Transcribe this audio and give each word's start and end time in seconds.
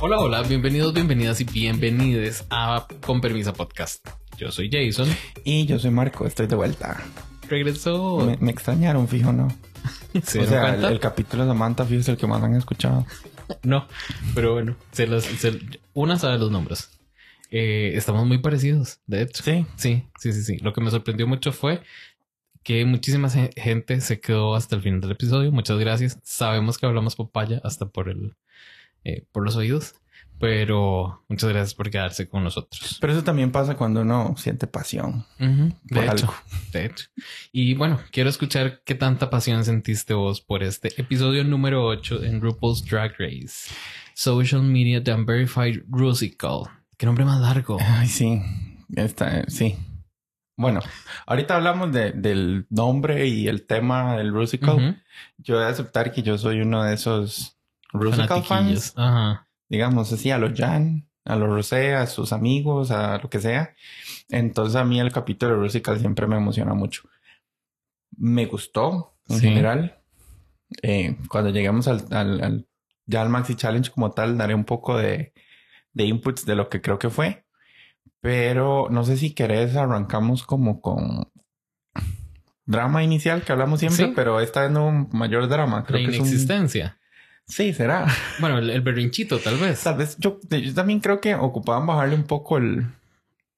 Hola, 0.00 0.18
hola, 0.20 0.42
bienvenidos, 0.42 0.94
bienvenidas 0.94 1.40
y 1.40 1.44
bienvenides 1.44 2.44
a 2.50 2.86
Con 3.04 3.20
Permisa 3.20 3.52
Podcast. 3.52 4.06
Yo 4.36 4.50
soy 4.52 4.70
Jason. 4.70 5.08
Y 5.44 5.66
yo 5.66 5.78
soy 5.78 5.90
Marco, 5.90 6.26
estoy 6.26 6.46
de 6.46 6.54
vuelta. 6.56 7.02
Regresó. 7.48 8.18
Me, 8.24 8.36
me 8.38 8.50
extrañaron, 8.52 9.08
fijo, 9.08 9.32
¿no? 9.32 9.48
¿Se 10.22 10.40
o 10.40 10.46
sea, 10.46 10.74
el, 10.74 11.00
capítulo 11.00 11.44
de 11.44 11.50
Samantha, 11.50 11.84
fijo, 11.84 12.00
es 12.00 12.08
el 12.08 12.16
que 12.16 12.26
más 12.26 12.42
han 12.42 12.54
escuchado. 12.54 13.06
No, 13.62 13.88
pero 14.34 14.52
bueno, 14.52 14.76
se 14.92 15.06
los, 15.06 15.24
se- 15.24 15.58
una 15.94 16.18
sabe 16.18 16.36
los 16.36 16.50
nombres. 16.50 16.90
Eh, 17.50 17.92
estamos 17.94 18.26
muy 18.26 18.36
parecidos, 18.42 19.00
de 19.06 19.22
hecho. 19.22 19.42
Sí. 19.42 19.64
Sí, 19.76 20.04
sí, 20.20 20.34
sí, 20.34 20.42
sí. 20.42 20.58
Lo 20.58 20.74
que 20.74 20.82
me 20.82 20.90
sorprendió 20.90 21.26
mucho 21.26 21.50
fue 21.50 21.80
que 22.62 22.84
muchísima 22.84 23.30
ge- 23.30 23.48
gente 23.56 24.02
se 24.02 24.20
quedó 24.20 24.54
hasta 24.54 24.76
el 24.76 24.82
final 24.82 25.00
del 25.00 25.12
episodio. 25.12 25.50
Muchas 25.50 25.78
gracias. 25.78 26.18
Sabemos 26.22 26.76
que 26.76 26.84
hablamos 26.84 27.16
papaya 27.16 27.58
hasta 27.64 27.88
por 27.88 28.10
el, 28.10 28.36
eh, 29.04 29.24
por 29.32 29.44
los 29.44 29.56
oídos, 29.56 29.94
pero 30.38 31.24
muchas 31.28 31.50
gracias 31.50 31.74
por 31.74 31.90
quedarse 31.90 32.28
con 32.28 32.44
nosotros. 32.44 32.98
Pero 33.00 33.12
eso 33.12 33.24
también 33.24 33.50
pasa 33.50 33.76
cuando 33.76 34.02
uno 34.02 34.34
siente 34.36 34.66
pasión. 34.66 35.26
Ujú, 35.40 35.74
por 35.88 35.98
de 35.98 36.04
hecho, 36.06 36.10
algo. 36.26 36.34
de 36.72 36.84
hecho. 36.86 37.06
Y 37.52 37.74
bueno, 37.74 38.00
quiero 38.12 38.30
escuchar 38.30 38.82
qué 38.84 38.94
tanta 38.94 39.30
pasión 39.30 39.64
sentiste 39.64 40.14
vos 40.14 40.40
por 40.40 40.62
este 40.62 40.88
episodio 41.00 41.42
número 41.44 41.84
8 41.86 42.24
en 42.24 42.40
RuPaul's 42.40 42.84
Drag 42.84 43.12
Race. 43.18 43.72
Social 44.14 44.62
Media 44.62 45.02
The 45.02 45.12
Unverified 45.14 45.82
Rusical. 45.88 46.62
Qué 46.96 47.06
nombre 47.06 47.24
más 47.24 47.40
largo. 47.40 47.78
Ay, 47.80 48.06
sí. 48.08 48.40
Está, 48.96 49.44
sí. 49.48 49.76
Bueno, 50.56 50.80
ahorita 51.26 51.54
hablamos 51.56 51.92
de- 51.92 52.10
del 52.12 52.66
nombre 52.70 53.26
y 53.28 53.46
el 53.46 53.64
tema 53.66 54.16
del 54.16 54.32
Rusical. 54.32 54.74
Ujú. 54.76 54.96
Yo 55.38 55.54
voy 55.56 55.64
a 55.64 55.68
aceptar 55.68 56.10
que 56.12 56.22
yo 56.22 56.36
soy 56.38 56.60
uno 56.60 56.82
de 56.82 56.94
esos 56.94 57.57
Rusical 57.92 58.42
fans. 58.44 58.92
Ajá. 58.96 59.48
digamos 59.70 60.10
así, 60.12 60.30
a 60.30 60.38
los 60.38 60.58
Jan, 60.58 61.08
a 61.24 61.36
los 61.36 61.48
Rosé, 61.48 61.94
a 61.94 62.06
sus 62.06 62.32
amigos, 62.32 62.90
a 62.90 63.18
lo 63.18 63.28
que 63.28 63.38
sea. 63.40 63.74
Entonces 64.30 64.76
a 64.76 64.84
mí 64.84 64.98
el 64.98 65.12
capítulo 65.12 65.52
de 65.54 65.60
Rusical 65.60 65.98
siempre 66.00 66.26
me 66.26 66.36
emociona 66.36 66.72
mucho. 66.74 67.02
Me 68.16 68.46
gustó 68.46 69.14
en 69.28 69.38
Sí. 69.40 69.48
general. 69.48 70.00
Eh, 70.82 71.16
cuando 71.28 71.50
lleguemos 71.50 71.86
al, 71.88 72.04
al- 72.10 72.42
al- 72.42 72.66
ya 73.06 73.22
al 73.22 73.28
Maxi 73.30 73.54
Challenge 73.56 73.90
como 73.90 74.10
tal, 74.12 74.36
daré 74.38 74.54
un 74.54 74.64
poco 74.64 74.96
de, 74.98 75.32
de 75.92 76.04
inputs 76.04 76.44
de 76.46 76.56
lo 76.56 76.68
que 76.68 76.80
creo 76.80 76.98
que 76.98 77.10
fue. 77.10 77.44
Pero 78.20 78.88
no 78.90 79.04
sé 79.04 79.16
si 79.16 79.34
querés 79.34 79.76
arrancamos 79.76 80.42
como 80.44 80.80
con 80.80 81.30
drama 82.66 83.02
inicial 83.02 83.42
que 83.42 83.52
hablamos 83.52 83.80
siempre, 83.80 84.06
Sí. 84.06 84.12
pero 84.14 84.40
esta 84.40 84.62
vez 84.62 84.70
no 84.70 84.86
un 84.88 85.08
mayor 85.12 85.48
drama. 85.48 85.84
Creo 85.84 86.00
La 86.00 86.06
que 86.06 86.12
es 86.12 86.18
inexistencia. 86.20 86.97
Sí, 87.48 87.72
será. 87.72 88.06
Bueno, 88.40 88.58
el, 88.58 88.70
el 88.70 88.80
berrinchito, 88.82 89.38
tal 89.38 89.56
vez. 89.58 89.82
Tal 89.82 89.96
vez 89.96 90.16
yo, 90.18 90.38
yo 90.50 90.74
también 90.74 91.00
creo 91.00 91.20
que 91.20 91.34
ocupaban 91.34 91.86
bajarle 91.86 92.14
un 92.14 92.24
poco 92.24 92.58
el, 92.58 92.86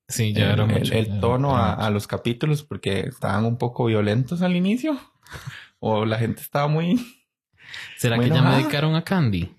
Sí, 0.09 0.33
ya 0.33 0.47
el, 0.47 0.53
era 0.53 0.67
mucho. 0.67 0.93
el 0.95 1.21
tono 1.21 1.51
era 1.55 1.73
a, 1.73 1.75
mucho. 1.77 1.87
a 1.87 1.91
los 1.91 2.07
capítulos 2.07 2.63
porque 2.63 3.01
estaban 3.01 3.45
un 3.45 3.59
poco 3.59 3.85
violentos 3.87 4.43
al 4.43 4.57
inicio. 4.57 4.99
O 5.83 6.05
la 6.05 6.19
gente 6.19 6.43
estaba 6.43 6.69
muy... 6.69 7.01
¿Será 7.97 8.17
muy 8.17 8.27
que 8.27 8.31
ya 8.33 8.37
enojada. 8.37 8.59
medicaron 8.59 8.95
a 8.97 9.03
Candy? 9.03 9.55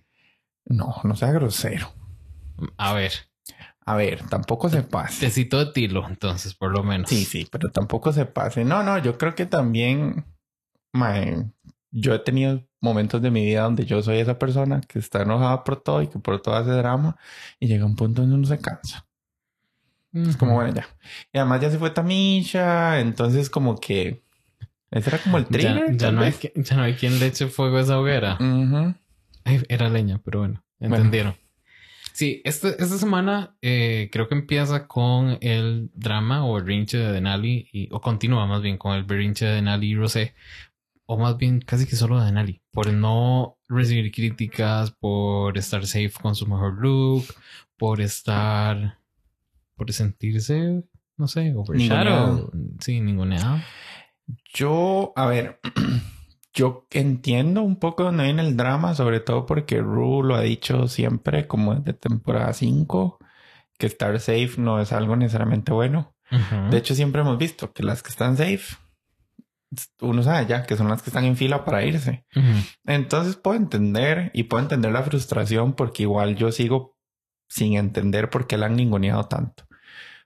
No, 0.66 0.96
no 1.04 1.16
sea 1.16 1.32
grosero. 1.32 1.92
A 2.78 2.94
ver, 2.94 3.12
A 3.88 3.96
ver, 3.96 4.22
tampoco 4.30 4.70
se 4.70 4.84
pase. 4.84 5.26
tecito 5.26 5.58
de 5.66 5.72
tilo, 5.72 6.08
entonces, 6.08 6.54
por 6.54 6.72
lo 6.72 6.84
menos. 6.84 7.10
Sí, 7.10 7.26
sí, 7.26 7.48
pero 7.52 7.72
tampoco 7.72 8.14
se 8.14 8.26
pase. 8.28 8.64
No, 8.64 8.84
no, 8.84 9.00
yo 9.00 9.18
creo 9.18 9.34
que 9.34 9.48
también... 9.48 10.26
yo 11.90 12.14
he 12.14 12.20
tenido 12.20 12.64
momentos 12.82 13.22
de 13.22 13.32
mi 13.32 13.46
vida 13.46 13.62
donde 13.62 13.86
yo 13.86 14.02
soy 14.02 14.18
esa 14.18 14.38
persona 14.40 14.82
que 14.82 15.00
está 15.00 15.22
enojada 15.22 15.64
por 15.64 15.82
todo 15.82 16.02
y 16.02 16.08
que 16.08 16.20
por 16.20 16.42
todo 16.42 16.56
hace 16.56 16.72
drama 16.72 17.16
y 17.60 17.68
llega 17.68 17.86
un 17.86 17.96
punto 17.96 18.22
donde 18.22 18.36
uno 18.36 18.48
se 18.48 18.60
cansa. 18.60 19.06
Es 20.14 20.36
como, 20.36 20.56
bueno, 20.56 20.74
ya. 20.74 20.88
Y 21.32 21.38
además 21.38 21.62
ya 21.62 21.70
se 21.72 21.78
fue 21.78 21.92
Tamisha, 21.92 23.00
entonces 23.00 23.50
como 23.50 23.80
que... 23.80 24.24
Ese 24.90 25.10
era 25.10 25.20
como 25.20 25.38
el 25.38 25.46
trigger. 25.46 25.96
ya 25.96 26.12
no 26.12 26.22
hay, 26.22 26.34
ya 26.56 26.76
no 26.76 26.82
hay 26.84 26.96
quien 26.96 27.18
le 27.20 27.28
eche 27.28 27.48
fuego 27.48 27.78
a 27.78 27.82
esa 27.82 27.98
hoguera. 27.98 28.36
Ujú. 28.42 28.94
Ay, 29.46 29.64
era 29.70 29.88
leña, 29.88 30.20
pero 30.26 30.40
bueno, 30.40 30.64
Bueno. 30.80 30.98
entendieron. 30.98 31.36
Sí, 32.12 32.42
este- 32.44 32.76
esta 32.84 32.98
semana 32.98 33.56
eh, 33.62 34.10
creo 34.12 34.28
que 34.28 34.36
empieza 34.36 34.86
con 34.88 35.38
el 35.40 35.90
drama 35.94 36.44
o 36.44 36.58
el 36.58 36.66
berrinche 36.66 36.98
de 36.98 37.10
Denali, 37.14 37.70
y, 37.72 37.88
o 37.92 38.02
continúa 38.02 38.46
más 38.48 38.62
bien 38.62 38.78
con 38.78 38.94
el 38.98 39.04
berrinche 39.04 39.46
de 39.46 39.54
Denali 39.56 39.92
y 39.92 39.96
Rosé, 39.96 40.34
o 41.06 41.18
más 41.18 41.38
bien 41.38 41.62
casi 41.62 41.86
que 41.88 41.96
solo 41.96 42.20
de 42.20 42.26
Denali, 42.26 42.61
por 42.72 42.92
no 42.92 43.58
recibir 43.68 44.12
críticas, 44.12 44.92
por 44.92 45.58
estar 45.58 45.86
safe 45.86 46.14
con 46.22 46.36
su 46.36 46.48
mejor 46.48 46.80
look, 46.80 47.26
por 47.78 48.02
estar, 48.02 48.98
por 49.76 49.92
sentirse, 49.92 50.84
no 51.18 51.28
sé, 51.28 51.54
overshadow. 51.56 52.52
Sí, 52.80 53.02
ninguneado. 53.02 53.60
Yo, 54.54 55.14
a 55.16 55.26
ver, 55.26 55.60
yo 56.54 56.88
entiendo 56.92 57.62
un 57.62 57.78
poco 57.78 58.04
dónde 58.04 58.24
viene 58.26 58.42
el 58.42 58.56
drama, 58.56 58.96
sobre 58.96 59.20
todo 59.20 59.46
porque 59.46 59.82
Ru 59.82 60.24
lo 60.24 60.36
ha 60.36 60.42
dicho 60.42 60.88
siempre, 60.88 61.48
como 61.48 61.76
desde 61.76 61.94
temporada 61.94 62.54
5, 62.54 63.20
que 63.78 63.88
estar 63.88 64.20
safe 64.20 64.54
no 64.58 64.80
es 64.80 64.94
algo 64.94 65.16
necesariamente 65.16 65.72
bueno. 65.72 66.14
De 66.70 66.78
hecho, 66.78 66.96
siempre 66.96 67.22
hemos 67.22 67.38
visto 67.38 67.74
que 67.74 67.84
las 67.84 68.02
que 68.02 68.10
están 68.10 68.38
safe, 68.38 68.78
uno 70.02 70.24
sabe 70.24 70.46
ya 70.48 70.64
que 70.64 70.76
son 70.76 70.90
las 70.90 71.02
que 71.02 71.10
están 71.10 71.26
en 71.26 71.38
fila 71.38 71.66
para 71.66 71.84
irse. 71.86 72.26
Entonces 72.86 73.36
puedo 73.36 73.58
entender 73.58 74.32
y 74.34 74.44
puedo 74.44 74.64
entender 74.64 74.92
la 74.92 75.04
frustración 75.04 75.74
porque 75.74 76.04
igual 76.04 76.36
yo 76.36 76.52
sigo 76.52 76.98
sin 77.50 77.76
entender 77.76 78.30
por 78.30 78.48
qué 78.48 78.58
la 78.58 78.68
han 78.68 78.76
ninguneado 78.76 79.26
tanto. 79.26 79.66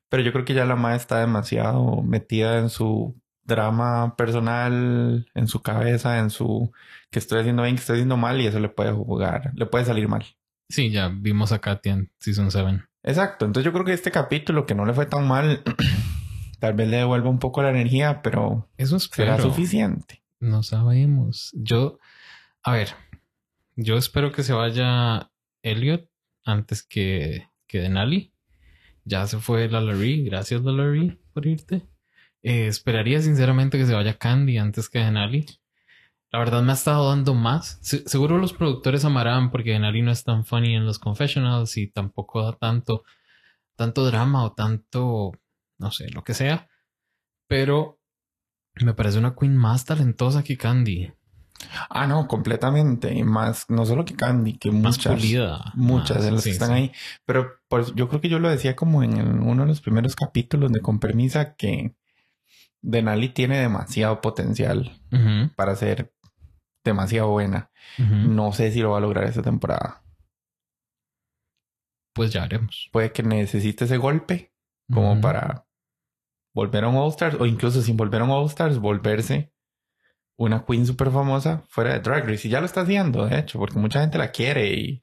Pero 0.10 0.24
yo 0.24 0.32
creo 0.32 0.46
que 0.46 0.54
ya 0.54 0.66
la 0.66 0.76
madre 0.76 0.98
está 0.98 1.20
demasiado 1.20 2.02
metida 2.04 2.60
en 2.60 2.70
su 2.70 3.20
drama 3.44 4.16
personal, 4.16 5.28
en 5.34 5.48
su 5.48 5.62
cabeza, 5.62 6.20
en 6.20 6.30
su 6.30 6.72
que 7.12 7.20
estoy 7.20 7.40
haciendo 7.40 7.64
bien, 7.64 7.76
que 7.76 7.82
estoy 7.82 7.96
haciendo 7.96 8.18
mal 8.18 8.42
y 8.42 8.48
eso 8.48 8.60
le 8.60 8.70
puede 8.70 8.92
jugar, 8.92 9.52
le 9.56 9.66
puede 9.66 9.86
salir 9.86 10.08
mal. 10.08 10.26
Sí, 10.70 10.90
ya 10.90 11.10
vimos 11.10 11.52
a 11.52 11.60
Katia 11.60 11.94
en 11.94 12.12
Season 12.20 12.50
7. 12.52 12.84
Exacto. 13.04 13.46
Entonces 13.46 13.66
yo 13.66 13.72
creo 13.72 13.86
que 13.86 13.94
este 13.94 14.12
capítulo 14.12 14.66
que 14.66 14.74
no 14.74 14.86
le 14.86 14.94
fue 14.94 15.06
tan 15.06 15.28
mal, 15.28 15.64
tal 16.60 16.74
vez 16.74 16.88
le 16.90 16.98
devuelva 16.98 17.30
un 17.30 17.40
poco 17.40 17.62
la 17.62 17.70
energía, 17.70 18.22
pero 18.22 18.70
Eso 18.78 19.00
será 19.00 19.38
suficiente. 19.40 20.24
No 20.40 20.64
sabemos. 20.64 21.52
Yo, 21.54 21.98
a 22.64 22.72
ver, 22.74 22.90
yo 23.76 23.98
espero 23.98 24.32
que 24.32 24.44
se 24.44 24.54
vaya 24.54 25.32
Elliot 25.64 26.08
antes 26.44 26.84
que, 26.84 27.48
que 27.68 27.80
Denali. 27.80 28.32
Ya 29.04 29.26
se 29.28 29.38
fue 29.40 29.68
Lalaurie. 29.70 30.24
Gracias, 30.24 30.62
Lalaurie, 30.64 31.20
por 31.34 31.46
irte. 31.46 31.86
Eh, 32.44 32.68
esperaría 32.68 33.22
sinceramente 33.22 33.78
que 33.78 33.86
se 33.86 33.94
vaya 33.94 34.18
Candy 34.18 34.58
antes 34.58 34.90
que 34.90 35.00
Denali. 35.00 35.46
La 36.32 36.40
verdad 36.40 36.62
me 36.64 36.72
ha 36.72 36.76
estado 36.76 37.10
dando 37.10 37.34
más. 37.34 37.78
Se- 37.82 38.08
seguro 38.10 38.38
los 38.38 38.54
productores 38.54 39.06
amarán 39.06 39.52
porque 39.52 39.72
Denali 39.72 40.02
no 40.02 40.12
es 40.12 40.24
tan 40.24 40.46
funny 40.46 40.76
en 40.76 40.86
los 40.86 41.00
confessionals 41.00 41.78
y 41.78 41.88
tampoco 41.88 42.44
da 42.44 42.54
tanto, 42.54 43.04
tanto 43.76 44.06
drama 44.06 44.44
o 44.44 44.54
tanto, 44.54 45.32
no 45.78 45.92
sé, 45.92 46.10
lo 46.12 46.24
que 46.24 46.34
sea. 46.34 46.68
Pero 47.48 48.00
me 48.76 48.94
parece 48.94 49.20
una 49.20 49.36
queen 49.36 49.56
más 49.56 49.86
talentosa 49.86 50.44
que 50.44 50.58
Candy. 50.58 51.14
Ah, 51.90 52.06
no, 52.08 52.28
completamente. 52.28 53.14
Y 53.14 53.24
más, 53.24 53.70
no 53.70 53.86
solo 53.86 54.04
que 54.04 54.16
Candy, 54.16 54.58
que 54.58 54.72
Más 54.72 54.98
muchas. 54.98 55.16
pulida. 55.16 55.72
Muchas 55.76 56.24
de 56.24 56.32
las 56.32 56.42
sí, 56.44 56.50
que 56.50 56.54
están 56.54 56.70
sí. 56.70 56.74
ahí. 56.76 56.92
Pero 57.26 57.52
por- 57.70 57.96
yo 57.96 58.10
creo 58.10 58.20
que 58.22 58.30
yo 58.30 58.40
lo 58.40 58.50
decía 58.50 58.76
como 58.76 59.04
en 59.04 59.18
el- 59.18 59.40
uno 59.40 59.64
de 59.64 59.68
los 59.70 59.82
primeros 59.82 60.16
capítulos 60.16 60.72
de 60.72 60.82
Con 60.82 61.00
Permisa 61.00 61.56
que 61.56 61.96
Denali 62.82 63.30
tiene 63.30 63.58
demasiado 63.58 64.22
potencial 64.22 65.00
para 65.56 65.76
ser 65.76 66.14
demasiado 66.84 67.30
buena. 67.30 67.72
No 67.98 68.52
sé 68.52 68.72
si 68.72 68.82
lo 68.82 68.92
va 68.92 68.98
a 68.98 69.02
lograr 69.02 69.24
esta 69.24 69.42
temporada. 69.42 70.04
Pues 72.14 72.32
ya 72.32 72.44
haremos. 72.44 72.90
Puede 72.92 73.12
que 73.12 73.24
necesite 73.24 73.86
ese 73.86 73.98
golpe 73.98 74.54
como 74.92 75.20
para 75.20 75.65
volver 76.56 76.86
a 76.86 76.88
un 76.88 76.96
All 76.96 77.10
Stars 77.10 77.38
o 77.40 77.46
incluso 77.46 77.82
sin 77.84 77.96
volver 77.98 78.22
a 78.22 78.24
un 78.24 78.32
All 78.32 78.48
Stars, 78.48 78.80
volverse 78.80 79.52
una 80.38 80.66
queen 80.66 80.86
súper 80.88 81.12
famosa 81.12 81.64
fuera 81.70 81.94
de 81.94 82.00
Drag 82.00 82.26
Race. 82.28 82.48
Y 82.48 82.52
ya 82.52 82.60
lo 82.60 82.66
está 82.66 82.82
haciendo, 82.82 83.26
de 83.28 83.38
hecho, 83.40 83.60
porque 83.60 83.78
mucha 83.78 84.02
gente 84.02 84.18
la 84.18 84.32
quiere 84.32 84.74
y, 84.74 85.02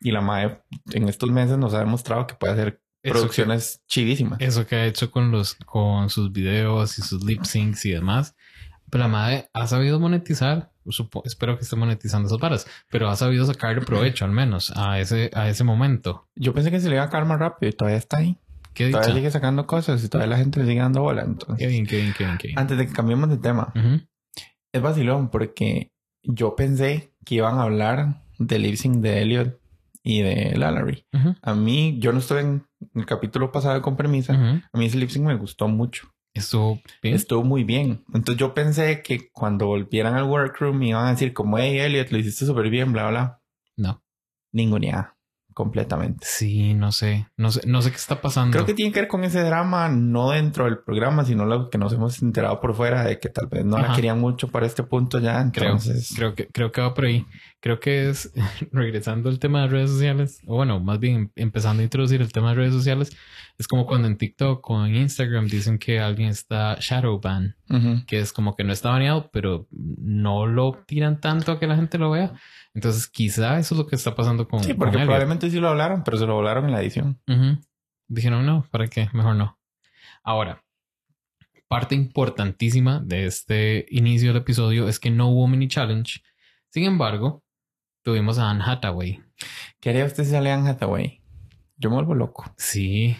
y 0.00 0.10
la 0.10 0.20
MAE 0.22 0.62
en 0.92 1.08
estos 1.08 1.30
meses 1.30 1.58
nos 1.58 1.74
ha 1.74 1.80
demostrado 1.80 2.26
que 2.26 2.34
puede 2.34 2.54
hacer 2.54 2.80
Eso 3.02 3.12
producciones 3.12 3.82
que, 4.38 4.44
eso 4.44 4.66
que 4.66 4.76
ha 4.76 4.86
hecho 4.86 5.10
con 5.10 5.30
los 5.30 5.56
con 5.66 6.08
sus 6.10 6.32
videos 6.32 6.98
y 6.98 7.02
sus 7.02 7.22
lip 7.24 7.44
syncs 7.44 7.84
y 7.84 7.90
demás. 7.90 8.34
Pero 8.90 9.04
la 9.04 9.08
madre 9.08 9.48
ha 9.52 9.66
sabido 9.66 9.98
monetizar. 10.00 10.70
Supo- 10.86 11.22
espero 11.24 11.56
que 11.56 11.62
esté 11.64 11.76
monetizando 11.76 12.26
esas 12.28 12.38
varas, 12.38 12.66
pero 12.90 13.08
ha 13.08 13.16
sabido 13.16 13.46
sacarle 13.46 13.80
provecho 13.80 14.24
al 14.26 14.32
menos 14.32 14.70
a 14.76 15.00
ese, 15.00 15.30
a 15.34 15.48
ese 15.48 15.64
momento. 15.64 16.28
Yo 16.36 16.52
pensé 16.52 16.70
que 16.70 16.78
se 16.78 16.88
le 16.90 16.96
iba 16.96 17.04
a 17.04 17.08
caer 17.08 17.24
más 17.24 17.38
rápido 17.38 17.70
y 17.70 17.72
todavía 17.72 17.96
está 17.98 18.18
ahí. 18.18 18.36
Qué 18.74 18.90
Todavía 18.90 19.14
sigue 19.14 19.30
sacando 19.30 19.66
cosas 19.66 20.02
y 20.04 20.08
todavía 20.08 20.36
la 20.36 20.38
gente 20.42 20.60
le 20.60 20.66
sigue 20.66 20.80
dando 20.80 21.02
bola. 21.02 21.22
Qué 21.22 21.30
Entonces, 21.30 21.68
bien, 21.68 21.86
qué 21.86 21.96
bien, 21.96 22.12
qué 22.16 22.24
bien, 22.24 22.38
qué 22.38 22.48
bien. 22.48 22.58
antes 22.58 22.76
de 22.76 22.86
que 22.86 22.92
cambiemos 22.92 23.30
de 23.30 23.36
tema, 23.38 23.72
es 24.72 24.82
vacilón 24.82 25.28
porque 25.30 25.92
yo 26.22 26.56
pensé 26.56 27.14
que 27.24 27.36
iban 27.36 27.58
a 27.58 27.62
hablar 27.62 28.24
del 28.38 28.62
lip 28.62 28.74
sync 28.74 28.96
de 28.96 29.22
Elliot 29.22 29.60
y 30.02 30.22
de 30.22 30.56
Lallery. 30.56 31.06
A 31.40 31.54
mí, 31.54 31.98
yo 32.00 32.12
no 32.12 32.18
estuve 32.18 32.40
en 32.40 32.66
el 32.94 33.06
capítulo 33.06 33.52
pasado 33.52 33.80
con 33.80 33.96
permisa. 33.96 34.34
ujú. 34.34 34.60
A 34.72 34.78
mí 34.78 34.86
ese 34.86 34.98
lip 34.98 35.08
sync 35.10 35.24
me 35.24 35.36
gustó 35.36 35.68
mucho. 35.68 36.10
Estuvo 36.34 36.80
bien. 37.00 37.14
Estuvo 37.14 37.44
muy 37.44 37.62
bien. 37.62 38.04
Entonces 38.12 38.36
yo 38.40 38.54
pensé 38.54 39.02
que 39.02 39.30
cuando 39.30 39.66
volvieran 39.68 40.14
al 40.14 40.24
workroom 40.24 40.76
me 40.76 40.88
iban 40.88 41.06
a 41.06 41.10
decir 41.12 41.32
como, 41.32 41.58
hey, 41.58 41.78
Elliot, 41.78 42.10
lo 42.10 42.18
hiciste 42.18 42.44
súper 42.44 42.68
bien, 42.70 42.92
bla, 42.92 43.08
bla. 43.08 43.40
No. 43.76 44.02
Ninguneada. 44.52 45.13
Completamente. 45.54 46.26
Sí, 46.28 46.74
no 46.74 46.90
sé. 46.90 47.28
No 47.36 47.52
sé, 47.52 47.60
no 47.64 47.80
sé 47.80 47.90
qué 47.90 47.96
está 47.96 48.20
pasando. 48.20 48.52
Creo 48.52 48.66
que 48.66 48.74
tiene 48.74 48.92
que 48.92 49.00
ver 49.00 49.08
con 49.08 49.22
ese 49.22 49.40
drama, 49.40 49.88
no 49.88 50.30
dentro 50.30 50.64
del 50.64 50.78
programa, 50.78 51.24
sino 51.24 51.46
lo 51.46 51.70
que 51.70 51.78
nos 51.78 51.92
hemos 51.92 52.20
enterado 52.22 52.60
por 52.60 52.74
fuera 52.74 53.04
de 53.04 53.20
que 53.20 53.28
tal 53.28 53.46
vez 53.46 53.64
no 53.64 53.78
la 53.78 53.94
querían 53.94 54.20
mucho 54.20 54.48
para 54.48 54.66
este 54.66 54.82
punto 54.82 55.20
ya. 55.20 55.50
Creo, 55.52 55.72
Entonces, 55.72 56.12
creo 56.16 56.34
que 56.34 56.48
creo 56.48 56.72
que 56.72 56.80
va 56.80 56.92
por 56.92 57.04
ahí. 57.04 57.24
Creo 57.60 57.78
que 57.78 58.10
es 58.10 58.32
regresando 58.72 59.30
al 59.30 59.38
tema 59.38 59.62
de 59.62 59.68
redes 59.68 59.90
sociales, 59.90 60.40
o 60.44 60.56
bueno, 60.56 60.80
más 60.80 60.98
bien 60.98 61.30
empezando 61.36 61.80
a 61.80 61.84
introducir 61.84 62.20
el 62.20 62.32
tema 62.32 62.50
de 62.50 62.56
redes 62.56 62.74
sociales, 62.74 63.16
es 63.56 63.68
como 63.68 63.86
cuando 63.86 64.08
en 64.08 64.18
TikTok 64.18 64.68
o 64.68 64.84
en 64.84 64.96
Instagram 64.96 65.46
dicen 65.46 65.78
que 65.78 66.00
alguien 66.00 66.30
está 66.30 66.76
shadow 66.80 67.20
ban, 67.20 67.54
que 68.06 68.20
es 68.20 68.32
como 68.32 68.54
que 68.56 68.64
no 68.64 68.72
está 68.72 68.90
baneado, 68.90 69.30
pero 69.32 69.66
no 69.70 70.46
lo 70.46 70.72
tiran 70.86 71.20
tanto 71.20 71.52
a 71.52 71.58
que 71.58 71.66
la 71.66 71.76
gente 71.76 71.98
lo 71.98 72.10
vea. 72.10 72.32
Entonces, 72.74 73.06
quizá 73.08 73.58
eso 73.58 73.74
es 73.74 73.78
lo 73.78 73.86
que 73.86 73.96
está 73.96 74.14
pasando 74.14 74.46
con, 74.48 74.62
sí, 74.62 74.74
porque 74.74 74.98
probablemente 74.98 75.50
sí 75.50 75.58
lo 75.60 75.68
hablaron, 75.68 76.02
pero 76.04 76.16
se 76.18 76.26
lo 76.26 76.34
volaron 76.34 76.66
en 76.66 76.72
la 76.72 76.80
edición. 76.82 77.20
Dijeron, 78.08 78.44
no, 78.46 78.66
¿para 78.70 78.86
qué? 78.88 79.08
Mejor 79.12 79.34
no. 79.36 79.58
Ahora, 80.22 80.62
parte 81.68 81.94
importantísima 81.94 83.00
de 83.00 83.26
este 83.26 83.86
inicio 83.90 84.28
del 84.28 84.42
episodio 84.42 84.88
es 84.88 85.00
que 85.00 85.10
no 85.10 85.28
hubo 85.28 85.46
mini 85.48 85.68
challenge. 85.68 86.20
Sin 86.70 86.84
embargo, 86.84 87.42
tuvimos 88.02 88.38
a 88.38 88.50
Anne 88.50 88.62
Hathaway. 88.64 89.22
¿Qué 89.80 89.90
haría 89.90 90.04
usted 90.04 90.24
si 90.24 90.30
sale 90.30 90.52
Anne 90.52 90.68
Hathaway? 90.70 91.22
Yo 91.76 91.90
me 91.90 91.96
vuelvo 91.96 92.14
loco. 92.14 92.44
Sí, 92.56 93.16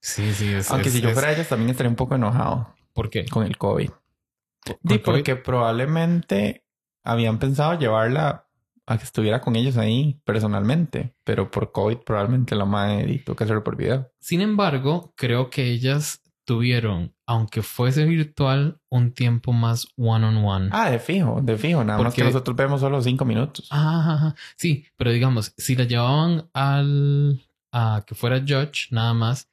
sí, 0.00 0.32
sí. 0.34 0.52
Es, 0.52 0.70
Aunque 0.70 0.88
es- 0.88 0.94
si 0.94 1.00
yo 1.00 1.08
es- 1.08 1.14
fuera 1.14 1.32
ellos 1.32 1.48
también 1.48 1.70
estaría 1.70 1.90
un 1.90 1.96
poco 1.96 2.14
enojado 2.16 2.74
¿Por 2.98 3.10
qué? 3.10 3.26
con 3.26 3.44
el 3.46 3.56
COVID. 3.56 3.90
¿Con 3.90 4.76
Sí, 4.88 4.98
porque 4.98 5.36
probablemente 5.36 6.64
habían 7.04 7.38
pensado 7.38 7.78
llevarla 7.78 8.46
a 8.86 8.98
que 8.98 9.04
estuviera 9.04 9.40
con 9.40 9.54
ellos 9.54 9.76
ahí 9.76 10.20
personalmente, 10.24 11.14
pero 11.24 11.50
por 11.50 11.72
COVID 11.72 11.98
probablemente 11.98 12.54
la 12.56 12.64
madre 12.64 13.18
tuvo 13.24 13.36
que 13.36 13.44
hacerlo 13.44 13.62
por 13.62 13.76
video. 13.76 14.10
Sin 14.18 14.40
embargo, 14.40 15.12
creo 15.16 15.48
que 15.50 15.70
ellas 15.70 16.22
tuvieron, 16.44 17.14
aunque 17.26 17.62
fuese 17.62 18.04
virtual, 18.06 18.80
un 18.88 19.12
tiempo 19.12 19.52
más 19.52 19.86
one 19.96 20.24
on 20.26 20.36
one. 20.38 20.68
Ah, 20.72 20.90
de 20.90 20.98
fijo, 20.98 21.40
de 21.42 21.56
fijo. 21.58 21.84
Nada 21.84 22.02
más 22.02 22.14
que 22.14 22.22
Porque- 22.22 22.32
nosotros 22.32 22.56
vemos 22.56 22.80
solo 22.80 23.00
cinco 23.02 23.24
minutos. 23.26 23.68
Ajá, 23.70 24.14
ajá. 24.14 24.34
Sí, 24.56 24.86
pero 24.96 25.12
digamos, 25.12 25.52
si 25.56 25.76
la 25.76 25.84
llevaban 25.84 26.48
al 26.54 27.46
a 27.70 28.02
que 28.06 28.14
fuera 28.14 28.40
Judge, 28.40 28.88
nada 28.90 29.12
más, 29.12 29.48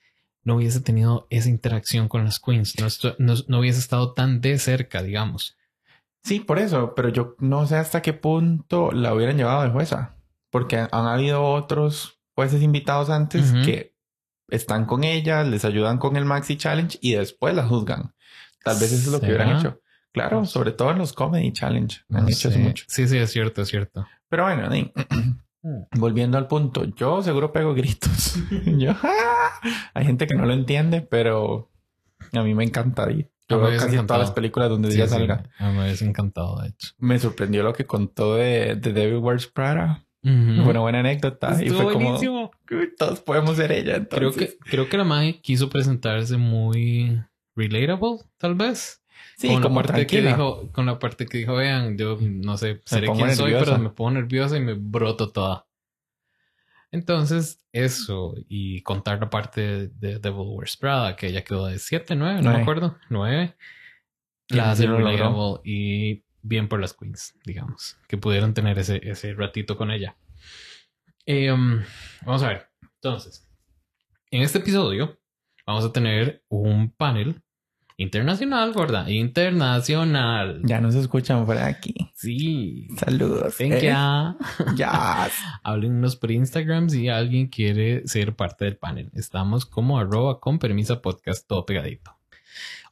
no 0.45 0.55
hubiese 0.55 0.79
tenido 0.79 1.27
esa 1.29 1.49
interacción 1.49 2.07
con 2.07 2.23
las 2.23 2.39
queens. 2.39 2.75
No, 2.79 2.87
no- 3.19 3.33
no 3.47 3.59
hubiese 3.59 3.79
estado 3.79 4.13
tan 4.13 4.39
de 4.39 4.57
cerca, 4.57 5.03
digamos. 5.03 5.57
Sí, 6.23 6.39
por 6.39 6.57
eso, 6.59 6.93
pero 6.95 7.09
yo 7.09 7.35
no 7.39 7.67
sé 7.67 7.75
hasta 7.75 8.01
qué 8.01 8.13
punto 8.13 8.91
la 8.93 9.13
hubieran 9.13 9.37
llevado 9.37 9.63
de 9.63 9.69
jueza, 9.69 10.15
porque 10.49 10.77
han 10.77 11.05
habido 11.07 11.43
otros 11.43 12.19
jueces 12.35 12.61
invitados 12.63 13.09
antes 13.09 13.51
que 13.65 13.95
están 14.49 14.85
con 14.85 15.03
ella, 15.03 15.43
les 15.43 15.65
ayudan 15.65 15.97
con 15.97 16.15
el 16.15 16.25
Maxi 16.25 16.55
Challenge 16.57 16.97
y 17.01 17.13
después 17.15 17.53
la 17.55 17.67
juzgan. 17.67 18.13
Tal 18.63 18.75
vez 18.79 18.91
eso 18.91 19.01
es 19.01 19.07
lo 19.07 19.19
que 19.19 19.27
hubieran 19.27 19.49
hecho. 19.59 19.81
Claro, 20.11 20.45
sobre 20.45 20.71
todo 20.71 20.91
en 20.91 20.97
los 20.99 21.13
Comedy 21.13 21.51
Challenge. 21.51 22.01
No 22.09 22.19
han 22.19 22.29
hecho 22.29 22.47
eso 22.49 22.57
mucho. 22.59 22.85
Sí, 22.87 23.07
sí, 23.07 23.17
es 23.17 23.31
cierto, 23.31 23.61
es 23.61 23.67
cierto. 23.67 24.07
Pero 24.29 24.43
bueno, 24.43 24.69
volviendo 25.93 26.37
al 26.37 26.47
punto, 26.47 26.85
yo 26.95 27.21
seguro 27.21 27.51
pego 27.51 27.73
gritos. 27.73 28.35
yo, 28.77 28.91
¡ah! 29.03 29.51
hay 29.93 30.05
gente 30.05 30.27
que 30.27 30.35
no 30.35 30.45
lo 30.45 30.53
entiende, 30.53 31.01
pero 31.01 31.69
a 32.33 32.41
mí 32.43 32.53
me 32.53 32.63
encanta. 32.63 33.05
di. 33.07 33.27
Yo 33.47 33.59
veo 33.59 33.77
casi 33.79 33.95
en 33.95 34.07
todas 34.07 34.21
las 34.21 34.31
películas 34.31 34.69
donde 34.69 34.89
Sí, 34.89 34.97
ella 34.97 35.07
sí, 35.07 35.13
salga. 35.13 35.43
a 35.59 35.69
mí 35.69 35.77
me 35.77 35.83
hubiese 35.83 36.05
encantado, 36.05 36.59
de 36.61 36.69
hecho. 36.69 36.89
Me 36.97 37.19
sorprendió 37.19 37.61
lo 37.63 37.73
que 37.73 37.85
contó 37.85 38.35
de, 38.35 38.75
de 38.75 38.91
Devil 38.93 39.17
Wears 39.17 39.45
Prada. 39.47 40.03
Fue 40.23 40.31
una 40.71 40.79
buena 40.79 41.01
anécdota. 41.01 41.55
y 41.61 41.67
Estuvo 41.67 41.83
fue 41.83 41.93
como, 41.93 42.05
buenísimo. 42.05 42.51
"Uy, 42.71 42.89
todos 42.97 43.19
podemos 43.21 43.57
ser 43.57 43.71
ella. 43.71 44.03
Creo 44.07 44.31
que, 44.31 44.57
creo 44.57 44.89
que 44.89 44.97
la 44.97 45.03
madre 45.03 45.39
quiso 45.39 45.69
presentarse 45.69 46.37
muy 46.37 47.21
relatable, 47.55 48.21
tal 48.39 48.55
vez. 48.55 49.03
Sí, 49.37 49.47
con 49.49 49.63
la 49.63 49.73
parte 49.73 50.07
que 50.07 50.21
dijo, 50.21 50.71
con 50.71 50.85
la 50.85 50.99
parte 50.99 51.25
que 51.25 51.39
dijo, 51.39 51.55
vean, 51.55 51.97
yo 51.97 52.17
no 52.19 52.57
sé, 52.57 52.81
seré 52.85 53.07
quien 53.07 53.35
soy, 53.35 53.51
nerviosa". 53.51 53.71
pero 53.71 53.83
me 53.83 53.89
pongo 53.89 54.11
nerviosa 54.11 54.57
y 54.57 54.61
me 54.61 54.73
broto 54.73 55.31
toda. 55.31 55.67
Entonces, 56.91 57.65
eso, 57.73 58.35
y 58.47 58.81
contar 58.81 59.19
la 59.19 59.29
parte 59.29 59.61
de, 59.61 59.87
de 59.89 60.19
Devil 60.19 60.45
Wears 60.47 60.77
Prada, 60.77 61.15
que 61.15 61.27
ella 61.27 61.43
quedó 61.43 61.67
de 61.67 61.77
7, 61.77 62.15
9, 62.15 62.41
no 62.41 62.51
me 62.51 62.61
acuerdo, 62.61 62.97
9. 63.09 63.55
Y 64.47 64.55
La 64.55 64.71
hace 64.71 64.87
logró. 64.87 65.61
y 65.65 66.23
bien 66.41 66.67
por 66.67 66.79
las 66.79 66.93
queens, 66.93 67.35
digamos, 67.43 67.97
que 68.07 68.17
pudieron 68.17 68.53
tener 68.53 68.77
ese, 68.79 69.01
ese 69.03 69.33
ratito 69.33 69.75
con 69.75 69.91
ella. 69.91 70.15
Eh, 71.25 71.51
um, 71.51 71.81
vamos 72.23 72.43
a 72.43 72.49
ver, 72.49 72.69
entonces, 72.81 73.49
en 74.29 74.43
este 74.43 74.59
episodio 74.59 75.19
vamos 75.65 75.83
a 75.83 75.91
tener 75.91 76.43
un 76.47 76.91
panel 76.91 77.41
internacional, 77.97 78.73
¿verdad? 78.73 79.07
Internacional. 79.07 80.61
Ya 80.63 80.81
nos 80.81 80.95
escuchan 80.95 81.45
por 81.45 81.57
aquí. 81.57 81.93
Sí. 82.13 82.87
Saludos. 82.97 83.57
Ven 83.57 83.73
¿eh? 83.73 83.81
Ya. 83.81 84.37
háblennos 85.63 86.15
por 86.15 86.31
Instagram 86.31 86.89
si 86.89 87.09
alguien 87.09 87.47
quiere 87.47 88.07
ser 88.07 88.35
parte 88.35 88.65
del 88.65 88.77
panel. 88.77 89.11
Estamos 89.13 89.65
como 89.65 89.99
arroba 89.99 90.39
con 90.39 90.59
permisa 90.59 91.01
podcast 91.01 91.47
todo 91.47 91.65
pegadito. 91.65 92.17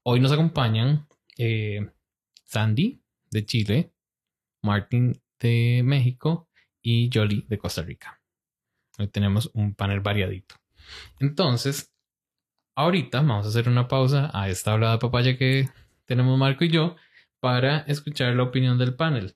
Hoy 0.03 0.19
nos 0.19 0.31
acompañan 0.31 1.07
eh, 1.37 1.89
Sandy 2.45 3.01
de 3.31 3.45
Chile, 3.45 3.93
Martin 4.61 5.21
de 5.39 5.81
México 5.83 6.49
y 6.81 7.09
Jolie 7.13 7.45
de 7.47 7.57
Costa 7.57 7.81
Rica. 7.81 8.21
Hoy 8.99 9.07
tenemos 9.07 9.49
un 9.53 9.73
panel 9.73 10.01
variadito. 10.01 10.55
Entonces, 11.19 11.92
ahorita 12.75 13.19
vamos 13.21 13.45
a 13.45 13.49
hacer 13.49 13.69
una 13.69 13.87
pausa 13.87 14.29
a 14.33 14.49
esta 14.49 14.73
hablada 14.73 14.99
papaya 14.99 15.37
que 15.37 15.69
tenemos 16.05 16.37
Marco 16.37 16.63
y 16.63 16.69
yo 16.69 16.95
para 17.39 17.79
escuchar 17.79 18.35
la 18.35 18.43
opinión 18.43 18.77
del 18.77 18.95
panel. 18.95 19.35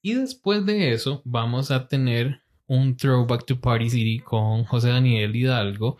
Y 0.00 0.14
después 0.14 0.66
de 0.66 0.92
eso, 0.92 1.22
vamos 1.24 1.70
a 1.70 1.86
tener 1.86 2.42
un 2.66 2.96
throwback 2.96 3.44
to 3.46 3.60
Party 3.60 3.90
City 3.90 4.18
con 4.18 4.64
José 4.64 4.88
Daniel 4.88 5.36
Hidalgo, 5.36 5.98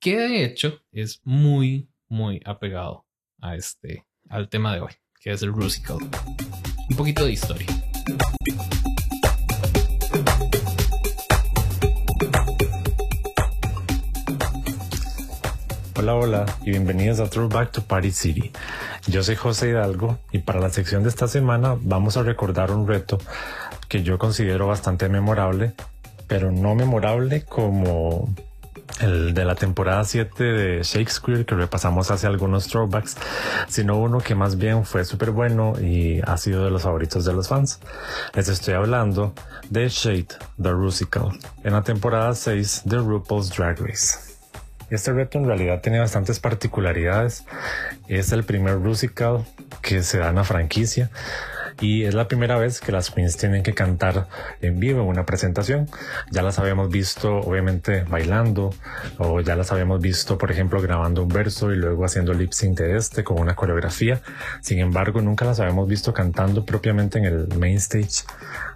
que 0.00 0.16
de 0.16 0.44
hecho 0.44 0.80
es 0.92 1.20
muy, 1.24 1.88
muy 2.08 2.40
apegado 2.44 3.04
a 3.40 3.54
este, 3.54 4.04
al 4.28 4.48
tema 4.48 4.74
de 4.74 4.80
hoy, 4.80 4.92
que 5.20 5.32
es 5.32 5.42
el 5.42 5.52
Rusical. 5.52 5.98
Un 6.88 6.96
poquito 6.96 7.24
de 7.24 7.32
historia. 7.32 7.66
Hola, 15.98 16.14
hola 16.14 16.46
y 16.60 16.72
bienvenidos 16.72 17.20
a 17.20 17.30
Throwback 17.30 17.72
to 17.72 17.82
Party 17.82 18.10
City. 18.10 18.52
Yo 19.06 19.22
soy 19.22 19.34
José 19.34 19.70
Hidalgo 19.70 20.18
y 20.30 20.40
para 20.40 20.60
la 20.60 20.68
sección 20.68 21.02
de 21.02 21.08
esta 21.08 21.26
semana 21.26 21.78
vamos 21.80 22.18
a 22.18 22.22
recordar 22.22 22.70
un 22.70 22.86
reto 22.86 23.16
que 23.88 24.02
yo 24.02 24.18
considero 24.18 24.66
bastante 24.66 25.08
memorable, 25.08 25.72
pero 26.26 26.52
no 26.52 26.74
memorable 26.74 27.46
como 27.46 28.28
el 29.00 29.32
de 29.32 29.46
la 29.46 29.54
temporada 29.54 30.04
7 30.04 30.44
de 30.44 30.82
Shakespeare 30.82 31.46
que 31.46 31.54
repasamos 31.54 32.10
hace 32.10 32.26
algunos 32.26 32.68
throwbacks, 32.68 33.16
sino 33.66 33.96
uno 33.96 34.18
que 34.18 34.34
más 34.34 34.58
bien 34.58 34.84
fue 34.84 35.02
súper 35.06 35.30
bueno 35.30 35.80
y 35.80 36.20
ha 36.26 36.36
sido 36.36 36.62
de 36.62 36.70
los 36.70 36.82
favoritos 36.82 37.24
de 37.24 37.32
los 37.32 37.48
fans. 37.48 37.80
Les 38.34 38.50
estoy 38.50 38.74
hablando 38.74 39.32
de 39.70 39.88
Shade, 39.88 40.28
The 40.62 40.72
Rusical, 40.72 41.30
en 41.64 41.72
la 41.72 41.82
temporada 41.82 42.34
6 42.34 42.82
de 42.84 42.98
RuPaul's 42.98 43.48
Drag 43.48 43.80
Race. 43.80 44.25
Este 44.88 45.12
reto 45.12 45.38
en 45.38 45.46
realidad 45.46 45.80
tiene 45.80 45.98
bastantes 45.98 46.38
particularidades. 46.38 47.44
Es 48.06 48.32
el 48.32 48.44
primer 48.44 48.76
musical 48.76 49.44
que 49.82 50.02
se 50.02 50.18
da 50.18 50.28
en 50.28 50.36
la 50.36 50.44
franquicia 50.44 51.10
y 51.80 52.04
es 52.04 52.14
la 52.14 52.28
primera 52.28 52.56
vez 52.56 52.80
que 52.80 52.92
las 52.92 53.10
queens 53.10 53.36
tienen 53.36 53.62
que 53.62 53.74
cantar 53.74 54.28
en 54.62 54.78
vivo 54.80 55.02
una 55.02 55.26
presentación. 55.26 55.88
Ya 56.30 56.42
las 56.42 56.58
habíamos 56.58 56.88
visto 56.88 57.40
obviamente 57.40 58.04
bailando 58.04 58.72
o 59.18 59.40
ya 59.40 59.56
las 59.56 59.72
habíamos 59.72 60.00
visto 60.00 60.38
por 60.38 60.50
ejemplo 60.50 60.80
grabando 60.80 61.22
un 61.22 61.28
verso 61.28 61.72
y 61.72 61.76
luego 61.76 62.04
haciendo 62.04 62.32
lip 62.32 62.52
sync 62.52 62.78
de 62.78 62.96
este 62.96 63.24
con 63.24 63.40
una 63.40 63.54
coreografía. 63.54 64.20
Sin 64.60 64.78
embargo 64.78 65.20
nunca 65.20 65.44
las 65.44 65.60
habíamos 65.60 65.88
visto 65.88 66.14
cantando 66.14 66.64
propiamente 66.64 67.18
en 67.18 67.24
el 67.24 67.48
main 67.58 67.76
stage 67.76 68.24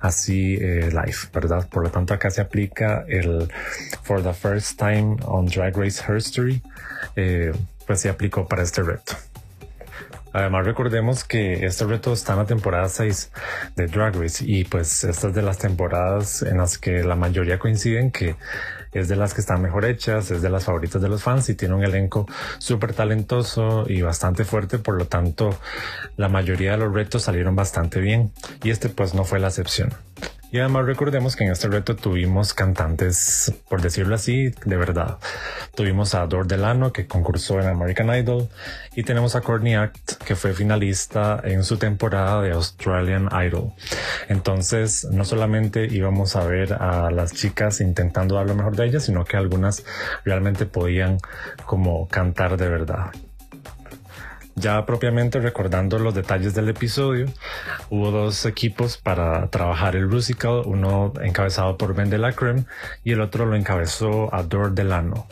así 0.01 0.55
eh, 0.55 0.91
live, 0.91 1.19
¿verdad? 1.33 1.69
Por 1.69 1.85
lo 1.85 1.91
tanto 1.91 2.15
acá 2.15 2.31
se 2.31 2.41
aplica 2.41 3.05
el 3.09 3.49
for 4.03 4.23
the 4.23 4.33
first 4.33 4.79
time 4.79 5.17
on 5.25 5.47
Drag 5.47 5.77
Race 5.77 6.03
History, 6.03 6.63
eh, 7.17 7.53
pues 7.87 8.01
se 8.01 8.09
aplicó 8.09 8.47
para 8.47 8.63
este 8.63 8.83
reto. 8.83 9.17
Además, 10.33 10.65
recordemos 10.65 11.25
que 11.25 11.67
este 11.67 11.85
reto 11.85 12.13
está 12.13 12.35
en 12.35 12.39
la 12.39 12.47
temporada 12.47 12.89
6 12.89 13.33
de 13.75 13.87
Drag 13.89 14.15
Race 14.15 14.45
y 14.47 14.65
pues 14.65 15.03
esta 15.03 15.29
es 15.29 15.35
de 15.35 15.43
las 15.43 15.59
temporadas 15.59 16.43
en 16.43 16.59
las 16.59 16.79
que 16.79 17.03
la 17.03 17.17
mayoría 17.17 17.59
coinciden 17.59 18.13
que 18.13 18.37
es 18.93 19.09
de 19.09 19.17
las 19.17 19.35
que 19.35 19.41
están 19.41 19.63
mejor 19.63 19.85
hechas, 19.85 20.31
es 20.31 20.43
de 20.43 20.51
las 20.51 20.65
favoritas 20.65 21.01
de 21.01 21.09
los 21.09 21.23
fans 21.23 21.49
y 21.49 21.55
tiene 21.55 21.75
un 21.75 21.85
elenco 21.85 22.27
súper 22.59 22.93
talentoso 22.93 23.85
y 23.87 24.03
bastante 24.03 24.45
fuerte, 24.45 24.79
por 24.79 24.97
lo 24.97 25.07
tanto 25.07 25.57
la 26.17 26.29
mayoría 26.29 26.73
de 26.73 26.79
los 26.79 26.93
retos 26.93 27.23
salieron 27.23 27.57
bastante 27.57 28.01
bien 28.01 28.33
y 28.63 28.71
este 28.71 28.89
pues 28.89 29.15
no 29.15 29.25
fue 29.25 29.41
la 29.41 29.49
excepción. 29.49 29.95
Y 30.53 30.59
además 30.59 30.87
recordemos 30.87 31.37
que 31.37 31.45
en 31.45 31.53
este 31.53 31.69
reto 31.69 31.95
tuvimos 31.95 32.55
cantantes, 32.55 33.55
por 33.69 33.83
decirlo 33.83 34.17
así, 34.17 34.51
de 34.65 34.77
verdad. 34.77 35.19
Tuvimos 35.77 36.15
a 36.15 36.27
Dor 36.27 36.49
Delano, 36.49 36.93
que 36.93 37.07
concursó 37.07 37.61
en 37.61 37.69
American 37.69 38.13
Idol, 38.15 38.49
y 38.97 39.05
tenemos 39.05 39.37
a 39.37 39.43
Courtney 39.43 39.75
Act, 39.75 40.23
que 40.25 40.35
fue 40.35 40.53
finalista 40.53 41.41
en 41.45 41.63
su 41.63 41.77
temporada 41.77 42.43
de 42.43 42.51
Australian 42.51 43.29
Idol. 43.47 43.73
Entonces, 44.29 45.05
no 45.13 45.25
solamente 45.25 45.87
íbamos 45.87 46.35
a 46.35 46.45
ver 46.45 46.73
a 46.73 47.11
las 47.13 47.33
chicas 47.33 47.81
intentando 47.81 48.35
dar 48.35 48.47
lo 48.47 48.57
mejor 48.57 48.75
de 48.75 48.87
ellas, 48.87 49.05
sino 49.05 49.25
que 49.25 49.37
algunas 49.37 49.85
realmente 50.25 50.67
podían 50.67 51.19
como 51.65 52.09
cantar 52.09 52.57
de 52.57 52.69
verdad. 52.69 53.13
Ya 54.57 54.85
propiamente 54.85 55.39
recordando 55.41 55.99
los 55.99 56.15
detalles 56.15 56.55
del 56.55 56.69
episodio, 56.69 57.27
hubo 57.89 58.11
dos 58.11 58.45
equipos 58.47 58.99
para 58.99 59.49
trabajar 59.49 59.97
el 59.97 60.11
Rusical, 60.11 60.63
uno 60.67 61.13
encabezado 61.23 61.79
por 61.79 61.95
Ben 61.95 62.11
de 62.11 62.19
la 62.19 62.33
Creme 62.33 62.65
y 63.05 63.13
el 63.13 63.21
otro 63.21 63.47
lo 63.47 63.57
encabezó 63.57 64.35
Ador 64.35 64.73
Delano. 64.73 65.27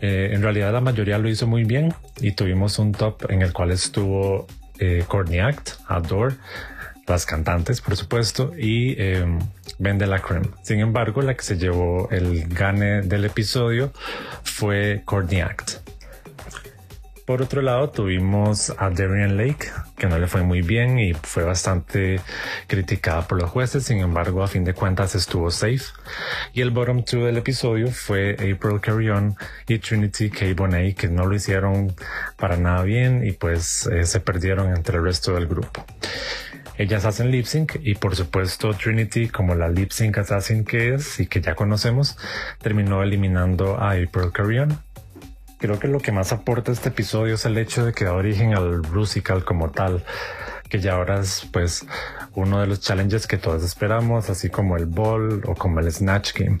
Eh, 0.00 0.30
en 0.32 0.42
realidad 0.42 0.72
la 0.72 0.80
mayoría 0.80 1.18
lo 1.18 1.28
hizo 1.28 1.46
muy 1.46 1.64
bien 1.64 1.94
y 2.20 2.32
tuvimos 2.32 2.78
un 2.78 2.92
top 2.92 3.30
en 3.30 3.42
el 3.42 3.52
cual 3.52 3.70
estuvo 3.70 4.46
eh, 4.78 5.04
Courtney 5.06 5.40
Act, 5.40 5.72
Ador, 5.86 6.34
las 7.06 7.26
cantantes 7.26 7.80
por 7.80 7.96
supuesto 7.96 8.52
y 8.56 8.94
eh, 8.98 9.26
Ben 9.78 9.98
de 9.98 10.06
la 10.06 10.20
Creme. 10.20 10.48
Sin 10.62 10.80
embargo, 10.80 11.20
la 11.20 11.34
que 11.34 11.42
se 11.42 11.58
llevó 11.58 12.08
el 12.10 12.48
gane 12.48 13.02
del 13.02 13.26
episodio 13.26 13.92
fue 14.44 15.02
Courtney 15.04 15.40
Act. 15.40 15.99
Por 17.30 17.42
otro 17.42 17.62
lado, 17.62 17.90
tuvimos 17.90 18.74
a 18.76 18.90
Darian 18.90 19.36
Lake, 19.36 19.68
que 19.96 20.08
no 20.08 20.18
le 20.18 20.26
fue 20.26 20.42
muy 20.42 20.62
bien 20.62 20.98
y 20.98 21.14
fue 21.14 21.44
bastante 21.44 22.20
criticada 22.66 23.28
por 23.28 23.40
los 23.40 23.48
jueces. 23.48 23.84
Sin 23.84 23.98
embargo, 24.00 24.42
a 24.42 24.48
fin 24.48 24.64
de 24.64 24.74
cuentas 24.74 25.14
estuvo 25.14 25.48
safe. 25.52 25.84
Y 26.54 26.60
el 26.60 26.72
bottom 26.72 27.04
two 27.04 27.24
del 27.24 27.36
episodio 27.36 27.92
fue 27.92 28.32
April 28.32 28.80
Carrion 28.80 29.36
y 29.68 29.78
Trinity 29.78 30.28
K. 30.28 30.46
Bonet, 30.56 30.96
que 30.96 31.06
no 31.06 31.24
lo 31.24 31.36
hicieron 31.36 31.94
para 32.36 32.56
nada 32.56 32.82
bien 32.82 33.24
y 33.24 33.30
pues 33.30 33.86
eh, 33.86 34.06
se 34.06 34.18
perdieron 34.18 34.74
entre 34.74 34.96
el 34.96 35.04
resto 35.04 35.32
del 35.32 35.46
grupo. 35.46 35.86
Ellas 36.78 37.04
hacen 37.04 37.30
lip 37.30 37.46
sync 37.46 37.76
y 37.80 37.94
por 37.94 38.16
supuesto 38.16 38.74
Trinity, 38.74 39.28
como 39.28 39.54
la 39.54 39.68
lip 39.68 39.92
sync 39.92 40.18
assassin 40.18 40.64
que 40.64 40.94
es 40.94 41.20
y 41.20 41.28
que 41.28 41.40
ya 41.40 41.54
conocemos, 41.54 42.18
terminó 42.60 43.04
eliminando 43.04 43.76
a 43.78 43.92
April 43.92 44.32
Carrion 44.32 44.89
Creo 45.60 45.78
que 45.78 45.88
lo 45.88 46.00
que 46.00 46.10
más 46.10 46.32
aporta 46.32 46.72
este 46.72 46.88
episodio 46.88 47.34
es 47.34 47.44
el 47.44 47.58
hecho 47.58 47.84
de 47.84 47.92
que 47.92 48.06
da 48.06 48.14
origen 48.14 48.54
al 48.54 48.82
Rusical 48.82 49.44
como 49.44 49.70
tal, 49.70 50.02
que 50.70 50.80
ya 50.80 50.94
ahora 50.94 51.20
es 51.20 51.46
pues 51.52 51.84
uno 52.34 52.60
de 52.60 52.66
los 52.66 52.80
challenges 52.80 53.26
que 53.26 53.36
todos 53.36 53.62
esperamos, 53.62 54.30
así 54.30 54.48
como 54.48 54.78
el 54.78 54.86
Ball 54.86 55.42
o 55.46 55.54
como 55.54 55.80
el 55.80 55.92
Snatch 55.92 56.32
Game. 56.32 56.56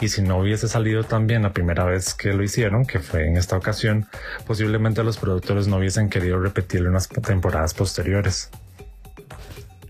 Y 0.00 0.08
si 0.08 0.22
no 0.22 0.38
hubiese 0.38 0.66
salido 0.66 1.04
tan 1.04 1.26
bien 1.26 1.42
la 1.42 1.52
primera 1.52 1.84
vez 1.84 2.14
que 2.14 2.32
lo 2.32 2.42
hicieron, 2.42 2.86
que 2.86 3.00
fue 3.00 3.26
en 3.26 3.36
esta 3.36 3.54
ocasión, 3.56 4.06
posiblemente 4.46 5.04
los 5.04 5.18
productores 5.18 5.68
no 5.68 5.76
hubiesen 5.76 6.08
querido 6.08 6.40
repetirlo 6.40 6.88
en 6.88 6.94
las 6.94 7.08
temporadas 7.08 7.74
posteriores. 7.74 8.50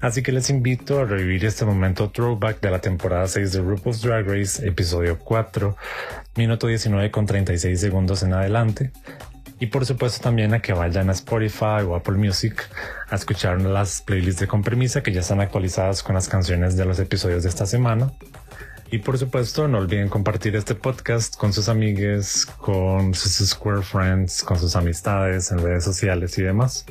Así 0.00 0.22
que 0.22 0.30
les 0.30 0.48
invito 0.48 1.00
a 1.00 1.04
revivir 1.04 1.44
este 1.44 1.64
momento 1.64 2.10
throwback 2.10 2.60
de 2.60 2.70
la 2.70 2.80
temporada 2.80 3.26
6 3.26 3.52
de 3.52 3.60
RuPaul's 3.60 4.00
Drag 4.00 4.26
Race, 4.26 4.64
episodio 4.66 5.18
4, 5.18 5.76
minuto 6.36 6.68
19 6.68 7.10
con 7.10 7.26
36 7.26 7.80
segundos 7.80 8.22
en 8.22 8.32
adelante. 8.32 8.92
Y 9.58 9.66
por 9.66 9.84
supuesto 9.86 10.22
también 10.22 10.54
a 10.54 10.60
que 10.60 10.72
vayan 10.72 11.08
a 11.10 11.12
Spotify 11.12 11.82
o 11.84 11.96
Apple 11.96 12.16
Music 12.16 12.68
a 13.10 13.16
escuchar 13.16 13.60
las 13.60 14.02
playlists 14.02 14.40
de 14.40 14.46
Compromisa 14.46 15.02
que 15.02 15.12
ya 15.12 15.20
están 15.20 15.40
actualizadas 15.40 16.04
con 16.04 16.14
las 16.14 16.28
canciones 16.28 16.76
de 16.76 16.84
los 16.84 17.00
episodios 17.00 17.42
de 17.42 17.48
esta 17.48 17.66
semana. 17.66 18.12
Y 18.92 18.98
por 18.98 19.18
supuesto, 19.18 19.66
no 19.66 19.78
olviden 19.78 20.08
compartir 20.08 20.54
este 20.54 20.76
podcast 20.76 21.36
con 21.36 21.52
sus 21.52 21.68
amigues, 21.68 22.46
con 22.46 23.14
sus 23.14 23.48
Square 23.48 23.82
Friends, 23.82 24.44
con 24.44 24.58
sus 24.58 24.76
amistades 24.76 25.50
en 25.50 25.58
redes 25.58 25.82
sociales 25.82 26.38
y 26.38 26.42
demás. 26.42 26.86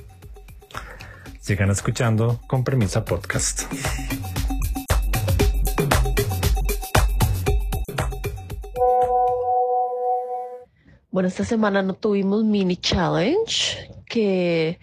Sigan 1.47 1.71
escuchando 1.71 2.41
con 2.45 2.65
Premisa 2.65 3.05
Podcast. 3.05 3.71
Bueno, 11.09 11.29
esta 11.29 11.45
semana 11.45 11.81
no 11.81 11.93
tuvimos 11.93 12.43
mini 12.43 12.75
challenge, 12.75 13.89
que 14.07 14.77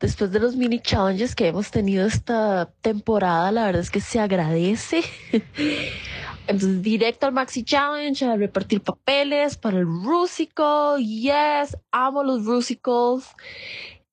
después 0.00 0.32
de 0.32 0.40
los 0.40 0.56
mini 0.56 0.80
challenges 0.80 1.34
que 1.34 1.48
hemos 1.48 1.70
tenido 1.70 2.06
esta 2.06 2.72
temporada, 2.80 3.52
la 3.52 3.66
verdad 3.66 3.82
es 3.82 3.90
que 3.90 4.00
se 4.00 4.18
agradece. 4.18 5.02
Entonces, 6.46 6.80
directo 6.80 7.26
al 7.26 7.34
Maxi 7.34 7.64
Challenge, 7.64 8.24
a 8.24 8.36
repartir 8.36 8.80
papeles 8.80 9.58
para 9.58 9.76
el 9.76 9.84
Rusical. 9.84 11.04
Yes, 11.04 11.76
amo 11.92 12.24
los 12.24 12.46
Rusicals. 12.46 13.26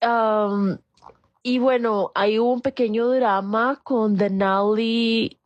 Um, 0.01 0.77
y 1.47 1.59
bueno, 1.59 2.11
hay 2.15 2.39
un 2.39 2.59
pequeño 2.59 3.07
drama 3.07 3.79
con 3.83 4.15
Denali 4.17 5.37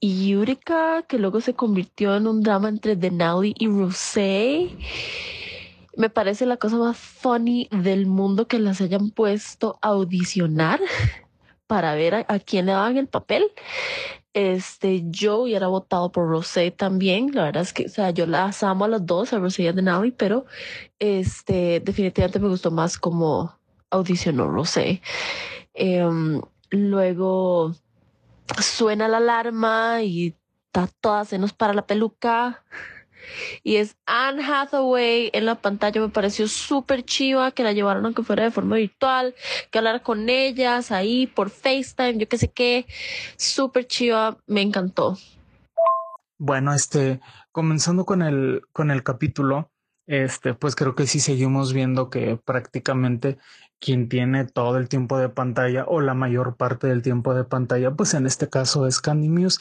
y 0.00 0.28
Yurika, 0.28 1.04
que 1.06 1.20
luego 1.20 1.40
se 1.40 1.54
convirtió 1.54 2.16
en 2.16 2.26
un 2.26 2.42
drama 2.42 2.68
entre 2.68 2.96
Denali 2.96 3.54
y 3.56 3.68
Rosé. 3.68 4.76
Me 5.96 6.10
parece 6.10 6.46
la 6.46 6.56
cosa 6.56 6.78
más 6.78 6.96
funny 6.96 7.68
del 7.70 8.06
mundo 8.06 8.48
que 8.48 8.58
las 8.58 8.80
hayan 8.80 9.10
puesto 9.10 9.78
a 9.82 9.90
audicionar 9.90 10.80
para 11.68 11.94
ver 11.94 12.26
a, 12.26 12.38
quién 12.40 12.66
le 12.66 12.72
daban 12.72 12.96
el 12.96 13.06
papel. 13.06 13.44
Este, 14.32 15.04
yo 15.10 15.42
hubiera 15.42 15.68
votado 15.68 16.10
por 16.10 16.28
Rosé 16.28 16.72
también. 16.72 17.30
La 17.34 17.44
verdad 17.44 17.62
es 17.62 17.72
que, 17.72 17.86
o 17.86 17.88
sea, 17.88 18.10
yo 18.10 18.26
las 18.26 18.64
amo 18.64 18.86
a 18.86 18.88
las 18.88 19.06
dos, 19.06 19.32
a 19.32 19.38
Rosé 19.38 19.62
y 19.62 19.68
a 19.68 19.72
Denali, 19.72 20.10
pero 20.10 20.44
este, 20.98 21.78
definitivamente 21.78 22.40
me 22.40 22.48
gustó 22.48 22.72
más 22.72 22.98
como 22.98 23.59
audicionó 23.90 24.48
Rosé. 24.48 25.02
Em, 25.74 26.40
luego 26.70 27.74
suena 28.60 29.08
la 29.08 29.18
alarma 29.18 30.02
y 30.02 30.36
está 30.66 30.88
todas 31.00 31.28
senos 31.28 31.52
para 31.52 31.74
la 31.74 31.86
peluca. 31.86 32.64
Y 33.62 33.76
es 33.76 33.96
Anne 34.06 34.42
Hathaway 34.42 35.30
en 35.32 35.46
la 35.46 35.56
pantalla. 35.56 36.00
Me 36.00 36.08
pareció 36.08 36.48
súper 36.48 37.04
chiva 37.04 37.52
que 37.52 37.62
la 37.62 37.72
llevaron 37.72 38.04
aunque 38.04 38.22
fuera 38.22 38.44
de 38.44 38.50
forma 38.50 38.76
virtual, 38.76 39.34
que 39.70 39.78
hablar 39.78 40.02
con 40.02 40.28
ellas 40.28 40.90
ahí 40.90 41.26
por 41.26 41.50
FaceTime, 41.50 42.18
yo 42.18 42.28
qué 42.28 42.38
sé 42.38 42.50
qué. 42.50 42.86
Súper 43.36 43.86
chiva, 43.86 44.38
me 44.46 44.62
encantó. 44.62 45.18
Bueno, 46.38 46.72
este, 46.72 47.20
comenzando 47.52 48.06
con 48.06 48.22
el, 48.22 48.62
con 48.72 48.90
el 48.90 49.02
capítulo, 49.02 49.70
este, 50.06 50.54
pues 50.54 50.74
creo 50.74 50.94
que 50.94 51.06
sí 51.06 51.20
seguimos 51.20 51.72
viendo 51.72 52.08
que 52.08 52.36
prácticamente 52.36 53.38
quien 53.80 54.08
tiene 54.08 54.44
todo 54.44 54.76
el 54.76 54.88
tiempo 54.88 55.18
de 55.18 55.30
pantalla 55.30 55.84
o 55.86 56.00
la 56.00 56.14
mayor 56.14 56.56
parte 56.56 56.86
del 56.86 57.02
tiempo 57.02 57.34
de 57.34 57.44
pantalla, 57.44 57.90
pues 57.92 58.14
en 58.14 58.26
este 58.26 58.48
caso 58.48 58.86
es 58.86 59.00
Candy 59.00 59.28
Muse, 59.28 59.58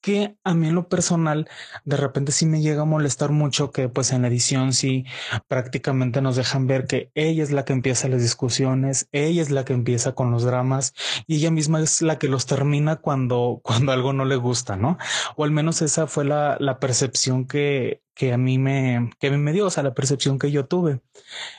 que 0.00 0.36
a 0.44 0.52
mí 0.52 0.68
en 0.68 0.74
lo 0.74 0.88
personal 0.88 1.48
de 1.84 1.96
repente 1.96 2.32
sí 2.32 2.44
me 2.44 2.60
llega 2.60 2.82
a 2.82 2.86
molestar 2.86 3.30
mucho 3.30 3.70
que 3.70 3.88
pues 3.88 4.12
en 4.12 4.22
la 4.22 4.28
edición 4.28 4.72
sí 4.72 5.04
prácticamente 5.48 6.20
nos 6.20 6.36
dejan 6.36 6.66
ver 6.66 6.86
que 6.86 7.10
ella 7.14 7.42
es 7.42 7.50
la 7.50 7.64
que 7.64 7.72
empieza 7.72 8.08
las 8.08 8.20
discusiones, 8.20 9.08
ella 9.12 9.40
es 9.40 9.50
la 9.50 9.64
que 9.64 9.72
empieza 9.72 10.12
con 10.12 10.30
los 10.30 10.44
dramas 10.44 10.94
y 11.26 11.36
ella 11.36 11.50
misma 11.50 11.80
es 11.80 12.02
la 12.02 12.18
que 12.18 12.28
los 12.28 12.46
termina 12.46 12.96
cuando, 12.96 13.60
cuando 13.64 13.92
algo 13.92 14.12
no 14.12 14.24
le 14.24 14.36
gusta, 14.36 14.76
¿no? 14.76 14.98
O 15.36 15.44
al 15.44 15.50
menos 15.50 15.80
esa 15.82 16.06
fue 16.06 16.24
la, 16.24 16.56
la 16.60 16.78
percepción 16.78 17.46
que, 17.46 18.02
que 18.14 18.32
a 18.32 18.38
mí 18.38 18.58
me, 18.58 19.10
que 19.18 19.30
me 19.30 19.52
dio, 19.52 19.66
o 19.66 19.70
sea, 19.70 19.82
la 19.82 19.94
percepción 19.94 20.38
que 20.38 20.50
yo 20.50 20.66
tuve. 20.66 21.00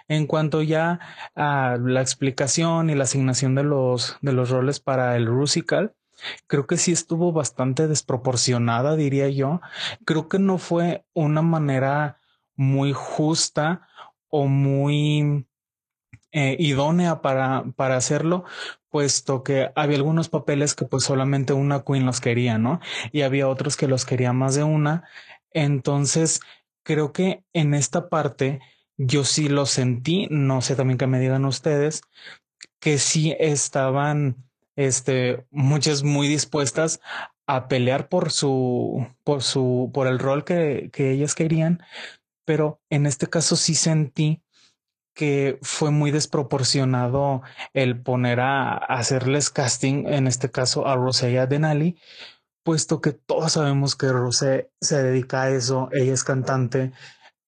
En 0.08 0.28
cuanto 0.28 0.62
ya 0.62 1.00
a 1.36 1.78
la 1.82 2.02
explicación 2.02 2.90
y 2.90 2.96
la 2.96 3.04
asignación 3.04 3.56
de 3.56 3.64
los, 3.64 4.18
de 4.22 4.34
los 4.34 4.50
roles 4.50 4.80
para 4.80 5.16
el 5.18 5.26
Rusical, 5.26 5.96
creo 6.48 6.68
que 6.68 6.78
sí 6.78 6.92
estuvo 6.92 7.32
bastante 7.32 7.88
desproporcionada, 7.88 8.96
diría 8.96 9.30
yo. 9.30 9.62
Creo 10.06 10.30
que 10.30 10.40
no 10.40 10.58
fue 10.58 11.06
una 11.14 11.42
manera 11.42 12.20
muy 12.56 12.94
justa 12.94 13.88
o 14.30 14.48
muy 14.48 15.46
eh, 16.32 16.56
idónea 16.60 17.22
para, 17.22 17.66
para 17.76 17.96
hacerlo, 17.96 18.44
puesto 18.90 19.44
que 19.44 19.72
había 19.76 19.98
algunos 19.98 20.30
papeles 20.30 20.76
que 20.76 20.86
pues 20.86 21.04
solamente 21.04 21.54
una 21.54 21.84
queen 21.84 22.06
los 22.06 22.22
quería, 22.22 22.58
¿no? 22.58 22.80
Y 23.12 23.22
había 23.22 23.48
otros 23.48 23.78
que 23.78 23.88
los 23.88 24.06
quería 24.06 24.34
más 24.34 24.56
de 24.56 24.64
una. 24.64 25.04
Entonces, 25.54 26.42
creo 26.84 27.14
que 27.14 27.44
en 27.54 27.74
esta 27.74 28.10
parte 28.10 28.60
yo 28.98 29.24
sí 29.24 29.50
lo 29.50 29.66
sentí, 29.66 30.28
no 30.30 30.62
sé 30.62 30.76
también 30.76 30.98
que 30.98 31.08
me 31.08 31.20
digan 31.20 31.46
ustedes, 31.46 32.02
que 32.80 32.98
sí 32.98 33.36
estaban, 33.40 34.46
este, 34.76 35.46
muchas 35.52 36.04
muy 36.04 36.28
dispuestas 36.28 37.02
a 37.48 37.68
pelear 37.68 38.10
por 38.10 38.32
su, 38.32 39.08
por 39.24 39.44
su, 39.44 39.92
por 39.94 40.08
el 40.08 40.20
rol 40.20 40.44
que, 40.44 40.90
que 40.92 41.12
ellas 41.12 41.36
querían, 41.36 41.84
pero 42.46 42.82
en 42.90 43.06
este 43.06 43.28
caso 43.28 43.56
sí 43.56 43.76
sentí 43.76 44.44
que 45.14 45.60
fue 45.62 45.92
muy 45.92 46.12
desproporcionado 46.12 47.44
el 47.74 48.02
poner 48.02 48.40
a, 48.40 48.74
hacerles 48.76 49.50
casting, 49.50 50.06
en 50.08 50.28
este 50.28 50.50
caso 50.52 50.88
a 50.88 50.96
Rosella 50.96 51.46
Denali, 51.46 51.98
puesto 52.64 53.02
que 53.02 53.12
todos 53.14 53.54
sabemos 53.54 53.96
que 53.96 54.12
Rosé 54.12 54.72
se 54.82 55.02
dedica 55.04 55.44
a 55.44 55.50
eso, 55.50 55.90
ella 55.94 56.14
es 56.14 56.24
cantante. 56.24 56.94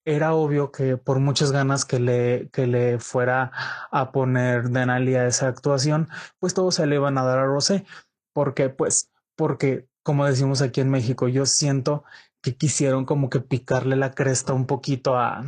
Era 0.05 0.33
obvio 0.33 0.71
que 0.71 0.97
por 0.97 1.19
muchas 1.19 1.51
ganas 1.51 1.85
que 1.85 1.99
le, 1.99 2.49
que 2.51 2.67
le 2.67 2.99
fuera 2.99 3.51
a 3.91 4.11
poner 4.11 4.69
Denali 4.69 5.15
a 5.15 5.27
esa 5.27 5.47
actuación, 5.47 6.09
pues 6.39 6.53
todos 6.53 6.75
se 6.75 6.85
le 6.85 6.95
iban 6.95 7.17
a 7.17 7.23
dar 7.23 7.39
a 7.39 7.45
Rosé. 7.45 7.85
porque 8.33 8.69
Pues 8.69 9.11
porque, 9.35 9.87
como 10.03 10.25
decimos 10.25 10.61
aquí 10.61 10.81
en 10.81 10.89
México, 10.89 11.27
yo 11.27 11.45
siento 11.45 12.03
que 12.41 12.55
quisieron 12.55 13.05
como 13.05 13.29
que 13.29 13.41
picarle 13.41 13.95
la 13.95 14.11
cresta 14.11 14.53
un 14.53 14.65
poquito 14.67 15.17
a, 15.17 15.43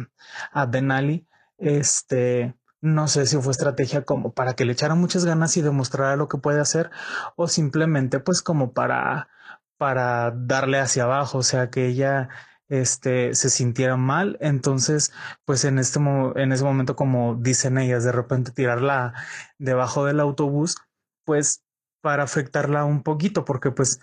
a 0.51 0.65
Denali 0.65 1.27
este, 1.57 2.55
no 2.81 3.07
sé 3.07 3.25
si 3.25 3.37
fue 3.37 3.51
estrategia 3.51 4.03
como 4.03 4.33
para 4.33 4.53
que 4.55 4.65
le 4.65 4.73
echara 4.73 4.95
muchas 4.95 5.25
ganas 5.25 5.57
y 5.57 5.61
demostrara 5.61 6.15
lo 6.15 6.27
que 6.27 6.37
puede 6.37 6.59
hacer 6.59 6.91
o 7.35 7.47
simplemente 7.47 8.19
pues 8.19 8.41
como 8.41 8.73
para 8.73 9.29
para 9.77 10.31
darle 10.31 10.79
hacia 10.79 11.03
abajo, 11.03 11.39
o 11.39 11.43
sea, 11.43 11.69
que 11.69 11.87
ella 11.87 12.29
este 12.69 13.33
se 13.33 13.49
sintiera 13.49 13.95
mal, 13.95 14.37
entonces 14.41 15.13
pues 15.45 15.63
en 15.63 15.79
este 15.79 15.99
en 15.99 16.51
ese 16.51 16.63
momento 16.63 16.95
como 16.95 17.35
dicen 17.35 17.77
ellas 17.77 18.03
de 18.03 18.11
repente 18.11 18.51
tirarla 18.51 19.13
debajo 19.57 20.05
del 20.05 20.19
autobús, 20.19 20.75
pues 21.23 21.63
para 22.01 22.23
afectarla 22.23 22.83
un 22.85 23.03
poquito 23.03 23.45
porque 23.45 23.71
pues 23.71 23.99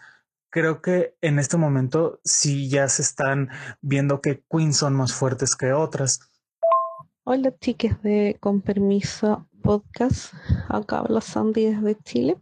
creo 0.50 0.80
que 0.80 1.16
en 1.20 1.38
este 1.38 1.56
momento 1.56 2.20
sí 2.24 2.68
ya 2.70 2.88
se 2.88 3.02
están 3.02 3.50
viendo 3.82 4.20
que 4.20 4.42
Queens 4.50 4.78
son 4.78 4.94
más 4.94 5.12
fuertes 5.12 5.56
que 5.56 5.72
otras. 5.72 6.20
Hola 7.24 7.52
chicas 7.58 8.00
de 8.02 8.36
Con 8.40 8.62
Permiso 8.62 9.48
Podcast, 9.64 10.34
acá 10.68 10.98
habla 10.98 11.22
Sandy 11.22 11.64
desde 11.64 11.96
Chile. 12.04 12.36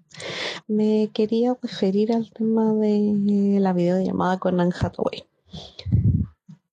Me 0.66 1.08
quería 1.14 1.56
referir 1.62 2.12
al 2.12 2.32
tema 2.32 2.74
de 2.74 3.58
la 3.60 3.72
videollamada 3.72 4.40
con 4.40 4.60
Anne 4.60 4.74
Hathaway. 4.78 5.22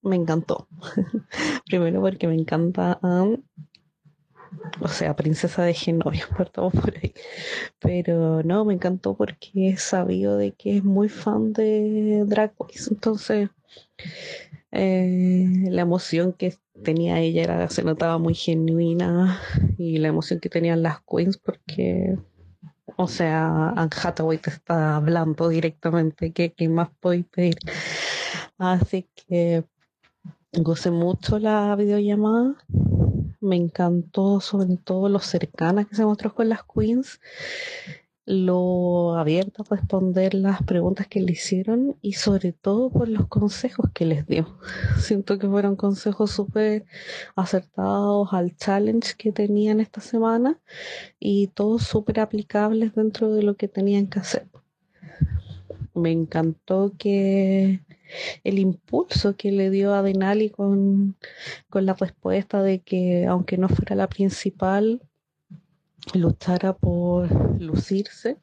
Me 0.01 0.15
encantó. 0.15 0.67
Primero 1.67 2.01
porque 2.01 2.27
me 2.27 2.33
encanta 2.33 2.97
Anne, 3.03 3.43
o 4.81 4.87
sea, 4.87 5.15
princesa 5.15 5.63
de 5.63 5.75
Genovia, 5.75 6.27
partamos 6.37 6.73
por 6.73 6.97
ahí. 6.97 7.13
Pero 7.77 8.41
no, 8.41 8.65
me 8.65 8.73
encantó 8.73 9.15
porque 9.15 9.51
he 9.53 9.77
sabido 9.77 10.35
de 10.35 10.53
que 10.53 10.77
es 10.77 10.83
muy 10.83 11.09
fan 11.09 11.53
de 11.53 12.23
Drag 12.25 12.53
Race. 12.59 12.89
Entonces, 12.89 13.49
eh, 14.71 15.47
la 15.69 15.81
emoción 15.81 16.33
que 16.33 16.55
tenía 16.83 17.19
ella 17.19 17.43
era, 17.43 17.69
se 17.69 17.83
notaba 17.83 18.17
muy 18.17 18.35
genuina 18.35 19.41
y 19.77 19.97
la 19.97 20.09
emoción 20.09 20.39
que 20.39 20.49
tenían 20.49 20.83
las 20.83 21.01
queens 21.01 21.37
porque, 21.37 22.17
o 22.95 23.07
sea, 23.07 23.69
Anne 23.69 23.89
Hathaway 24.03 24.37
te 24.37 24.51
está 24.51 24.95
hablando 24.95 25.49
directamente, 25.49 26.31
¿qué, 26.31 26.53
qué 26.53 26.69
más 26.69 26.89
podéis 26.99 27.25
pedir? 27.25 27.55
Así 28.57 29.07
que 29.15 29.63
gocé 30.53 30.91
mucho 30.91 31.39
la 31.39 31.75
videollamada, 31.75 32.55
me 33.39 33.55
encantó 33.55 34.39
sobre 34.39 34.77
todo 34.77 35.09
lo 35.09 35.19
cercana 35.19 35.85
que 35.85 35.95
se 35.95 36.05
mostró 36.05 36.33
con 36.33 36.49
las 36.49 36.61
queens 36.63 37.19
lo 38.29 39.15
abierto 39.17 39.63
a 39.63 39.75
responder 39.75 40.35
las 40.35 40.61
preguntas 40.61 41.07
que 41.07 41.19
le 41.19 41.31
hicieron 41.31 41.97
y 41.99 42.13
sobre 42.13 42.53
todo 42.53 42.91
por 42.91 43.09
los 43.09 43.27
consejos 43.27 43.89
que 43.91 44.05
les 44.05 44.27
dio. 44.27 44.55
Siento 44.99 45.39
que 45.39 45.47
fueron 45.47 45.75
consejos 45.75 46.29
súper 46.29 46.85
acertados 47.35 48.31
al 48.31 48.55
challenge 48.55 49.15
que 49.17 49.31
tenían 49.31 49.79
esta 49.79 49.99
semana 49.99 50.59
y 51.19 51.47
todos 51.47 51.81
súper 51.81 52.19
aplicables 52.19 52.93
dentro 52.93 53.33
de 53.33 53.41
lo 53.41 53.55
que 53.55 53.67
tenían 53.67 54.05
que 54.05 54.19
hacer. 54.19 54.47
Me 55.95 56.11
encantó 56.11 56.93
que 56.99 57.81
el 58.43 58.59
impulso 58.59 59.35
que 59.37 59.51
le 59.51 59.71
dio 59.71 59.95
a 59.95 60.03
Denali 60.03 60.51
con, 60.51 61.17
con 61.67 61.87
la 61.87 61.95
respuesta 61.95 62.61
de 62.61 62.81
que 62.81 63.25
aunque 63.25 63.57
no 63.57 63.69
fuera 63.69 63.95
la 63.95 64.07
principal, 64.07 65.01
luchara 66.13 66.73
por 66.73 67.29
lucirse 67.61 68.37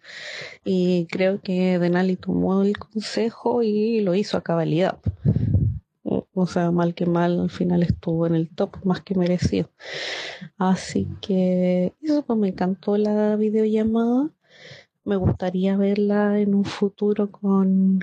y 0.64 1.06
creo 1.06 1.40
que 1.40 1.78
Denali 1.78 2.16
tomó 2.16 2.62
el 2.62 2.78
consejo 2.78 3.62
y 3.62 4.00
lo 4.00 4.14
hizo 4.14 4.36
a 4.36 4.42
cabalidad. 4.42 4.98
O 6.38 6.46
sea, 6.46 6.70
mal 6.70 6.94
que 6.94 7.06
mal, 7.06 7.40
al 7.40 7.50
final 7.50 7.82
estuvo 7.82 8.26
en 8.26 8.34
el 8.34 8.50
top 8.50 8.76
más 8.84 9.00
que 9.00 9.14
merecido. 9.14 9.70
Así 10.58 11.08
que 11.20 11.94
eso 12.02 12.22
pues, 12.24 12.38
me 12.38 12.48
encantó 12.48 12.96
la 12.96 13.36
videollamada. 13.36 14.30
Me 15.04 15.16
gustaría 15.16 15.76
verla 15.76 16.38
en 16.38 16.54
un 16.54 16.64
futuro 16.64 17.30
con, 17.30 18.00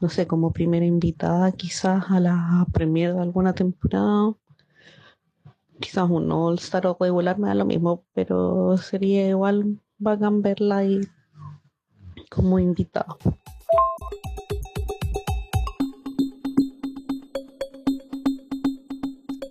no 0.00 0.08
sé, 0.08 0.26
como 0.26 0.52
primera 0.52 0.86
invitada 0.86 1.52
quizás 1.52 2.04
a 2.10 2.20
la 2.20 2.66
premier 2.72 3.14
de 3.14 3.20
alguna 3.22 3.54
temporada 3.54 4.34
quizás 5.80 6.08
un 6.08 6.30
All-Star 6.30 6.86
o 6.86 6.96
regular 7.00 7.38
me 7.38 7.48
da 7.48 7.54
lo 7.54 7.64
mismo, 7.64 8.04
pero 8.12 8.76
sería 8.76 9.28
igual 9.28 9.80
bacán 9.98 10.42
verla 10.42 10.78
ahí 10.78 11.00
como 12.30 12.58
invitado. 12.58 13.18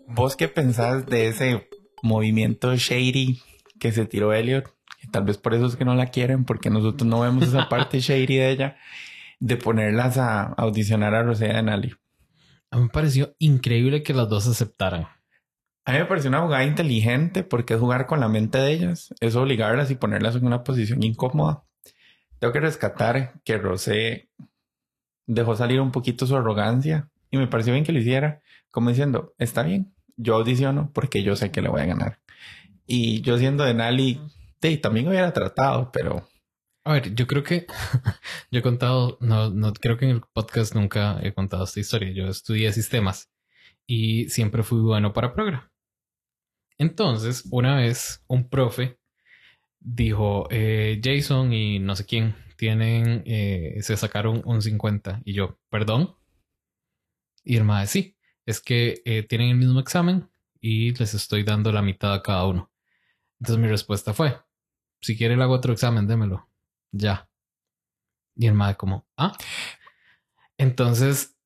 ¿Vos 0.07 0.35
qué 0.35 0.47
pensás 0.47 1.05
de 1.05 1.27
ese 1.27 1.67
movimiento 2.03 2.75
shady 2.75 3.39
que 3.79 3.91
se 3.91 4.05
tiró 4.05 4.33
Elliot? 4.33 4.65
tal 5.11 5.23
vez 5.23 5.39
por 5.39 5.55
eso 5.55 5.65
es 5.65 5.75
que 5.75 5.85
no 5.85 5.95
la 5.95 6.07
quieren, 6.07 6.45
porque 6.45 6.69
nosotros 6.69 7.07
no 7.07 7.21
vemos 7.21 7.43
esa 7.47 7.67
parte 7.69 7.99
shady 7.99 8.37
de 8.37 8.51
ella, 8.51 8.77
de 9.39 9.57
ponerlas 9.57 10.17
a 10.17 10.43
audicionar 10.43 11.15
a 11.15 11.23
Rosea 11.23 11.59
y 11.59 11.63
Nali. 11.63 11.93
A 12.69 12.77
mí 12.77 12.83
me 12.83 12.89
pareció 12.89 13.33
increíble 13.39 14.03
que 14.03 14.13
las 14.13 14.29
dos 14.29 14.45
aceptaran. 14.47 15.07
A 15.89 15.93
mí 15.93 15.97
me 15.97 16.05
pareció 16.05 16.29
una 16.29 16.41
jugada 16.41 16.63
inteligente 16.65 17.41
porque 17.41 17.73
es 17.73 17.79
jugar 17.79 18.05
con 18.05 18.19
la 18.19 18.27
mente 18.27 18.59
de 18.59 18.71
ellas, 18.73 19.11
es 19.21 19.35
obligarlas 19.35 19.89
y 19.89 19.95
ponerlas 19.95 20.35
en 20.35 20.45
una 20.45 20.63
posición 20.63 21.01
incómoda. 21.01 21.63
Tengo 22.37 22.53
que 22.53 22.59
rescatar 22.59 23.41
que 23.43 23.57
Rosé 23.57 24.29
dejó 25.25 25.55
salir 25.55 25.81
un 25.81 25.91
poquito 25.91 26.27
su 26.27 26.35
arrogancia 26.35 27.09
y 27.31 27.37
me 27.37 27.47
pareció 27.47 27.73
bien 27.73 27.83
que 27.83 27.91
lo 27.91 27.97
hiciera, 27.97 28.39
como 28.69 28.89
diciendo, 28.89 29.33
está 29.39 29.63
bien, 29.63 29.91
yo 30.15 30.35
audiciono 30.35 30.91
porque 30.93 31.23
yo 31.23 31.35
sé 31.35 31.49
que 31.49 31.63
le 31.63 31.69
voy 31.69 31.81
a 31.81 31.85
ganar. 31.87 32.19
Y 32.85 33.21
yo 33.21 33.39
siendo 33.39 33.63
de 33.63 33.73
Nali, 33.73 34.21
sí, 34.61 34.77
también 34.77 35.07
hubiera 35.07 35.33
tratado, 35.33 35.91
pero... 35.91 36.29
A 36.83 36.93
ver, 36.93 37.15
yo 37.15 37.25
creo 37.25 37.41
que 37.41 37.65
yo 38.51 38.59
he 38.59 38.61
contado, 38.61 39.17
no, 39.21 39.49
no 39.49 39.73
creo 39.73 39.97
que 39.97 40.05
en 40.05 40.11
el 40.11 40.21
podcast 40.21 40.75
nunca 40.75 41.17
he 41.23 41.33
contado 41.33 41.63
esta 41.63 41.79
historia. 41.79 42.11
Yo 42.11 42.27
estudié 42.27 42.71
sistemas 42.73 43.31
y 43.87 44.29
siempre 44.29 44.61
fui 44.61 44.81
bueno 44.81 45.13
para 45.13 45.33
programa. 45.33 45.68
Entonces, 46.79 47.45
una 47.51 47.75
vez 47.75 48.23
un 48.27 48.49
profe 48.49 48.97
dijo, 49.81 50.47
eh, 50.49 50.99
Jason 51.03 51.51
y 51.51 51.77
no 51.79 51.95
sé 51.95 52.05
quién 52.05 52.35
tienen, 52.55 53.21
eh, 53.25 53.79
se 53.81 53.97
sacaron 53.97 54.41
un 54.45 54.61
50 54.61 55.21
y 55.25 55.33
yo, 55.33 55.59
perdón. 55.69 56.15
Y 57.43 57.57
el 57.57 57.87
sí, 57.87 58.17
es 58.45 58.61
que 58.61 59.01
eh, 59.03 59.23
tienen 59.23 59.49
el 59.49 59.57
mismo 59.57 59.81
examen 59.81 60.29
y 60.61 60.93
les 60.93 61.13
estoy 61.13 61.43
dando 61.43 61.73
la 61.73 61.81
mitad 61.81 62.13
a 62.13 62.23
cada 62.23 62.45
uno. 62.45 62.71
Entonces 63.41 63.61
mi 63.61 63.67
respuesta 63.67 64.13
fue, 64.13 64.39
si 65.01 65.17
quiere 65.17 65.35
le 65.35 65.43
hago 65.43 65.55
otro 65.55 65.73
examen, 65.73 66.07
démelo. 66.07 66.49
Ya. 66.91 67.29
Y 68.37 68.47
el 68.47 68.55
como, 68.77 69.05
ah. 69.17 69.37
Entonces, 70.57 71.37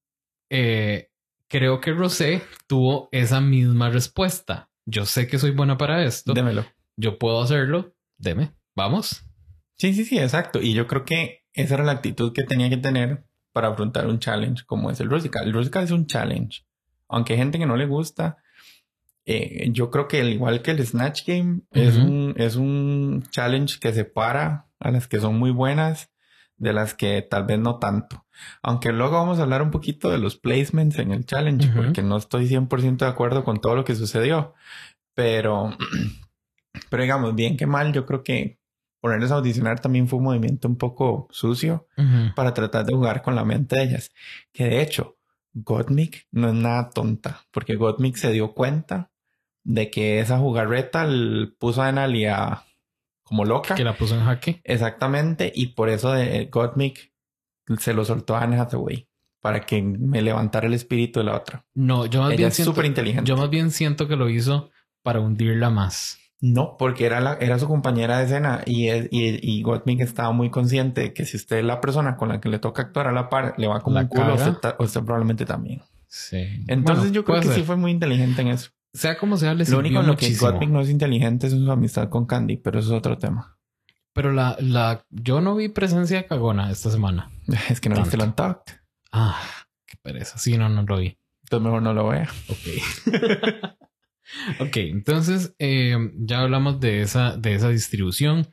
creo 0.49 1.81
que 1.81 1.91
Rosé 1.91 2.43
tuvo 2.67 3.09
esa 3.11 3.41
misma 3.41 3.89
respuesta 3.89 4.69
yo 4.85 5.05
sé 5.05 5.27
que 5.27 5.39
soy 5.39 5.51
buena 5.51 5.77
para 5.77 6.03
esto. 6.03 6.33
Démelo. 6.33 6.65
Yo 6.95 7.17
puedo 7.17 7.41
hacerlo. 7.41 7.95
Deme. 8.17 8.51
Vamos. 8.75 9.25
Sí, 9.75 9.93
sí, 9.93 10.05
sí, 10.05 10.19
exacto. 10.19 10.61
Y 10.61 10.73
yo 10.73 10.87
creo 10.87 11.05
que 11.05 11.45
esa 11.53 11.75
era 11.75 11.83
la 11.83 11.93
actitud 11.93 12.33
que 12.33 12.43
tenía 12.43 12.69
que 12.69 12.77
tener 12.77 13.25
para 13.51 13.69
afrontar 13.69 14.07
un 14.07 14.19
challenge 14.19 14.63
como 14.65 14.89
es 14.89 14.99
el 14.99 15.09
Rusical. 15.09 15.47
El 15.47 15.53
Rusical 15.53 15.83
es 15.83 15.91
un 15.91 16.07
challenge. 16.07 16.65
Aunque 17.07 17.33
hay 17.33 17.39
gente 17.39 17.59
que 17.59 17.65
no 17.65 17.77
le 17.77 17.85
gusta, 17.85 18.37
eh, 19.25 19.69
yo 19.71 19.89
creo 19.89 20.07
que 20.07 20.21
al 20.21 20.33
igual 20.33 20.61
que 20.61 20.71
el 20.71 20.85
Snatch 20.85 21.25
Game, 21.25 21.61
es, 21.71 21.95
un, 21.95 22.33
es 22.37 22.55
un 22.55 23.23
challenge 23.29 23.79
que 23.79 23.93
separa 23.93 24.67
a 24.79 24.91
las 24.91 25.07
que 25.07 25.19
son 25.19 25.37
muy 25.37 25.51
buenas 25.51 26.12
de 26.57 26.73
las 26.73 26.93
que 26.93 27.21
tal 27.21 27.45
vez 27.45 27.59
no 27.59 27.79
tanto. 27.79 28.25
Aunque 28.61 28.91
luego 28.91 29.13
vamos 29.13 29.39
a 29.39 29.43
hablar 29.43 29.61
un 29.61 29.71
poquito 29.71 30.09
de 30.09 30.17
los 30.17 30.37
placements 30.37 30.99
en 30.99 31.11
el 31.11 31.25
challenge, 31.25 31.69
porque 31.75 32.01
no 32.01 32.17
estoy 32.17 32.47
100% 32.47 32.97
de 32.97 33.11
acuerdo 33.11 33.43
con 33.43 33.59
todo 33.59 33.75
lo 33.75 33.85
que 33.85 33.95
sucedió. 33.95 34.53
Pero, 35.15 35.71
Pero 36.89 37.03
digamos, 37.03 37.35
bien 37.35 37.57
que 37.57 37.67
mal, 37.67 37.93
yo 37.93 38.05
creo 38.05 38.23
que 38.23 38.59
ponerles 38.99 39.31
a 39.31 39.35
audicionar 39.35 39.79
también 39.79 40.07
fue 40.07 40.19
un 40.19 40.25
movimiento 40.25 40.67
un 40.67 40.77
poco 40.77 41.27
sucio 41.31 41.87
para 42.35 42.53
tratar 42.53 42.85
de 42.85 42.95
jugar 42.95 43.21
con 43.21 43.35
la 43.35 43.43
mente 43.43 43.75
de 43.75 43.83
ellas. 43.83 44.11
Que 44.51 44.65
de 44.65 44.81
hecho, 44.81 45.17
Gottmik 45.53 46.27
no 46.31 46.47
es 46.47 46.53
nada 46.53 46.89
tonta, 46.89 47.41
porque 47.51 47.75
Gottmik 47.75 48.15
se 48.15 48.31
dio 48.31 48.53
cuenta 48.53 49.11
de 49.63 49.91
que 49.91 50.19
esa 50.19 50.39
jugarreta 50.39 51.07
puso 51.59 51.81
a 51.81 51.87
Denali 51.87 52.25
a 52.25 52.63
como 53.33 53.45
loca. 53.45 53.73
Que 53.73 53.83
la 53.83 53.97
puso 53.97 54.13
en 54.15 54.23
jaque. 54.25 54.61
Exactamente, 54.63 55.51
y 55.55 55.67
por 55.67 55.89
eso 55.89 56.11
de 56.13 56.45
Gottmik 56.51 57.11
se 57.79 57.93
lo 57.95 58.05
soltó 58.05 58.35
a 58.35 58.43
Anne 58.43 58.59
Hathaway 58.59 59.07
para 59.41 59.61
que 59.61 59.81
me 59.81 60.21
levantara 60.21 60.67
el 60.67 60.73
espíritu 60.75 61.19
de 61.19 61.25
la 61.25 61.35
otra. 61.35 61.65
No, 61.73 62.05
yo 62.05 62.21
más 62.21 62.29
Ella 62.29 62.37
bien 62.37 62.47
es 62.49 62.55
siento, 62.55 62.71
súper 62.71 62.85
inteligente. 62.85 63.27
yo 63.27 63.35
más 63.35 63.49
bien 63.49 63.71
siento 63.71 64.07
que 64.07 64.15
lo 64.15 64.29
hizo 64.29 64.69
para 65.01 65.19
hundirla 65.19 65.69
más. 65.71 66.19
No, 66.39 66.75
porque 66.77 67.05
era, 67.05 67.21
la, 67.21 67.37
era 67.39 67.57
su 67.57 67.67
compañera 67.67 68.19
de 68.19 68.25
escena 68.25 68.61
y, 68.65 68.89
es- 68.89 69.07
y, 69.11 69.39
y 69.41 69.63
Gottmik 69.63 70.01
estaba 70.01 70.31
muy 70.31 70.49
consciente 70.51 71.01
de 71.01 71.13
que 71.13 71.25
si 71.25 71.37
usted 71.37 71.57
es 71.57 71.65
la 71.65 71.81
persona 71.81 72.15
con 72.17 72.29
la 72.29 72.39
que 72.39 72.49
le 72.49 72.59
toca 72.59 72.83
actuar 72.83 73.07
a 73.07 73.11
la 73.13 73.29
par, 73.29 73.55
le 73.57 73.65
va 73.67 73.79
como 73.81 73.95
La 73.95 74.01
un 74.03 74.07
culo, 74.09 74.35
usted, 74.35 75.01
probablemente 75.01 75.45
también. 75.45 75.81
Sí. 76.07 76.37
Entonces 76.67 77.05
Bueno, 77.05 77.13
yo 77.13 77.23
creo 77.25 77.39
que 77.39 77.47
ser. 77.47 77.55
sí 77.55 77.63
fue 77.63 77.77
muy 77.77 77.91
inteligente 77.91 78.41
en 78.43 78.49
eso. 78.49 78.69
Sea 78.93 79.17
como 79.17 79.37
sea, 79.37 79.53
le 79.55 79.65
Lo 79.65 79.79
único 79.79 80.01
en 80.01 80.07
lo 80.07 80.15
que 80.15 80.67
no 80.67 80.81
es 80.81 80.89
inteligente 80.89 81.47
es 81.47 81.53
su 81.53 81.71
amistad 81.71 82.09
con 82.09 82.25
Candy, 82.25 82.57
pero 82.57 82.79
eso 82.79 82.89
es 82.93 82.97
otro 82.99 83.17
tema. 83.17 83.57
Pero 84.13 84.31
la, 84.31 84.55
la, 84.59 85.03
yo 85.09 85.41
no 85.41 85.55
vi 85.55 85.69
presencia 85.69 86.17
de 86.17 86.27
cagona 86.27 86.69
esta 86.71 86.91
semana. 86.91 87.31
Es 87.69 87.81
que 87.81 87.89
no 87.89 87.95
viste 87.95 88.15
el 88.15 88.21
Tanto. 88.21 88.43
Untucked. 88.43 88.73
Ah, 89.11 89.41
qué 89.87 89.97
pereza. 90.01 90.37
Sí, 90.37 90.57
no, 90.57 90.69
no 90.69 90.83
lo 90.83 90.97
vi. 90.97 91.17
Entonces 91.43 91.65
mejor 91.65 91.81
no 91.81 91.93
lo 91.93 92.07
vea. 92.07 92.29
Ok. 92.49 93.73
ok, 94.59 94.77
entonces 94.77 95.55
eh, 95.59 95.97
ya 96.15 96.41
hablamos 96.41 96.79
de 96.79 97.01
esa, 97.01 97.35
de 97.37 97.55
esa 97.55 97.69
distribución. 97.69 98.47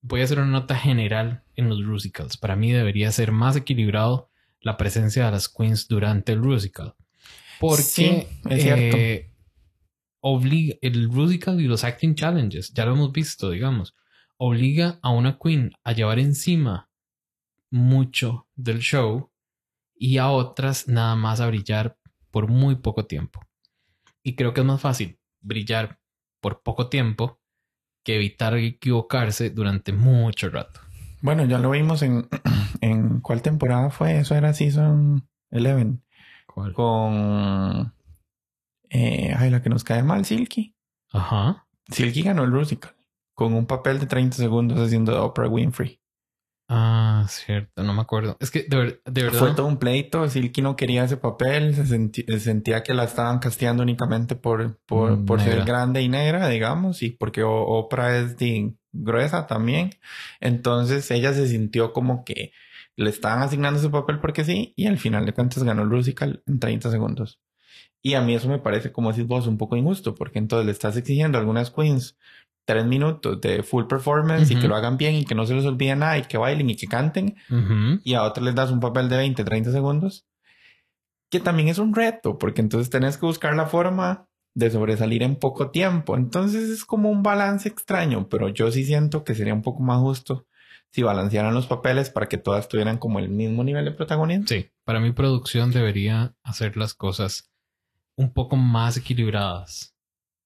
Voy 0.00 0.20
a 0.20 0.24
hacer 0.24 0.38
una 0.38 0.50
nota 0.50 0.76
general 0.76 1.42
en 1.54 1.68
los 1.68 1.80
musicals. 1.80 2.36
Para 2.36 2.56
mí 2.56 2.70
debería 2.72 3.10
ser 3.12 3.32
más 3.32 3.56
equilibrado 3.56 4.30
la 4.60 4.76
presencia 4.76 5.24
de 5.26 5.30
las 5.32 5.48
queens 5.48 5.88
durante 5.88 6.32
el 6.32 6.40
musical. 6.40 6.94
Porque 7.60 7.82
Sí, 7.82 8.26
es 8.48 8.62
cierto. 8.62 8.96
eh, 8.96 9.30
obliga 10.30 10.76
el 10.82 11.08
musical 11.08 11.60
y 11.60 11.64
los 11.64 11.84
acting 11.84 12.14
challenges, 12.14 12.72
ya 12.74 12.84
lo 12.84 12.92
hemos 12.92 13.12
visto, 13.12 13.50
digamos, 13.50 13.94
obliga 14.36 14.98
a 15.02 15.10
una 15.10 15.38
queen 15.38 15.72
a 15.84 15.92
llevar 15.92 16.18
encima 16.18 16.90
mucho 17.70 18.46
del 18.54 18.80
show 18.80 19.30
y 19.94 20.18
a 20.18 20.30
otras 20.30 20.86
nada 20.88 21.16
más 21.16 21.40
a 21.40 21.46
brillar 21.48 21.96
por 22.30 22.48
muy 22.48 22.76
poco 22.76 23.06
tiempo. 23.06 23.40
Y 24.22 24.36
creo 24.36 24.52
que 24.52 24.60
es 24.60 24.66
más 24.66 24.80
fácil 24.80 25.18
brillar 25.40 25.98
por 26.40 26.62
poco 26.62 26.88
tiempo 26.88 27.40
que 28.04 28.16
evitar 28.16 28.56
equivocarse 28.56 29.50
durante 29.50 29.92
mucho 29.92 30.50
rato. 30.50 30.80
Bueno, 31.20 31.44
ya 31.46 31.58
lo 31.58 31.70
vimos 31.70 32.02
en, 32.02 32.28
en 32.80 33.20
cuál 33.20 33.42
temporada 33.42 33.90
fue. 33.90 34.18
Eso 34.18 34.34
era 34.34 34.52
Season 34.52 35.26
11. 35.50 35.98
¿Cuál? 36.46 36.72
Con. 36.74 37.97
Eh, 38.90 39.34
ay, 39.36 39.50
la 39.50 39.62
que 39.62 39.68
nos 39.70 39.84
cae 39.84 40.02
mal, 40.02 40.24
Silky. 40.24 40.74
Ajá. 41.12 41.66
Silky 41.90 42.22
ganó 42.22 42.44
el 42.44 42.50
musical. 42.50 42.94
Con 43.34 43.54
un 43.54 43.66
papel 43.66 43.98
de 44.00 44.06
30 44.06 44.36
segundos 44.36 44.78
haciendo 44.80 45.12
de 45.12 45.18
Oprah 45.18 45.48
Winfrey. 45.48 46.00
Ah, 46.70 47.24
cierto, 47.30 47.82
no 47.82 47.94
me 47.94 48.02
acuerdo. 48.02 48.36
Es 48.40 48.50
que 48.50 48.64
de, 48.68 48.76
ver- 48.76 49.02
de 49.06 49.22
verdad. 49.22 49.38
Fue 49.38 49.54
todo 49.54 49.66
un 49.66 49.78
pleito. 49.78 50.28
Silky 50.28 50.60
no 50.60 50.76
quería 50.76 51.04
ese 51.04 51.16
papel. 51.16 51.74
Se 51.74 52.40
sentía 52.40 52.82
que 52.82 52.92
la 52.92 53.04
estaban 53.04 53.38
casteando 53.38 53.82
únicamente 53.82 54.36
por, 54.36 54.78
por, 54.84 55.12
Mm, 55.16 55.24
por 55.24 55.40
ser 55.40 55.64
grande 55.64 56.02
y 56.02 56.08
negra, 56.08 56.46
digamos. 56.48 57.02
Y 57.02 57.10
porque 57.10 57.42
Oprah 57.42 58.18
es 58.18 58.36
de 58.36 58.74
gruesa 58.92 59.46
también. 59.46 59.90
Entonces 60.40 61.10
ella 61.10 61.32
se 61.32 61.48
sintió 61.48 61.92
como 61.94 62.24
que 62.24 62.52
le 62.96 63.08
estaban 63.08 63.42
asignando 63.42 63.78
ese 63.80 63.88
papel 63.88 64.18
porque 64.20 64.44
sí. 64.44 64.74
Y 64.76 64.88
al 64.88 64.98
final 64.98 65.24
de 65.24 65.32
cuentas 65.32 65.62
ganó 65.62 65.82
el 65.82 65.88
musical 65.88 66.42
en 66.46 66.58
30 66.58 66.90
segundos. 66.90 67.40
Y 68.02 68.14
a 68.14 68.20
mí 68.20 68.34
eso 68.34 68.48
me 68.48 68.58
parece, 68.58 68.92
como 68.92 69.10
decís 69.10 69.26
vos, 69.26 69.46
un 69.46 69.58
poco 69.58 69.76
injusto. 69.76 70.14
Porque 70.14 70.38
entonces 70.38 70.66
le 70.66 70.72
estás 70.72 70.96
exigiendo 70.96 71.36
a 71.38 71.40
algunas 71.40 71.70
queens 71.70 72.16
tres 72.64 72.84
minutos 72.84 73.40
de 73.40 73.62
full 73.62 73.84
performance 73.86 74.50
y 74.50 74.54
Ujú. 74.54 74.62
que 74.62 74.68
lo 74.68 74.76
hagan 74.76 74.96
bien 74.98 75.14
y 75.14 75.24
que 75.24 75.34
no 75.34 75.46
se 75.46 75.54
les 75.54 75.64
olvide 75.64 75.96
nada 75.96 76.18
y 76.18 76.22
que 76.22 76.36
bailen 76.36 76.68
y 76.68 76.76
que 76.76 76.86
canten 76.86 77.36
Ujú. 77.50 78.00
y 78.04 78.12
a 78.14 78.22
otros 78.24 78.44
les 78.44 78.54
das 78.54 78.70
un 78.70 78.78
papel 78.80 79.08
de 79.08 79.16
20, 79.16 79.42
30 79.42 79.72
segundos, 79.72 80.26
que 81.30 81.40
también 81.40 81.68
es 81.68 81.78
un 81.78 81.94
reto, 81.94 82.38
porque 82.38 82.60
entonces 82.60 82.90
tenés 82.90 83.16
que 83.16 83.26
buscar 83.26 83.54
la 83.54 83.66
forma 83.66 84.26
de 84.54 84.70
sobresalir 84.70 85.22
en 85.22 85.36
poco 85.36 85.70
tiempo. 85.70 86.16
Entonces 86.16 86.68
es 86.68 86.84
como 86.84 87.10
un 87.10 87.22
balance 87.22 87.68
extraño, 87.68 88.28
pero 88.28 88.48
yo 88.48 88.70
sí 88.70 88.84
siento 88.84 89.24
que 89.24 89.34
sería 89.34 89.54
un 89.54 89.62
poco 89.62 89.82
más 89.82 90.00
justo 90.00 90.46
si 90.90 91.02
balancearan 91.02 91.54
los 91.54 91.66
papeles 91.66 92.10
para 92.10 92.26
que 92.28 92.38
todas 92.38 92.68
tuvieran 92.68 92.98
como 92.98 93.18
el 93.18 93.28
mismo 93.28 93.62
nivel 93.64 93.84
de 93.84 93.92
protagonismo. 93.92 94.46
Sí, 94.46 94.70
para 94.84 95.00
mi 95.00 95.12
producción 95.12 95.70
debería 95.70 96.34
hacer 96.42 96.76
las 96.76 96.94
cosas 96.94 97.47
un 98.18 98.32
poco 98.34 98.56
más 98.56 98.96
equilibradas. 98.96 99.94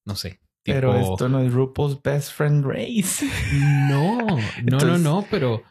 No 0.07 0.15
sé. 0.15 0.41
Pero 0.65 0.95
esto 0.97 1.29
no 1.29 1.41
es 1.41 1.53
RuPaul's 1.53 2.01
Best 2.03 2.33
Friend 2.33 2.65
Race. 2.65 3.27
No, 3.89 4.19
no, 4.19 4.27
no, 4.37 4.39
Entonces- 4.59 5.01
no, 5.01 5.27
pero 5.31 5.63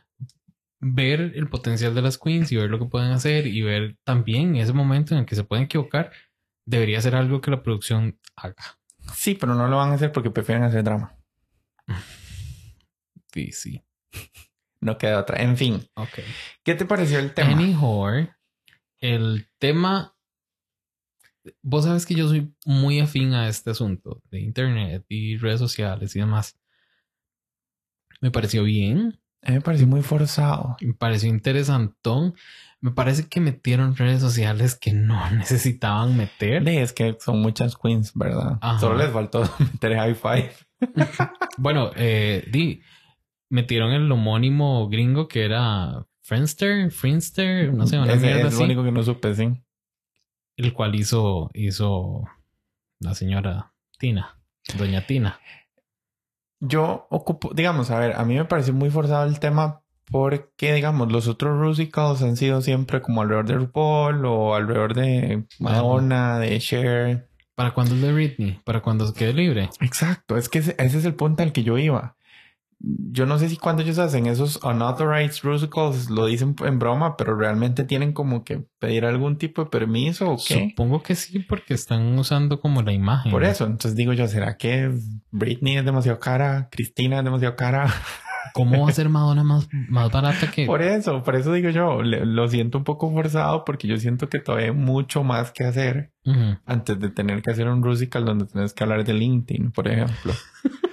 ver 0.81 1.33
el 1.35 1.47
potencial 1.47 1.93
de 1.95 2.01
las 2.01 2.17
queens 2.17 2.51
y 2.51 2.57
ver 2.57 2.69
lo 2.69 2.79
que 2.79 2.85
pueden 2.85 3.11
hacer 3.11 3.45
y 3.47 3.61
ver 3.61 3.97
también 4.03 4.55
ese 4.55 4.73
momento 4.73 5.13
en 5.13 5.21
el 5.21 5.25
que 5.25 5.35
se 5.35 5.43
pueden 5.43 5.65
equivocar 5.65 6.11
debería 6.65 6.99
ser 7.01 7.15
algo 7.15 7.39
que 7.39 7.51
la 7.51 7.61
producción 7.63 8.19
haga. 8.35 8.55
Sí, 9.15 9.35
pero 9.35 9.53
no 9.55 9.67
lo 9.67 9.77
van 9.77 9.91
a 9.91 9.93
hacer 9.95 10.11
porque 10.11 10.31
prefieren 10.31 10.63
hacer 10.63 10.83
drama. 10.83 11.15
Sí, 13.33 13.51
sí. 13.53 13.81
No 14.81 14.97
queda 14.97 15.19
otra. 15.19 15.41
En 15.41 15.55
fin, 15.55 15.87
Ok. 15.95 16.19
¿qué 16.63 16.75
te 16.75 16.85
pareció 16.85 17.19
el 17.19 17.33
tema? 17.33 17.51
Anyhow, 17.51 18.27
el 18.99 19.47
tema. 19.57 20.11
Vos 21.62 21.86
sabes 21.86 22.06
que 22.06 22.13
yo 22.15 22.27
soy 22.27 22.54
muy 22.65 22.99
afín 22.99 23.34
a 23.34 23.47
este 23.47 23.71
asunto 23.71 24.21
de 24.30 24.41
internet 24.41 25.06
y 25.10 25.38
redes 25.38 25.60
sociales 25.60 26.15
y 26.15 26.19
demás. 26.19 26.58
Me 28.19 28.30
pareció 28.32 28.63
bien, 28.63 29.19
A 29.41 29.49
mí 29.49 29.56
me 29.56 29.62
pareció 29.62 29.88
muy 29.88 30.01
forzado. 30.04 30.77
me 30.82 30.93
pareció 30.93 31.30
interesantón. 31.30 32.36
Me 32.80 32.91
parece 32.91 33.27
que 33.27 33.39
metieron 33.39 33.95
redes 33.95 34.21
sociales 34.21 34.75
que 34.75 34.93
no 34.93 35.30
necesitaban 35.32 36.15
meter. 36.17 36.63
Sí, 36.63 36.77
es 36.77 36.93
que 36.93 37.17
son 37.19 37.41
muchas 37.41 37.75
queens, 37.75 38.12
¿verdad? 38.13 38.58
Ajá. 38.62 38.80
Solo 38.80 38.97
les 38.97 39.12
faltó 39.12 39.41
meter 39.60 39.95
high 39.95 40.15
five. 40.15 40.51
Bueno, 41.58 41.91
eh, 41.95 42.47
di, 42.51 42.82
metieron 43.49 43.91
el 43.91 44.12
homónimo 44.12 44.88
gringo 44.89 45.27
que 45.27 45.43
era 45.45 46.08
Friendster, 46.21 46.89
Friendster, 46.91 47.73
no 47.73 47.86
sé, 47.86 47.99
una 47.99 48.15
mierda 48.15 48.47
es 48.47 48.58
lo 48.58 48.63
único 48.63 48.84
que 48.84 48.91
no 48.91 49.04
supe, 49.04 49.36
sí. 49.36 49.49
El 50.57 50.73
cual 50.73 50.95
hizo, 50.95 51.49
hizo 51.53 52.23
la 52.99 53.15
señora 53.15 53.73
Tina, 53.97 54.39
doña 54.77 55.05
Tina. 55.05 55.39
Yo 56.59 57.07
ocupo, 57.09 57.51
digamos, 57.53 57.89
a 57.89 57.99
ver, 57.99 58.13
a 58.15 58.23
mí 58.23 58.35
me 58.35 58.45
pareció 58.45 58.73
muy 58.73 58.89
forzado 58.89 59.27
el 59.27 59.39
tema 59.39 59.81
porque, 60.11 60.73
digamos, 60.73 61.11
los 61.11 61.27
otros 61.27 61.57
musicals 61.57 62.21
han 62.21 62.35
sido 62.35 62.61
siempre 62.61 63.01
como 63.01 63.21
alrededor 63.21 63.47
de 63.47 63.53
RuPaul 63.55 64.25
o 64.25 64.55
alrededor 64.55 64.93
de 64.93 65.45
Madonna, 65.59 66.37
de 66.37 66.59
Cher. 66.59 67.29
¿Para 67.55 67.73
cuando 67.73 67.95
es 67.95 68.01
de 68.01 68.13
Britney? 68.13 68.59
¿Para 68.63 68.81
cuando 68.81 69.07
se 69.07 69.13
quede 69.13 69.33
libre? 69.33 69.69
Exacto, 69.79 70.37
es 70.37 70.49
que 70.49 70.59
ese, 70.59 70.75
ese 70.77 70.97
es 70.97 71.05
el 71.05 71.15
punto 71.15 71.43
al 71.43 71.53
que 71.53 71.63
yo 71.63 71.77
iba. 71.77 72.15
Yo 72.83 73.25
no 73.27 73.37
sé 73.37 73.47
si 73.49 73.57
cuando 73.57 73.83
ellos 73.83 73.99
hacen 73.99 74.25
esos 74.25 74.59
unauthorized 74.63 75.43
musicals 75.47 76.09
lo 76.09 76.25
dicen 76.25 76.55
en 76.65 76.79
broma, 76.79 77.15
pero 77.15 77.35
realmente 77.37 77.83
tienen 77.83 78.11
como 78.13 78.43
que 78.43 78.63
pedir 78.79 79.05
algún 79.05 79.37
tipo 79.37 79.63
de 79.63 79.69
permiso 79.69 80.31
o 80.31 80.37
qué. 80.37 80.69
Supongo 80.69 81.03
que 81.03 81.13
sí, 81.15 81.39
porque 81.39 81.75
están 81.75 82.17
usando 82.17 82.59
como 82.59 82.81
la 82.81 82.91
imagen. 82.93 83.31
Por 83.31 83.43
eso, 83.43 83.65
entonces 83.65 83.95
digo 83.95 84.13
yo, 84.13 84.27
¿será 84.27 84.57
que 84.57 84.91
Britney 85.29 85.77
es 85.77 85.85
demasiado 85.85 86.19
cara? 86.19 86.69
Cristina 86.71 87.19
es 87.19 87.23
demasiado 87.23 87.55
cara. 87.55 87.85
¿Cómo 88.53 88.81
va 88.83 88.89
a 88.89 88.93
ser 88.93 89.07
Madonna 89.07 89.43
más, 89.45 89.69
más 89.87 90.11
barata 90.11 90.51
que... 90.51 90.65
Por 90.65 90.81
eso, 90.81 91.23
por 91.23 91.35
eso 91.35 91.53
digo 91.53 91.69
yo, 91.69 92.01
le- 92.01 92.25
lo 92.25 92.47
siento 92.49 92.79
un 92.79 92.83
poco 92.83 93.09
forzado 93.11 93.63
porque 93.63 93.87
yo 93.87 93.95
siento 93.97 94.27
que 94.27 94.39
todavía 94.39 94.67
hay 94.67 94.73
mucho 94.73 95.23
más 95.23 95.51
que 95.51 95.63
hacer 95.63 96.11
antes 96.65 96.99
de 96.99 97.09
tener 97.09 97.41
que 97.41 97.51
hacer 97.51 97.67
un 97.69 97.79
musical 97.79 98.25
donde 98.25 98.45
tienes 98.47 98.73
que 98.73 98.83
hablar 98.83 99.05
de 99.05 99.13
LinkedIn, 99.13 99.71
por 99.71 99.87
ejemplo. 99.87 100.33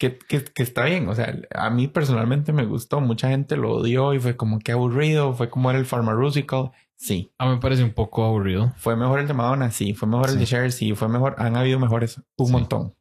que, 0.00 0.16
que, 0.18 0.42
que 0.42 0.62
está 0.62 0.84
bien, 0.86 1.08
o 1.10 1.14
sea, 1.14 1.38
a 1.54 1.68
mí 1.68 1.86
personalmente 1.86 2.52
me 2.54 2.64
gustó, 2.64 3.00
mucha 3.02 3.28
gente 3.28 3.56
lo 3.58 3.72
odió 3.76 4.14
y 4.14 4.18
fue 4.18 4.34
como 4.34 4.58
que 4.58 4.72
aburrido, 4.72 5.34
fue 5.34 5.50
como 5.50 5.68
era 5.70 5.78
el 5.78 5.84
Pharmaceutical, 5.84 6.70
sí. 6.96 7.32
A 7.38 7.44
mí 7.46 7.52
me 7.56 7.60
parece 7.60 7.84
un 7.84 7.92
poco 7.92 8.24
aburrido. 8.24 8.72
Fue 8.78 8.96
mejor 8.96 9.20
el 9.20 9.28
de 9.28 9.34
Madonna, 9.34 9.70
sí. 9.70 9.92
Fue 9.92 10.08
mejor 10.08 10.30
el 10.30 10.38
de 10.38 10.46
Sí. 10.46 10.50
Cher, 10.52 10.72
sí. 10.72 10.94
Fue 10.94 11.08
mejor. 11.08 11.34
Han 11.38 11.54
habido 11.54 11.78
mejores 11.78 12.20
un 12.36 12.46
Sí. 12.46 12.52
montón. 12.52 12.94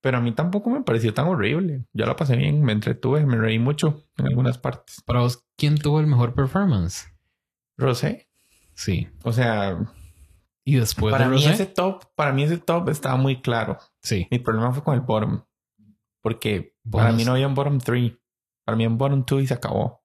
Pero 0.00 0.18
a 0.18 0.20
mí 0.20 0.30
tampoco 0.32 0.70
me 0.70 0.82
pareció 0.82 1.12
tan 1.12 1.26
horrible. 1.26 1.84
Yo 1.92 2.06
la 2.06 2.14
pasé 2.14 2.36
bien, 2.36 2.62
me 2.62 2.72
entretuve, 2.72 3.26
me 3.26 3.36
reí 3.36 3.58
mucho 3.58 4.04
en 4.16 4.26
algunas 4.28 4.58
partes. 4.58 5.02
Para 5.04 5.20
vos, 5.20 5.44
¿quién 5.56 5.76
tuvo 5.76 5.98
el 5.98 6.06
mejor 6.06 6.34
performance? 6.34 7.08
Rosé, 7.76 8.28
Sí. 8.74 9.08
o 9.24 9.32
sea, 9.32 9.76
Y 10.64 10.76
después 10.76 11.10
para 11.12 11.24
de 11.24 11.30
mí 11.30 11.36
Rosé, 11.38 11.52
ese 11.54 11.66
top, 11.66 12.04
para 12.14 12.32
mí 12.32 12.44
ese 12.44 12.58
top 12.58 12.88
estaba 12.90 13.16
muy 13.16 13.40
claro. 13.40 13.78
sí. 14.02 14.28
Mi 14.30 14.38
problema 14.38 14.72
fue 14.72 14.84
con 14.84 14.94
el 14.94 15.00
bottom. 15.00 15.42
Porque 16.26 16.74
para 16.90 17.12
mí 17.12 17.24
no 17.24 17.34
había 17.34 17.46
un 17.46 17.54
bottom 17.54 17.78
three. 17.78 18.20
Para 18.64 18.76
mí 18.76 18.84
un 18.84 18.98
bottom 18.98 19.24
two 19.24 19.38
y 19.38 19.46
se 19.46 19.54
acabó. 19.54 20.02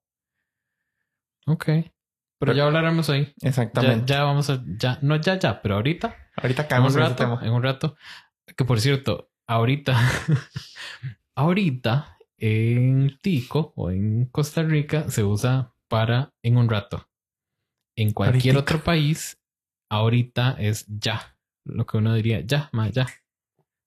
Ok. 1.47 1.65
Pero, 2.37 2.53
ya 2.53 2.65
hablaremos 2.65 3.09
ahí. 3.09 3.33
Exactamente. 3.41 4.05
Ya, 4.05 4.23
vamos 4.23 4.47
a, 4.51 4.63
ya, 4.77 4.99
no 5.01 5.15
ya, 5.15 5.39
ya, 5.39 5.63
pero 5.63 5.77
ahorita. 5.77 6.15
Ahorita 6.35 6.67
caemos 6.67 6.95
en 6.95 7.01
un 7.01 7.09
rato. 7.09 7.39
En 7.41 7.53
un 7.53 7.63
rato. 7.63 7.95
Que 8.55 8.63
por 8.63 8.79
cierto, 8.79 9.31
ahorita, 9.47 9.97
ahorita 11.35 12.19
en 12.37 13.17
Tico 13.23 13.73
o 13.75 13.89
en 13.89 14.25
Costa 14.25 14.61
Rica 14.61 15.09
se 15.09 15.23
usa 15.23 15.73
para 15.87 16.35
en 16.43 16.57
un 16.57 16.69
rato. 16.69 17.09
En 17.95 18.13
cualquier 18.13 18.57
otro 18.57 18.83
país, 18.83 19.41
ahorita 19.89 20.55
es 20.59 20.85
ya. 20.85 21.35
Lo 21.65 21.87
que 21.87 21.97
uno 21.97 22.13
diría, 22.13 22.41
ya, 22.41 22.69
más 22.73 22.91
ya. 22.91 23.07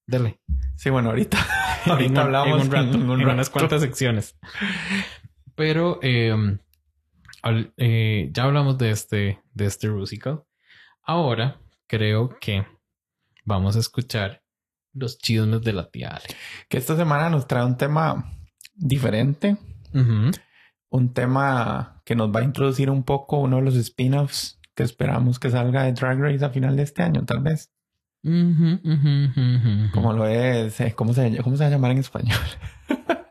Dale. 0.06 0.40
Sí, 0.76 0.90
bueno, 0.90 1.10
ahorita, 1.10 1.38
ahorita 1.86 2.22
hablamos 2.22 2.60
en 2.60 2.66
un 2.66 2.72
rato, 2.72 2.96
en, 2.96 3.10
unas 3.10 3.50
cuantas 3.50 3.80
secciones. 3.80 4.36
Pero 5.54 5.98
em, 6.02 6.58
eh, 7.76 8.30
ya 8.32 8.44
hablamos 8.44 8.78
de 8.78 8.90
este, 8.90 9.40
de 9.52 9.66
este 9.66 9.88
Rusical. 9.88 10.44
Ahora 11.02 11.60
creo 11.86 12.36
que 12.40 12.66
vamos 13.44 13.76
a 13.76 13.80
escuchar 13.80 14.42
los 14.92 15.18
chismes 15.18 15.62
de 15.62 15.72
la 15.72 15.90
tía 15.90 16.10
Ale. 16.10 16.26
Que 16.68 16.78
esta 16.78 16.96
semana 16.96 17.30
nos 17.30 17.46
trae 17.46 17.64
un 17.64 17.76
tema 17.76 18.32
diferente. 18.74 19.56
Un 20.88 21.12
tema 21.12 22.02
que 22.04 22.16
nos 22.16 22.34
va 22.34 22.40
a 22.40 22.44
introducir 22.44 22.90
un 22.90 23.04
poco 23.04 23.38
uno 23.38 23.56
de 23.56 23.62
los 23.62 23.76
spin-offs 23.76 24.60
que 24.74 24.82
esperamos 24.82 25.38
que 25.38 25.50
salga 25.50 25.84
de 25.84 25.92
Drag 25.92 26.18
Race 26.18 26.44
a 26.44 26.50
final 26.50 26.76
de 26.76 26.82
este 26.82 27.02
año, 27.02 27.24
tal 27.24 27.40
vez. 27.40 27.73
Como 29.92 30.12
lo 30.14 30.26
es, 30.26 30.82
¿cómo 30.94 31.12
se, 31.12 31.36
¿cómo 31.42 31.56
se 31.56 31.64
va 31.64 31.68
a 31.68 31.70
llamar 31.70 31.90
en 31.90 31.98
español? 31.98 32.38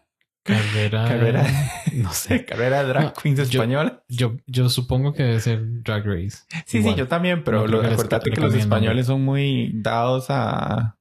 Carrera. 0.43 1.08
carrera. 1.08 1.45
No 1.93 2.12
sé, 2.12 2.43
carrera 2.47 2.84
de 2.84 2.89
drag 2.89 3.13
queens 3.13 3.39
español. 3.39 4.01
Yo, 4.10 4.38
yo 4.45 4.67
supongo 4.67 5.13
que 5.13 5.23
debe 5.23 5.39
ser 5.39 5.84
Drag 5.84 6.06
Race. 6.06 6.39
Sí, 6.65 6.82
sí, 6.82 6.95
yo 6.95 7.08
también, 7.08 7.43
pero 7.43 7.67
lo, 7.67 7.82
acuérdate 7.82 8.32
que 8.32 8.41
los 8.41 8.53
españoles 8.53 9.06
son 9.08 9.23
muy 9.23 9.71
dados 9.75 10.25
a, 10.29 10.97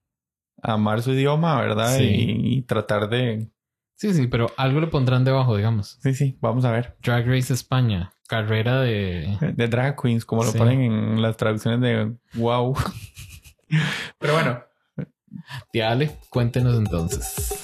amar 0.62 1.02
su 1.02 1.12
idioma, 1.12 1.60
¿verdad? 1.60 1.98
Y, 2.00 2.62
tratar 2.62 3.08
de. 3.08 3.48
Sí, 3.96 4.12
sí, 4.14 4.26
pero 4.26 4.48
algo 4.56 4.80
le 4.80 4.86
pondrán 4.88 5.24
debajo, 5.24 5.56
digamos. 5.56 5.98
Sí, 6.02 6.14
sí, 6.14 6.36
vamos 6.40 6.64
a 6.64 6.72
ver. 6.72 6.96
Drag 7.02 7.26
Race 7.26 7.52
España, 7.52 8.12
carrera 8.28 8.80
de. 8.80 9.38
De 9.56 9.66
drag 9.66 10.00
queens, 10.00 10.24
como 10.24 10.44
lo 10.44 10.52
ponen 10.52 10.82
en 10.82 11.22
las 11.22 11.36
traducciones 11.36 11.80
de 11.80 12.12
Wow. 12.34 12.76
Pero 14.18 14.34
bueno. 14.34 14.62
Tía 15.72 15.90
Ale, 15.90 16.10
cuéntenos 16.28 16.76
entonces. 16.76 17.60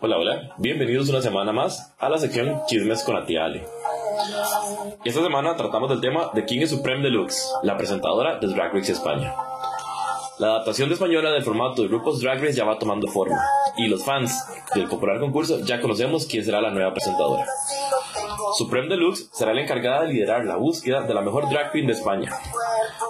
Hola, 0.00 0.16
hola. 0.16 0.54
Bienvenidos 0.58 1.08
una 1.08 1.20
semana 1.20 1.52
más 1.52 1.94
a 1.98 2.08
la 2.08 2.18
sección 2.18 2.62
Chismes 2.66 3.02
con 3.02 3.16
la 3.16 3.26
tía 3.26 3.44
Ale. 3.44 3.66
Esta 5.04 5.22
semana 5.22 5.56
tratamos 5.56 5.90
del 5.90 6.00
tema 6.00 6.30
de 6.34 6.44
King 6.44 6.66
Supreme 6.66 7.02
Deluxe, 7.02 7.52
la 7.62 7.76
presentadora 7.76 8.38
de 8.38 8.46
Drag 8.46 8.72
Race 8.72 8.92
España. 8.92 9.34
La 10.38 10.48
adaptación 10.48 10.88
de 10.88 10.94
española 10.94 11.32
del 11.32 11.42
formato 11.42 11.82
de 11.82 11.88
grupos 11.88 12.20
Drag 12.20 12.40
Race 12.40 12.54
ya 12.54 12.64
va 12.64 12.78
tomando 12.78 13.08
forma, 13.08 13.42
y 13.76 13.88
los 13.88 14.04
fans 14.04 14.32
del 14.72 14.86
popular 14.86 15.18
concurso 15.18 15.58
ya 15.64 15.80
conocemos 15.80 16.26
quién 16.26 16.44
será 16.44 16.60
la 16.60 16.70
nueva 16.70 16.92
presentadora. 16.92 17.44
Supreme 18.56 18.88
Deluxe 18.88 19.28
será 19.32 19.52
la 19.52 19.62
encargada 19.62 20.02
de 20.02 20.12
liderar 20.12 20.44
la 20.44 20.56
búsqueda 20.56 21.02
de 21.02 21.12
la 21.12 21.22
mejor 21.22 21.48
drag 21.50 21.72
queen 21.72 21.88
de 21.88 21.94
España. 21.94 22.30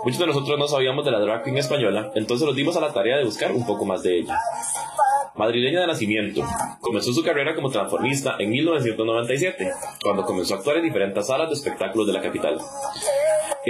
Muchos 0.05 0.21
de 0.21 0.27
nosotros 0.27 0.59
no 0.59 0.69
sabíamos 0.69 1.05
de 1.05 1.11
la 1.11 1.21
drag 1.21 1.43
queen 1.43 1.59
española, 1.59 2.11
entonces 2.15 2.47
nos 2.47 2.57
dimos 2.57 2.77
a 2.77 2.81
la 2.81 2.95
tarea 2.95 3.19
de 3.19 3.25
buscar 3.25 3.53
un 3.53 3.67
poco 3.67 3.85
más 3.85 4.03
de 4.03 4.21
ella 4.21 4.39
madrileña 5.39 5.81
de 5.81 5.87
nacimiento. 5.87 6.43
Comenzó 6.81 7.13
su 7.13 7.23
carrera 7.23 7.55
como 7.55 7.71
transformista 7.71 8.37
en 8.39 8.51
1997, 8.51 9.73
cuando 10.03 10.25
comenzó 10.25 10.55
a 10.55 10.57
actuar 10.59 10.79
en 10.79 10.83
diferentes 10.83 11.27
salas 11.27 11.49
de 11.49 11.55
espectáculos 11.55 12.07
de 12.09 12.13
la 12.13 12.21
capital. 12.21 12.59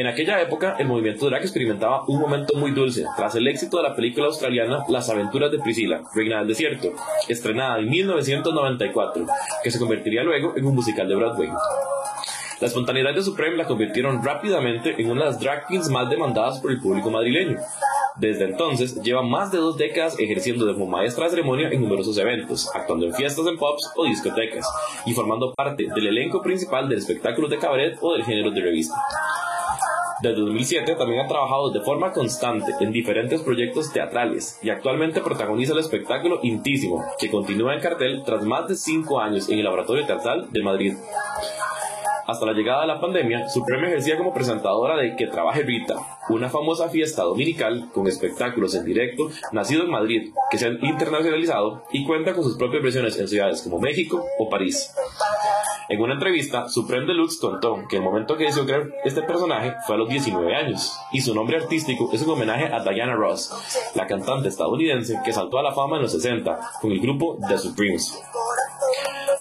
En 0.00 0.06
aquella 0.06 0.40
época, 0.40 0.76
el 0.78 0.86
movimiento 0.86 1.26
drag 1.26 1.42
experimentaba 1.42 2.04
un 2.06 2.20
momento 2.20 2.56
muy 2.56 2.70
dulce 2.70 3.04
tras 3.16 3.34
el 3.34 3.48
éxito 3.48 3.78
de 3.78 3.82
la 3.82 3.96
película 3.96 4.26
australiana 4.26 4.84
Las 4.88 5.10
aventuras 5.10 5.50
de 5.50 5.58
Priscila, 5.58 6.02
Reina 6.14 6.38
del 6.38 6.46
Desierto, 6.46 6.92
estrenada 7.26 7.80
en 7.80 7.90
1994, 7.90 9.26
que 9.60 9.70
se 9.72 9.78
convertiría 9.80 10.22
luego 10.22 10.56
en 10.56 10.66
un 10.66 10.76
musical 10.76 11.08
de 11.08 11.16
Broadway. 11.16 11.48
La 12.60 12.68
espontaneidad 12.68 13.12
de 13.12 13.22
Supreme 13.22 13.56
la 13.56 13.66
convirtieron 13.66 14.22
rápidamente 14.22 14.94
en 15.02 15.10
una 15.10 15.24
de 15.24 15.30
las 15.30 15.40
drag 15.40 15.66
queens 15.66 15.90
más 15.90 16.08
demandadas 16.08 16.60
por 16.60 16.70
el 16.70 16.80
público 16.80 17.10
madrileño. 17.10 17.58
Desde 18.14 18.44
entonces, 18.44 19.02
lleva 19.02 19.22
más 19.22 19.50
de 19.50 19.58
dos 19.58 19.76
décadas 19.76 20.16
ejerciendo 20.20 20.64
de 20.64 20.74
maestra 20.74 21.24
de 21.24 21.30
ceremonia 21.30 21.70
en 21.70 21.82
numerosos 21.82 22.16
eventos, 22.18 22.70
actuando 22.72 23.06
en 23.06 23.14
fiestas 23.14 23.46
en 23.48 23.56
pubs 23.56 23.90
o 23.96 24.04
discotecas, 24.04 24.64
y 25.06 25.12
formando 25.12 25.52
parte 25.54 25.88
del 25.92 26.06
elenco 26.06 26.40
principal 26.40 26.88
del 26.88 26.98
espectáculo 26.98 27.48
de 27.48 27.58
cabaret 27.58 27.98
o 28.00 28.12
del 28.12 28.24
género 28.24 28.52
de 28.52 28.60
revista. 28.60 28.94
Desde 30.20 30.40
2007 30.40 30.96
también 30.96 31.20
ha 31.20 31.28
trabajado 31.28 31.70
de 31.70 31.80
forma 31.80 32.12
constante 32.12 32.72
en 32.80 32.90
diferentes 32.90 33.40
proyectos 33.40 33.92
teatrales 33.92 34.58
y 34.62 34.70
actualmente 34.70 35.20
protagoniza 35.20 35.74
el 35.74 35.78
espectáculo 35.78 36.40
Intísimo, 36.42 37.04
que 37.20 37.30
continúa 37.30 37.74
en 37.74 37.80
cartel 37.80 38.22
tras 38.24 38.42
más 38.42 38.66
de 38.68 38.74
cinco 38.74 39.20
años 39.20 39.48
en 39.48 39.58
el 39.58 39.64
Laboratorio 39.64 40.06
Teatral 40.06 40.48
de 40.50 40.62
Madrid. 40.62 40.94
Hasta 42.28 42.44
la 42.44 42.52
llegada 42.52 42.82
de 42.82 42.88
la 42.88 43.00
pandemia, 43.00 43.48
Supreme 43.48 43.86
ejercía 43.88 44.18
como 44.18 44.34
presentadora 44.34 44.98
de 44.98 45.16
Que 45.16 45.28
Trabaje 45.28 45.62
Rita, 45.62 45.94
una 46.28 46.50
famosa 46.50 46.90
fiesta 46.90 47.22
dominical 47.22 47.88
con 47.94 48.06
espectáculos 48.06 48.74
en 48.74 48.84
directo, 48.84 49.30
nacido 49.52 49.84
en 49.84 49.90
Madrid, 49.90 50.34
que 50.50 50.58
se 50.58 50.66
ha 50.66 50.68
internacionalizado 50.68 51.84
y 51.90 52.04
cuenta 52.04 52.34
con 52.34 52.44
sus 52.44 52.58
propias 52.58 52.82
versiones 52.82 53.18
en 53.18 53.28
ciudades 53.28 53.62
como 53.62 53.78
México 53.78 54.22
o 54.38 54.50
París. 54.50 54.94
En 55.88 56.02
una 56.02 56.12
entrevista, 56.12 56.68
Supreme 56.68 57.06
Deluxe 57.06 57.38
contó 57.40 57.78
que 57.88 57.96
el 57.96 58.02
momento 58.02 58.36
que 58.36 58.44
decidió 58.44 58.66
crear 58.66 58.82
este 59.06 59.22
personaje 59.22 59.72
fue 59.86 59.94
a 59.94 59.98
los 59.98 60.10
19 60.10 60.54
años, 60.54 60.98
y 61.12 61.22
su 61.22 61.34
nombre 61.34 61.56
artístico 61.56 62.10
es 62.12 62.20
un 62.20 62.34
homenaje 62.34 62.66
a 62.66 62.82
Diana 62.82 63.14
Ross, 63.14 63.90
la 63.94 64.06
cantante 64.06 64.48
estadounidense 64.48 65.18
que 65.24 65.32
saltó 65.32 65.58
a 65.58 65.62
la 65.62 65.72
fama 65.72 65.96
en 65.96 66.02
los 66.02 66.12
60 66.12 66.60
con 66.82 66.92
el 66.92 67.00
grupo 67.00 67.38
The 67.48 67.56
Supremes. 67.56 68.22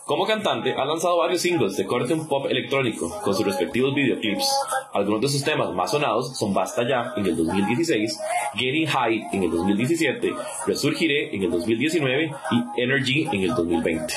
Como 0.08 0.26
cantante, 0.26 0.74
ha 0.74 0.86
lanzado 0.86 1.18
varios 1.18 1.42
singles 1.42 1.76
de 1.76 1.86
corte 1.86 2.16
pop 2.30 2.46
electrónico 2.50 3.10
con 3.22 3.36
sus 3.36 3.46
respectivos 3.46 3.94
videoclips. 3.94 4.50
Algunos 4.94 5.20
de 5.20 5.28
sus 5.28 5.44
temas 5.44 5.74
más 5.74 5.92
sonados 5.92 6.38
son 6.38 6.54
Basta 6.54 6.88
Ya 6.88 7.12
en 7.18 7.26
el 7.26 7.36
2016, 7.36 8.18
Getting 8.56 8.88
High 8.88 9.28
en 9.34 9.44
el 9.44 9.52
2017, 9.52 10.34
Resurgiré 10.66 11.36
en 11.36 11.44
el 11.44 11.52
2019 11.52 12.32
y 12.52 12.82
Energy 12.82 13.28
en 13.34 13.42
el 13.42 13.50
2020. 13.50 14.14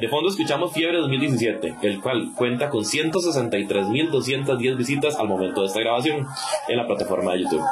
De 0.00 0.08
fondo 0.08 0.30
escuchamos 0.30 0.72
Fiebre 0.72 0.98
2017, 0.98 1.74
el 1.82 2.00
cual 2.00 2.30
cuenta 2.36 2.70
con 2.70 2.84
163.210 2.84 4.76
visitas 4.76 5.16
al 5.16 5.26
momento 5.26 5.62
de 5.62 5.66
esta 5.66 5.80
grabación 5.80 6.24
en 6.68 6.76
la 6.76 6.86
plataforma 6.86 7.32
de 7.32 7.40
YouTube. 7.42 7.64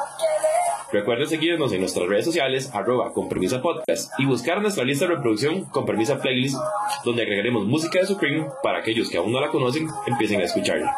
Recuerden 0.95 1.27
seguirnos 1.27 1.73
en 1.73 1.81
nuestras 1.81 2.07
redes 2.07 2.23
sociales, 2.23 2.73
arroba 2.73 3.11
con 3.11 3.27
permisa 3.27 3.61
podcast, 3.61 4.17
y 4.17 4.25
buscar 4.25 4.61
nuestra 4.61 4.85
lista 4.85 5.05
de 5.05 5.15
reproducción 5.15 5.65
con 5.65 5.85
permisa 5.85 6.21
playlist, 6.21 6.55
donde 7.03 7.23
agregaremos 7.23 7.65
música 7.65 7.99
de 7.99 8.05
Supreme 8.05 8.47
para 8.63 8.79
aquellos 8.79 9.09
que 9.09 9.17
aún 9.17 9.33
no 9.33 9.41
la 9.41 9.49
conocen 9.49 9.89
empiecen 10.07 10.39
a 10.39 10.45
escucharla. 10.45 10.95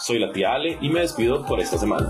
Soy 0.00 0.18
la 0.18 0.32
tía 0.32 0.54
Ale 0.54 0.78
y 0.80 0.88
me 0.88 1.00
despido 1.00 1.44
por 1.44 1.60
esta 1.60 1.76
semana. 1.76 2.08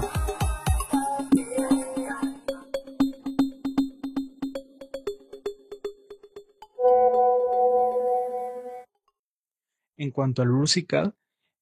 En 9.96 10.12
cuanto 10.12 10.42
al 10.42 10.50
musical, 10.50 11.16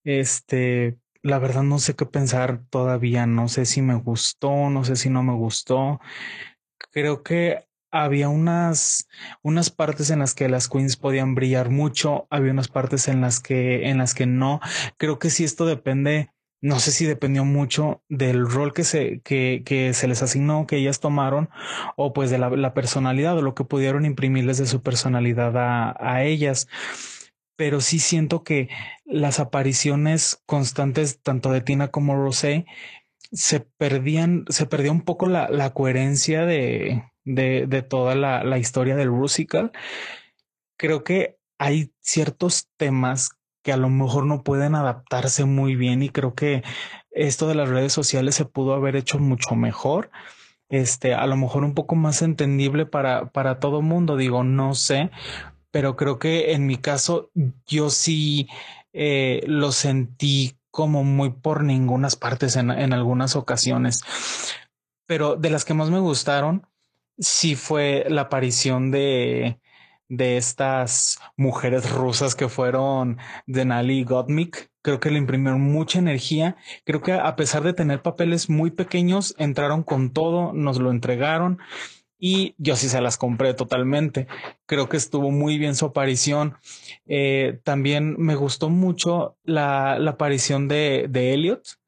este, 0.05 0.99
la 1.23 1.39
verdad 1.39 1.63
no 1.63 1.79
sé 1.79 1.95
qué 1.95 2.07
pensar 2.07 2.63
todavía, 2.71 3.27
no 3.27 3.49
sé 3.49 3.65
si 3.65 3.81
me 3.83 3.95
gustó, 3.95 4.71
no 4.71 4.85
sé 4.85 4.97
si 4.97 5.09
no 5.09 5.23
me 5.23 5.35
gustó. 5.35 6.01
Creo 6.91 7.23
que 7.23 7.67
había 7.93 8.29
unas, 8.29 9.09
unas 9.43 9.71
partes 9.71 10.11
en 10.11 10.19
las 10.19 10.35
que 10.35 10.49
las 10.49 10.69
queens 10.69 10.97
podían 10.97 11.35
brillar 11.35 11.71
mucho, 11.71 12.27
había 12.31 12.53
unas 12.53 12.69
partes 12.69 13.07
en 13.09 13.21
las 13.21 13.39
que, 13.41 13.89
en 13.89 13.99
las 13.99 14.15
que 14.15 14.27
no. 14.27 14.61
Creo 14.97 15.19
que 15.19 15.31
si 15.31 15.45
esto 15.45 15.67
depende, 15.67 16.33
no 16.61 16.81
sé 16.81 16.91
si 16.91 17.07
dependió 17.07 17.45
mucho 17.45 18.03
del 18.09 18.49
rol 18.49 18.73
que 18.73 18.85
se, 18.85 19.21
que, 19.21 19.63
que 19.65 19.95
se 19.95 20.09
les 20.09 20.23
asignó, 20.23 20.67
que 20.67 20.77
ellas 20.77 21.01
tomaron, 21.01 21.51
o 21.97 22.13
pues 22.13 22.31
de 22.31 22.39
la, 22.39 22.51
la 22.51 22.75
personalidad, 22.75 23.37
o 23.37 23.43
lo 23.43 23.55
que 23.55 23.65
pudieron 23.65 24.07
imprimirles 24.07 24.59
de 24.59 24.67
su 24.67 24.83
personalidad 24.83 25.57
a, 25.57 25.95
a 26.01 26.25
ellas 26.25 26.69
pero 27.57 27.81
sí 27.81 27.99
siento 27.99 28.43
que 28.43 28.69
las 29.05 29.41
apariciones 29.41 30.43
constantes 30.47 31.21
tanto 31.23 31.51
de 31.51 31.61
Tina 31.61 31.89
como 31.89 32.17
Rosé 32.17 32.67
se 33.33 33.61
perdían, 33.61 34.45
se 34.49 34.67
perdía 34.67 34.93
un 34.93 35.03
poco 35.03 35.27
la, 35.27 35.49
la 35.49 35.73
coherencia 35.73 36.45
de, 36.45 37.05
de, 37.25 37.67
de 37.67 37.83
toda 37.83 38.15
la, 38.15 38.45
la, 38.45 38.59
historia 38.59 38.97
del 38.97 39.11
musical. 39.11 39.73
Creo 40.77 41.05
que 41.05 41.39
hay 41.59 41.93
ciertos 42.01 42.69
temas 42.77 43.31
que 43.63 43.73
a 43.73 43.77
lo 43.77 43.89
mejor 43.89 44.27
no 44.27 44.43
pueden 44.43 44.75
adaptarse 44.75 45.45
muy 45.45 45.77
bien 45.77 46.03
y 46.03 46.11
creo 46.11 46.35
que 46.35 46.63
esto 47.11 47.49
de 47.49 47.55
las 47.55 47.69
redes 47.69 47.93
sociales 47.93 48.35
se 48.35 48.45
pudo 48.45 48.75
haber 48.75 48.97
hecho 48.97 49.19
mucho 49.19 49.55
mejor. 49.55 50.11
Este, 50.69 51.15
a 51.15 51.27
lo 51.27 51.37
mejor 51.37 51.65
un 51.65 51.75
poco 51.75 51.95
más 51.95 52.23
entendible 52.23 52.87
para, 52.87 53.31
para 53.31 53.61
todo 53.61 53.83
mundo, 53.83 54.17
digo, 54.17 54.43
no 54.43 54.75
sé, 54.75 55.11
pero 55.73 55.97
creo 55.97 56.21
que 56.21 56.53
en 56.53 56.67
mi 56.67 56.77
caso 56.77 57.33
yo 57.67 57.91
sí 57.91 58.49
eh, 58.93 59.43
lo 59.47 59.73
sentí 59.73 60.59
como 60.71 61.03
muy 61.03 61.31
por 61.31 61.65
ningunas 61.65 62.15
partes 62.15 62.55
en, 62.57 62.71
en 62.71 62.93
algunas 62.93 63.35
ocasiones. 63.35 64.03
Pero 65.07 65.35
de 65.35 65.51
las 65.51 65.65
que 65.65 65.75
más 65.75 65.91
me 65.91 65.99
gustaron, 65.99 66.67
sí 67.19 67.57
fue 67.57 68.05
la 68.09 68.23
aparición 68.23 68.91
de, 68.91 69.59
de 70.09 70.37
estas 70.37 71.19
mujeres 71.37 71.91
rusas 71.91 72.35
que 72.35 72.49
fueron 72.49 73.19
Denali 73.47 74.01
y 74.01 74.05
Gottmik. 74.05 74.71
Creo 74.83 75.01
que 75.01 75.11
le 75.11 75.19
imprimieron 75.19 75.61
mucha 75.61 75.99
energía. 75.99 76.57
Creo 76.85 77.01
que 77.01 77.13
a 77.13 77.35
pesar 77.35 77.63
de 77.63 77.73
tener 77.73 78.03
papeles 78.03 78.51
muy 78.51 78.71
pequeños, 78.71 79.35
entraron 79.39 79.83
con 79.83 80.13
todo, 80.13 80.53
nos 80.53 80.79
lo 80.79 80.91
entregaron 80.91 81.59
y 82.25 82.55
yo 82.57 82.77
sí 82.77 82.89
se 82.89 83.01
las 83.01 83.19
compré 83.19 83.53
totalmente. 83.53 84.29
Creo 84.67 84.89
que 84.89 84.97
estuvo 84.97 85.33
muy 85.33 85.59
bien 85.59 85.75
su 85.75 85.87
aparición. 85.87 86.55
Eh, 87.05 87.59
también 87.65 88.15
me 88.17 88.37
gustó 88.37 88.71
mucho 88.71 89.37
la, 89.43 89.99
la 89.99 90.13
aparición 90.13 90.69
de, 90.69 91.09
de 91.11 91.35
Elliot. 91.35 91.81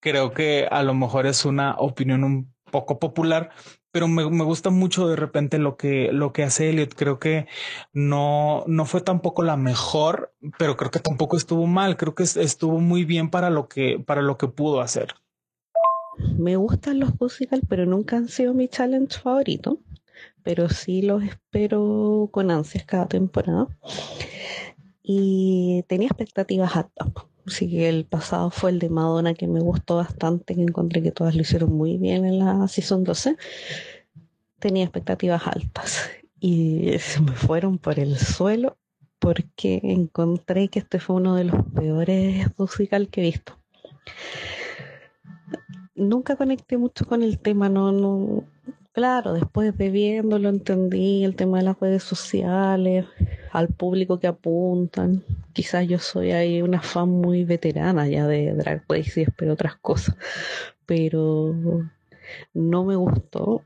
Creo 0.00 0.32
que 0.32 0.68
a 0.70 0.84
lo 0.84 0.94
mejor 0.94 1.26
es 1.26 1.44
una 1.44 1.74
opinión 1.78 2.22
un 2.22 2.54
poco 2.70 3.00
popular, 3.00 3.50
pero 3.90 4.06
me, 4.06 4.30
me, 4.30 4.44
gusta 4.44 4.70
mucho 4.70 5.08
de 5.08 5.16
repente 5.16 5.58
lo 5.58 5.76
que, 5.76 6.12
lo 6.12 6.32
que 6.32 6.44
hace 6.44 6.70
Elliot. 6.70 6.94
Creo 6.94 7.18
que 7.18 7.48
no, 7.92 8.62
no 8.68 8.84
fue 8.84 9.00
tampoco 9.00 9.42
la 9.42 9.56
mejor, 9.56 10.32
pero 10.58 10.76
creo 10.76 10.92
que 10.92 11.00
tampoco 11.00 11.36
estuvo 11.36 11.66
mal. 11.66 11.96
Creo 11.96 12.14
que 12.14 12.22
estuvo 12.22 12.78
muy 12.78 13.04
bien 13.04 13.30
para 13.30 13.50
lo 13.50 13.66
que, 13.66 13.98
para 13.98 14.22
lo 14.22 14.38
que 14.38 14.46
pudo 14.46 14.80
hacer. 14.80 15.16
Me 16.38 16.56
gustan 16.56 17.00
los 17.00 17.18
musicals, 17.20 17.64
pero 17.68 17.86
nunca 17.86 18.16
han 18.16 18.28
sido 18.28 18.54
mi 18.54 18.68
challenge 18.68 19.18
favorito. 19.18 19.78
Pero 20.42 20.68
sí 20.68 21.02
los 21.02 21.22
espero 21.24 22.28
con 22.32 22.50
ansias 22.50 22.84
cada 22.84 23.06
temporada. 23.06 23.68
Y 25.02 25.84
tenía 25.88 26.08
expectativas 26.08 26.76
altas. 26.76 27.08
Así 27.46 27.70
que 27.70 27.88
el 27.88 28.04
pasado 28.04 28.50
fue 28.50 28.70
el 28.70 28.78
de 28.80 28.88
Madonna, 28.88 29.34
que 29.34 29.46
me 29.46 29.60
gustó 29.60 29.96
bastante, 29.96 30.54
que 30.54 30.62
encontré 30.62 31.02
que 31.02 31.12
todas 31.12 31.34
lo 31.36 31.42
hicieron 31.42 31.72
muy 31.72 31.96
bien 31.96 32.24
en 32.24 32.40
la 32.40 32.66
Season 32.66 33.04
12. 33.04 33.36
Tenía 34.58 34.82
expectativas 34.82 35.46
altas 35.46 36.10
y 36.40 36.98
se 36.98 37.20
me 37.20 37.32
fueron 37.32 37.78
por 37.78 38.00
el 38.00 38.18
suelo 38.18 38.78
porque 39.18 39.80
encontré 39.82 40.68
que 40.68 40.80
este 40.80 40.98
fue 40.98 41.16
uno 41.16 41.36
de 41.36 41.44
los 41.44 41.64
peores 41.74 42.48
musicales 42.58 43.08
que 43.10 43.20
he 43.20 43.24
visto. 43.24 43.58
Nunca 45.96 46.36
conecté 46.36 46.76
mucho 46.76 47.06
con 47.06 47.22
el 47.22 47.38
tema, 47.38 47.68
no, 47.70 47.90
no, 47.90 48.44
claro, 48.92 49.32
después 49.32 49.76
de 49.76 49.90
viéndolo 49.90 50.50
entendí 50.50 51.24
el 51.24 51.34
tema 51.34 51.58
de 51.58 51.64
las 51.64 51.80
redes 51.80 52.02
sociales, 52.02 53.06
al 53.50 53.68
público 53.68 54.20
que 54.20 54.26
apuntan. 54.26 55.24
Quizás 55.54 55.88
yo 55.88 55.98
soy 55.98 56.32
ahí 56.32 56.60
una 56.60 56.82
fan 56.82 57.08
muy 57.08 57.44
veterana 57.44 58.06
ya 58.06 58.26
de 58.26 58.52
Drag 58.52 58.84
Race 58.86 59.20
y 59.20 59.22
espero 59.24 59.54
otras 59.54 59.76
cosas, 59.76 60.16
pero 60.84 61.54
no 62.52 62.84
me 62.84 62.96
gustó. 62.96 63.62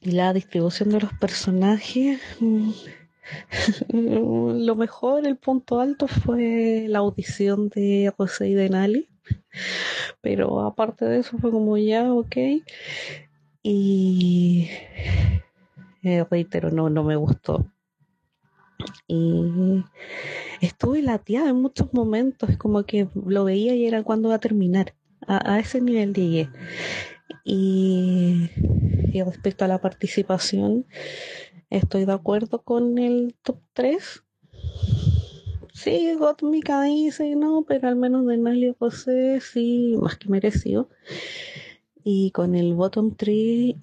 Y 0.00 0.12
la 0.12 0.32
distribución 0.32 0.90
de 0.90 1.00
los 1.00 1.12
personajes, 1.14 2.20
lo 3.92 4.74
mejor, 4.74 5.24
el 5.24 5.36
punto 5.36 5.78
alto 5.78 6.08
fue 6.08 6.86
la 6.88 6.98
audición 6.98 7.68
de 7.68 8.12
José 8.16 8.48
y 8.48 8.54
Denali. 8.54 9.08
Pero 10.20 10.60
aparte 10.60 11.04
de 11.04 11.18
eso 11.18 11.38
fue 11.38 11.50
como 11.50 11.76
ya, 11.76 12.12
ok. 12.12 12.36
Y 13.62 14.68
eh, 16.02 16.24
reitero, 16.30 16.70
no, 16.70 16.90
no 16.90 17.02
me 17.04 17.16
gustó. 17.16 17.66
Y 19.06 19.84
estuve 20.60 21.02
lateada 21.02 21.50
en 21.50 21.56
muchos 21.56 21.92
momentos, 21.92 22.56
como 22.56 22.84
que 22.84 23.08
lo 23.14 23.44
veía 23.44 23.74
y 23.74 23.86
era 23.86 24.02
cuando 24.02 24.28
va 24.28 24.36
a 24.36 24.40
terminar. 24.40 24.94
A, 25.26 25.58
ese 25.58 25.80
nivel 25.80 26.14
llegué. 26.14 26.48
Y, 27.44 28.50
y, 29.12 29.22
respecto 29.22 29.64
a 29.64 29.68
la 29.68 29.80
participación, 29.80 30.86
estoy 31.70 32.04
de 32.04 32.12
acuerdo 32.12 32.62
con 32.62 32.98
el 32.98 33.34
top 33.42 33.60
3. 33.72 34.24
Sí, 35.78 36.12
Gotmica 36.18 36.82
dice 36.82 37.36
no, 37.36 37.62
pero 37.62 37.86
al 37.86 37.94
menos 37.94 38.26
de 38.26 38.36
Nalia 38.36 38.74
José 38.80 39.40
sí, 39.40 39.94
más 40.02 40.16
que 40.16 40.28
merecido. 40.28 40.90
Y 42.02 42.32
con 42.32 42.56
el 42.56 42.74
bottom 42.74 43.14
3, 43.14 43.76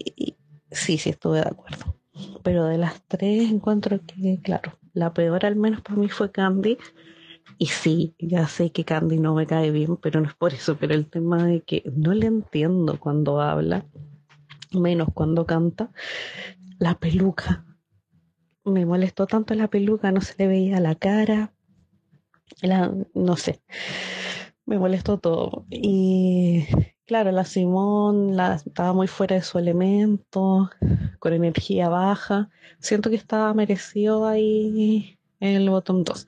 sí, 0.72 0.98
sí 0.98 1.10
estuve 1.10 1.40
de 1.40 1.48
acuerdo. 1.48 1.96
Pero 2.44 2.66
de 2.66 2.78
las 2.78 3.02
tres 3.08 3.50
encuentro 3.50 3.98
que, 4.06 4.42
claro, 4.44 4.78
la 4.94 5.14
peor 5.14 5.46
al 5.46 5.56
menos 5.56 5.80
para 5.80 5.96
mí 5.96 6.10
fue 6.10 6.34
Candy. 6.34 6.78
Y 7.58 7.68
sí, 7.68 8.14
ya 8.20 8.46
sé 8.50 8.74
que 8.74 8.84
Candy 8.84 9.18
no 9.18 9.34
me 9.34 9.48
cae 9.48 9.72
bien, 9.72 9.96
pero 9.96 10.20
no 10.20 10.28
es 10.28 10.36
por 10.36 10.54
eso, 10.54 10.76
pero 10.76 10.94
el 10.94 11.10
tema 11.10 11.46
de 11.46 11.62
que 11.62 11.90
no 11.96 12.14
le 12.14 12.26
entiendo 12.28 13.00
cuando 13.00 13.40
habla, 13.40 13.86
menos 14.74 15.08
cuando 15.14 15.46
canta, 15.46 15.92
la 16.78 17.00
peluca. 17.00 17.66
Me 18.66 18.86
molestó 18.86 19.28
tanto 19.28 19.54
la 19.54 19.70
peluca, 19.70 20.12
no 20.12 20.20
se 20.20 20.36
le 20.38 20.48
veía 20.48 20.82
la 20.82 20.96
cara, 20.96 21.55
la, 22.62 22.92
no 23.14 23.36
sé, 23.38 23.62
me 24.66 24.78
molestó 24.78 25.18
todo. 25.18 25.66
Y 25.70 26.66
claro, 27.06 27.32
la 27.32 27.46
Simón 27.46 28.36
la, 28.36 28.56
estaba 28.56 28.94
muy 28.94 29.08
fuera 29.08 29.36
de 29.36 29.42
su 29.42 29.60
elemento, 29.60 30.70
con 31.20 31.34
energía 31.34 31.90
baja. 31.90 32.50
Siento 32.80 33.10
que 33.10 33.16
estaba 33.16 33.54
merecido 33.54 34.28
ahí 34.28 35.20
en 35.40 35.56
el 35.56 35.70
bottom 35.70 36.04
2. 36.04 36.26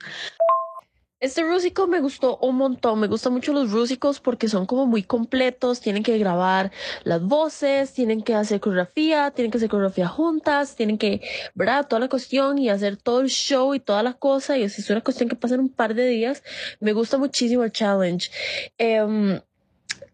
Este 1.20 1.42
rúsico 1.42 1.88
me 1.88 2.00
gustó 2.00 2.38
un 2.38 2.54
montón, 2.56 3.00
me 3.00 3.08
gustan 3.08 3.32
mucho 3.32 3.52
los 3.52 3.72
rúsicos 3.72 4.20
porque 4.20 4.46
son 4.46 4.66
como 4.66 4.86
muy 4.86 5.02
completos, 5.02 5.80
tienen 5.80 6.04
que 6.04 6.16
grabar 6.16 6.70
las 7.02 7.20
voces, 7.22 7.92
tienen 7.92 8.22
que 8.22 8.34
hacer 8.34 8.60
coreografía, 8.60 9.32
tienen 9.32 9.50
que 9.50 9.58
hacer 9.58 9.68
coreografía 9.68 10.06
juntas, 10.06 10.76
tienen 10.76 10.96
que, 10.96 11.20
¿verdad? 11.54 11.88
Toda 11.88 11.98
la 11.98 12.08
cuestión 12.08 12.58
y 12.58 12.68
hacer 12.68 12.96
todo 12.96 13.20
el 13.20 13.30
show 13.30 13.74
y 13.74 13.80
toda 13.80 14.04
la 14.04 14.12
cosa 14.12 14.58
y 14.58 14.62
es 14.62 14.90
una 14.90 15.00
cuestión 15.00 15.28
que 15.28 15.34
pasa 15.34 15.56
en 15.56 15.62
un 15.62 15.70
par 15.70 15.94
de 15.94 16.06
días. 16.06 16.44
Me 16.78 16.92
gusta 16.92 17.18
muchísimo 17.18 17.64
el 17.64 17.72
challenge. 17.72 18.30
Um, 18.78 19.40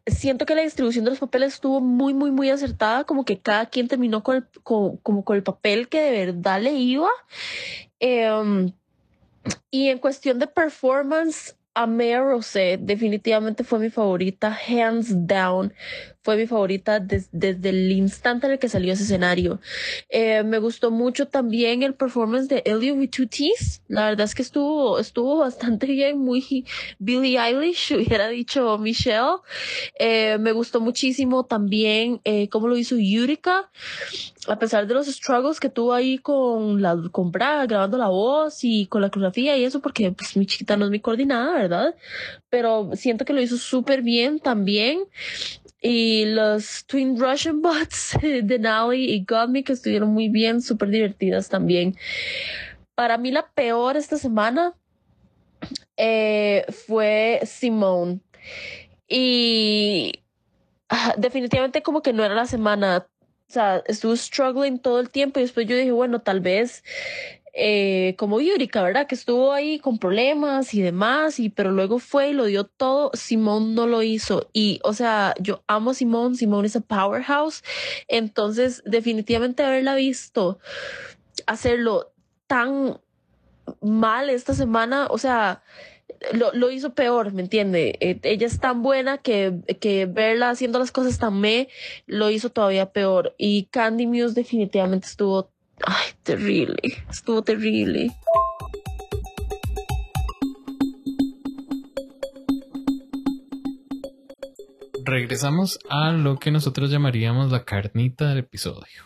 siento 0.07 0.47
que 0.47 0.55
la 0.55 0.62
distribución 0.62 1.05
de 1.05 1.11
los 1.11 1.19
papeles 1.19 1.53
estuvo 1.53 1.83
muy, 1.83 2.14
muy, 2.14 2.31
muy 2.31 2.49
acertada, 2.49 3.05
como 3.05 3.27
que 3.27 3.38
cada 3.40 3.67
quien 3.67 3.88
terminó 3.88 4.23
con 4.23 4.37
el, 4.37 4.47
con, 4.62 4.97
como 4.99 5.23
con 5.23 5.37
el 5.37 5.43
papel 5.43 5.88
que 5.88 6.01
de 6.01 6.27
verdad 6.27 6.62
le 6.62 6.73
iba. 6.73 7.11
Um, 8.01 8.73
y 9.71 9.89
en 9.89 9.99
cuestión 9.99 10.39
de 10.39 10.47
performance, 10.47 11.57
Amea 11.75 12.21
Rosé 12.23 12.79
definitivamente 12.81 13.65
fue 13.65 13.79
mi 13.79 13.91
favorita, 13.91 14.57
hands 14.69 15.27
down. 15.27 15.73
Fue 16.25 16.39
mi 16.39 16.47
favorita 16.47 17.01
des, 17.01 17.29
desde 17.33 17.69
el 17.69 17.93
instante 17.93 18.47
en 18.47 18.53
el 18.55 18.59
que 18.59 18.71
salió 18.71 18.95
ese 18.95 19.03
escenario. 19.03 19.61
Eh, 20.09 20.43
me 20.43 20.59
gustó 20.59 20.91
mucho 20.91 21.29
también 21.29 21.83
el 21.83 21.93
performance 21.93 22.49
de 22.49 22.63
Elliot 22.65 22.97
with 22.97 23.11
Two 23.11 23.27
T's. 23.27 23.83
La 23.89 24.07
verdad 24.07 24.25
es 24.25 24.35
que 24.35 24.41
estuvo, 24.41 24.99
estuvo 24.99 25.37
bastante 25.41 25.87
bien, 25.99 26.19
muy 26.19 26.65
Billie 26.99 27.39
Eilish, 27.39 27.93
hubiera 27.93 28.29
dicho 28.29 28.79
Michelle. 28.79 29.43
Eh, 29.99 30.39
me 30.41 30.53
gustó 30.53 30.81
muchísimo 30.81 31.45
también 31.45 32.23
eh, 32.25 32.49
cómo 32.49 32.69
lo 32.69 32.79
hizo 32.79 32.97
Yurika. 32.97 33.71
A 34.49 34.59
pesar 34.59 34.87
de 34.87 34.95
los 34.95 35.07
struggles 35.07 35.61
que 35.61 35.69
tuvo 35.69 35.93
ahí 35.93 36.17
con 36.17 36.81
la, 36.81 36.97
con 37.13 37.33
Braga, 37.33 37.67
grabando 37.67 37.99
la 37.99 38.09
voz 38.09 38.65
y 38.65 38.87
con 38.87 39.03
la 39.03 39.11
coreografía 39.11 39.59
y 39.59 39.65
eso, 39.65 39.81
porque 39.81 40.13
pues 40.13 40.39
mi 40.39 40.47
chiquita 40.47 40.79
no 40.79 40.87
es 40.87 40.91
mi 40.91 41.01
coordinada, 41.01 41.53
¿verdad? 41.53 41.95
Pero 42.49 42.91
siento 42.95 43.27
que 43.27 43.35
lo 43.35 43.42
hizo 43.42 43.59
súper 43.59 44.01
bien 44.01 44.38
también. 44.38 45.01
Y 45.87 46.25
los 46.25 46.87
Twin 46.87 47.21
Russian 47.21 47.61
Bots 47.63 48.17
de 48.23 48.59
Nally 48.59 49.05
y 49.05 49.25
Godme 49.25 49.63
que 49.65 49.75
estuvieron 49.75 50.15
muy 50.15 50.31
bien, 50.31 50.63
súper 50.63 50.89
divertidas 50.89 51.51
también. 51.51 51.95
Para 52.95 53.19
mí 53.19 53.31
la 53.31 53.47
peor 53.51 53.99
esta 53.99 54.17
semana 54.17 54.73
eh, 55.99 56.65
fue 56.87 57.41
Simone. 57.45 58.21
Y 59.07 60.23
ah, 60.89 61.15
definitivamente 61.19 61.83
como 61.83 62.01
que 62.01 62.15
no 62.15 62.25
era 62.25 62.35
la 62.35 62.47
semana. 62.47 63.07
O 63.47 63.53
sea, 63.53 63.83
estuvo 63.87 64.17
struggling 64.17 64.79
todo 64.79 65.01
el 65.01 65.11
tiempo 65.11 65.39
y 65.39 65.43
después 65.43 65.67
yo 65.67 65.77
dije, 65.77 65.93
bueno, 65.93 66.23
tal 66.23 66.41
vez 66.41 66.83
eh, 67.57 68.15
como 68.19 68.40
Yurika, 68.40 68.83
¿verdad? 68.83 69.07
Que 69.07 69.15
estuvo 69.15 69.52
ahí 69.52 69.79
con 69.79 69.98
problemas 69.98 70.75
y 70.75 70.83
demás, 70.83 71.38
y 71.38 71.50
pero 71.50 71.71
luego 71.71 71.98
fue 71.98 72.31
y 72.31 72.33
lo 72.33 72.46
dio 72.46 72.65
todo. 72.65 73.11
Simón 73.15 73.75
no 73.75 73.87
lo 73.87 74.02
hizo. 74.02 74.48
Y, 74.52 74.81
o 74.83 74.92
sea, 74.92 75.35
yo 75.40 75.63
amo 75.69 75.90
a 75.92 75.94
Simón, 75.94 76.37
Simón 76.37 76.65
es 76.65 76.77
a 76.77 76.81
powerhouse. 76.81 77.63
Entonces, 78.09 78.83
definitivamente 78.85 79.63
haberla 79.63 79.94
visto 79.94 80.59
hacerlo 81.46 82.13
tan 82.46 83.00
mal 83.81 84.31
esta 84.31 84.55
semana, 84.55 85.07
o 85.11 85.19
sea, 85.19 85.63
lo, 86.33 86.52
lo 86.52 86.71
hizo 86.71 86.94
peor, 86.94 87.33
¿me 87.33 87.42
entiende? 87.42 87.96
Eh, 88.00 88.19
ella 88.23 88.46
es 88.46 88.61
tan 88.61 88.83
buena 88.83 89.19
que, 89.19 89.55
que 89.81 90.07
verla 90.07 90.50
haciendo 90.50 90.79
las 90.79 90.92
cosas 90.92 91.19
tan 91.19 91.40
me 91.40 91.69
lo 92.07 92.31
hizo 92.31 92.50
todavía 92.50 92.92
peor. 92.92 93.35
Y 93.38 93.65
Candy 93.67 94.07
Muse 94.07 94.35
definitivamente 94.35 95.07
estuvo, 95.07 95.50
ay, 95.87 96.12
terrible, 96.22 97.04
estuvo 97.10 97.42
terrible. 97.42 98.10
Regresamos 105.04 105.79
a 105.90 106.12
lo 106.12 106.38
que 106.38 106.50
nosotros 106.50 106.90
llamaríamos 106.90 107.52
la 107.52 107.64
carnita 107.64 108.31
del 108.31 108.38
episodio. 108.38 109.04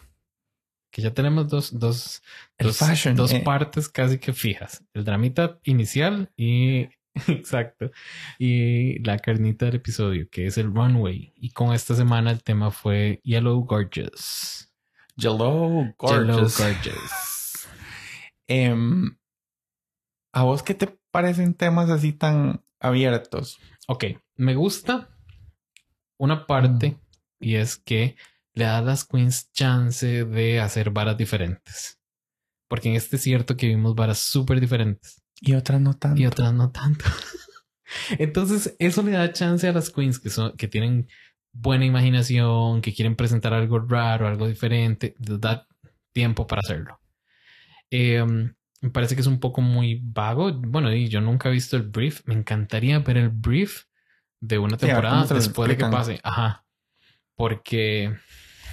Que 0.93 1.03
ya 1.03 1.13
tenemos 1.13 1.49
dos, 1.49 1.79
dos, 1.79 2.23
El 2.57 2.69
dos, 2.69 2.79
fashion, 2.79 3.17
dos 3.17 3.33
eh. 3.33 3.43
partes 3.45 3.89
casi 3.89 4.19
que 4.19 4.33
fijas. 4.33 4.85
El 4.95 5.05
dramita 5.05 5.59
inicial 5.65 6.31
y 6.37 6.89
exacto. 7.29 7.91
Y 8.39 8.99
la 9.05 9.19
carnita 9.19 9.67
del 9.67 9.77
episodio, 9.77 10.29
que 10.31 10.47
es 10.47 10.59
el 10.59 10.73
runway. 10.73 11.33
Y 11.37 11.51
con 11.51 11.73
esta 11.73 11.95
semana 11.95 12.31
el 12.31 12.43
tema 12.43 12.71
fue 12.71 13.21
Yellow 13.25 13.65
Gorgeous. 13.65 14.68
Yellow 15.19 15.83
Yellow 15.83 15.95
Gorgeous. 15.99 16.59
Gorgeous. 16.59 17.69
Em, 18.47 19.17
¿A 20.33 20.45
vos 20.45 20.63
qué 20.63 20.75
te 20.75 20.99
parecen 21.11 21.55
temas 21.55 21.91
así 21.91 22.13
tan 22.13 22.63
abiertos? 22.81 23.59
Ok, 23.89 24.05
me 24.37 24.55
gusta 24.55 25.11
una 26.19 26.47
parte 26.47 26.97
y 27.41 27.57
es 27.57 27.77
que 27.77 28.17
le 28.55 28.65
da 28.65 28.79
a 28.79 28.83
las 28.83 29.05
queens 29.05 29.51
chance 29.53 30.25
de 30.25 30.61
hacer 30.61 30.91
varas 30.91 31.17
diferentes. 31.17 31.99
Porque 32.69 32.91
en 32.91 32.97
este 32.97 33.17
es 33.17 33.23
cierto 33.23 33.57
que 33.57 33.67
vimos 33.67 33.95
varas 33.95 34.19
súper 34.19 34.61
diferentes 34.61 35.23
Y 35.41 35.55
otras 35.55 35.81
no 35.81 35.95
tanto. 35.95 36.21
y 36.21 36.27
otras 36.27 36.53
no 36.53 36.71
tanto. 36.71 37.05
Entonces, 38.19 38.77
eso 38.79 39.03
le 39.03 39.13
da 39.13 39.33
chance 39.33 39.67
a 39.67 39.73
las 39.73 39.91
queens 39.91 40.19
que 40.19 40.29
son, 40.31 40.55
que 40.57 40.69
tienen 40.69 41.09
buena 41.61 41.85
imaginación, 41.85 42.81
que 42.83 42.93
quieren 42.95 43.17
presentar 43.17 43.53
algo 43.53 43.79
raro, 43.81 44.27
algo 44.29 44.47
diferente, 44.49 45.15
da 45.19 45.67
tiempo 46.13 46.47
para 46.47 46.61
hacerlo. 46.61 47.01
Eh, 47.91 48.25
me 48.81 48.91
parece 48.91 49.15
que 49.15 49.21
es 49.23 49.27
un 49.27 49.41
poco 49.41 49.61
muy 49.61 50.01
vago. 50.03 50.53
Bueno, 50.53 50.93
y 50.95 51.09
yo 51.09 51.21
nunca 51.21 51.49
he 51.49 51.53
visto 51.53 51.77
el 51.77 51.83
brief. 51.83 52.23
Me 52.27 52.35
encantaría 52.35 52.99
ver 53.01 53.17
el 53.17 53.29
brief 53.31 53.85
de 54.41 54.59
una 54.59 54.79
Sí, 54.79 54.87
temporada 54.87 55.27
lo 55.29 55.35
después 55.35 55.69
de 55.69 55.77
que 55.77 55.85
pase. 55.87 56.21
Ajá. 56.23 56.65
Porque 57.35 58.13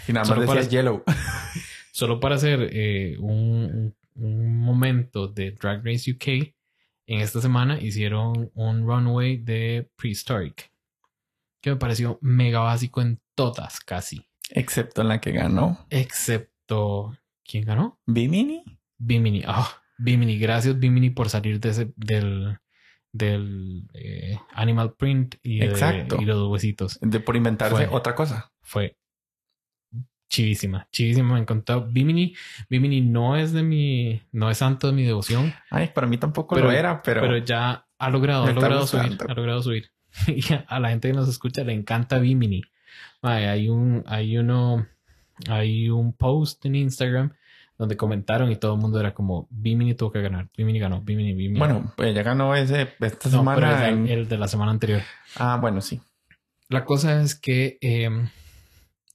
Y 0.07 0.13
nada 0.13 0.21
más 0.21 0.27
Solo 0.27 0.41
decía 0.41 0.55
para- 0.55 0.67
Yellow. 0.67 1.03
solo 1.91 2.19
para 2.19 2.35
hacer 2.35 2.69
eh, 2.71 3.15
un- 3.19 3.95
un 4.15 4.57
momento 4.59 5.27
de 5.27 5.51
Drag 5.51 5.83
Race 5.85 6.09
UK, 6.11 6.53
en 7.07 7.19
esta 7.21 7.41
semana 7.41 7.79
hicieron 7.79 8.49
un 8.53 8.87
runway 8.87 9.37
de 9.37 9.89
Prehistoric, 9.95 10.71
que 11.65 11.71
me 11.71 11.77
pareció 11.77 12.19
mega 12.21 12.59
básico 12.59 13.01
en 13.01 13.19
todas, 13.35 13.79
casi, 13.79 14.27
Excepto 14.51 15.01
en 15.01 15.07
la 15.07 15.19
que 15.19 15.31
ganó. 15.31 15.85
excepto 15.89 17.17
¿quién 17.43 17.65
ganó? 17.65 17.99
Bimini. 18.05 18.63
Bimini. 18.99 19.43
Oh, 19.47 19.67
Bimini, 19.97 20.37
gracias 20.37 20.77
Bimini 20.79 21.09
por 21.09 21.29
salir 21.29 21.59
de 21.59 21.69
ese, 21.69 21.91
del, 21.95 22.59
del 23.11 23.87
eh, 23.95 24.37
Animal 24.53 24.93
Print 24.93 25.35
y, 25.41 25.59
de- 25.59 25.65
Exacto. 25.65 26.17
y 26.21 26.25
los 26.25 26.47
huesitos. 26.49 26.99
De 27.01 27.19
por 27.19 27.35
inventarse 27.35 27.75
Fue- 27.75 27.87
otra 27.87 28.13
cosa. 28.13 28.51
fue 28.61 28.95
chivísima, 30.29 30.87
chivísima. 30.91 31.33
Me 31.33 31.39
encantó. 31.39 31.85
Bimini, 31.85 32.35
Bimini 32.69 33.01
no 33.01 33.37
es 33.37 33.53
de 33.53 33.63
mi, 33.63 34.21
no 34.31 34.49
es 34.51 34.57
santo 34.59 34.87
de 34.87 34.93
mi 34.93 35.03
devoción, 35.03 35.53
Ay, 35.71 35.87
para 35.93 36.07
mí 36.07 36.17
tampoco 36.17 36.55
Pero- 36.55 36.67
lo 36.67 36.73
era, 36.73 37.01
pero, 37.01 37.21
pero, 37.21 37.37
ya 37.37 37.87
ha 37.97 38.09
logrado, 38.09 38.45
ha 38.45 38.51
logrado 38.51 38.85
subir, 38.85 39.17
ha 39.27 39.33
logrado 39.33 39.61
subir. 39.63 39.91
Y 40.27 40.41
a 40.67 40.79
la 40.79 40.89
gente 40.89 41.09
que 41.09 41.13
nos 41.13 41.27
escucha 41.29 41.63
le 41.63 41.73
encanta 41.73 42.19
Bimini. 42.19 42.63
Hay 43.21 43.69
un, 43.69 44.03
hay 44.07 44.37
uno, 44.37 44.85
hay 45.49 45.89
un 45.89 46.13
post 46.13 46.65
en 46.65 46.75
Instagram 46.75 47.33
donde 47.77 47.97
comentaron 47.97 48.51
y 48.51 48.55
todo 48.55 48.75
el 48.75 48.79
mundo 48.81 48.99
era 48.99 49.13
como 49.13 49.47
Bimini 49.49 49.95
tuvo 49.95 50.11
que 50.11 50.21
ganar, 50.21 50.47
Bimini 50.55 50.79
ganó, 50.79 51.01
Bimini, 51.01 51.33
Bimini. 51.33 51.59
bueno, 51.59 51.91
pues 51.97 52.15
ya 52.15 52.23
ganó 52.23 52.55
ese 52.55 52.83
esta 53.01 53.29
No, 53.29 53.43
pero 53.43 53.67
semana. 53.67 53.87
es 53.87 53.93
en- 53.93 54.07
el 54.07 54.27
de 54.29 54.37
la 54.37 54.47
semana 54.47 54.71
anterior. 54.71 55.01
Ah, 55.35 55.57
bueno, 55.59 55.81
sí. 55.81 55.99
La 56.69 56.85
cosa 56.85 57.21
es 57.21 57.35
que 57.35 57.77
eh, 57.81 58.09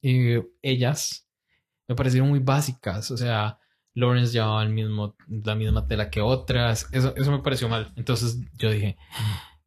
eh, 0.03 0.43
ellas 0.63 1.27
me 1.89 1.95
parecieron 1.95 2.29
muy 2.29 2.39
básicas. 2.41 3.11
O 3.11 3.17
sea, 3.17 3.59
Lawrence 3.95 4.33
llevaba 4.33 4.63
el 4.63 4.69
mismo, 4.71 5.17
la 5.29 5.55
misma 5.55 5.87
tela 5.87 6.11
que 6.11 6.21
otras. 6.21 6.89
Eso, 6.93 7.15
eso 7.17 7.31
me 7.33 7.39
pareció 7.41 7.69
mal. 7.69 7.93
Entonces 7.97 8.39
yo 8.59 8.71
dije, 8.71 8.97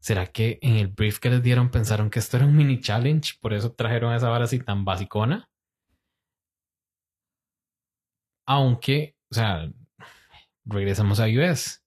¿será 0.03 0.27
que 0.27 0.59
en 0.61 0.75
el 0.75 0.87
brief 0.89 1.19
que 1.19 1.29
les 1.29 1.41
dieron 1.41 1.71
pensaron 1.71 2.09
que 2.09 2.19
esto 2.19 2.35
era 2.35 2.45
un 2.45 2.57
mini 2.57 2.81
challenge? 2.81 3.35
Por 3.39 3.53
eso 3.53 3.71
trajeron 3.71 4.13
esa 4.13 4.27
vara 4.27 4.43
así 4.43 4.59
tan 4.59 4.83
basicona. 4.83 5.49
Aunque, 8.45 9.15
o 9.31 9.35
sea, 9.35 9.71
regresamos 10.65 11.21
a 11.21 11.27
US. 11.27 11.81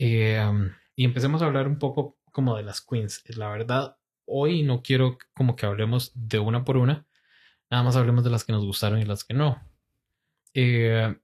Eh, 0.00 0.44
um, 0.44 0.70
y 0.96 1.04
empecemos 1.04 1.42
a 1.42 1.46
hablar 1.46 1.68
un 1.68 1.78
poco 1.78 2.18
como 2.32 2.56
de 2.56 2.64
las 2.64 2.80
queens. 2.80 3.22
La 3.36 3.48
verdad, 3.48 3.98
hoy 4.26 4.64
no 4.64 4.82
quiero 4.82 5.16
como 5.32 5.54
que 5.54 5.66
hablemos 5.66 6.10
de 6.16 6.40
una 6.40 6.64
por 6.64 6.76
una. 6.76 7.06
Nada 7.70 7.84
más 7.84 7.94
hablemos 7.94 8.24
de 8.24 8.30
las 8.30 8.44
que 8.44 8.52
nos 8.52 8.64
gustaron 8.64 8.98
y 8.98 9.04
las 9.04 9.22
que 9.22 9.34
no. 9.34 9.62
Eh, 10.54 11.16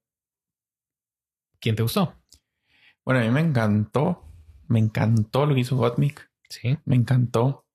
¿Quién 1.60 1.74
te 1.74 1.82
gustó? 1.82 2.14
Bueno, 3.04 3.20
a 3.20 3.24
mí 3.24 3.30
me 3.30 3.40
encantó. 3.40 4.29
Me 4.70 4.78
encantó 4.78 5.44
lo 5.46 5.54
que 5.54 5.60
hizo 5.60 5.76
Gottmik. 5.76 6.30
Sí. 6.48 6.78
Me 6.84 6.96
encantó. 6.96 7.66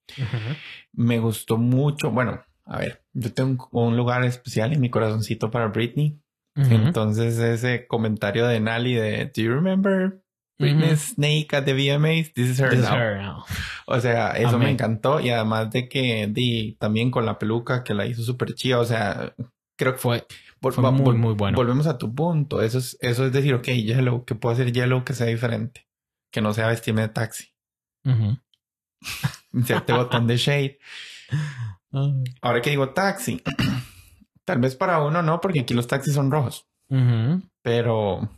Me 0.93 1.20
gustó 1.20 1.58
mucho. 1.58 2.10
Bueno, 2.12 2.41
a 2.66 2.80
ver, 2.80 3.04
yo 3.14 3.34
tengo 3.34 3.68
un 3.72 3.98
lugar 3.98 4.24
especial 4.24 4.74
en 4.74 4.82
mi 4.82 4.89
corazoncito 4.89 5.52
para 5.52 5.68
Britney. 5.68 6.20
Entonces, 6.56 7.38
ese 7.38 7.86
comentario 7.86 8.48
de 8.48 8.62
Nali 8.62 8.93
de 8.93 9.26
Do 9.36 9.41
you 9.41 9.52
remember 9.52 10.22
Britney 10.58 10.88
Ujú. 10.93 10.96
Snake 10.96 11.48
at 11.54 11.66
the 11.66 11.74
VMAs? 11.74 12.34
This 12.34 12.50
is 12.50 12.60
her 12.62 12.70
This 12.70 12.80
is 12.80 12.86
now. 12.89 12.98
her 12.98 13.18
now. 13.22 13.43
O 13.88 14.00
sea, 14.00 14.32
eso 14.38 14.58
me 14.58 14.70
encantó. 14.72 15.20
Y 15.20 15.30
además 15.32 15.70
de 15.72 15.89
que 15.89 16.28
di, 16.32 16.78
también 16.80 17.12
con 17.12 17.26
la 17.26 17.38
peluca 17.38 17.84
que 17.84 17.93
la 17.93 18.06
hizo 18.06 18.24
súper 18.24 18.54
chida. 18.56 18.80
O 18.80 18.86
sea, 18.86 19.36
creo 19.78 19.93
que 19.93 20.00
Fue, 20.00 20.26
vol- 20.62 20.72
fue 20.72 20.84
va- 20.84 20.91
muy, 20.91 21.16
muy 21.18 21.34
bueno. 21.34 21.58
Volvemos 21.58 21.88
a 21.88 21.98
tu 21.98 22.16
punto. 22.16 22.62
Eso 22.62 22.78
es, 22.78 22.98
eso 23.02 23.26
es 23.26 23.34
decir, 23.34 23.54
ok, 23.54 23.66
Yellow, 23.68 24.24
que 24.24 24.36
puedo 24.36 24.54
hacer 24.54 24.72
Yellow 24.72 25.04
que 25.04 25.14
sea 25.14 25.28
diferente. 25.28 25.86
Que 26.36 26.42
no 26.42 26.54
sea 26.54 26.68
vestirme 26.68 27.04
de 27.04 27.08
taxi. 27.08 27.54
Ujú. 28.04 28.38
Inserte 29.54 29.94
botón 29.94 30.28
de 30.28 30.36
shade. 30.36 30.80
Ay. 31.94 32.24
Ahora 32.42 32.62
que 32.62 32.72
digo 32.72 32.90
taxi, 32.90 33.42
tal 34.44 34.60
vez 34.60 34.76
para 34.76 35.02
uno 35.02 35.22
no, 35.22 35.40
porque 35.40 35.62
aquí 35.62 35.74
los 35.74 35.88
taxis 35.88 36.14
son 36.14 36.30
rojos. 36.30 36.68
Pero 37.62 38.30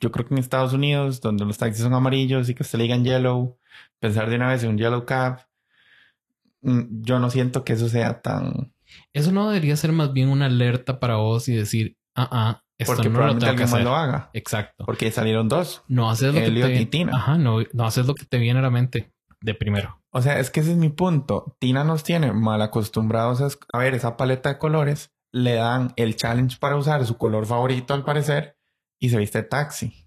yo 0.00 0.10
creo 0.10 0.26
que 0.26 0.32
en 0.32 0.40
Estados 0.40 0.72
Unidos, 0.72 1.20
donde 1.20 1.44
los 1.44 1.58
taxis 1.58 1.82
son 1.82 1.92
amarillos 1.92 2.48
y 2.48 2.54
que 2.54 2.62
usted 2.62 2.78
le 2.78 2.84
digan 2.84 3.04
yellow, 3.04 3.58
pensar 4.00 4.30
de 4.30 4.36
una 4.36 4.48
vez 4.48 4.64
en 4.64 4.70
un 4.70 4.78
yellow 4.78 5.04
cab, 5.04 5.46
mm, 6.62 7.02
yo 7.02 7.18
no 7.18 7.28
siento 7.28 7.62
que 7.62 7.74
eso 7.74 7.90
sea 7.90 8.22
tan... 8.22 8.72
Eso 9.12 9.32
no 9.32 9.50
debería 9.50 9.76
ser 9.76 9.92
más 9.92 10.14
bien 10.14 10.30
una 10.30 10.46
alerta 10.46 10.98
para 10.98 11.16
vos 11.16 11.46
y 11.50 11.54
decir, 11.54 11.98
ah, 12.14 12.28
ah, 12.32 12.64
esto 12.78 12.94
Porque 12.94 13.08
no 13.08 13.14
lo 13.14 13.14
probablemente 13.16 13.44
que 13.44 13.50
alguien 13.50 13.70
más 13.70 13.82
lo 13.82 13.96
haga. 13.96 14.30
Exacto. 14.32 14.84
Porque 14.86 15.10
salieron 15.10 15.48
dos. 15.48 15.82
No 15.88 16.08
haces 16.08 16.32
lo 16.32 16.40
que 16.40 16.50
te 16.50 16.80
y 16.80 16.86
Tina. 16.86 17.12
Ajá, 17.14 17.36
no, 17.36 17.58
no 17.72 17.84
haces 17.84 18.06
lo 18.06 18.14
que 18.14 18.24
te 18.24 18.38
viene 18.38 18.60
a 18.60 18.62
la 18.62 18.70
mente 18.70 19.12
de 19.40 19.54
primero. 19.54 20.00
O 20.10 20.22
sea, 20.22 20.38
es 20.38 20.50
que 20.50 20.60
ese 20.60 20.72
es 20.72 20.76
mi 20.76 20.88
punto. 20.88 21.56
Tina 21.58 21.82
nos 21.82 22.04
tiene 22.04 22.32
mal 22.32 22.62
acostumbrados 22.62 23.58
a, 23.72 23.78
ver 23.78 23.94
esa 23.94 24.16
paleta 24.16 24.48
de 24.48 24.58
colores. 24.58 25.12
Le 25.32 25.54
dan 25.54 25.92
el 25.96 26.14
challenge 26.14 26.58
para 26.58 26.76
usar 26.76 27.04
su 27.04 27.18
color 27.18 27.46
favorito 27.46 27.94
al 27.94 28.04
parecer 28.04 28.56
y 29.00 29.10
se 29.10 29.18
viste 29.18 29.42
de 29.42 29.48
taxi. 29.48 30.06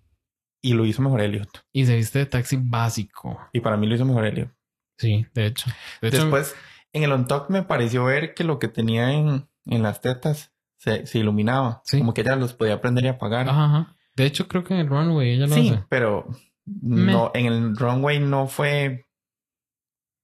Y 0.61 0.73
lo 0.73 0.85
hizo 0.85 1.01
mejor 1.01 1.21
Elliot. 1.21 1.65
Y 1.73 1.85
se 1.85 1.97
viste 1.97 2.19
de 2.19 2.25
taxi 2.25 2.57
básico. 2.57 3.37
Y 3.51 3.59
para 3.59 3.75
mí 3.75 3.85
lo 3.85 3.95
hizo 3.95 4.05
mejor 4.05 4.25
Elliot. 4.25 4.49
Sí, 4.97 5.25
de 5.33 5.47
hecho. 5.47 5.69
De 6.01 6.07
hecho, 6.07 6.21
Después, 6.21 6.55
en 6.93 7.03
el 7.03 7.11
on 7.11 7.27
top 7.27 7.49
me 7.49 7.63
pareció 7.63 8.05
ver 8.05 8.33
que 8.33 8.43
lo 8.43 8.59
que 8.59 8.69
tenía 8.69 9.11
en, 9.13 9.49
en 9.65 9.83
las 9.83 9.99
tetas 9.99 10.50
se, 10.81 11.05
se 11.05 11.19
iluminaba. 11.19 11.81
Sí. 11.85 11.99
Como 11.99 12.13
que 12.13 12.21
ella 12.21 12.35
los 12.35 12.53
podía 12.53 12.81
prender 12.81 13.05
y 13.05 13.07
apagar. 13.09 13.47
ajá, 13.47 13.65
ajá. 13.65 13.95
De 14.15 14.25
hecho, 14.25 14.47
creo 14.47 14.63
que 14.63 14.73
en 14.73 14.79
el 14.81 14.87
runway 14.89 15.31
ella 15.35 15.47
lo 15.47 15.55
sí, 15.55 15.69
hace. 15.69 15.83
pero 15.89 16.27
no, 16.65 17.31
en 17.33 17.45
el 17.45 17.75
runway 17.77 18.19
no 18.19 18.47
fue. 18.47 19.05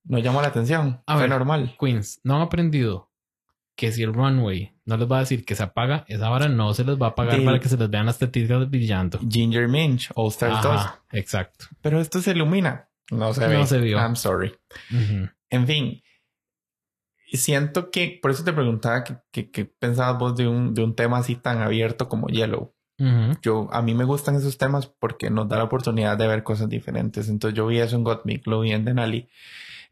No 0.03 0.19
llamó 0.19 0.41
la 0.41 0.47
atención. 0.47 1.01
A 1.05 1.13
fue 1.13 1.21
ver. 1.23 1.29
normal. 1.29 1.75
Queens, 1.79 2.19
no 2.23 2.35
han 2.35 2.41
aprendido 2.41 3.11
que 3.75 3.91
si 3.91 4.01
el 4.03 4.13
runway 4.13 4.73
no 4.85 4.97
les 4.97 5.09
va 5.09 5.17
a 5.17 5.19
decir 5.21 5.45
que 5.45 5.53
se 5.55 5.63
apaga, 5.63 6.03
esa 6.07 6.29
hora 6.31 6.47
no 6.47 6.73
se 6.73 6.83
les 6.83 6.99
va 6.99 7.07
a 7.07 7.09
apagar 7.09 7.43
para 7.43 7.59
que 7.59 7.69
se 7.69 7.77
les 7.77 7.89
vean 7.89 8.07
las 8.07 8.17
tetitas 8.17 8.69
brillando. 8.69 9.19
Ginger 9.29 9.67
Minch, 9.67 10.09
All 10.15 10.29
Stars 10.29 10.61
2. 10.63 10.71
Ajá, 10.73 11.03
exacto. 11.11 11.65
Pero 11.81 12.01
esto 12.01 12.19
se 12.21 12.31
ilumina. 12.31 12.89
No 13.11 13.33
se 13.33 13.41
No 13.41 13.59
ve. 13.59 13.65
se 13.67 13.79
vio. 13.79 13.97
I'm 13.99 14.15
sorry. 14.15 14.53
En 15.49 15.67
fin. 15.67 16.01
Siento 17.33 17.91
que, 17.91 18.19
por 18.21 18.31
eso 18.31 18.43
te 18.43 18.53
preguntaba 18.53 19.03
que, 19.03 19.17
que, 19.31 19.51
que 19.51 19.65
pensabas 19.65 20.17
vos 20.17 20.35
de 20.35 20.47
un, 20.47 20.73
de 20.73 20.83
un 20.83 20.95
tema 20.95 21.17
así 21.17 21.35
tan 21.35 21.61
abierto 21.61 22.07
como 22.07 22.27
Yellow. 22.27 22.73
Yo, 23.43 23.67
a 23.71 23.81
mí 23.83 23.93
me 23.93 24.05
gustan 24.05 24.35
esos 24.35 24.57
temas 24.57 24.87
porque 24.87 25.29
nos 25.29 25.47
da 25.47 25.57
la 25.57 25.65
oportunidad 25.65 26.17
de 26.17 26.27
ver 26.27 26.41
cosas 26.43 26.67
diferentes. 26.67 27.29
Entonces 27.29 27.55
yo 27.55 27.67
vi 27.67 27.77
eso 27.77 27.95
en 27.95 28.03
Gottmik, 28.03 28.47
lo 28.47 28.61
vi 28.61 28.71
en 28.71 28.85
Denali. 28.85 29.29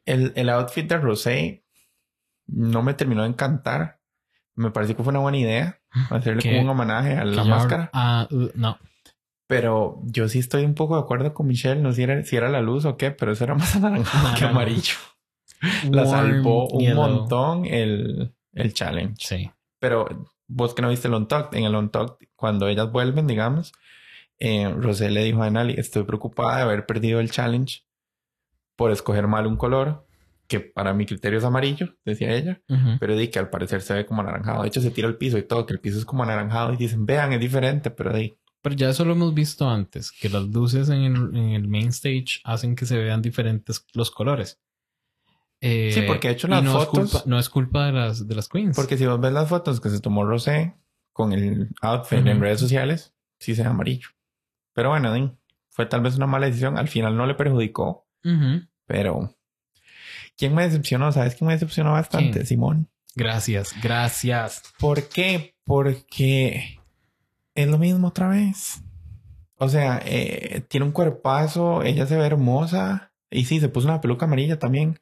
El, 0.05 0.31
el 0.36 0.49
outfit 0.49 0.88
de 0.89 0.97
Rosé 0.97 1.63
no 2.47 2.81
me 2.81 2.93
terminó 2.95 3.21
de 3.23 3.29
encantar. 3.29 3.99
Me 4.55 4.71
pareció 4.71 4.95
que 4.95 5.03
fue 5.03 5.11
una 5.11 5.19
buena 5.19 5.38
idea 5.38 5.79
hacerle 6.09 6.41
Que- 6.41 6.49
como 6.49 6.61
un 6.63 6.69
homenaje 6.69 7.13
a 7.15 7.25
la 7.25 7.43
máscara. 7.43 7.89
Ah, 7.93 8.27
uh, 8.31 8.49
no. 8.55 8.79
Pero 9.47 10.01
yo 10.05 10.27
sí 10.27 10.39
estoy 10.39 10.63
un 10.65 10.73
poco 10.73 10.95
de 10.95 11.01
acuerdo 11.01 11.33
con 11.33 11.45
Michelle. 11.45 11.81
No 11.81 11.89
sé 11.91 11.97
si 11.97 12.03
era, 12.03 12.23
si 12.23 12.36
era 12.38 12.49
la 12.49 12.61
luz 12.61 12.86
o 12.86 12.97
qué, 12.97 13.11
pero 13.11 13.33
eso 13.33 13.43
era 13.43 13.53
más 13.53 13.75
anaranjado 13.75 14.36
que 14.38 14.45
amarillo. 14.45 14.95
La 15.91 16.06
salvó 16.06 16.68
un 16.68 16.93
montón 16.93 17.66
el, 17.66 18.34
el 18.53 18.74
challenge. 18.74 19.16
Sí. 19.20 19.51
Pero 19.80 20.28
vos 20.47 20.74
que 20.74 20.82
no 20.82 20.89
viste 20.89 21.08
el 21.08 21.28
talk, 21.28 21.53
en 21.53 21.64
el 21.64 21.89
talk, 21.89 22.18
cuando 22.36 22.68
ellas 22.68 22.91
vuelven, 22.91 23.28
digamos, 23.28 23.74
eh, 24.39 24.70
Rosé 24.70 25.10
le 25.10 25.24
dijo 25.24 25.41
a 25.41 25.45
Denali, 25.45 25.76
estoy 25.78 26.03
preocupada 26.03 26.58
de 26.58 26.64
haber 26.64 26.86
perdido 26.86 27.20
el 27.20 27.32
challenge 27.32 27.84
por 28.76 28.91
escoger 28.91 29.28
mal 29.28 29.47
un 29.47 29.58
color, 29.58 30.06
que 30.47 30.60
para 30.60 30.93
mi 30.93 31.06
criterio 31.06 31.39
es 31.39 31.45
amarillo, 31.45 31.95
decía 32.03 32.32
ella, 32.34 32.62
pero 32.99 33.16
di 33.16 33.30
que 33.30 33.39
al 33.39 33.49
parecer 33.49 33.82
se 33.82 33.93
ve 33.93 34.06
como 34.06 34.22
anaranjado. 34.22 34.62
De 34.62 34.68
hecho, 34.68 34.82
se 34.82 34.91
tira 34.91 35.08
al 35.08 35.18
piso 35.18 35.38
y 35.38 35.43
todo, 35.43 35.66
que 35.66 35.74
el 35.74 35.80
piso 35.80 35.97
es 35.97 36.06
como 36.06 36.24
anaranjado 36.24 36.74
y 36.74 36.78
dicen, 36.78 37.06
vean, 37.06 37.34
es 37.34 37.39
diferente, 37.39 37.89
pero 37.89 38.14
di. 38.14 38.38
Pero 38.62 38.76
ya 38.76 38.89
eso 38.89 39.06
lo 39.06 39.14
hemos 39.14 39.34
visto 39.34 39.70
antes, 39.70 40.12
que 40.12 40.30
las 40.30 40.43
luces 40.43 40.89
en 40.89 41.03
el, 41.03 41.36
en 41.36 41.49
el 41.51 41.68
main 41.68 41.88
stage 41.89 42.41
hacen 42.43 42.76
que 42.76 42.86
se 42.86 42.97
vean 42.97 43.22
diferentes 43.22 43.86
los 43.93 44.12
colores. 44.12 44.60
Eh, 45.68 45.91
Sí, 45.93 46.01
porque 46.05 46.28
de 46.28 46.34
hecho 46.36 46.47
las 46.47 46.63
no 46.63 46.74
fotos- 46.80 47.05
Es 47.05 47.11
culpa, 47.11 47.24
no 47.30 47.39
es 47.39 47.49
culpa 47.49 47.86
de 47.88 47.91
las, 47.91 48.28
de 48.28 48.36
las 48.36 48.47
queens. 48.47 48.76
Porque 48.76 48.97
si 48.97 49.05
vos 49.07 49.20
ves 49.20 49.34
las 49.34 49.49
fotos 49.49 49.82
que 49.82 49.89
se 49.89 49.99
tomó 49.99 50.24
Rosé 50.24 50.76
con 51.11 51.34
el 51.34 51.70
outfit 51.82 52.20
en 52.28 52.39
redes 52.39 52.59
sociales, 52.59 53.13
sí 53.39 53.55
se 53.55 53.63
ve 53.63 53.70
amarillo. 53.70 54.09
Pero 54.74 54.89
bueno, 54.89 55.38
fue 55.70 55.86
tal 55.88 56.01
vez 56.01 56.18
una 56.18 56.28
mala 56.28 56.45
decisión. 56.45 56.78
Al 56.78 56.88
final 56.88 57.18
no 57.18 57.26
le 57.26 57.34
perjudicó. 57.34 58.07
Pero, 58.86 59.36
¿quién 60.38 60.53
me 60.53 60.63
decepcionó? 60.63 61.11
¿Sabes 61.11 61.36
quién 61.36 61.47
me 61.47 61.53
decepcionó 61.53 61.93
bastante? 61.93 62.32
¿Quién? 62.32 62.45
Simón. 62.45 62.89
Gracias, 63.16 63.74
gracias. 63.82 64.61
¿Por 64.78 65.07
qué? 65.09 65.55
Porque 65.66 66.80
es 67.55 67.68
lo 67.68 67.78
mismo 67.80 68.09
otra 68.09 68.28
vez. 68.28 68.82
O 69.57 69.70
sea, 69.70 70.01
eh, 70.05 70.63
tiene 70.68 70.86
un 70.86 70.91
cuerpazo, 70.91 71.82
ella 71.82 72.05
se 72.05 72.18
ve 72.18 72.26
hermosa. 72.26 73.13
Y 73.32 73.45
sí, 73.45 73.59
se 73.59 73.70
puso 73.70 73.88
una 73.88 74.01
peluca 74.01 74.26
amarilla 74.26 74.59
también. 74.59 74.99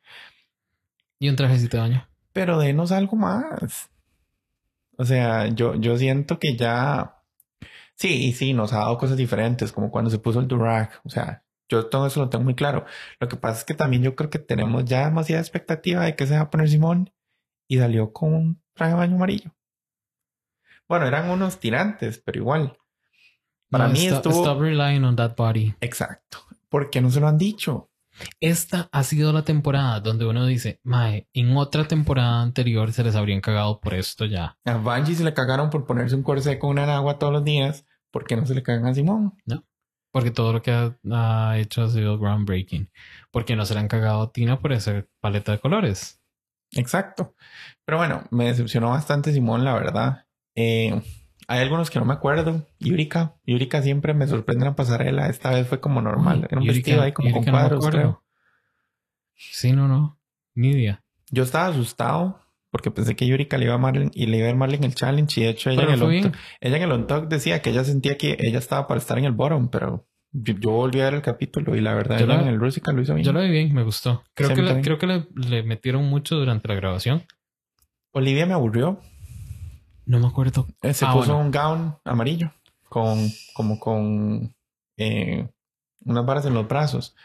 Y 1.19 1.29
un 1.29 1.35
trajecito 1.35 1.77
de 1.77 1.81
baño. 1.81 2.09
Pero 2.33 2.59
denos 2.59 2.91
algo 2.91 3.15
más. 3.15 3.89
O 4.97 5.05
sea, 5.05 5.47
yo, 5.47 5.75
yo 5.75 5.97
siento 5.97 6.39
que 6.39 6.55
ya. 6.55 7.21
Sí, 7.95 8.25
y 8.27 8.33
sí, 8.33 8.53
nos 8.53 8.73
ha 8.73 8.79
dado 8.79 8.97
cosas 8.97 9.17
diferentes, 9.17 9.71
como 9.71 9.91
cuando 9.91 10.09
se 10.09 10.19
puso 10.19 10.39
el 10.39 10.47
Durag. 10.47 10.89
O 11.03 11.09
sea, 11.09 11.43
yo 11.69 11.87
todo 11.87 12.07
eso 12.07 12.19
lo 12.19 12.29
tengo 12.29 12.43
muy 12.43 12.55
claro. 12.55 12.85
Lo 13.19 13.27
que 13.27 13.37
pasa 13.37 13.59
es 13.59 13.65
que 13.65 13.73
también 13.73 14.03
yo 14.03 14.15
creo 14.15 14.29
que 14.29 14.39
tenemos 14.39 14.85
ya 14.85 15.05
demasiada 15.05 15.41
expectativa 15.41 16.03
de 16.03 16.15
que 16.15 16.27
se 16.27 16.35
va 16.35 16.41
a 16.41 16.49
poner 16.49 16.69
Simón 16.69 17.11
y 17.67 17.77
salió 17.77 18.11
con 18.11 18.33
un 18.33 18.61
traje 18.73 18.93
de 18.93 18.97
baño 18.99 19.15
amarillo. 19.15 19.55
Bueno, 20.87 21.07
eran 21.07 21.29
unos 21.29 21.59
tirantes, 21.59 22.19
pero 22.19 22.39
igual. 22.39 22.77
Para 23.69 23.87
No, 23.87 23.93
mí 23.93 24.05
stop, 24.05 24.17
estuvo. 24.17 24.43
Stop 24.43 24.61
relying 24.61 25.03
on 25.03 25.15
that 25.15 25.35
body. 25.35 25.73
Exacto. 25.81 26.39
¿Por 26.69 26.89
qué 26.89 27.01
no 27.01 27.09
se 27.09 27.19
lo 27.19 27.27
han 27.27 27.37
dicho? 27.37 27.89
Esta 28.39 28.89
ha 28.91 29.03
sido 29.03 29.33
la 29.33 29.43
temporada 29.43 29.99
donde 29.99 30.25
uno 30.25 30.45
dice, 30.45 30.79
Mae, 30.83 31.27
en 31.33 31.55
otra 31.57 31.85
temporada 31.87 32.41
anterior 32.41 32.91
se 32.91 33.03
les 33.03 33.15
habrían 33.15 33.41
cagado 33.41 33.79
por 33.79 33.93
esto 33.93 34.25
ya. 34.25 34.57
A 34.65 34.77
Bungie 34.77 35.15
se 35.15 35.23
le 35.23 35.33
cagaron 35.33 35.69
por 35.69 35.85
ponerse 35.85 36.15
un 36.15 36.23
corsé 36.23 36.59
con 36.59 36.71
una 36.71 36.95
agua 36.95 37.17
todos 37.19 37.33
los 37.33 37.43
días. 37.43 37.85
¿Por 38.11 38.25
qué 38.25 38.35
no 38.35 38.45
se 38.45 38.53
le 38.53 38.63
cagan 38.63 38.85
a 38.85 38.93
Simón? 38.93 39.33
Porque 40.11 40.29
todo 40.29 40.53
lo 40.53 40.61
que 40.61 40.71
ha, 40.71 40.95
ha 41.11 41.57
hecho 41.57 41.81
ha 41.81 41.89
sido 41.89 42.19
groundbreaking. 42.19 42.91
Porque 43.31 43.55
no 43.55 43.65
se 43.65 43.73
le 43.73 43.79
han 43.79 43.87
cagado 43.87 44.21
a 44.21 44.31
Tina 44.31 44.59
por 44.59 44.71
esa 44.71 45.05
paleta 45.19 45.51
de 45.51 45.59
colores. 45.59 46.21
Exacto. 46.71 47.35
Pero 47.85 47.97
bueno, 47.97 48.23
me 48.31 48.45
decepcionó 48.45 48.89
bastante 48.91 49.33
Simón, 49.33 49.63
la 49.63 49.73
verdad. 49.73 50.25
Eh, 50.55 51.01
hay 51.47 51.61
algunos 51.61 51.89
que 51.89 51.99
no 51.99 52.05
me 52.05 52.13
acuerdo. 52.13 52.65
Yurika. 52.79 53.35
Yurika 53.45 53.81
siempre 53.81 54.13
me 54.13 54.27
sorprende 54.27 54.65
en 54.65 54.71
la 54.71 54.75
pasarela. 54.75 55.27
Esta 55.27 55.51
vez 55.51 55.67
fue 55.67 55.79
como 55.79 56.01
normal. 56.01 56.47
Era 56.49 56.59
un 56.59 56.65
Yurika- 56.65 56.73
vestido 56.75 57.01
ahí 57.01 57.11
como 57.11 57.29
Yurika 57.29 57.51
con 57.51 57.59
cuadros, 57.59 57.87
creo. 57.89 58.23
Sí, 59.35 59.71
no, 59.73 59.87
no. 59.87 60.19
Ni 60.55 60.69
idea. 60.71 61.03
Yo 61.31 61.43
estaba 61.43 61.67
asustado 61.67 62.39
porque 62.69 62.91
pensé 62.91 63.15
que 63.15 63.27
Yurika 63.27 63.57
le 63.57 63.65
iba 63.65 63.73
a 63.73 63.77
amar 63.77 63.97
en- 63.97 64.11
y 64.13 64.25
le 64.27 64.37
iba 64.37 64.47
a 64.47 64.49
ir 64.51 64.55
mal 64.55 64.73
en 64.73 64.83
el 64.83 64.95
challenge. 64.95 65.39
Y 65.41 65.43
de 65.43 65.49
hecho, 65.51 65.69
ella, 65.69 65.83
en 65.83 65.89
el, 66.01 66.31
ella 66.61 66.77
en 66.77 66.83
el 66.83 66.91
on 66.91 67.07
talk 67.07 67.27
decía 67.27 67.61
que 67.61 67.69
ella 67.71 67.83
sentía 67.83 68.17
que 68.17 68.37
ella 68.39 68.59
estaba 68.59 68.87
para 68.87 68.99
estar 68.99 69.17
en 69.17 69.25
el 69.25 69.31
bottom, 69.31 69.69
pero 69.69 70.07
yo, 70.31 70.53
yo 70.55 70.71
volví 70.71 70.99
a 71.01 71.05
ver 71.05 71.15
el 71.15 71.21
capítulo 71.21 71.75
y 71.75 71.81
la 71.81 71.93
verdad, 71.93 72.19
Yo 72.19 72.25
la- 72.27 72.41
en 72.41 72.47
el 72.47 72.59
Rusica 72.59 72.91
lo 72.91 73.01
hizo 73.01 73.13
bien. 73.15 73.25
Yo 73.25 73.33
lo 73.33 73.41
vi 73.41 73.49
bien, 73.49 73.73
me 73.73 73.83
gustó. 73.83 74.23
Creo 74.33 74.49
Sí, 74.49 74.55
que, 74.55 74.81
creo 74.81 74.97
que 74.97 75.07
le, 75.07 75.27
le 75.35 75.63
metieron 75.63 76.05
mucho 76.05 76.35
durante 76.35 76.67
la 76.67 76.75
grabación. 76.75 77.23
Olivia 78.11 78.45
me 78.45 78.53
aburrió. 78.53 78.99
No 80.05 80.19
me 80.19 80.27
acuerdo. 80.27 80.67
Eh, 80.81 80.93
Se 80.93 81.05
Ah, 81.05 81.13
puso 81.13 81.33
bueno. 81.33 81.45
un 81.45 81.51
gown 81.51 81.95
amarillo 82.05 82.51
con 82.89 83.27
como 83.53 83.79
con 83.79 84.53
eh, 84.97 85.49
unas 86.05 86.25
varas 86.25 86.45
en 86.45 86.53
los 86.53 86.67
brazos. 86.67 87.15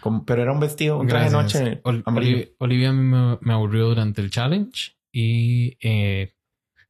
Como- 0.00 0.24
pero 0.24 0.42
era 0.42 0.52
un 0.52 0.60
vestido, 0.60 0.98
un 0.98 1.06
traje 1.06 1.26
de 1.26 1.30
Gracias. 1.30 1.62
noche 1.62 1.80
Ol- 1.84 2.02
amarillo. 2.06 2.36
Oli- 2.38 2.54
Olivia 2.58 2.92
me, 2.92 3.38
me 3.40 3.52
aburrió 3.52 3.88
durante 3.88 4.20
el 4.22 4.30
challenge 4.30 4.92
y 5.12 5.76
eh, 5.80 6.32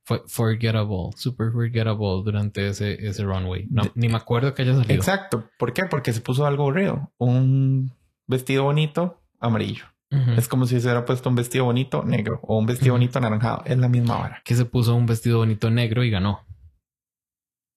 fue 0.05 0.23
forgettable, 0.27 1.11
super 1.17 1.51
forgettable 1.53 2.23
durante 2.25 2.69
ese, 2.69 3.05
ese 3.07 3.23
runway. 3.25 3.67
No, 3.71 3.85
De- 3.85 3.93
ni 3.95 4.09
me 4.09 4.17
acuerdo 4.17 4.55
que 4.55 4.63
haya 4.63 4.75
salido. 4.75 4.95
Exacto. 4.95 5.49
¿Por 5.59 5.73
qué? 5.73 5.83
Porque 5.91 6.13
se 6.13 6.21
puso 6.21 6.47
algo 6.47 6.65
aburrido. 6.65 7.11
Un 7.19 7.93
vestido 8.27 8.65
bonito 8.65 9.21
amarillo. 9.41 9.87
Es 10.37 10.49
como 10.49 10.67
si 10.67 10.81
se 10.81 10.87
hubiera 10.89 11.05
puesto 11.05 11.29
un 11.29 11.37
vestido 11.37 11.67
bonito 11.67 12.03
negro 12.03 12.41
o 12.43 12.59
un 12.59 12.67
vestido 12.67 12.95
bonito 12.95 13.19
anaranjado. 13.19 13.63
Es 13.65 13.79
la 13.79 13.89
misma 13.89 14.17
vara. 14.19 14.43
Que 14.45 14.57
se 14.57 14.65
puso 14.65 14.95
un 14.97 15.07
vestido 15.07 15.39
bonito 15.39 15.71
negro 15.71 16.03
y 16.03 16.11
ganó. 16.11 16.45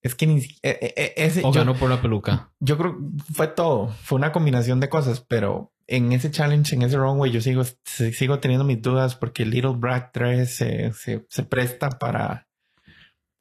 Es 0.02 0.16
que 0.16 0.26
ni 0.28 0.40
eh, 0.40 0.48
eh, 0.64 0.94
eh, 0.98 1.14
ese, 1.16 1.42
O 1.46 1.54
yo, 1.54 1.60
ganó 1.62 1.76
por 1.76 1.90
la 1.90 2.02
peluca. 2.02 2.52
yo 2.60 2.78
creo 2.78 2.98
que 2.98 3.34
fue 3.34 3.48
todo. 3.48 3.88
Fue 3.88 4.18
una 4.18 4.32
combinación 4.32 4.80
de 4.80 4.90
cosas, 4.90 5.22
pero 5.22 5.72
en 5.88 6.12
ese 6.12 6.32
challenge, 6.32 6.76
en 6.76 6.82
ese 6.82 6.98
runway, 6.98 7.32
yo 7.32 7.40
sigo, 7.40 7.64
sigo 7.86 8.40
teniendo 8.40 8.66
mis 8.66 8.82
dudas 8.82 9.16
porque 9.16 9.46
Little 9.46 9.76
Brag 9.78 10.12
3 10.12 10.54
se, 10.54 10.92
se, 10.94 11.26
se 11.30 11.44
presta 11.44 11.90
para, 11.90 12.48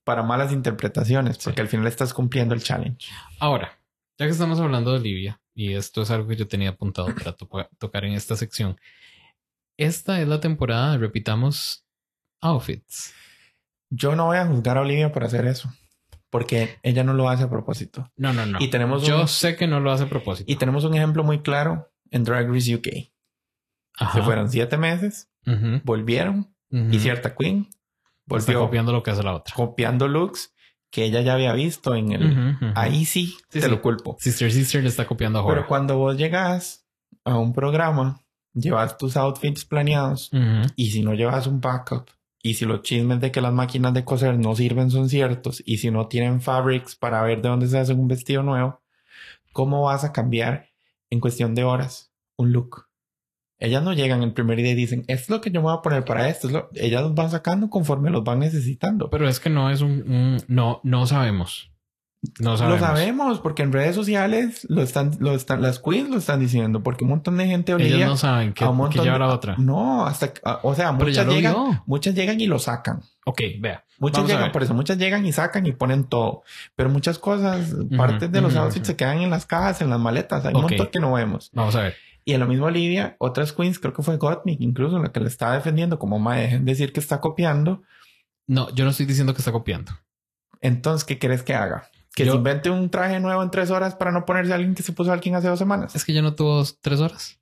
para 0.05 0.23
malas 0.23 0.53
interpretaciones, 0.53 1.39
porque 1.39 1.57
Sí. 1.57 1.63
al 1.63 1.69
final 1.69 1.87
estás 1.87 2.13
cumpliendo 2.15 2.55
el 2.55 2.63
challenge. 2.63 3.09
Ahora, 3.41 3.79
ya 4.19 4.27
que 4.27 4.33
estamos 4.33 4.61
hablando 4.61 4.93
de 4.93 4.99
Olivia, 5.01 5.41
y 5.55 5.75
esto 5.75 6.03
es 6.03 6.11
algo 6.11 6.29
que 6.29 6.37
yo 6.37 6.49
tenía 6.49 6.71
apuntado 6.71 7.15
para 7.15 7.33
to- 7.33 7.49
tocar 7.79 8.05
en 8.05 8.13
esta 8.15 8.37
sección, 8.37 8.79
esta 9.77 10.21
es 10.21 10.29
la 10.29 10.41
temporada 10.41 10.93
de 10.93 10.99
repitamos 10.99 11.87
outfits. 12.41 13.15
Yo 13.91 14.17
no 14.17 14.27
voy 14.27 14.39
a 14.39 14.47
juzgar 14.47 14.79
a 14.79 14.83
Olivia 14.83 15.13
por 15.13 15.25
hacer 15.25 15.47
eso, 15.47 15.73
porque 16.31 16.79
ella 16.83 17.05
no 17.05 17.13
lo 17.15 17.29
hace 17.29 17.45
a 17.45 17.51
propósito. 17.51 18.11
No, 18.17 18.33
no, 18.33 18.47
no. 18.47 18.59
Y 18.61 18.69
tenemos 18.69 19.07
Yo 19.07 19.23
un- 19.23 19.29
sé 19.29 19.57
que 19.57 19.67
no 19.67 19.81
lo 19.81 19.93
hace 19.93 20.05
a 20.05 20.09
propósito. 20.09 20.51
Y 20.51 20.57
tenemos 20.57 20.85
un 20.85 20.95
ejemplo 20.95 21.25
muy 21.25 21.41
claro 21.43 21.93
en 22.11 22.25
Drag 22.25 22.49
Race 22.51 22.75
UK. 22.75 22.89
Ajá. 23.99 24.19
Se 24.19 24.23
fueron 24.25 24.49
siete 24.51 24.77
meses, 24.79 25.31
volvieron 25.85 26.55
y 26.71 26.99
cierta 27.01 27.35
queen 27.35 27.69
Está 27.69 27.75
volvió 28.27 28.61
copiando 28.61 28.93
lo 28.93 29.03
que 29.03 29.11
hace 29.11 29.23
la 29.23 29.35
otra. 29.35 29.55
copiando 29.55 30.09
looks 30.09 30.55
que 30.93 31.05
ella 31.05 31.23
ya 31.23 31.35
había 31.35 31.53
visto 31.55 31.95
en 31.97 32.13
el... 32.13 32.31
Ujú, 32.31 32.67
ujú. 32.67 32.73
Ahí 32.77 33.05
sí, 33.07 33.27
Sí, 33.49 33.59
te 33.59 33.63
sí. 33.63 33.69
lo 33.69 33.83
culpo. 33.83 34.17
Sister 34.21 34.53
Sister 34.53 34.83
le 34.83 34.89
está 34.91 35.07
copiando 35.07 35.41
a 35.41 35.43
Pero 35.43 35.55
Jorge. 35.63 35.69
cuando 35.69 35.97
vos 35.99 36.17
llegas 36.17 36.87
a 37.25 37.37
un 37.39 37.53
programa, 37.53 38.21
llevas 38.53 38.97
tus 38.99 39.17
outfits 39.17 39.65
planeados 39.65 40.31
y 40.77 40.91
si 40.91 41.03
no 41.03 41.15
llevas 41.15 41.47
un 41.47 41.61
backup 41.61 42.09
y 42.43 42.55
si 42.55 42.65
los 42.67 42.83
chismes 42.83 43.21
de 43.21 43.31
que 43.33 43.41
las 43.41 43.53
máquinas 43.53 43.95
de 43.95 44.05
coser 44.05 44.39
no 44.39 44.55
sirven 44.55 44.91
son 44.91 45.09
ciertos 45.09 45.63
y 45.65 45.79
si 45.79 45.91
no 45.91 46.09
tienen 46.09 46.41
fabrics 46.43 46.95
para 46.97 47.23
ver 47.23 47.41
de 47.41 47.49
dónde 47.49 47.69
se 47.69 47.79
hace 47.79 47.95
un 47.95 48.09
vestido 48.09 48.43
nuevo, 48.43 48.83
¿cómo 49.53 49.83
vas 49.83 50.05
a 50.05 50.13
cambiar 50.13 50.69
en 51.09 51.21
cuestión 51.21 51.55
de 51.55 51.65
horas 51.65 52.13
un 52.37 52.53
look? 52.53 52.87
Ellas 53.65 53.83
no 53.83 53.93
llegan 53.93 54.23
el 54.23 54.33
primer 54.33 54.59
día 54.59 54.73
y 54.73 54.75
dicen, 54.75 55.05
es 55.07 55.31
lo 55.31 55.41
que 55.41 55.51
yo 55.51 55.61
me 55.61 55.69
voy 55.69 55.77
a 55.79 55.83
poner 55.83 56.05
para 56.05 56.29
esto. 56.29 56.49
es 56.49 56.53
lo-". 56.53 56.69
Ellas 56.75 57.03
los 57.03 57.15
van 57.15 57.31
sacando 57.31 57.71
conforme 57.71 58.11
los 58.11 58.25
van 58.25 58.41
necesitando. 58.41 59.09
Pero 59.09 59.29
es 59.29 59.39
que 59.41 59.51
no 59.51 59.71
es 59.71 59.81
un, 59.81 59.91
un- 60.11 60.43
no, 60.49 60.81
no 60.83 61.07
sabemos. 61.07 61.69
No 62.39 62.57
sabemos. 62.57 62.81
Lo 62.81 62.87
sabemos 62.87 63.41
porque 63.41 63.63
en 63.65 63.73
redes 63.73 63.97
sociales 63.97 64.65
lo 64.69 64.81
están, 64.83 65.11
lo 65.19 65.33
están, 65.35 65.61
las 65.61 65.81
queens 65.81 66.09
lo 66.09 66.19
están 66.19 66.39
diciendo 66.39 66.81
porque 66.81 67.03
un 67.03 67.11
montón 67.11 67.37
de 67.37 67.47
gente 67.49 67.73
Ellos 67.73 67.83
Olivia, 67.85 68.07
no 68.07 68.17
saben 68.17 68.53
que, 68.53 68.65
un 68.65 68.89
que 68.91 69.01
lleva 69.01 69.19
la 69.19 69.27
otra. 69.29 69.57
No, 69.59 70.07
hasta, 70.07 70.33
ah, 70.45 70.61
o 70.63 70.73
sea, 70.77 70.97
Pero 70.97 71.09
muchas 71.11 71.27
llegan, 71.27 71.53
vio. 71.53 71.83
muchas 71.87 72.15
llegan 72.15 72.41
y 72.41 72.47
lo 72.47 72.61
sacan. 72.61 73.01
Ok, 73.27 73.41
vea. 73.61 73.85
Muchas 73.99 74.19
Vamos 74.19 74.31
llegan, 74.33 74.53
por 74.53 74.63
eso 74.63 74.73
muchas 74.75 74.99
llegan 74.99 75.27
y 75.27 75.33
sacan 75.33 75.67
y 75.67 75.73
ponen 75.73 76.05
todo. 76.05 76.43
Pero 76.77 76.91
muchas 76.91 77.19
cosas, 77.19 77.75
partes 77.97 78.31
de 78.31 78.41
los 78.41 78.55
outfits 78.55 78.87
se 78.87 78.95
quedan 78.97 79.21
en 79.21 79.31
las 79.31 79.45
cajas, 79.47 79.81
en 79.83 79.91
las 79.91 79.99
maletas. 79.99 80.45
Hay 80.45 80.55
un 80.55 80.65
Ok. 80.65 80.71
montón 80.71 80.87
que 80.93 81.01
no 81.01 81.13
vemos. 81.15 81.51
Vamos 81.55 81.75
a 81.75 81.83
ver. 81.83 81.95
Y 82.25 82.35
en 82.35 82.41
lo 82.41 82.47
mismo 82.47 82.67
Olivia, 82.67 83.17
otras 83.19 83.53
queens, 83.53 83.79
creo 83.79 83.93
que 83.93 84.03
fue 84.03 84.17
Gottmik, 84.17 84.61
incluso 84.61 84.99
la 84.99 85.11
que 85.13 85.21
le 85.21 85.27
estaba 85.29 85.55
defendiendo, 85.55 85.99
como 85.99 86.19
ma, 86.19 86.37
dejen 86.37 86.65
de 86.65 86.73
decir 86.73 86.93
que 86.93 87.01
está 87.01 87.21
copiando. 87.21 87.83
No, 88.47 88.73
yo 88.75 88.85
no 88.85 88.91
estoy 88.91 89.07
diciendo 89.07 89.35
que 89.35 89.39
está 89.41 89.51
copiando. 89.53 89.93
Entonces, 90.61 91.05
¿qué 91.05 91.19
quieres 91.19 91.43
que 91.43 91.55
haga? 91.55 91.91
Que 92.15 92.25
Yo- 92.27 92.33
se 92.33 92.39
invente 92.39 92.71
un 92.71 92.91
traje 92.91 93.19
nuevo 93.19 93.43
en 93.43 93.51
tres 93.51 93.71
horas 93.71 93.95
para 93.97 94.13
no 94.13 94.25
ponerse 94.25 94.53
a 94.53 94.57
alguien 94.57 94.75
que 94.75 94.83
se 94.83 94.93
puso 94.93 95.11
a 95.11 95.15
alguien 95.15 95.35
hace 95.35 95.49
dos 95.49 95.59
semanas. 95.59 95.95
Es 95.97 96.05
que 96.05 96.13
ella 96.13 96.23
no 96.23 96.35
tuvo 96.35 96.63
tres 96.81 97.01
horas. 97.01 97.41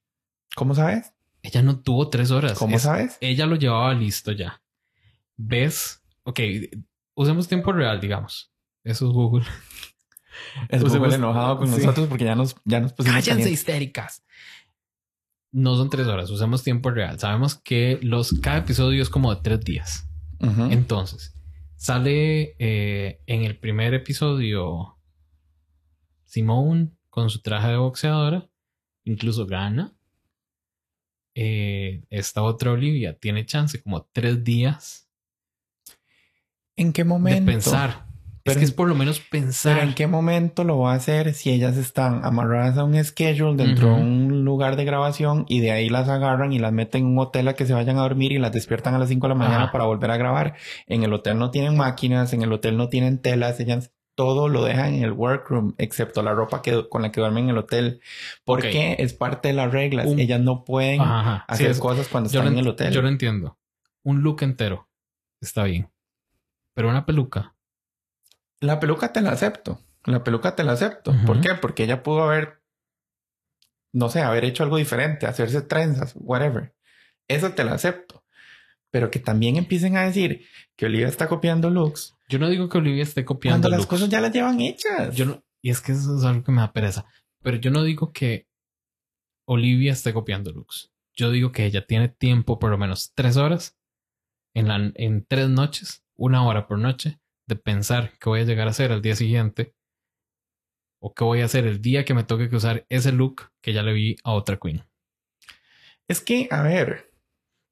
¿Cómo 0.56 0.74
sabes? 0.74 1.12
Ella 1.42 1.62
no 1.62 1.78
tuvo 1.80 2.08
tres 2.08 2.30
horas. 2.30 2.52
¿Cómo 2.58 2.76
Es- 2.76 2.82
sabes? 2.82 3.18
Ella 3.20 3.46
lo 3.46 3.56
llevaba 3.56 3.92
listo 3.94 4.32
ya. 4.32 4.62
¿Ves? 5.36 6.02
Ok, 6.22 6.40
usemos 7.14 7.48
tiempo 7.48 7.72
real, 7.72 8.00
digamos. 8.00 8.50
Eso 8.84 9.06
es 9.08 9.12
Google. 9.12 9.44
Es 10.68 10.82
Google 10.82 11.14
enojado 11.14 11.58
con 11.58 11.68
sí. 11.68 11.78
nosotros 11.78 12.06
porque 12.08 12.24
ya 12.24 12.34
nos, 12.34 12.56
ya 12.64 12.80
nos 12.80 12.92
pusimos 12.92 13.24
Cállense 13.24 13.50
histéricas. 13.50 14.22
No 15.52 15.76
son 15.76 15.90
tres 15.90 16.06
horas, 16.06 16.30
usemos 16.30 16.62
tiempo 16.62 16.90
real. 16.90 17.18
Sabemos 17.18 17.56
que 17.56 17.98
los, 18.02 18.32
cada 18.40 18.58
episodio 18.58 19.02
es 19.02 19.10
como 19.10 19.34
de 19.34 19.40
tres 19.42 19.60
días. 19.60 20.06
Entonces, 20.70 21.34
sale 21.76 22.56
eh, 22.58 23.20
en 23.26 23.44
el 23.44 23.58
primer 23.58 23.92
episodio 23.92 24.96
Simone 26.24 26.92
con 27.10 27.28
su 27.28 27.42
traje 27.42 27.68
de 27.68 27.76
boxeadora, 27.76 28.48
incluso 29.04 29.44
gana. 29.44 29.92
Eh, 31.34 32.04
esta 32.08 32.42
otra 32.42 32.72
Olivia 32.72 33.18
tiene 33.18 33.44
chance 33.44 33.82
como 33.82 34.08
tres 34.12 34.42
días 34.42 35.10
¿En 36.76 36.92
qué 36.92 37.04
momento? 37.04 37.40
de 37.40 37.46
pensar. 37.46 38.09
Pero- 38.42 38.52
es 38.52 38.58
que 38.58 38.64
es 38.64 38.72
por 38.72 38.88
lo 38.88 38.94
menos 38.94 39.20
pensar. 39.20 39.74
Pero 39.76 39.86
en 39.88 39.94
qué 39.94 40.06
momento 40.06 40.64
lo 40.64 40.78
va 40.78 40.92
a 40.92 40.96
hacer 40.96 41.34
si 41.34 41.50
ellas 41.50 41.76
están 41.76 42.24
amarradas 42.24 42.78
a 42.78 42.84
un 42.84 43.02
schedule 43.04 43.56
dentro 43.62 43.88
de 43.88 43.92
Ujú. 43.94 44.02
un 44.02 44.44
lugar 44.44 44.76
de 44.76 44.84
grabación 44.84 45.44
y 45.48 45.60
de 45.60 45.72
ahí 45.72 45.88
las 45.88 46.08
agarran 46.08 46.52
y 46.52 46.58
las 46.58 46.72
meten 46.72 47.02
en 47.02 47.08
un 47.12 47.18
hotel 47.18 47.48
a 47.48 47.54
que 47.54 47.66
se 47.66 47.74
vayan 47.74 47.98
a 47.98 48.02
dormir 48.02 48.32
y 48.32 48.38
las 48.38 48.52
despiertan 48.52 48.94
a 48.94 48.98
las 48.98 49.08
5 49.10 49.26
de 49.26 49.34
la 49.34 49.38
mañana 49.38 49.64
Ajá. 49.64 49.72
para 49.72 49.84
volver 49.84 50.10
a 50.10 50.16
grabar. 50.16 50.56
En 50.86 51.02
el 51.02 51.12
hotel 51.12 51.38
no 51.38 51.50
tienen 51.50 51.76
máquinas, 51.76 52.32
en 52.32 52.42
el 52.42 52.52
hotel 52.52 52.76
no 52.76 52.88
tienen 52.88 53.18
telas, 53.20 53.60
ellas 53.60 53.92
todo 54.16 54.48
lo 54.48 54.64
dejan 54.64 54.94
en 54.94 55.04
el 55.04 55.12
workroom, 55.12 55.74
excepto 55.78 56.22
la 56.22 56.32
ropa 56.34 56.60
que, 56.60 56.88
con 56.90 57.00
la 57.02 57.10
que 57.12 57.20
duermen 57.20 57.44
en 57.44 57.50
el 57.50 57.58
hotel. 57.58 58.00
¿Por 58.44 58.58
Ok. 58.58 58.64
qué? 58.70 58.96
Es 58.98 59.14
parte 59.14 59.48
de 59.48 59.54
las 59.54 59.72
reglas. 59.72 60.06
Un- 60.08 60.18
ellas 60.18 60.40
no 60.40 60.64
pueden 60.64 61.00
Ajá, 61.00 61.20
ajá. 61.20 61.38
Sí, 61.48 61.54
hacer 61.54 61.70
es- 61.70 61.78
cosas 61.78 62.08
cuando 62.08 62.28
yo, 62.28 62.40
están 62.40 62.52
en 62.52 62.58
el 62.58 62.68
hotel. 62.68 62.92
yo 62.92 63.00
lo 63.02 63.08
entiendo. 63.08 63.58
Un 64.02 64.22
look 64.22 64.42
entero 64.42 64.88
está 65.40 65.64
bien. 65.64 65.90
Pero 66.74 66.88
una 66.90 67.06
peluca. 67.06 67.54
La 68.60 68.78
peluca 68.78 69.12
te 69.12 69.20
la 69.20 69.32
acepto. 69.32 69.80
La 70.04 70.22
peluca 70.22 70.54
te 70.54 70.64
la 70.64 70.72
acepto. 70.72 71.14
¿Por 71.26 71.40
qué? 71.40 71.54
Porque 71.60 71.84
ella 71.84 72.02
pudo 72.02 72.22
haber, 72.22 72.62
no 73.92 74.08
sé, 74.08 74.20
haber 74.20 74.44
hecho 74.44 74.62
algo 74.62 74.76
diferente, 74.76 75.26
hacerse 75.26 75.62
trenzas, 75.62 76.14
whatever. 76.16 76.74
Eso 77.28 77.52
te 77.52 77.64
la 77.64 77.72
acepto. 77.72 78.24
Pero 78.90 79.10
que 79.10 79.18
también 79.18 79.56
empiecen 79.56 79.96
a 79.96 80.04
decir 80.04 80.46
que 80.76 80.86
Olivia 80.86 81.06
está 81.06 81.28
copiando 81.28 81.70
looks 81.70 82.16
Yo 82.28 82.40
no 82.40 82.48
digo 82.48 82.68
que 82.68 82.78
Olivia 82.78 83.04
esté 83.04 83.24
copiando 83.24 83.68
cuando 83.68 83.76
las 83.76 83.86
cosas 83.86 84.08
ya 84.08 84.20
las 84.20 84.32
llevan 84.32 84.60
hechas. 84.60 85.14
Yo 85.14 85.26
no, 85.26 85.44
y 85.62 85.70
es 85.70 85.80
que 85.80 85.92
eso 85.92 86.18
es 86.18 86.24
algo 86.24 86.42
que 86.42 86.52
me 86.52 86.60
da 86.60 86.72
pereza. 86.72 87.06
Pero 87.42 87.56
yo 87.58 87.70
no 87.70 87.82
digo 87.84 88.12
que 88.12 88.48
Olivia 89.46 89.92
esté 89.92 90.12
copiando 90.12 90.50
looks. 90.50 90.90
Yo 91.14 91.30
digo 91.30 91.52
que 91.52 91.66
ella 91.66 91.86
tiene 91.86 92.08
tiempo, 92.08 92.58
por 92.58 92.70
lo 92.70 92.78
menos 92.78 93.12
tres 93.14 93.36
horas, 93.36 93.76
en, 94.54 94.68
la, 94.68 94.92
en 94.94 95.24
tres 95.24 95.48
noches, 95.48 96.04
una 96.16 96.44
hora 96.46 96.66
por 96.66 96.78
noche, 96.78 97.19
de 97.50 97.56
pensar 97.56 98.12
qué 98.18 98.30
voy 98.30 98.40
a 98.40 98.44
llegar 98.44 98.66
a 98.66 98.70
hacer 98.70 98.92
al 98.92 99.02
día 99.02 99.14
siguiente. 99.14 99.74
O 101.02 101.12
qué 101.14 101.24
voy 101.24 101.40
a 101.40 101.46
hacer 101.46 101.66
el 101.66 101.82
día 101.82 102.04
que 102.06 102.14
me 102.14 102.24
toque 102.24 102.48
que 102.48 102.56
usar 102.56 102.86
ese 102.88 103.12
look 103.12 103.50
que 103.62 103.72
ya 103.74 103.82
le 103.82 103.92
vi 103.92 104.16
a 104.24 104.32
otra 104.32 104.58
queen. 104.58 104.82
Es 106.08 106.20
que, 106.20 106.48
a 106.50 106.62
ver, 106.62 107.10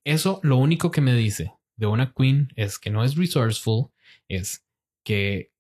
Eso 0.05 0.41
lo 0.43 0.57
único 0.57 0.91
que 0.91 1.01
me 1.01 1.15
dice 1.15 1.53
de 1.77 1.87
una 1.87 2.13
queen 2.13 2.49
es 2.57 2.79
que 2.79 2.91
no 2.91 3.05
es 3.05 3.17
resourceful, 3.17 3.91
es 4.29 4.65
que 5.05 5.53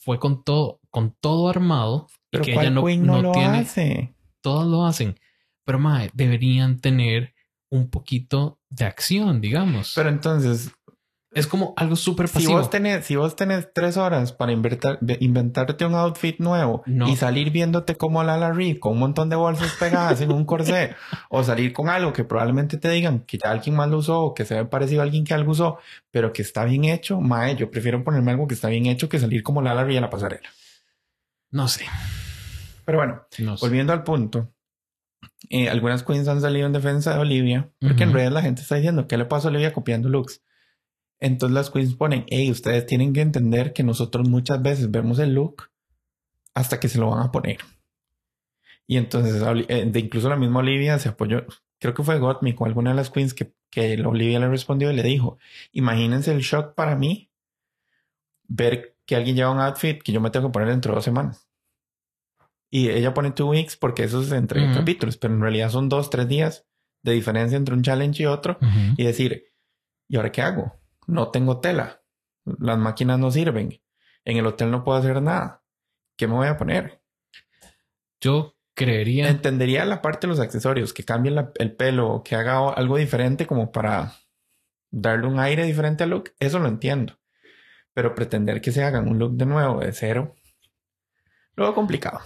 fue 0.00 0.18
con 0.18 0.44
todo, 0.44 0.80
con 0.90 1.16
todo 1.20 1.48
armado 1.48 2.06
y 2.10 2.14
pero 2.30 2.44
que 2.44 2.52
¿cuál 2.54 2.66
ella 2.66 2.74
no, 2.74 2.84
queen 2.84 3.06
no, 3.06 3.12
no 3.16 3.22
lo 3.22 3.32
tiene. 3.32 3.58
hace? 3.58 4.14
Todos 4.42 4.66
lo 4.66 4.84
hacen, 4.84 5.18
pero 5.64 5.78
mae, 5.78 6.10
deberían 6.12 6.80
tener 6.80 7.34
un 7.70 7.88
poquito 7.90 8.60
de 8.68 8.84
acción, 8.84 9.40
digamos. 9.40 9.92
Pero 9.94 10.10
entonces, 10.10 10.70
es 11.34 11.46
como 11.46 11.74
algo 11.76 11.96
súper 11.96 12.28
si 12.28 12.34
pasivo. 12.34 12.52
vos, 12.58 12.70
tenés, 12.70 13.04
si 13.04 13.16
vos 13.16 13.34
tenés 13.36 13.68
tres 13.74 13.96
horas 13.96 14.32
para 14.32 14.52
inventar- 14.52 14.98
ve- 15.00 15.18
inventarte 15.20 15.84
un 15.84 15.94
outfit 15.94 16.38
nuevo 16.38 16.82
No. 16.86 17.08
y 17.08 17.16
salir 17.16 17.50
viéndote 17.50 17.96
como 17.96 18.22
Lala 18.22 18.52
Reed 18.52 18.78
con 18.78 18.92
un 18.92 19.00
montón 19.00 19.28
de 19.30 19.36
bolsas 19.36 19.72
pegadas 19.78 20.20
en 20.20 20.30
un 20.32 20.44
corsé 20.46 20.94
o 21.28 21.42
salir 21.44 21.72
con 21.72 21.88
algo 21.88 22.12
que 22.12 22.24
probablemente 22.24 22.78
te 22.78 22.88
digan 22.90 23.20
que 23.20 23.38
ya 23.38 23.50
alguien 23.50 23.74
más 23.76 23.88
lo 23.90 23.98
usó 23.98 24.20
o 24.22 24.34
que 24.34 24.44
se 24.44 24.54
ve 24.54 24.64
parecido 24.64 25.00
a 25.00 25.04
alguien 25.04 25.24
que 25.24 25.34
algo 25.34 25.52
usó, 25.52 25.78
pero 26.10 26.32
que 26.32 26.42
está 26.42 26.64
bien 26.64 26.84
hecho, 26.84 27.20
mae, 27.20 27.56
yo 27.56 27.70
prefiero 27.70 28.02
ponerme 28.04 28.30
algo 28.30 28.46
que 28.46 28.54
está 28.54 28.68
bien 28.68 28.86
hecho 28.86 29.08
que 29.08 29.18
salir 29.18 29.42
como 29.42 29.60
Lala 29.60 29.84
Reed 29.84 29.98
a 29.98 30.02
la 30.02 30.10
pasarela. 30.10 30.48
No 31.50 31.68
sé, 31.68 31.84
Pero 32.84 32.98
bueno, 32.98 33.22
no 33.38 33.56
sé. 33.56 33.64
volviendo 33.66 33.92
al 33.92 34.02
punto, 34.02 34.50
eh, 35.50 35.68
algunas 35.68 36.02
queens 36.02 36.26
han 36.28 36.40
salido 36.40 36.66
en 36.66 36.72
defensa 36.72 37.14
de 37.14 37.20
Olivia 37.20 37.70
porque 37.80 38.02
en 38.04 38.10
Ujú. 38.10 38.18
redes 38.18 38.32
la 38.32 38.42
gente 38.42 38.62
está 38.62 38.76
diciendo 38.76 39.06
¿qué 39.06 39.16
le 39.18 39.24
pasa 39.26 39.48
a 39.48 39.50
Olivia 39.50 39.72
copiando 39.72 40.08
looks? 40.08 40.42
Entonces 41.24 41.54
las 41.54 41.70
queens 41.70 41.94
ponen, 41.94 42.26
hey, 42.28 42.50
ustedes 42.50 42.84
tienen 42.84 43.14
que 43.14 43.22
entender 43.22 43.72
que 43.72 43.82
nosotros 43.82 44.28
muchas 44.28 44.60
veces 44.60 44.90
vemos 44.90 45.18
el 45.18 45.32
look 45.32 45.70
hasta 46.52 46.78
que 46.78 46.90
se 46.90 46.98
lo 46.98 47.08
van 47.08 47.26
a 47.26 47.32
poner. 47.32 47.56
Y 48.86 48.98
entonces, 48.98 49.42
eh, 49.68 49.90
incluso 49.94 50.28
la 50.28 50.36
misma 50.36 50.60
Olivia 50.60 50.98
se 50.98 51.08
apoyó, 51.08 51.46
creo 51.80 51.94
que 51.94 52.02
fue 52.02 52.18
Gottmik 52.18 52.60
o 52.60 52.66
alguna 52.66 52.90
de 52.90 52.96
las 52.96 53.08
queens 53.08 53.32
que, 53.32 53.54
que 53.70 53.98
Olivia 54.04 54.38
le 54.38 54.50
respondió 54.50 54.90
y 54.90 54.96
le 54.96 55.02
dijo, 55.02 55.38
imagínense 55.72 56.30
el 56.30 56.40
shock 56.40 56.74
para 56.74 56.94
mí 56.94 57.30
ver 58.46 58.94
que 59.06 59.16
alguien 59.16 59.34
lleva 59.34 59.50
un 59.50 59.60
outfit 59.60 60.02
que 60.02 60.12
yo 60.12 60.20
me 60.20 60.28
tengo 60.28 60.48
que 60.48 60.52
poner 60.52 60.68
dentro 60.68 60.92
de 60.92 60.96
dos 60.96 61.04
semanas. 61.04 61.48
Y 62.68 62.90
ella 62.90 63.14
pone 63.14 63.30
two 63.30 63.48
weeks 63.48 63.78
porque 63.78 64.04
eso 64.04 64.20
es 64.20 64.30
entre 64.30 64.62
Ujú. 64.62 64.74
capítulos, 64.74 65.16
pero 65.16 65.32
en 65.32 65.40
realidad 65.40 65.70
son 65.70 65.88
dos, 65.88 66.10
tres 66.10 66.28
días 66.28 66.66
de 67.02 67.12
diferencia 67.12 67.56
entre 67.56 67.74
un 67.74 67.82
challenge 67.82 68.22
y 68.22 68.26
otro 68.26 68.58
Ujú. 68.60 68.94
y 68.98 69.04
decir, 69.04 69.46
¿y 70.06 70.16
ahora 70.16 70.30
qué 70.30 70.42
hago? 70.42 70.83
No 71.06 71.30
tengo 71.30 71.60
tela. 71.60 72.02
Las 72.44 72.78
máquinas 72.78 73.18
no 73.18 73.30
sirven. 73.30 73.80
En 74.24 74.36
el 74.36 74.46
hotel 74.46 74.70
no 74.70 74.84
puedo 74.84 74.98
hacer 74.98 75.20
nada. 75.22 75.62
¿Qué 76.16 76.26
me 76.26 76.34
voy 76.34 76.46
a 76.48 76.56
poner? 76.56 77.02
Yo 78.20 78.56
creería. 78.74 79.28
Entendería 79.28 79.84
la 79.84 80.00
parte 80.02 80.26
de 80.26 80.28
los 80.32 80.40
accesorios, 80.40 80.92
que 80.92 81.04
cambien 81.04 81.34
la- 81.34 81.52
el 81.56 81.74
pelo, 81.76 82.22
que 82.24 82.34
haga 82.36 82.70
algo 82.70 82.96
diferente 82.96 83.46
como 83.46 83.70
para 83.72 84.14
darle 84.90 85.26
un 85.26 85.38
aire 85.40 85.64
diferente 85.64 86.04
al 86.04 86.10
look. 86.10 86.32
Eso 86.38 86.58
lo 86.58 86.68
entiendo. 86.68 87.18
Pero 87.92 88.14
pretender 88.14 88.60
que 88.60 88.72
se 88.72 88.82
hagan 88.82 89.08
un 89.08 89.18
look 89.18 89.32
de 89.36 89.46
nuevo, 89.46 89.80
de 89.80 89.92
cero, 89.92 90.34
veo 91.56 91.74
complicado. 91.74 92.20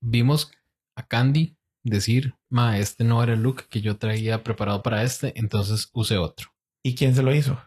vimos 0.00 0.50
a 0.94 1.06
Candy 1.06 1.56
decir, 1.82 2.34
ma, 2.48 2.78
este 2.78 3.02
no 3.04 3.22
era 3.22 3.32
el 3.34 3.42
look 3.42 3.68
que 3.68 3.80
yo 3.80 3.96
traía 3.98 4.42
preparado 4.44 4.82
para 4.82 5.02
este, 5.02 5.32
entonces 5.36 5.90
use 5.92 6.16
otro. 6.18 6.50
¿Y 6.88 6.94
quién 6.94 7.14
se 7.14 7.22
lo 7.22 7.34
hizo? 7.34 7.60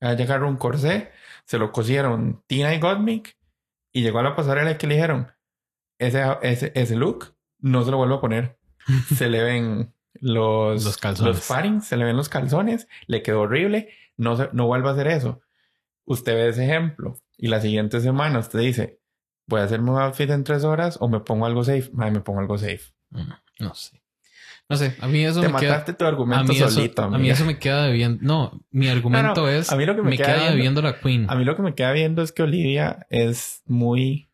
A 0.00 0.14
llegar 0.14 0.42
un 0.44 0.56
corsé, 0.56 1.10
se 1.44 1.58
lo 1.58 1.72
cosieron 1.72 2.42
Tina 2.46 2.74
y 2.74 2.80
Gottmik 2.80 3.36
y 3.92 4.02
llegó 4.02 4.20
a 4.20 4.22
la 4.22 4.34
pasarela 4.34 4.70
y 4.70 4.78
que 4.78 4.86
le 4.86 4.94
dijeron, 4.94 5.30
ese, 5.98 6.22
ese, 6.42 6.72
ese 6.74 6.96
look 6.96 7.34
no 7.58 7.84
se 7.84 7.90
lo 7.90 7.98
vuelvo 7.98 8.14
a 8.16 8.20
poner. 8.20 8.58
se 9.14 9.28
le 9.28 9.42
ven 9.42 9.92
los, 10.14 10.84
Los 10.84 10.96
calzones. 10.96 11.34
los 11.36 11.44
farings, 11.44 11.86
se 11.86 11.96
le 11.98 12.04
ven 12.04 12.16
los 12.16 12.28
calzones, 12.30 12.88
le 13.06 13.22
quedó 13.22 13.42
horrible, 13.42 13.90
no, 14.16 14.36
se- 14.36 14.48
no 14.52 14.66
vuelva 14.66 14.90
a 14.90 14.92
hacer 14.94 15.08
eso. 15.08 15.42
Usted 16.06 16.32
ve 16.34 16.48
ese 16.48 16.64
ejemplo 16.64 17.18
y 17.36 17.48
la 17.48 17.60
siguiente 17.60 18.00
semana 18.00 18.38
usted 18.38 18.60
dice, 18.60 19.00
voy 19.46 19.60
a 19.60 19.64
hacerme 19.64 19.90
un 19.90 19.98
outfit 20.00 20.30
en 20.30 20.44
tres 20.44 20.64
horas 20.64 20.96
o 21.00 21.08
me 21.08 21.20
pongo 21.20 21.44
algo 21.44 21.62
safe. 21.62 21.90
Me 21.92 22.20
pongo 22.20 22.40
algo 22.40 22.56
safe. 22.56 22.94
Mm, 23.10 23.32
No 23.60 23.74
sé. 23.74 24.00
No 24.70 24.76
sé, 24.76 24.94
a 25.00 25.08
mí 25.08 25.24
eso 25.24 25.40
Te 25.40 25.48
me 25.48 25.58
queda... 25.58 25.70
mataste 25.72 25.94
tu 25.94 26.04
A 26.04 26.08
argumento 26.08 26.52
mí, 26.52 26.56
eso, 26.58 26.68
solito. 26.68 27.02
a 27.02 27.18
mí 27.18 27.30
eso 27.30 27.44
me 27.46 27.58
queda 27.58 27.84
debiendo. 27.86 28.18
No, 28.22 28.60
mi 28.70 28.88
argumento 28.88 29.48
es. 29.48 29.72
a 29.72 29.76
mí 29.76 29.86
lo 29.86 29.96
que 29.96 30.02
me 30.02 30.10
me 30.10 30.16
queda 30.16 30.26
queda, 30.26 30.36
viendo- 30.36 30.52
debiendo 30.56 30.82
la 30.82 31.00
Queen. 31.00 31.26
A 31.30 31.34
mí 31.36 31.44
lo 31.44 31.56
que 31.56 31.62
me 31.62 31.74
queda 31.74 31.92
viendo 31.92 32.20
es 32.22 32.32
que 32.32 32.42
Olivia 32.42 33.06
es 33.08 33.62
muy... 33.66 34.28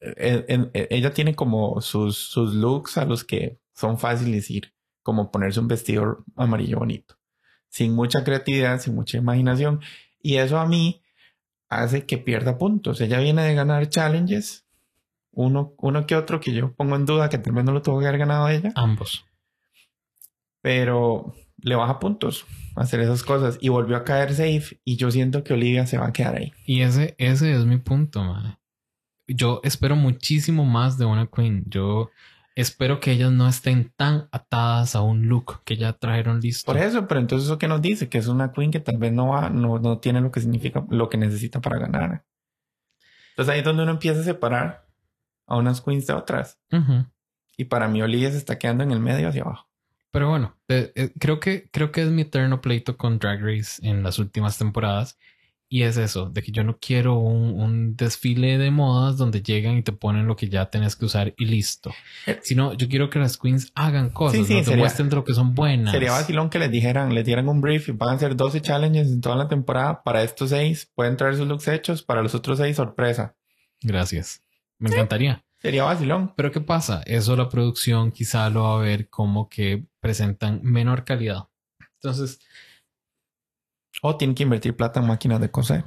eh, 0.00 0.44
eh, 0.48 0.70
eh, 0.74 0.88
ella 0.90 1.12
tiene 1.12 1.34
como 1.34 1.80
sus, 1.80 2.16
sus 2.16 2.54
looks 2.54 2.96
a 2.98 3.04
los 3.04 3.24
que 3.24 3.58
son 3.74 3.98
fáciles 3.98 4.50
ir, 4.50 4.72
como 5.02 5.30
ponerse 5.30 5.60
un 5.60 5.68
vestido 5.68 6.24
amarillo 6.36 6.78
bonito, 6.78 7.18
sin 7.68 7.94
mucha 7.94 8.24
creatividad, 8.24 8.80
sin 8.80 8.94
mucha 8.94 9.18
imaginación. 9.18 9.80
Y 10.22 10.36
eso 10.36 10.58
a 10.58 10.66
mí 10.66 11.02
hace 11.68 12.06
que 12.06 12.18
pierda 12.18 12.58
puntos. 12.58 13.00
Ella 13.00 13.20
viene 13.20 13.42
de 13.42 13.54
ganar 13.54 13.88
challenges, 13.88 14.65
uno, 15.36 15.74
uno 15.78 16.06
que 16.06 16.16
otro 16.16 16.40
que 16.40 16.52
yo 16.52 16.74
pongo 16.74 16.96
en 16.96 17.04
duda 17.06 17.28
que 17.28 17.38
tal 17.38 17.52
vez 17.52 17.64
no 17.64 17.72
lo 17.72 17.82
tuvo 17.82 18.00
que 18.00 18.06
haber 18.06 18.18
ganado 18.18 18.48
ella, 18.48 18.72
Ambos. 18.74 19.24
pero 20.62 21.34
le 21.58 21.74
baja 21.76 21.98
puntos 21.98 22.46
hacer 22.74 23.00
esas 23.00 23.22
cosas 23.22 23.58
y 23.60 23.68
volvió 23.68 23.96
a 23.96 24.04
caer 24.04 24.34
safe 24.34 24.80
y 24.84 24.96
yo 24.96 25.10
siento 25.10 25.44
que 25.44 25.54
Olivia 25.54 25.86
se 25.86 25.98
va 25.98 26.08
a 26.08 26.12
quedar 26.12 26.36
ahí. 26.36 26.52
Y 26.66 26.80
ese, 26.82 27.14
ese 27.18 27.54
es 27.54 27.64
mi 27.64 27.78
punto, 27.78 28.24
madre. 28.24 28.58
Yo 29.28 29.60
espero 29.62 29.96
muchísimo 29.96 30.64
más 30.64 30.98
de 30.98 31.04
una 31.04 31.26
Queen. 31.26 31.64
Yo 31.68 32.10
espero 32.54 33.00
que 33.00 33.12
ellas 33.12 33.32
no 33.32 33.48
estén 33.48 33.92
tan 33.96 34.28
atadas 34.32 34.96
a 34.96 35.02
un 35.02 35.26
look 35.28 35.62
que 35.64 35.76
ya 35.76 35.92
trajeron 35.92 36.40
listo. 36.40 36.70
Por 36.70 36.80
eso, 36.80 37.06
pero 37.06 37.20
entonces 37.20 37.46
eso 37.46 37.58
que 37.58 37.68
nos 37.68 37.82
dice 37.82 38.08
que 38.08 38.18
es 38.18 38.28
una 38.28 38.52
queen 38.52 38.70
que 38.70 38.80
tal 38.80 38.96
vez 38.96 39.12
no 39.12 39.28
va, 39.28 39.50
no, 39.50 39.78
no 39.78 39.98
tiene 39.98 40.20
lo 40.20 40.30
que 40.30 40.40
significa, 40.40 40.84
lo 40.88 41.08
que 41.08 41.18
necesita 41.18 41.60
para 41.60 41.78
ganar. 41.78 42.24
Entonces 43.30 43.52
ahí 43.52 43.58
es 43.58 43.64
donde 43.64 43.82
uno 43.82 43.92
empieza 43.92 44.20
a 44.20 44.24
separar 44.24 44.85
a 45.46 45.56
unas 45.56 45.80
queens 45.80 46.06
de 46.06 46.12
otras. 46.14 46.58
Y 47.56 47.64
para 47.64 47.88
mí 47.88 48.02
Olivia 48.02 48.30
se 48.30 48.36
está 48.38 48.58
quedando 48.58 48.84
en 48.84 48.90
el 48.92 49.00
medio 49.00 49.28
hacia 49.28 49.42
abajo. 49.42 49.68
Pero 50.10 50.28
bueno, 50.30 50.56
eh, 50.68 50.92
eh, 50.94 51.10
creo 51.18 51.40
que 51.40 51.68
creo 51.70 51.92
que 51.92 52.02
es 52.02 52.08
mi 52.08 52.22
eterno 52.22 52.60
pleito 52.60 52.96
con 52.96 53.18
Drag 53.18 53.40
Race 53.42 53.86
en 53.86 54.02
las 54.02 54.18
últimas 54.18 54.56
temporadas. 54.58 55.18
Y 55.68 55.82
es 55.82 55.96
eso, 55.96 56.30
de 56.30 56.42
que 56.42 56.52
yo 56.52 56.62
no 56.62 56.78
quiero 56.80 57.14
un, 57.18 57.60
un 57.60 57.96
desfile 57.96 58.56
de 58.56 58.70
modas 58.70 59.16
donde 59.16 59.42
llegan 59.42 59.76
y 59.76 59.82
te 59.82 59.90
ponen 59.90 60.28
lo 60.28 60.36
que 60.36 60.48
ya 60.48 60.66
tenés 60.70 60.94
que 60.94 61.06
usar 61.06 61.34
y 61.36 61.44
listo. 61.46 61.92
Eh. 62.26 62.38
Sino 62.40 62.72
yo 62.74 62.88
quiero 62.88 63.10
que 63.10 63.18
las 63.18 63.36
queens 63.36 63.72
hagan 63.74 64.10
cosas, 64.10 64.38
Sí, 64.38 64.44
sí, 64.44 64.54
nos 64.54 64.64
sería- 64.64 64.76
demuestren 64.76 65.08
de 65.08 65.16
lo 65.16 65.24
que 65.24 65.34
son 65.34 65.56
buenas. 65.56 65.90
Sería 65.92 66.12
vacilón 66.12 66.50
que 66.50 66.60
les 66.60 66.70
dijeran, 66.70 67.12
les 67.16 67.24
dieran 67.26 67.48
un 67.48 67.60
brief 67.60 67.88
y 67.88 67.92
van 67.92 68.10
a 68.10 68.12
hacer 68.12 68.36
12 68.36 68.60
challenges 68.60 69.08
en 69.08 69.20
toda 69.20 69.34
la 69.34 69.48
temporada. 69.48 70.04
Para 70.04 70.22
estos 70.22 70.50
seis 70.50 70.88
pueden 70.94 71.16
traer 71.16 71.34
sus 71.36 71.48
looks 71.48 71.66
hechos, 71.66 72.02
para 72.04 72.22
los 72.22 72.34
otros 72.36 72.58
seis 72.58 72.76
sorpresa. 72.76 73.34
Gracias. 73.82 74.42
Me 74.78 74.90
encantaría. 74.90 75.42
Sería 75.58 75.84
vacilón. 75.84 76.34
Pero 76.36 76.52
¿qué 76.52 76.60
pasa? 76.60 77.02
Eso 77.06 77.34
la 77.36 77.48
producción 77.48 78.12
quizá 78.12 78.48
lo 78.50 78.64
va 78.64 78.76
a 78.76 78.82
ver 78.82 79.08
como 79.08 79.48
que 79.48 79.86
presentan 80.00 80.60
menor 80.62 81.04
calidad. 81.04 81.48
Entonces, 81.94 82.38
O 84.02 84.16
tienen 84.16 84.34
que 84.34 84.42
invertir 84.42 84.76
plata 84.76 85.00
en 85.00 85.06
máquinas 85.06 85.40
de 85.40 85.50
coser. 85.50 85.84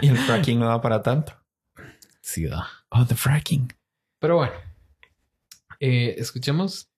y 0.00 0.08
el 0.08 0.16
fracking 0.16 0.58
no 0.58 0.66
da 0.68 0.80
para 0.80 1.02
tanto. 1.02 1.34
sí 2.22 2.46
da. 2.46 2.66
Oh, 2.90 3.04
the 3.06 3.14
fracking. 3.14 3.72
Pero 4.18 4.36
bueno, 4.36 4.52
eh, 5.80 6.14
escuchemos 6.18 6.88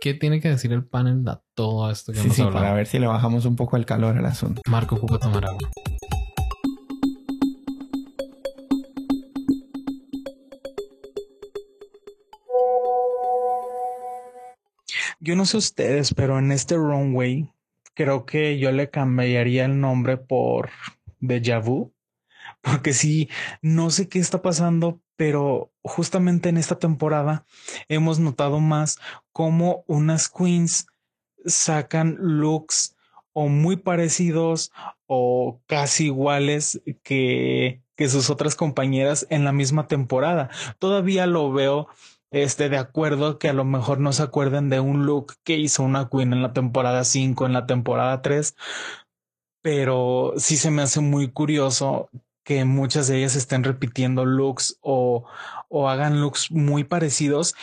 qué 0.00 0.14
tiene 0.14 0.40
que 0.40 0.48
decir 0.48 0.72
el 0.72 0.84
panel 0.84 1.26
a 1.28 1.42
todo 1.54 1.90
esto 1.90 2.12
que 2.12 2.18
Sí, 2.18 2.24
hemos 2.24 2.36
sí, 2.36 2.42
hablado. 2.42 2.58
para 2.64 2.74
ver 2.74 2.86
si 2.86 2.98
le 2.98 3.06
bajamos 3.06 3.44
un 3.44 3.54
poco 3.56 3.76
el 3.76 3.86
calor 3.86 4.18
al 4.18 4.26
asunto. 4.26 4.60
Marco 4.66 4.96
ocupa 4.96 5.18
tomar 5.18 5.44
agua. 5.46 5.70
Yo 15.26 15.34
no 15.34 15.44
sé 15.44 15.56
ustedes, 15.56 16.14
pero 16.14 16.38
en 16.38 16.52
este 16.52 16.76
runway 16.76 17.50
creo 17.94 18.26
que 18.26 18.60
yo 18.60 18.70
le 18.70 18.90
cambiaría 18.90 19.64
el 19.64 19.80
nombre 19.80 20.18
por 20.18 20.70
Deja 21.18 21.58
Vu, 21.58 21.92
porque 22.60 22.92
sí, 22.92 23.28
no 23.60 23.90
sé 23.90 24.08
qué 24.08 24.20
está 24.20 24.40
pasando, 24.40 25.00
pero 25.16 25.72
justamente 25.82 26.48
en 26.48 26.58
esta 26.58 26.78
temporada 26.78 27.44
hemos 27.88 28.20
notado 28.20 28.60
más 28.60 29.00
cómo 29.32 29.82
unas 29.88 30.28
queens 30.28 30.86
sacan 31.44 32.16
looks 32.20 32.94
o 33.32 33.48
muy 33.48 33.74
parecidos 33.74 34.70
o 35.06 35.60
casi 35.66 36.04
iguales 36.04 36.80
que, 37.02 37.82
que 37.96 38.08
sus 38.08 38.30
otras 38.30 38.54
compañeras 38.54 39.26
en 39.28 39.42
la 39.42 39.50
misma 39.50 39.88
temporada. 39.88 40.50
Todavía 40.78 41.26
lo 41.26 41.50
veo 41.50 41.88
este, 42.30 42.68
de 42.68 42.78
acuerdo 42.78 43.38
que 43.38 43.48
a 43.48 43.52
lo 43.52 43.64
mejor 43.64 44.00
no 44.00 44.12
se 44.12 44.22
acuerden 44.22 44.68
de 44.70 44.80
un 44.80 45.06
look 45.06 45.34
que 45.44 45.56
hizo 45.56 45.82
una 45.82 46.08
Queen 46.08 46.32
en 46.32 46.42
la 46.42 46.52
temporada 46.52 47.04
5, 47.04 47.46
en 47.46 47.52
la 47.52 47.66
temporada 47.66 48.22
3, 48.22 48.56
pero 49.62 50.34
sí 50.36 50.56
se 50.56 50.70
me 50.70 50.82
hace 50.82 51.00
muy 51.00 51.30
curioso 51.30 52.10
que 52.44 52.64
muchas 52.64 53.08
de 53.08 53.18
ellas 53.18 53.34
estén 53.34 53.64
repitiendo 53.64 54.24
looks 54.24 54.78
o, 54.80 55.24
o 55.68 55.88
hagan 55.88 56.20
looks 56.20 56.52
muy 56.52 56.84
parecidos 56.84 57.54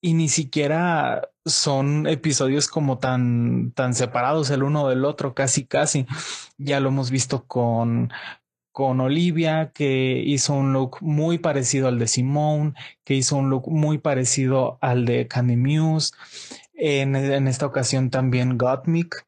y 0.00 0.14
ni 0.14 0.28
siquiera 0.28 1.30
son 1.44 2.06
episodios 2.06 2.68
como 2.68 2.98
tan, 2.98 3.72
tan 3.72 3.94
separados 3.94 4.50
el 4.50 4.62
uno 4.62 4.88
del 4.88 5.04
otro, 5.04 5.34
casi, 5.34 5.64
casi. 5.66 6.06
Ya 6.56 6.80
lo 6.80 6.90
hemos 6.90 7.10
visto 7.10 7.44
con, 7.46 8.12
con 8.78 9.00
Olivia, 9.00 9.72
que 9.74 10.22
hizo 10.24 10.54
un 10.54 10.72
look 10.72 10.98
muy 11.00 11.38
parecido 11.38 11.88
al 11.88 11.98
de 11.98 12.06
Simone, 12.06 12.74
que 13.02 13.14
hizo 13.14 13.34
un 13.34 13.50
look 13.50 13.68
muy 13.68 13.98
parecido 13.98 14.78
al 14.80 15.04
de 15.04 15.26
Candy 15.26 15.56
Muse. 15.56 16.12
En, 16.74 17.16
en 17.16 17.48
esta 17.48 17.66
ocasión 17.66 18.08
también 18.10 18.56
Gottmik, 18.56 19.26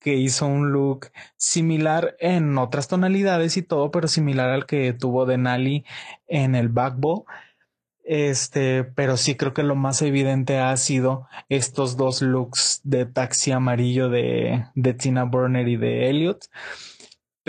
que 0.00 0.16
hizo 0.16 0.44
un 0.46 0.72
look 0.72 1.12
similar 1.38 2.14
en 2.20 2.58
otras 2.58 2.88
tonalidades 2.88 3.56
y 3.56 3.62
todo, 3.62 3.90
pero 3.90 4.06
similar 4.06 4.50
al 4.50 4.66
que 4.66 4.92
tuvo 4.92 5.24
Denali 5.24 5.86
en 6.28 6.54
el 6.54 6.68
Backball. 6.68 7.22
Este, 8.04 8.84
pero 8.84 9.16
sí 9.16 9.34
creo 9.34 9.54
que 9.54 9.62
lo 9.62 9.76
más 9.76 10.02
evidente 10.02 10.58
ha 10.58 10.76
sido 10.76 11.26
estos 11.48 11.96
dos 11.96 12.20
looks 12.20 12.82
de 12.84 13.06
taxi 13.06 13.50
amarillo 13.50 14.10
de, 14.10 14.66
de 14.74 14.92
Tina 14.92 15.24
Burner 15.24 15.66
y 15.68 15.76
de 15.76 16.10
Elliot. 16.10 16.44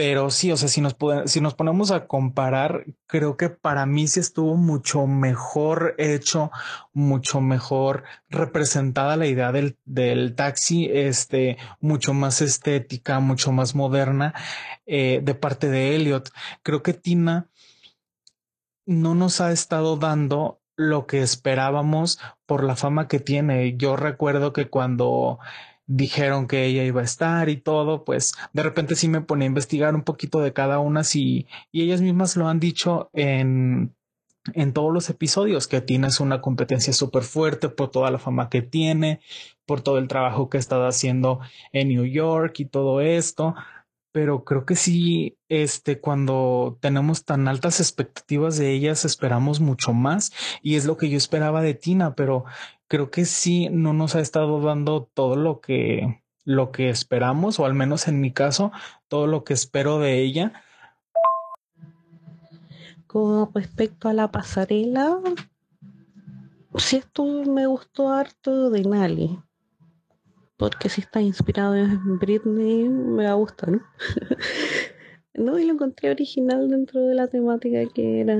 Pero 0.03 0.31
sí, 0.31 0.51
o 0.51 0.57
sea, 0.57 0.67
si 0.67 0.81
nos, 0.81 0.95
ponemos 0.95 1.91
a 1.91 2.07
comparar, 2.07 2.85
creo 3.05 3.37
que 3.37 3.49
para 3.49 3.85
mí 3.85 4.07
sí 4.07 4.19
estuvo 4.19 4.57
mucho 4.57 5.05
mejor 5.05 5.93
hecho, 5.99 6.49
mucho 6.91 7.39
mejor 7.39 8.03
representada 8.27 9.15
la 9.15 9.27
idea 9.27 9.51
del, 9.51 9.77
del 9.85 10.33
taxi, 10.33 10.89
este, 10.91 11.59
mucho 11.79 12.15
más 12.15 12.41
estética, 12.41 13.19
mucho 13.19 13.51
más 13.51 13.75
moderna 13.75 14.33
eh, 14.87 15.21
de 15.21 15.35
parte 15.35 15.69
de 15.69 15.95
Elliot. 15.95 16.31
Creo 16.63 16.81
que 16.81 16.93
Tina 16.93 17.51
no 18.87 19.13
nos 19.13 19.39
ha 19.39 19.51
estado 19.51 19.97
dando 19.97 20.61
lo 20.75 21.05
que 21.05 21.21
esperábamos 21.21 22.19
por 22.47 22.63
la 22.63 22.75
fama 22.75 23.07
que 23.07 23.19
tiene. 23.19 23.77
Yo 23.77 23.97
recuerdo 23.97 24.51
que 24.51 24.67
cuando 24.67 25.37
dijeron 25.87 26.47
que 26.47 26.65
ella 26.65 26.83
iba 26.83 27.01
a 27.01 27.05
estar 27.05 27.49
y 27.49 27.57
todo, 27.57 28.03
pues 28.05 28.33
de 28.53 28.63
repente 28.63 28.95
sí 28.95 29.07
me 29.07 29.21
ponía 29.21 29.45
a 29.45 29.47
investigar 29.47 29.95
un 29.95 30.03
poquito 30.03 30.39
de 30.39 30.53
cada 30.53 30.79
una 30.79 31.03
si, 31.03 31.47
y 31.71 31.83
ellas 31.83 32.01
mismas 32.01 32.35
lo 32.37 32.47
han 32.47 32.59
dicho 32.59 33.09
en, 33.13 33.93
en 34.53 34.73
todos 34.73 34.93
los 34.93 35.09
episodios, 35.09 35.67
que 35.67 35.81
Tina 35.81 36.07
es 36.07 36.19
una 36.19 36.41
competencia 36.41 36.93
súper 36.93 37.23
fuerte 37.23 37.69
por 37.69 37.91
toda 37.91 38.11
la 38.11 38.19
fama 38.19 38.49
que 38.49 38.61
tiene, 38.61 39.21
por 39.65 39.81
todo 39.81 39.97
el 39.97 40.07
trabajo 40.07 40.49
que 40.49 40.57
estado 40.57 40.87
haciendo 40.87 41.39
en 41.71 41.89
New 41.89 42.05
York 42.05 42.59
y 42.59 42.65
todo 42.65 43.01
esto. 43.01 43.55
Pero 44.13 44.43
creo 44.43 44.65
que 44.65 44.75
sí, 44.75 45.37
este, 45.47 46.01
cuando 46.01 46.77
tenemos 46.81 47.23
tan 47.23 47.47
altas 47.47 47.79
expectativas 47.79 48.57
de 48.57 48.71
ellas, 48.73 49.05
esperamos 49.05 49.61
mucho 49.61 49.93
más. 49.93 50.33
Y 50.61 50.75
es 50.75 50.83
lo 50.85 50.97
que 50.97 51.09
yo 51.09 51.17
esperaba 51.17 51.61
de 51.61 51.75
Tina, 51.75 52.13
pero 52.13 52.43
creo 52.91 53.09
que 53.09 53.23
sí 53.23 53.69
no 53.69 53.93
nos 53.93 54.15
ha 54.15 54.19
estado 54.19 54.59
dando 54.59 55.09
todo 55.13 55.37
lo 55.37 55.61
que, 55.61 56.21
lo 56.43 56.73
que 56.73 56.89
esperamos, 56.89 57.57
o 57.57 57.65
al 57.65 57.73
menos 57.73 58.09
en 58.09 58.19
mi 58.19 58.33
caso, 58.33 58.73
todo 59.07 59.27
lo 59.27 59.45
que 59.45 59.53
espero 59.53 59.99
de 59.99 60.19
ella. 60.19 60.61
Con 63.07 63.49
respecto 63.53 64.09
a 64.09 64.13
la 64.13 64.29
pasarela, 64.29 65.21
sí 66.75 66.97
esto 66.97 67.23
me 67.45 67.65
gustó 67.65 68.09
harto 68.09 68.69
de 68.69 68.81
Nali. 68.81 69.39
Porque 70.57 70.89
si 70.89 70.99
está 70.99 71.21
inspirado 71.21 71.77
en 71.77 72.19
Britney, 72.19 72.89
me 72.89 73.23
va 73.23 73.31
a 73.31 73.35
gustar. 73.35 73.69
no, 75.33 75.57
y 75.57 75.63
lo 75.63 75.75
encontré 75.75 76.11
original 76.11 76.67
dentro 76.67 76.99
de 76.99 77.15
la 77.15 77.27
temática 77.29 77.85
que 77.95 78.19
era 78.19 78.35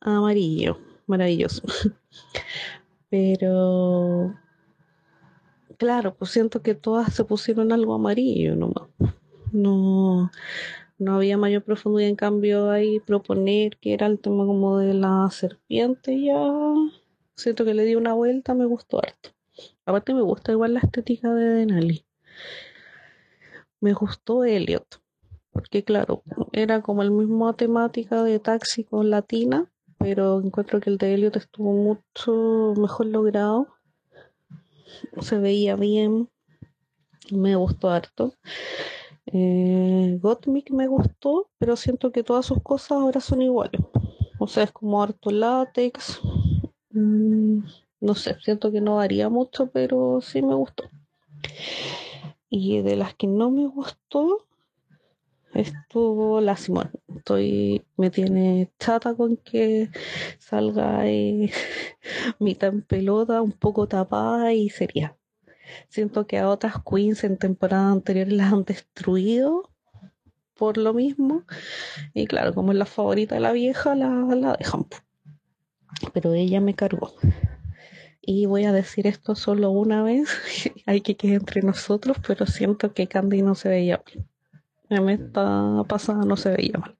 amarillo. 0.00 0.76
Maravilloso. 1.06 1.62
Pero 3.10 4.34
claro, 5.76 6.14
pues 6.14 6.30
siento 6.30 6.62
que 6.62 6.74
todas 6.74 7.12
se 7.12 7.24
pusieron 7.24 7.72
algo 7.72 7.94
amarillo 7.94 8.54
nomás. 8.54 8.88
No, 9.52 10.30
no 10.98 11.14
había 11.14 11.36
mayor 11.36 11.64
profundidad. 11.64 12.08
En 12.08 12.16
cambio, 12.16 12.70
ahí 12.70 13.00
proponer 13.00 13.78
que 13.78 13.94
era 13.94 14.06
el 14.06 14.20
tema 14.20 14.46
como 14.46 14.78
de 14.78 14.94
la 14.94 15.28
serpiente, 15.30 16.20
ya 16.22 16.40
siento 17.34 17.64
que 17.64 17.74
le 17.74 17.84
di 17.84 17.96
una 17.96 18.14
vuelta, 18.14 18.54
me 18.54 18.66
gustó 18.66 18.98
harto. 19.02 19.30
Aparte, 19.84 20.14
me 20.14 20.22
gusta 20.22 20.52
igual 20.52 20.74
la 20.74 20.80
estética 20.80 21.34
de 21.34 21.44
Denali. 21.44 22.04
Me 23.80 23.94
gustó 23.94 24.44
Elliot, 24.44 25.00
porque 25.52 25.82
claro, 25.82 26.22
era 26.52 26.82
como 26.82 27.02
el 27.02 27.10
mismo 27.10 27.52
temática 27.54 28.22
de 28.22 28.38
taxi 28.38 28.84
con 28.84 29.08
latina, 29.08 29.69
pero 30.00 30.40
encuentro 30.40 30.80
que 30.80 30.88
el 30.88 30.96
de 30.96 31.14
Elliot 31.14 31.36
estuvo 31.36 31.72
mucho 31.72 32.74
mejor 32.80 33.06
logrado. 33.06 33.68
Se 35.20 35.38
veía 35.38 35.76
bien, 35.76 36.28
me 37.30 37.54
gustó 37.54 37.90
harto. 37.90 38.34
Eh, 39.26 40.18
me 40.70 40.86
gustó, 40.88 41.50
pero 41.58 41.76
siento 41.76 42.10
que 42.10 42.24
todas 42.24 42.46
sus 42.46 42.62
cosas 42.62 42.92
ahora 42.92 43.20
son 43.20 43.42
iguales. 43.42 43.82
O 44.38 44.48
sea, 44.48 44.64
es 44.64 44.72
como 44.72 45.02
harto 45.02 45.30
látex. 45.30 46.18
Mm, 46.92 47.60
no 48.00 48.14
sé, 48.14 48.38
siento 48.40 48.72
que 48.72 48.80
no 48.80 48.96
varía 48.96 49.28
mucho, 49.28 49.70
pero 49.70 50.20
sí 50.22 50.40
me 50.40 50.54
gustó. 50.54 50.84
Y 52.48 52.80
de 52.80 52.96
las 52.96 53.14
que 53.14 53.26
no 53.26 53.50
me 53.50 53.66
gustó, 53.66 54.46
estuvo 55.54 56.40
la 56.40 56.56
Simón. 56.56 56.90
me 57.96 58.10
tiene 58.10 58.70
chata 58.78 59.14
con 59.14 59.36
que 59.36 59.90
salga 60.38 61.06
eh, 61.06 61.50
mitad 62.38 62.70
en 62.70 62.82
pelota, 62.82 63.42
un 63.42 63.52
poco 63.52 63.88
tapada 63.88 64.52
y 64.52 64.68
sería. 64.70 65.16
Siento 65.88 66.26
que 66.26 66.38
a 66.38 66.48
otras 66.48 66.74
queens 66.84 67.24
en 67.24 67.36
temporadas 67.36 67.92
anteriores 67.92 68.32
las 68.32 68.52
han 68.52 68.64
destruido 68.64 69.70
por 70.54 70.76
lo 70.76 70.92
mismo. 70.92 71.44
Y 72.14 72.26
claro, 72.26 72.54
como 72.54 72.72
es 72.72 72.78
la 72.78 72.86
favorita 72.86 73.34
de 73.34 73.40
la 73.40 73.52
vieja, 73.52 73.94
la, 73.94 74.08
la 74.08 74.56
dejan. 74.56 74.86
Pero 76.12 76.34
ella 76.34 76.60
me 76.60 76.74
cargó. 76.74 77.14
Y 78.20 78.46
voy 78.46 78.64
a 78.64 78.72
decir 78.72 79.06
esto 79.06 79.34
solo 79.34 79.70
una 79.70 80.02
vez, 80.02 80.28
hay 80.86 81.00
que 81.00 81.16
quede 81.16 81.34
entre 81.34 81.62
nosotros, 81.62 82.18
pero 82.26 82.46
siento 82.46 82.92
que 82.92 83.08
Candy 83.08 83.42
no 83.42 83.54
se 83.54 83.70
veía 83.70 84.02
mal. 84.04 84.29
En 84.90 85.08
esta 85.08 85.84
pasada 85.88 86.24
no 86.24 86.36
se 86.36 86.50
veía 86.50 86.78
mal. 86.78 86.98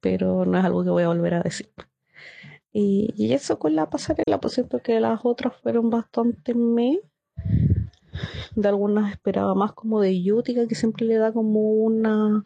Pero 0.00 0.46
no 0.46 0.56
es 0.56 0.64
algo 0.64 0.84
que 0.84 0.90
voy 0.90 1.02
a 1.02 1.08
volver 1.08 1.34
a 1.34 1.42
decir. 1.42 1.68
Y, 2.72 3.32
eso 3.32 3.58
con 3.58 3.74
la 3.74 3.90
pasarela, 3.90 4.40
pues 4.40 4.54
siento 4.54 4.80
que 4.80 5.00
las 5.00 5.20
otras 5.24 5.54
fueron 5.62 5.90
bastante 5.90 6.54
me. 6.54 7.00
De 8.54 8.68
algunas 8.68 9.10
esperaba 9.10 9.54
más 9.54 9.72
como 9.72 10.00
de 10.00 10.22
Yutica, 10.22 10.66
que 10.66 10.74
siempre 10.74 11.06
le 11.06 11.16
da 11.16 11.32
como 11.32 11.60
una 11.60 12.44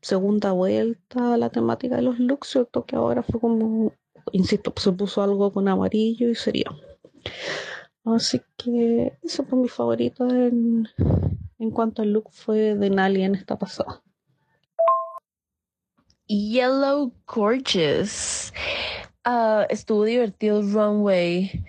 segunda 0.00 0.52
vuelta 0.52 1.34
a 1.34 1.36
la 1.36 1.50
temática 1.50 1.96
de 1.96 2.02
los 2.02 2.18
looks, 2.18 2.48
cierto 2.48 2.84
que 2.84 2.96
ahora 2.96 3.22
fue 3.22 3.40
como, 3.40 3.92
insisto, 4.32 4.72
se 4.76 4.92
puso 4.92 5.22
algo 5.22 5.52
con 5.52 5.68
amarillo 5.68 6.28
y 6.28 6.34
sería. 6.34 6.70
Así 8.04 8.40
que 8.56 9.18
eso 9.22 9.44
fue 9.44 9.58
mi 9.58 9.68
favorito 9.68 10.28
en, 10.28 10.88
en 11.60 11.70
cuanto 11.70 12.02
al 12.02 12.12
look 12.12 12.30
fue 12.32 12.74
de 12.74 12.90
Nali 12.90 13.22
en 13.22 13.34
esta 13.34 13.56
pasada. 13.56 14.02
Yellow 16.26 17.12
Gorgeous. 17.26 18.52
Ah, 19.24 19.66
estuvo 19.68 20.04
divertido 20.04 20.60
el 20.60 20.72
runway. 20.72 21.64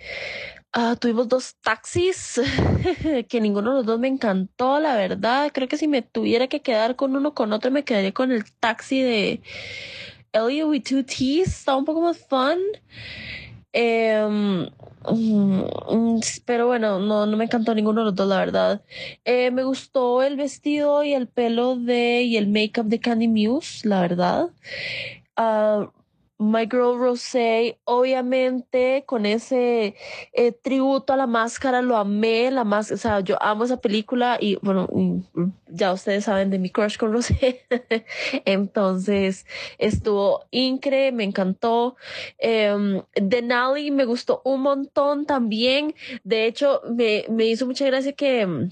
Ah, 0.72 0.96
tuvimos 0.98 1.28
dos 1.28 1.56
taxis 1.60 2.40
que 3.28 3.40
ninguno 3.42 3.70
de 3.70 3.76
los 3.78 3.86
dos 3.86 4.00
me 4.00 4.08
encantó, 4.08 4.80
la 4.80 4.96
verdad. 4.96 5.50
Creo 5.52 5.68
que 5.68 5.76
si 5.76 5.86
me 5.86 6.00
tuviera 6.00 6.48
que 6.48 6.62
quedar 6.62 6.96
con 6.96 7.14
uno 7.14 7.34
con 7.34 7.52
otro, 7.52 7.70
me 7.70 7.84
quedaría 7.84 8.12
con 8.12 8.32
el 8.32 8.50
taxi 8.54 9.02
de 9.02 9.42
Elliot 10.32 10.70
with 10.70 10.84
two 10.84 11.04
T's. 11.04 11.48
Está 11.48 11.76
un 11.76 11.84
poco 11.84 12.00
más 12.00 12.16
fun. 12.26 12.58
Em, 13.72 14.68
mm, 15.08 16.20
pero 16.44 16.66
bueno, 16.66 16.98
no, 17.00 17.26
no 17.26 17.36
me 17.36 17.44
encantó 17.44 17.74
ninguno 17.74 18.00
de 18.02 18.04
los 18.06 18.14
dos, 18.14 18.28
la 18.28 18.38
verdad. 18.38 18.82
Eh, 19.24 19.50
me 19.50 19.64
gustó 19.64 20.22
el 20.22 20.36
vestido 20.36 21.04
y 21.04 21.14
el 21.14 21.26
pelo 21.28 21.76
de 21.76 22.22
y 22.22 22.36
el 22.36 22.48
make-up 22.48 22.86
de 22.86 23.00
Candy 23.00 23.28
Muse, 23.28 23.88
la 23.88 24.00
verdad. 24.02 24.50
Ah, 25.36 25.90
My 26.42 26.62
Girl 26.70 26.98
Rosé, 26.98 27.78
obviamente 27.84 29.04
con 29.06 29.26
ese 29.26 29.94
eh, 30.32 30.52
tributo 30.52 31.12
a 31.12 31.16
la 31.16 31.26
máscara, 31.26 31.82
lo 31.82 31.96
amé, 31.96 32.50
la 32.50 32.64
más, 32.64 32.90
o 32.90 32.96
sea, 32.96 33.20
yo 33.20 33.42
amo 33.42 33.64
esa 33.64 33.80
película 33.80 34.38
y 34.40 34.56
bueno, 34.62 34.88
ya 35.68 35.92
ustedes 35.92 36.24
saben 36.24 36.50
de 36.50 36.58
mi 36.58 36.70
crush 36.70 36.98
con 36.98 37.12
Rosé, 37.12 37.64
entonces 38.44 39.46
estuvo 39.78 40.44
increíble, 40.50 41.12
me 41.12 41.24
encantó. 41.24 41.96
Eh, 42.38 43.02
Denali 43.14 43.90
me 43.90 44.04
gustó 44.04 44.42
un 44.44 44.62
montón 44.62 45.26
también, 45.26 45.94
de 46.24 46.46
hecho 46.46 46.82
me, 46.90 47.24
me 47.28 47.46
hizo 47.46 47.66
mucha 47.66 47.86
gracia 47.86 48.12
que 48.12 48.46
mm, 48.46 48.70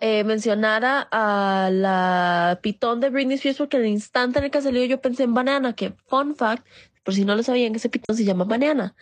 eh, 0.00 0.24
mencionara 0.24 1.08
a 1.10 1.70
la 1.72 2.58
pitón 2.62 3.00
de 3.00 3.10
Britney 3.10 3.36
Spears 3.36 3.58
porque 3.58 3.78
el 3.78 3.86
instante 3.86 4.38
en 4.38 4.44
el 4.46 4.50
que 4.50 4.60
salió 4.60 4.84
yo 4.84 5.00
pensé 5.00 5.22
en 5.24 5.34
Banana, 5.34 5.74
que 5.74 5.92
fun 6.06 6.36
fact, 6.36 6.66
por 7.04 7.14
si 7.14 7.24
no 7.24 7.34
lo 7.36 7.42
sabían, 7.42 7.74
ese 7.74 7.88
pitón 7.88 8.16
se 8.16 8.24
llama 8.24 8.44
Banana. 8.44 8.94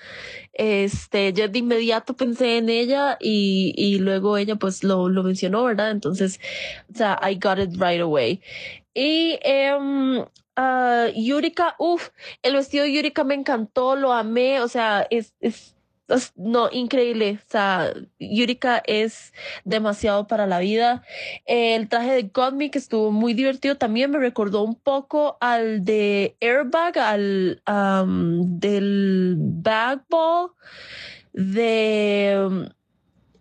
Este, 0.53 1.32
yo 1.32 1.49
de 1.49 1.59
inmediato 1.59 2.16
pensé 2.16 2.59
en 2.59 2.68
ella 2.68 3.16
y, 3.20 3.74
y 3.76 3.99
luego 3.99 4.36
ella 4.36 4.57
pues 4.57 4.84
lo, 4.84 5.09
lo 5.09 5.22
mencionó, 5.22 5.64
¿verdad? 5.64 5.90
Entonces, 5.90 6.40
o 6.92 6.96
sea, 6.96 7.18
I 7.22 7.34
got 7.36 7.59
it 7.59 7.72
right 7.80 8.01
away. 8.01 8.40
Y 8.94 9.38
em, 9.42 10.24
ah, 10.57 11.07
Yurika, 11.14 11.76
uff, 11.78 12.09
el 12.42 12.55
vestido 12.55 12.84
de 12.84 12.92
Yurika 12.92 13.24
me 13.24 13.34
encantó, 13.34 13.96
lo 13.96 14.12
amé, 14.12 14.61
o 14.61 14.68
sea, 14.68 15.07
es- 15.11 15.34
no, 16.36 16.68
increíble. 16.72 17.38
O 17.46 17.50
sea, 17.50 17.92
Yurika 18.18 18.82
es 18.86 19.32
demasiado 19.64 20.26
para 20.26 20.46
la 20.46 20.59
vida. 20.59 21.02
El 21.46 21.88
traje 21.88 22.12
de 22.12 22.22
Godme, 22.24 22.70
que 22.70 22.78
estuvo 22.78 23.11
muy 23.12 23.34
divertido, 23.34 23.76
también 23.76 24.11
me 24.11 24.18
recordó 24.18 24.62
un 24.62 24.74
poco 24.74 25.36
al 25.40 25.84
de 25.84 26.36
Airbag, 26.40 26.98
al 26.98 27.62
am, 27.66 28.59
del 28.59 29.36
Bag 29.38 30.04
Ball 30.09 30.50
de 31.32 32.68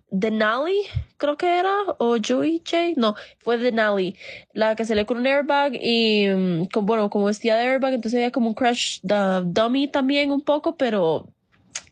de 0.09 0.31
Nally, 0.31 0.83
creo 1.17 1.35
que 1.37 1.59
era, 1.59 1.73
o 1.99 2.17
Joey 2.25 2.59
J, 2.65 2.93
no, 2.95 3.15
fue 3.39 3.57
de 3.57 3.71
Nally, 3.71 4.15
la 4.53 4.75
que 4.75 4.85
salió 4.85 5.05
con 5.05 5.17
un 5.17 5.27
airbag 5.27 5.73
y, 5.75 6.27
mm, 6.29 6.67
con, 6.67 6.85
bueno, 6.85 7.09
como 7.09 7.25
vestía 7.25 7.55
de 7.57 7.63
airbag, 7.67 7.93
entonces 7.93 8.17
había 8.17 8.31
como 8.31 8.47
un 8.49 8.53
crush 8.53 8.99
da- 9.03 9.41
dummy 9.41 9.87
también 9.89 10.31
un 10.31 10.41
poco, 10.41 10.77
pero 10.77 11.27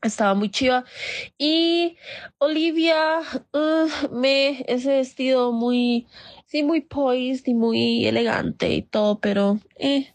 estaba 0.06 0.34
muy 0.34 0.50
chiva. 0.50 0.86
Y 1.38 1.98
Olivia, 2.38 3.20
uh, 3.54 4.16
me, 4.16 4.64
ese 4.68 4.98
vestido 4.98 5.52
muy, 5.52 6.08
sí, 6.46 6.64
muy 6.64 6.82
poised 6.82 7.48
y 7.48 7.54
muy 7.54 8.06
elegante 8.06 8.74
y 8.74 8.82
todo, 8.82 9.20
pero, 9.20 9.60
eh. 9.78 10.14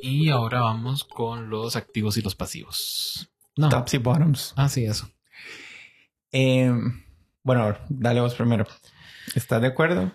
Y 0.00 0.30
ahora 0.30 0.60
vamos 0.60 1.04
con 1.04 1.50
los 1.50 1.76
activos 1.76 2.16
y 2.16 2.22
los 2.22 2.34
pasivos. 2.34 3.30
No. 3.56 3.68
Tops 3.68 3.94
y 3.94 3.98
bottoms. 3.98 4.54
Ah, 4.56 4.68
sí, 4.68 4.84
eso. 4.84 5.10
Eh, 6.32 6.72
bueno, 7.42 7.76
dale 7.88 8.20
vos 8.20 8.34
primero. 8.34 8.66
¿Estás 9.34 9.60
de 9.60 9.68
acuerdo? 9.68 10.12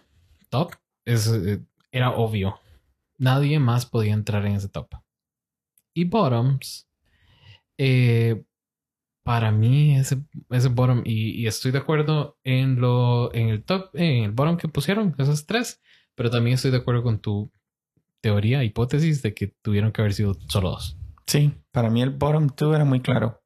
Top 0.49 0.74
es, 1.06 1.28
eh, 1.28 1.60
era 1.94 2.10
obvio. 2.12 2.60
Nadie 3.18 3.60
más 3.60 3.86
podía 3.86 4.14
entrar 4.14 4.46
en 4.46 4.56
ese 4.56 4.68
top. 4.68 4.89
Y 5.94 6.06
bottoms, 6.06 6.89
eh, 7.78 8.44
para 9.24 9.52
mí 9.52 9.96
ese, 9.96 10.18
ese 10.50 10.68
bottom, 10.70 11.04
y, 11.06 11.30
y 11.41 11.48
estoy 11.48 11.72
de 11.72 11.78
acuerdo 11.78 12.38
en 12.44 12.82
lo, 12.82 13.34
en 13.34 13.50
el 13.50 13.64
top, 13.64 13.91
en 13.94 14.26
el 14.26 14.32
bottom 14.32 14.58
que 14.58 14.68
pusieron, 14.68 15.16
esos 15.20 15.46
tres, 15.46 15.82
pero 16.16 16.30
también 16.30 16.56
estoy 16.56 16.72
de 16.72 16.78
acuerdo 16.78 17.04
con 17.04 17.20
tu 17.20 17.52
teoría, 18.22 18.64
hipótesis 18.64 19.22
de 19.22 19.34
que 19.34 19.48
tuvieron 19.62 19.91
que 19.91 20.02
haber 20.02 20.14
sido 20.14 20.36
solo 20.50 20.72
dos. 20.72 20.98
Sí, 21.28 21.54
para 21.72 21.89
mí 21.89 22.02
el 22.02 22.10
bottom 22.10 22.50
two 22.50 22.74
era 22.76 22.84
muy 22.86 23.00
claro. 23.02 23.41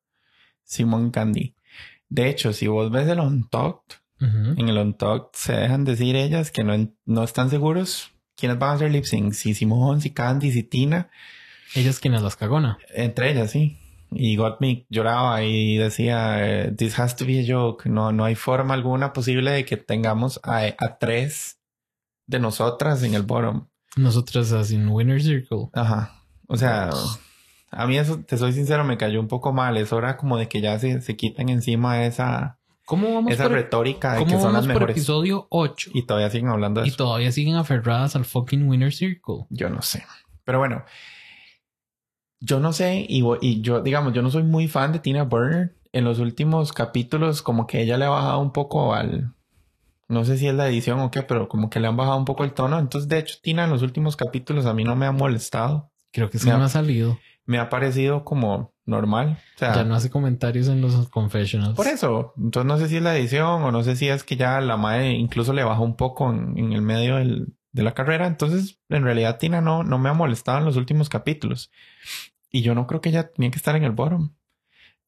Simon 0.63 1.11
Candy. 1.11 1.55
De 2.09 2.29
hecho, 2.29 2.53
si 2.53 2.67
vos 2.67 2.89
ves 2.89 3.07
el 3.07 3.19
Untucked, 3.19 3.97
Ujú. 4.19 4.59
en 4.59 4.69
el 4.69 4.77
Untucked 4.77 5.29
se 5.33 5.53
dejan 5.53 5.83
decir 5.83 6.15
ellas 6.15 6.49
que 6.49 6.63
no, 6.63 6.73
no 7.05 7.23
están 7.23 7.49
seguros 7.49 8.11
quiénes 8.37 8.59
van 8.59 8.69
a 8.69 8.73
hacer 8.73 8.91
lip 8.91 9.03
sync. 9.03 9.33
Si 9.33 9.53
Simon, 9.53 9.99
si 9.99 10.11
Candy, 10.11 10.51
si 10.51 10.63
Tina. 10.63 11.09
Ellas 11.75 11.99
quienes 11.99 12.21
las 12.21 12.35
cagona. 12.35 12.77
Entre 12.93 13.31
ellas, 13.31 13.51
sí. 13.51 13.77
Y 14.11 14.37
Gottmik 14.37 14.85
lloraba 14.89 15.43
y 15.43 15.77
decía, 15.77 16.37
eh, 16.47 16.71
this 16.71 16.97
has 16.97 17.15
to 17.17 17.25
be 17.25 17.41
a 17.41 17.45
joke. 17.45 17.89
No, 17.89 18.13
no 18.13 18.23
hay 18.23 18.35
forma 18.35 18.73
alguna 18.73 19.11
posible 19.11 19.51
de 19.51 19.65
que 19.65 19.75
tengamos 19.75 20.39
a, 20.43 20.59
a 20.77 20.97
tres 20.97 21.59
de 22.25 22.39
nosotras 22.39 23.03
en 23.03 23.15
el 23.15 23.23
bottom. 23.23 23.67
Nosotras 23.97 24.51
así 24.53 24.75
en 24.75 24.87
Winner 24.87 25.21
Circle. 25.21 25.69
Ajá. 25.73 26.23
O 26.47 26.55
sea, 26.55 26.91
a 27.71 27.87
mí 27.87 27.97
eso, 27.97 28.19
te 28.19 28.37
soy 28.37 28.53
sincero, 28.53 28.85
me 28.85 28.97
cayó 28.97 29.19
un 29.19 29.27
poco 29.27 29.51
mal. 29.51 29.75
Es 29.75 29.91
hora 29.91 30.15
como 30.15 30.37
de 30.37 30.47
que 30.47 30.61
ya 30.61 30.79
se, 30.79 31.01
se 31.01 31.17
quiten 31.17 31.49
encima 31.49 32.05
esa, 32.05 32.59
¿Cómo 32.87 33.13
vamos 33.13 33.31
esa 33.33 33.43
por, 33.43 33.51
retórica 33.51 34.13
de 34.13 34.19
cómo 34.19 34.31
que 34.31 34.37
son 34.41 34.53
las 34.53 34.61
vamos 34.63 34.67
por 34.67 34.73
mejores. 34.75 34.95
episodio 34.97 35.45
8? 35.51 35.91
Y 35.93 36.03
todavía 36.07 36.29
siguen 36.31 36.47
hablando 36.49 36.81
de 36.81 36.87
Y 36.87 36.89
eso. 36.89 36.97
todavía 36.97 37.31
siguen 37.31 37.55
aferradas 37.55 38.15
al 38.15 38.23
fucking 38.25 38.67
Winner 38.67 38.91
Circle. 38.93 39.45
Yo 39.49 39.69
no 39.69 39.81
sé. 39.81 40.03
Pero 40.45 40.59
bueno, 40.59 40.83
yo 42.39 42.59
no 42.59 42.71
sé, 42.73 43.05
y, 43.07 43.23
y 43.41 43.61
yo, 43.61 43.81
digamos, 43.81 44.13
yo 44.13 44.21
no 44.21 44.29
soy 44.31 44.43
muy 44.43 44.67
fan 44.67 44.91
de 44.93 44.99
Tina 44.99 45.23
Burner. 45.23 45.75
En 45.93 46.03
los 46.03 46.19
últimos 46.19 46.73
capítulos, 46.73 47.41
como 47.41 47.65
que 47.67 47.81
ella 47.81 47.97
le 47.97 48.05
ha 48.05 48.09
bajado 48.09 48.39
un 48.39 48.51
poco 48.51 48.93
al. 48.93 49.33
No 50.09 50.23
sé 50.25 50.37
si 50.37 50.47
es 50.47 50.53
la 50.53 50.67
edición 50.69 50.99
o 50.99 51.11
qué, 51.11 51.23
pero 51.23 51.49
como 51.49 51.69
que 51.69 51.79
le 51.79 51.87
han 51.87 51.97
bajado 51.97 52.17
un 52.17 52.25
poco 52.25 52.43
el 52.43 52.53
tono. 52.53 52.77
Entonces, 52.79 53.09
de 53.09 53.19
hecho, 53.19 53.35
Tina 53.41 53.63
en 53.65 53.69
los 53.71 53.81
últimos 53.81 54.15
capítulos 54.15 54.65
a 54.65 54.73
mí 54.73 54.83
no 54.83 54.95
me 54.95 55.05
ha 55.05 55.11
molestado. 55.11 55.91
Creo 56.13 56.29
que 56.29 56.37
Ya. 56.37 56.57
no 56.57 56.63
ha 56.65 56.69
salido. 56.69 57.17
Me 57.45 57.57
ha 57.59 57.69
parecido 57.69 58.23
como 58.23 58.73
normal. 58.87 59.37
O 59.55 59.59
sea, 59.59 59.75
Ya 59.75 59.83
no 59.83 59.93
hace 59.93 60.09
comentarios 60.09 60.67
en 60.69 60.81
los 60.81 61.07
confessionals. 61.09 61.75
por 61.75 61.85
eso. 61.87 62.33
Entonces, 62.37 62.65
no 62.67 62.77
sé 62.79 62.87
si 62.89 62.97
es 62.97 63.03
la 63.03 63.15
edición 63.15 63.61
o 63.63 63.71
no 63.71 63.83
sé 63.83 63.95
si 63.95 64.07
es 64.09 64.23
que 64.23 64.35
ya 64.37 64.59
la 64.61 64.77
madre 64.77 65.11
incluso 65.11 65.53
le 65.53 65.63
bajó 65.63 65.83
un 65.83 65.95
poco 65.95 66.31
en, 66.31 66.57
en 66.57 66.73
el 66.73 66.81
medio 66.81 67.17
del- 67.17 67.53
de 67.73 67.83
la 67.83 67.93
carrera. 67.93 68.25
Entonces, 68.25 68.79
en 68.89 69.03
realidad, 69.03 69.37
Tina 69.37 69.61
no, 69.61 69.83
no 69.83 69.99
me 69.99 70.09
ha 70.09 70.13
molestado 70.13 70.57
en 70.57 70.65
los 70.65 70.77
últimos 70.77 71.09
capítulos. 71.09 71.69
Y 72.49 72.61
yo 72.63 72.73
no 72.73 72.87
creo 72.87 73.01
que 73.01 73.09
ella 73.09 73.29
tenía 73.31 73.51
que 73.51 73.57
estar 73.57 73.75
en 73.75 73.83
el 73.83 73.91
bottom. 73.91 74.31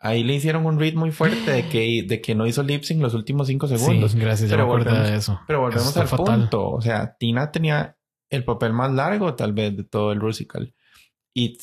ahí 0.01 0.23
le 0.23 0.33
hicieron 0.35 0.65
un 0.65 0.79
ritmo 0.79 1.01
muy 1.01 1.11
fuerte 1.11 1.51
de 1.51 1.67
que, 1.67 2.03
de 2.07 2.21
que 2.21 2.33
no 2.35 2.45
hizo 2.47 2.63
lip 2.63 2.83
sync 2.83 3.01
los 3.01 3.13
últimos 3.13 3.47
cinco 3.47 3.67
segundos. 3.67 4.11
Sí, 4.13 4.19
gracias, 4.19 4.49
ya 4.49 4.55
Pero 4.55 4.67
me 4.67 4.73
acordé 4.73 4.91
volvemos- 4.91 5.09
de 5.09 5.15
eso. 5.17 5.39
Pero 5.47 5.59
volvemos 5.61 5.89
Eso 5.89 6.01
al 6.01 6.07
fatal. 6.07 6.25
punto. 6.39 6.69
O 6.69 6.81
sea, 6.81 7.15
Tina 7.19 7.51
tenía 7.51 7.97
el 8.29 8.43
papel 8.45 8.71
más 8.71 8.91
largo, 8.93 9.33
tal 9.35 9.51
vez, 9.53 9.75
de 9.75 9.83
todo 9.83 10.11
el 10.13 10.19
musical. 10.21 10.73
Y 11.33 11.57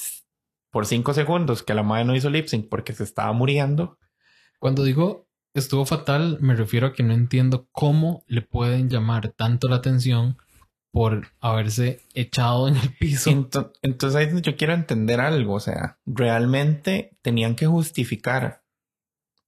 por 0.77 0.85
cinco 0.85 1.15
segundos 1.15 1.63
que 1.63 1.73
la 1.73 1.83
madre 1.83 2.05
no 2.05 2.15
hizo 2.15 2.29
lip 2.29 2.49
sync 2.49 2.69
porque 2.69 2.93
se 2.93 3.03
estaba 3.03 3.33
muriendo. 3.33 3.97
Cuando 4.59 4.85
digo 4.85 5.27
estuvo 5.55 5.87
fatal, 5.87 6.37
me 6.43 6.55
refiero 6.55 6.89
a 6.89 6.93
que 6.93 7.03
no 7.03 7.15
entiendo 7.15 7.67
cómo 7.73 8.25
le 8.27 8.43
pueden 8.43 8.91
llamar 8.91 9.29
tanto 9.31 9.69
la 9.69 9.77
atención 9.77 10.37
por 10.91 11.29
haberse 11.41 12.03
echado 12.13 12.69
en 12.69 12.77
el 12.77 12.93
piso. 12.95 13.31
Ento- 13.31 13.73
entonces 13.81 14.43
yo 14.43 14.55
quiero 14.59 14.75
entender 14.75 15.19
algo. 15.19 15.55
O 15.55 15.61
sea, 15.61 15.99
realmente 16.05 17.17
tenían 17.23 17.55
que 17.55 17.67
justificar 17.67 18.63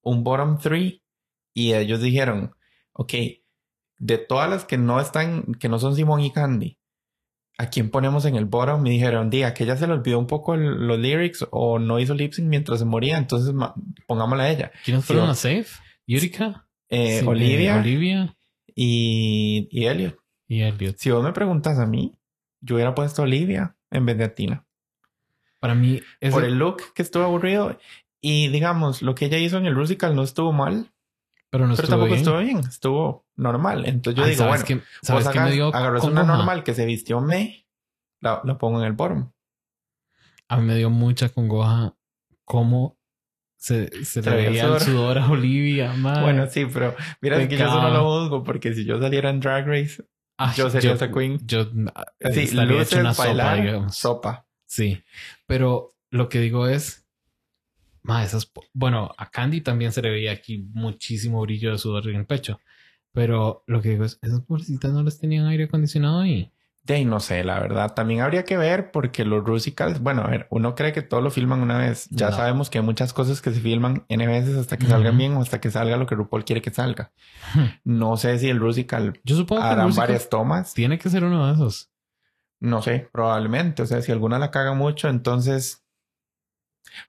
un 0.01 0.24
bottom 0.24 0.57
three 0.59 1.03
y 1.53 1.74
ellos 1.74 2.01
dijeron, 2.01 2.55
ok, 2.95 3.12
de 3.99 4.16
todas 4.16 4.49
las 4.49 4.64
que 4.64 4.79
no 4.79 4.99
están, 4.99 5.43
que 5.61 5.68
no 5.68 5.79
son 5.79 5.95
Simón 5.95 6.22
y 6.22 6.31
Candy, 6.31 6.78
¿a 7.59 7.66
quién 7.70 7.90
ponemos 7.90 8.24
en 8.24 8.36
el 8.36 8.44
bottom? 8.46 8.80
Me 8.82 8.90
dijeron, 8.90 9.30
di, 9.30 9.42
que 9.54 9.64
ella 9.64 9.76
se 9.76 9.86
le 9.86 9.92
olvidó 9.94 10.18
un 10.18 10.26
poco 10.26 10.54
el- 10.54 10.86
los 10.86 10.98
lyrics 10.98 11.46
o 11.50 11.78
no 11.78 11.98
hizo 11.98 12.14
lip 12.14 12.32
sync 12.32 12.46
mientras 12.48 12.78
se 12.78 12.84
moría, 12.84 13.18
entonces 13.18 13.52
pongámosla 14.06 14.44
a 14.44 14.50
ella. 14.50 14.70
¿Quiénes 14.84 15.04
fueron 15.04 15.26
Sí, 15.26 15.30
a 15.30 15.34
Safe? 15.62 15.82
Yurika, 16.06 16.64
Eh, 16.90 17.20
Sí, 17.20 17.26
Olivia 17.26 17.76
Olivia 17.76 18.36
y, 18.74 19.68
y 19.70 19.86
Elliot. 19.86 20.16
y 20.46 20.62
Elliot. 20.62 20.96
Si 20.96 21.11
vos 21.11 21.22
me 21.22 21.32
preguntas 21.32 21.78
a 21.78 21.86
mí, 21.86 22.14
yo 22.61 22.76
hubiera 22.76 22.94
puesto 22.94 23.20
a 23.22 23.24
Olivia 23.26 23.76
en 23.90 24.06
vez 24.06 24.16
de 24.16 24.24
a 24.24 24.34
Tina. 24.34 24.64
Para 25.61 25.74
mí, 25.74 26.00
ese- 26.20 26.32
por 26.32 26.44
el 26.44 26.54
look 26.59 26.82
que 26.94 27.02
estuvo 27.02 27.24
aburrido. 27.24 27.76
Y 28.20 28.48
digamos, 28.48 29.02
lo 29.02 29.14
que 29.14 29.26
ella 29.26 29.38
hizo 29.38 29.59
en 29.59 29.66
el 29.66 29.74
musical 29.74 30.14
no 30.16 30.22
estuvo 30.22 30.52
mal, 30.52 30.90
pero 31.51 31.66
no 31.66 31.74
pero 31.74 31.84
estuvo 31.84 31.99
tampoco 32.01 32.07
bien. 32.07 32.18
estuvo 32.18 32.38
bien, 32.38 32.59
estuvo 32.59 33.26
normal. 33.36 33.86
Entonces 33.86 34.18
yo 34.18 34.24
Ay, 34.24 34.30
digo, 34.32 34.44
¿sabes 34.44 34.64
bueno, 34.64 34.82
qué, 34.82 35.07
¿sabes 35.07 35.24
vos 35.24 35.32
qué 35.32 35.38
me 35.38 35.44
hagas- 35.44 35.55
dio 35.55 35.74
agarras 35.74 36.05
una 36.05 36.22
normal 36.24 36.64
que 36.64 36.74
se 36.74 36.84
vistió 36.86 37.20
me, 37.20 37.66
la, 38.20 38.40
la 38.44 38.59
pongo 38.59 38.80
en 38.80 38.86
el 38.86 38.92
bottom. 38.92 39.30
A 40.49 40.57
mí 40.57 40.66
me 40.66 40.76
dio 40.76 40.90
mucha 40.90 41.28
congoja 41.28 41.94
cómo 42.44 42.99
se, 43.57 43.88
se 44.05 44.22
Se 44.22 44.30
le 44.30 44.36
veía 44.36 44.64
el 44.66 44.74
el 44.74 44.80
sudor 44.80 45.18
a 45.18 45.28
Olivia. 45.30 45.92
madre. 45.96 46.22
Bueno, 46.22 46.46
sí, 46.49 46.66
pero 46.72 46.94
mira 47.20 47.36
que 47.49 47.57
yo 47.57 47.66
eso 47.66 47.82
no 47.82 47.90
lo 47.90 48.05
juzgo 48.20 48.44
porque 48.44 48.72
si 48.74 48.84
yo 48.84 49.01
saliera 49.01 49.30
en 49.30 49.40
Drag 49.40 49.66
Race, 49.66 50.03
Ay, 50.38 50.55
yo 50.57 50.70
sería 50.70 50.92
esa 50.92 51.11
queen. 51.11 51.38
Yo 51.46 51.66
ah, 51.94 52.05
así, 52.22 52.42
hecho 52.42 52.64
luces, 52.64 52.99
una 52.99 53.12
sopa, 53.14 53.26
bailar, 53.26 53.61
digamos. 53.62 53.96
sopa. 53.96 54.46
Sí, 54.66 55.03
pero 55.46 55.90
lo 56.11 56.28
que 56.28 56.40
digo 56.40 56.68
es, 56.68 57.07
ma, 58.09 58.24
esas, 58.24 58.50
bueno, 58.72 59.12
a 59.18 59.30
Candy 59.30 59.61
también 59.61 59.92
se 59.92 60.00
le 60.02 60.11
veía 60.11 60.32
aquí 60.32 60.66
muchísimo 60.72 61.42
brillo 61.42 61.72
de 61.72 61.78
sudor 61.78 62.09
en 62.09 62.16
el 62.16 62.26
pecho, 62.26 62.59
pero 63.12 63.62
lo 63.66 63.80
que 63.82 63.90
digo 63.90 64.04
es, 64.04 64.18
esas 64.22 64.40
pobrecitas 64.40 64.92
no 64.92 65.02
les 65.02 65.20
tenían 65.20 65.46
aire 65.46 65.64
acondicionado 65.64 66.24
y 66.24 66.50
De 66.84 66.94
ahí 66.94 67.04
no 67.04 67.20
sé, 67.20 67.44
la 67.44 67.61
verdad. 67.61 67.92
También 67.94 68.22
habría 68.22 68.44
que 68.46 68.56
ver 68.56 68.90
porque 68.92 69.26
los 69.26 69.46
musicals, 69.46 70.00
bueno, 70.00 70.22
a 70.22 70.28
ver, 70.28 70.46
uno 70.50 70.74
cree 70.74 70.92
que 70.94 71.02
todo 71.02 71.20
lo 71.20 71.30
filman 71.30 71.61
una 71.61 71.76
vez. 71.76 72.09
Ya 72.11 72.30
No. 72.30 72.36
sabemos 72.36 72.70
que 72.70 72.78
hay 72.78 72.84
muchas 72.84 73.12
cosas 73.12 73.42
que 73.42 73.50
se 73.50 73.61
filman 73.61 74.06
N 74.09 74.26
veces 74.26 74.56
hasta 74.56 74.78
que 74.78 74.86
salgan 74.86 75.18
bien 75.18 75.34
o 75.34 75.42
hasta 75.42 75.61
que 75.61 75.70
salga 75.70 75.98
lo 75.98 76.06
que 76.06 76.14
RuPaul 76.14 76.46
quiere 76.46 76.62
que 76.62 76.70
salga. 76.70 77.12
No 77.84 78.16
sé 78.16 78.38
si 78.38 78.48
el 78.48 78.59
musical 78.59 79.20
yo 79.22 79.36
supongo 79.36 79.61
que 79.62 79.68
harán 79.68 79.86
musical 79.88 80.06
varias 80.06 80.30
tomas. 80.30 80.72
tiene 80.72 80.98
que 80.98 81.11
ser 81.11 81.24
uno 81.24 81.46
de 81.46 81.52
esos. 81.52 81.90
No 82.61 82.80
sé, 82.80 83.06
probablemente. 83.12 83.82
O 83.82 83.86
sea, 83.86 84.00
si 84.00 84.11
alguna 84.11 84.38
la 84.38 84.50
caga 84.50 84.72
mucho, 84.72 85.09
entonces. 85.11 85.84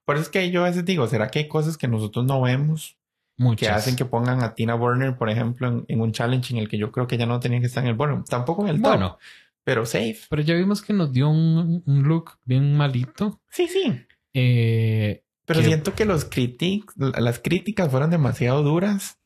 Por 0.04 0.16
eso 0.16 0.22
es 0.24 0.28
que 0.30 0.50
yo 0.50 0.62
a 0.64 0.68
veces 0.68 0.84
digo, 0.84 1.06
¿será 1.06 1.28
que 1.28 1.40
hay 1.40 1.48
cosas 1.48 1.76
que 1.76 1.88
nosotros 1.88 2.24
no 2.26 2.40
vemos 2.42 2.96
Muchas. 3.36 3.68
que 3.68 3.74
hacen 3.74 3.96
que 3.96 4.04
pongan 4.04 4.42
a 4.42 4.54
Tina 4.54 4.74
Burner, 4.74 5.16
por 5.16 5.30
ejemplo, 5.30 5.68
en, 5.68 5.84
en 5.88 6.00
un 6.00 6.12
challenge 6.12 6.52
en 6.54 6.60
el 6.60 6.68
que 6.68 6.78
yo 6.78 6.92
creo 6.92 7.06
que 7.06 7.16
ya 7.18 7.26
no 7.26 7.40
tenía 7.40 7.60
que 7.60 7.66
estar 7.66 7.82
en 7.82 7.90
el 7.90 7.96
bueno, 7.96 8.22
tampoco 8.28 8.62
en 8.62 8.68
el 8.68 8.82
top, 8.82 8.90
Bueno, 8.92 9.18
pero 9.64 9.86
safe. 9.86 10.18
pero 10.28 10.42
ya 10.42 10.54
vimos 10.54 10.82
que 10.82 10.92
nos 10.92 11.12
dio 11.12 11.28
un, 11.30 11.82
un 11.86 12.02
look 12.02 12.32
bien 12.44 12.76
malito. 12.76 13.40
Sí, 13.50 13.66
sí. 13.68 14.04
Eh, 14.34 15.22
Pero 15.46 15.60
que- 15.60 15.66
siento 15.66 15.94
que 15.94 16.04
los 16.04 16.24
critics, 16.24 16.94
las 16.96 17.38
críticas 17.38 17.90
fueron 17.90 18.10
demasiado 18.10 18.62
duras 18.62 19.18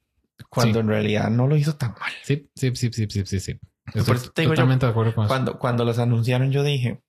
cuando 0.48 0.74
Sí. 0.74 0.80
en 0.80 0.88
realidad 0.88 1.30
no 1.30 1.46
lo 1.46 1.56
hizo 1.56 1.76
tan 1.76 1.90
mal. 2.00 2.12
sí, 2.22 2.48
sí, 2.54 2.70
sí, 2.74 2.90
sí, 2.92 3.06
sí, 3.08 3.26
sí, 3.26 3.40
sí. 3.40 3.54
Por 3.54 3.96
Estoy 4.00 4.16
eso 4.16 4.30
te 4.32 4.42
digo 4.42 4.52
yo, 4.52 4.56
totalmente 4.56 4.86
de 4.86 4.90
acuerdo 4.92 5.14
con 5.14 5.24
eso. 5.24 5.28
Cuando, 5.28 5.58
cuando 5.58 5.84
los 5.84 5.98
anunciaron, 5.98 6.50
yo 6.50 6.62
dije, 6.62 7.02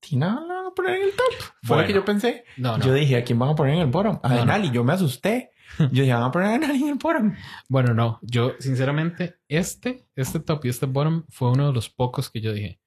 Tina 0.00 0.40
a 0.72 0.74
poner 0.74 0.96
en 0.96 1.02
el 1.04 1.10
top. 1.12 1.26
Fue 1.62 1.76
lo 1.76 1.82
que 1.86 1.92
Bueno. 1.92 2.00
yo 2.00 2.04
pensé. 2.04 2.44
No, 2.56 2.76
no. 2.78 2.84
Yo 2.84 2.92
dije, 2.94 3.16
¿a 3.16 3.24
quién 3.24 3.38
van 3.38 3.50
a 3.50 3.54
poner 3.54 3.74
en 3.74 3.80
el 3.82 3.86
bottom? 3.86 4.18
A 4.22 4.28
No, 4.28 4.34
no. 4.34 4.40
Denali. 4.40 4.70
Yo 4.70 4.82
me 4.84 4.92
asusté. 4.92 5.50
Yo 5.78 6.02
dije, 6.02 6.12
van 6.12 6.24
a 6.24 6.30
poner 6.30 6.48
a 6.48 6.52
Denali 6.52 6.82
en 6.82 6.88
el 6.90 6.94
bottom. 6.96 7.34
Bueno, 7.68 7.94
no, 7.94 8.18
yo 8.22 8.52
sinceramente, 8.58 9.38
este, 9.48 10.06
este 10.16 10.40
top 10.40 10.64
y 10.64 10.68
este 10.68 10.86
bottom 10.86 11.24
fue 11.30 11.50
uno 11.50 11.68
de 11.68 11.72
los 11.72 11.88
pocos 11.88 12.28
que 12.30 12.40
yo 12.42 12.52
dije. 12.52 12.78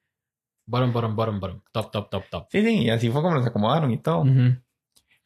Bottom, 0.67 0.93
bottom, 0.93 1.15
bottom, 1.15 1.39
bottom, 1.39 1.61
top, 1.71 1.91
top, 1.91 2.09
top, 2.09 2.23
top. 2.29 2.47
Sí, 2.51 2.61
sí, 2.63 2.83
y 2.83 2.89
así 2.89 3.09
fue 3.09 3.21
como 3.21 3.35
los 3.35 3.45
acomodaron 3.45 3.91
y 3.91 3.97
todo. 3.99 4.21
Ujú. 4.21 4.55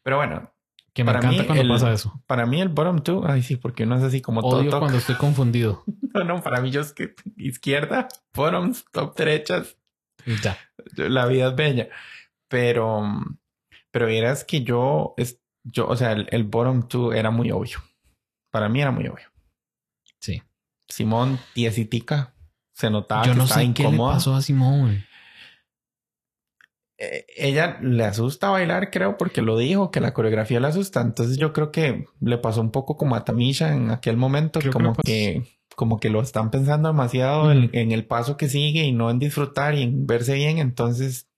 Pero 0.03 0.17
bueno, 0.17 0.53
Que 0.93 1.03
me 1.03 1.11
Para 1.13 1.19
encanta 1.19 1.41
mí, 1.43 1.45
cuando 1.47 1.61
el- 1.63 1.69
pasa 1.69 1.93
eso. 1.93 2.21
para 2.27 2.45
mí 2.45 2.59
el 2.61 2.69
bottom 2.69 2.99
two, 3.03 3.23
ay 3.25 3.41
sí, 3.43 3.55
porque 3.57 3.83
uno 3.83 3.95
es 3.97 4.03
así 4.03 4.21
como 4.21 4.41
todo 4.41 4.59
Odio 4.59 4.71
top. 4.71 4.79
cuando 4.79 4.97
estoy 4.97 5.15
confundido. 5.15 5.83
No, 6.13 6.23
no, 6.23 6.41
para 6.41 6.59
mí 6.59 6.71
yo 6.71 6.81
es 6.81 6.91
que 6.91 7.13
izquierda, 7.37 8.07
bottoms, 8.33 8.83
top 8.91 9.15
derechas, 9.15 9.77
ya. 10.41 10.57
la 10.95 11.27
vida 11.27 11.49
es 11.49 11.55
bella. 11.55 11.89
Pero, 12.49 13.03
pero 13.91 14.07
vieras 14.07 14.43
que 14.43 14.63
yo, 14.63 15.13
es, 15.17 15.39
yo, 15.63 15.87
o 15.87 15.95
sea, 15.95 16.11
el, 16.11 16.27
el 16.31 16.43
bottom 16.43 16.87
two 16.87 17.13
era 17.13 17.31
muy 17.31 17.51
obvio. 17.51 17.77
Para 18.51 18.67
mí 18.69 18.81
era 18.81 18.91
muy 18.91 19.07
obvio. 19.07 19.27
Sí. 20.19 20.41
Simón 20.87 21.39
Tiesitica 21.53 22.33
se 22.73 22.89
notaba 22.89 23.23
yo 23.25 23.31
que 23.33 23.37
no 23.37 23.43
estaba 23.43 23.61
sé 23.61 23.73
qué 23.73 23.83
le 23.83 23.89
incómoda. 23.89 24.13
pasó 24.15 24.35
a 24.35 24.41
Simón. 24.41 25.05
Eh, 26.97 27.25
ella 27.37 27.77
le 27.81 28.03
asusta 28.03 28.49
bailar, 28.49 28.91
creo, 28.91 29.15
porque 29.17 29.41
lo 29.41 29.57
dijo, 29.57 29.89
que 29.91 30.01
la 30.01 30.13
coreografía 30.13 30.59
le 30.59 30.67
asusta. 30.67 31.01
Entonces 31.01 31.37
yo 31.37 31.53
creo 31.53 31.71
que 31.71 32.05
le 32.19 32.37
pasó 32.37 32.59
un 32.61 32.71
poco 32.71 32.97
como 32.97 33.15
a 33.15 33.23
Tamisha 33.23 33.73
en 33.73 33.91
aquel 33.91 34.17
momento, 34.17 34.59
Creo 34.59 34.73
como 34.73 34.95
que, 34.95 35.43
como 35.75 35.99
que 35.99 36.09
lo 36.09 36.21
están 36.21 36.51
pensando 36.51 36.89
demasiado 36.89 37.51
en 37.51 37.91
el 37.91 38.05
paso 38.05 38.35
que 38.35 38.49
sigue 38.49 38.83
y 38.83 38.91
no 38.91 39.09
en 39.11 39.19
disfrutar 39.19 39.75
y 39.75 39.83
en 39.83 40.07
verse 40.07 40.33
bien. 40.33 40.57
Entonces, 40.57 41.28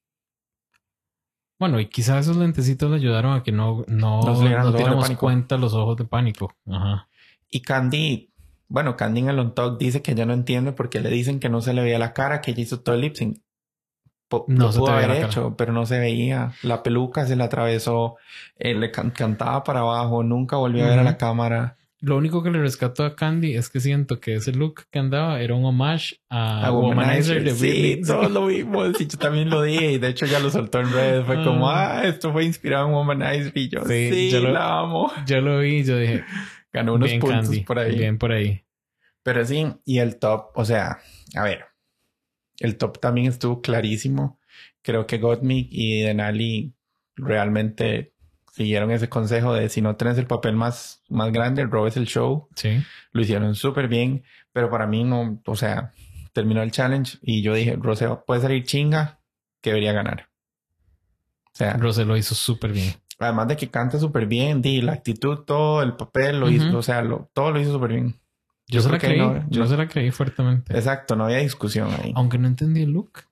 Bueno, 1.61 1.79
y 1.79 1.85
quizás 1.89 2.25
esos 2.25 2.37
lentecitos 2.37 2.89
le 2.89 2.95
ayudaron 2.95 3.33
a 3.35 3.43
que 3.43 3.51
no, 3.51 3.83
no, 3.87 4.21
No 4.23 5.17
cuenta 5.19 5.57
los 5.57 5.75
ojos 5.75 5.95
de 5.95 6.05
pánico. 6.05 6.55
Ajá. 6.67 7.07
y 7.51 7.61
Candy, 7.61 8.31
bueno, 8.67 8.97
Candy 8.97 9.19
en 9.21 9.29
el 9.29 9.37
on 9.37 9.53
talk 9.53 9.77
dice 9.77 10.01
que 10.01 10.13
ella 10.13 10.25
no 10.25 10.33
entiende 10.33 10.71
porque 10.71 11.01
le 11.01 11.11
dicen 11.11 11.39
que 11.39 11.49
no 11.49 11.61
se 11.61 11.73
le 11.73 11.83
veía 11.83 11.99
la 11.99 12.13
cara, 12.13 12.41
que 12.41 12.49
ella 12.49 12.61
hizo 12.63 12.79
todo 12.79 12.95
el 12.95 13.01
lip 13.01 13.13
sync. 13.13 13.37
Po- 14.27 14.45
No 14.47 14.65
lo 14.65 14.71
se 14.71 14.79
pudo 14.79 14.91
haber 14.93 15.09
cara. 15.09 15.25
hecho, 15.27 15.55
pero 15.55 15.71
no 15.71 15.85
se 15.85 15.99
veía. 15.99 16.53
La 16.63 16.81
peluca 16.81 17.27
se 17.27 17.35
le 17.35 17.43
atravesó, 17.43 18.15
eh, 18.57 18.73
le 18.73 18.89
can- 18.89 19.11
cantaba 19.11 19.63
para 19.63 19.81
abajo, 19.81 20.23
nunca 20.23 20.55
volvió 20.57 20.83
a 20.83 20.87
ver 20.89 20.97
a 20.97 21.03
la 21.03 21.17
cámara. 21.17 21.77
Lo 22.03 22.17
único 22.17 22.41
que 22.41 22.49
le 22.49 22.59
rescató 22.59 23.05
a 23.05 23.15
Candy 23.15 23.55
es 23.55 23.69
que 23.69 23.79
siento 23.79 24.19
que 24.19 24.33
ese 24.33 24.51
look 24.53 24.85
que 24.89 24.97
andaba 24.97 25.39
era 25.39 25.53
un 25.53 25.63
homage 25.63 26.15
a, 26.29 26.65
a 26.65 26.71
Womanizer 26.71 27.43
de 27.43 27.51
Sí, 27.51 28.01
todos 28.07 28.31
lo 28.31 28.47
vimos 28.47 28.99
y 28.99 29.05
yo 29.05 29.19
también 29.19 29.51
lo 29.51 29.61
dije 29.61 29.91
y 29.91 29.97
de 29.99 30.07
hecho 30.09 30.25
ya 30.25 30.39
lo 30.39 30.49
soltó 30.49 30.79
en 30.79 30.91
redes. 30.91 31.25
Fue 31.27 31.35
como, 31.43 31.69
Ah. 31.69 31.99
ah, 31.99 32.07
esto 32.07 32.31
fue 32.31 32.43
inspirado 32.43 32.87
en 32.87 32.93
Womanizer 32.95 33.51
y 33.55 33.69
yo, 33.69 33.85
Sí, 33.85 34.09
sí, 34.11 34.29
yo 34.31 34.39
lo- 34.39 34.51
la 34.51 34.79
amo. 34.79 35.11
Yo 35.27 35.41
lo 35.41 35.59
vi 35.59 35.77
y 35.77 35.83
yo 35.83 35.97
dije, 35.97 36.23
Ganó 36.73 36.95
unos 36.95 37.09
bien 37.09 37.19
puntos 37.21 37.41
Candy, 37.49 37.59
por 37.61 37.77
ahí. 37.79 37.95
bien 37.97 38.17
por 38.17 38.31
ahí. 38.31 38.63
Pero 39.23 39.45
sí, 39.45 39.67
y 39.85 39.99
el 39.99 40.17
top, 40.17 40.45
o 40.55 40.65
sea, 40.65 40.97
a 41.35 41.43
ver, 41.43 41.65
el 42.59 42.77
top 42.77 42.99
también 42.99 43.27
estuvo 43.27 43.61
clarísimo. 43.61 44.39
Creo 44.81 45.05
que 45.05 45.19
Gottmik 45.19 45.67
y 45.69 46.01
Denali 46.01 46.73
realmente 47.15 48.13
siguieron 48.51 48.91
ese 48.91 49.09
consejo 49.09 49.53
de 49.53 49.67
si 49.69 49.81
no 49.81 49.95
tenés 49.95 50.17
el 50.17 50.27
papel 50.27 50.55
más, 50.55 51.01
más 51.09 51.31
grande, 51.31 51.65
robes 51.65 51.97
el 51.97 52.05
show. 52.05 52.47
Sí. 52.55 52.83
Lo 53.11 53.21
hicieron 53.21 53.55
súper 53.55 53.87
bien, 53.87 54.23
pero 54.53 54.69
para 54.69 54.85
mí 54.87 55.03
no, 55.03 55.41
o 55.45 55.55
sea, 55.55 55.93
terminó 56.33 56.61
el 56.61 56.71
challenge 56.71 57.17
y 57.21 57.41
yo 57.41 57.53
dije, 57.53 57.75
Rosé 57.79 58.07
puede 58.27 58.41
salir 58.41 58.63
chinga, 58.63 59.19
que 59.61 59.69
debería 59.71 59.93
ganar. 59.93 60.29
O 61.47 61.49
sea, 61.53 61.73
Rosé 61.73 62.05
lo 62.05 62.15
hizo 62.17 62.33
súper 62.35 62.71
bien. 62.71 62.93
además 63.19 63.47
de 63.49 63.55
que 63.57 63.69
canta 63.69 63.99
súper 63.99 64.25
bien, 64.25 64.61
di 64.61 64.81
la 64.81 64.93
actitud, 64.93 65.39
todo 65.39 65.81
el 65.83 65.93
papel 65.95 66.39
lo 66.39 66.49
hizo, 66.49 66.77
o 66.77 66.81
sea, 66.81 67.01
lo, 67.01 67.29
todo 67.33 67.51
lo 67.51 67.59
hizo 67.59 67.71
súper 67.73 67.91
bien. 67.91 68.15
Yo, 68.67 68.79
Yo 68.79 68.81
se 68.83 68.89
la 68.89 68.97
creí. 68.99 69.19
no, 69.19 69.35
yo 69.49 69.61
yo- 69.61 69.67
se 69.67 69.75
la 69.77 69.87
creí 69.87 70.11
fuertemente. 70.11 70.73
Exacto, 70.75 71.15
no 71.15 71.25
había 71.25 71.37
discusión 71.39 71.89
ahí. 72.01 72.13
Aunque 72.15 72.37
no 72.37 72.47
entendí 72.47 72.83
el 72.83 72.91
look. 72.91 73.23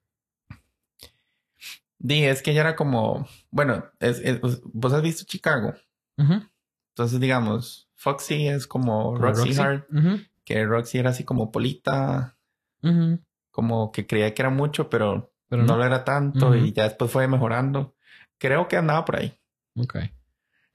Di, 2.00 2.24
es 2.24 2.42
que 2.42 2.52
ella 2.52 2.62
era 2.62 2.76
como, 2.76 3.28
bueno, 3.52 3.84
es, 4.00 4.20
es- 4.20 4.40
vos 4.42 4.94
has 4.94 5.02
visto 5.02 5.26
Chicago. 5.26 5.74
Entonces, 6.18 7.20
digamos, 7.20 7.90
Foxy 7.96 8.48
es 8.48 8.68
como, 8.68 9.14
Como 9.14 9.18
Roxy, 9.18 9.54
Roxy. 9.54 9.60
Hart, 9.62 9.88
que 10.44 10.66
Roxy 10.66 10.98
era 10.98 11.10
así 11.12 11.24
como 11.24 11.52
polita, 11.52 12.38
como 13.52 13.92
que 13.92 14.08
creía 14.08 14.34
que 14.34 14.42
era 14.42 14.50
mucho, 14.50 14.90
pero, 14.90 15.34
Pero 15.50 15.64
no. 15.64 15.74
no. 15.74 15.78
lo 15.78 15.86
era 15.86 16.04
tanto 16.04 16.56
y 16.56 16.72
ya 16.74 16.84
después 16.84 17.12
fue 17.12 17.28
mejorando. 17.28 17.96
Creo 18.38 18.68
que 18.68 18.78
andaba 18.78 19.04
por 19.06 19.18
ahí. 19.18 19.38
Ok. 19.76 19.98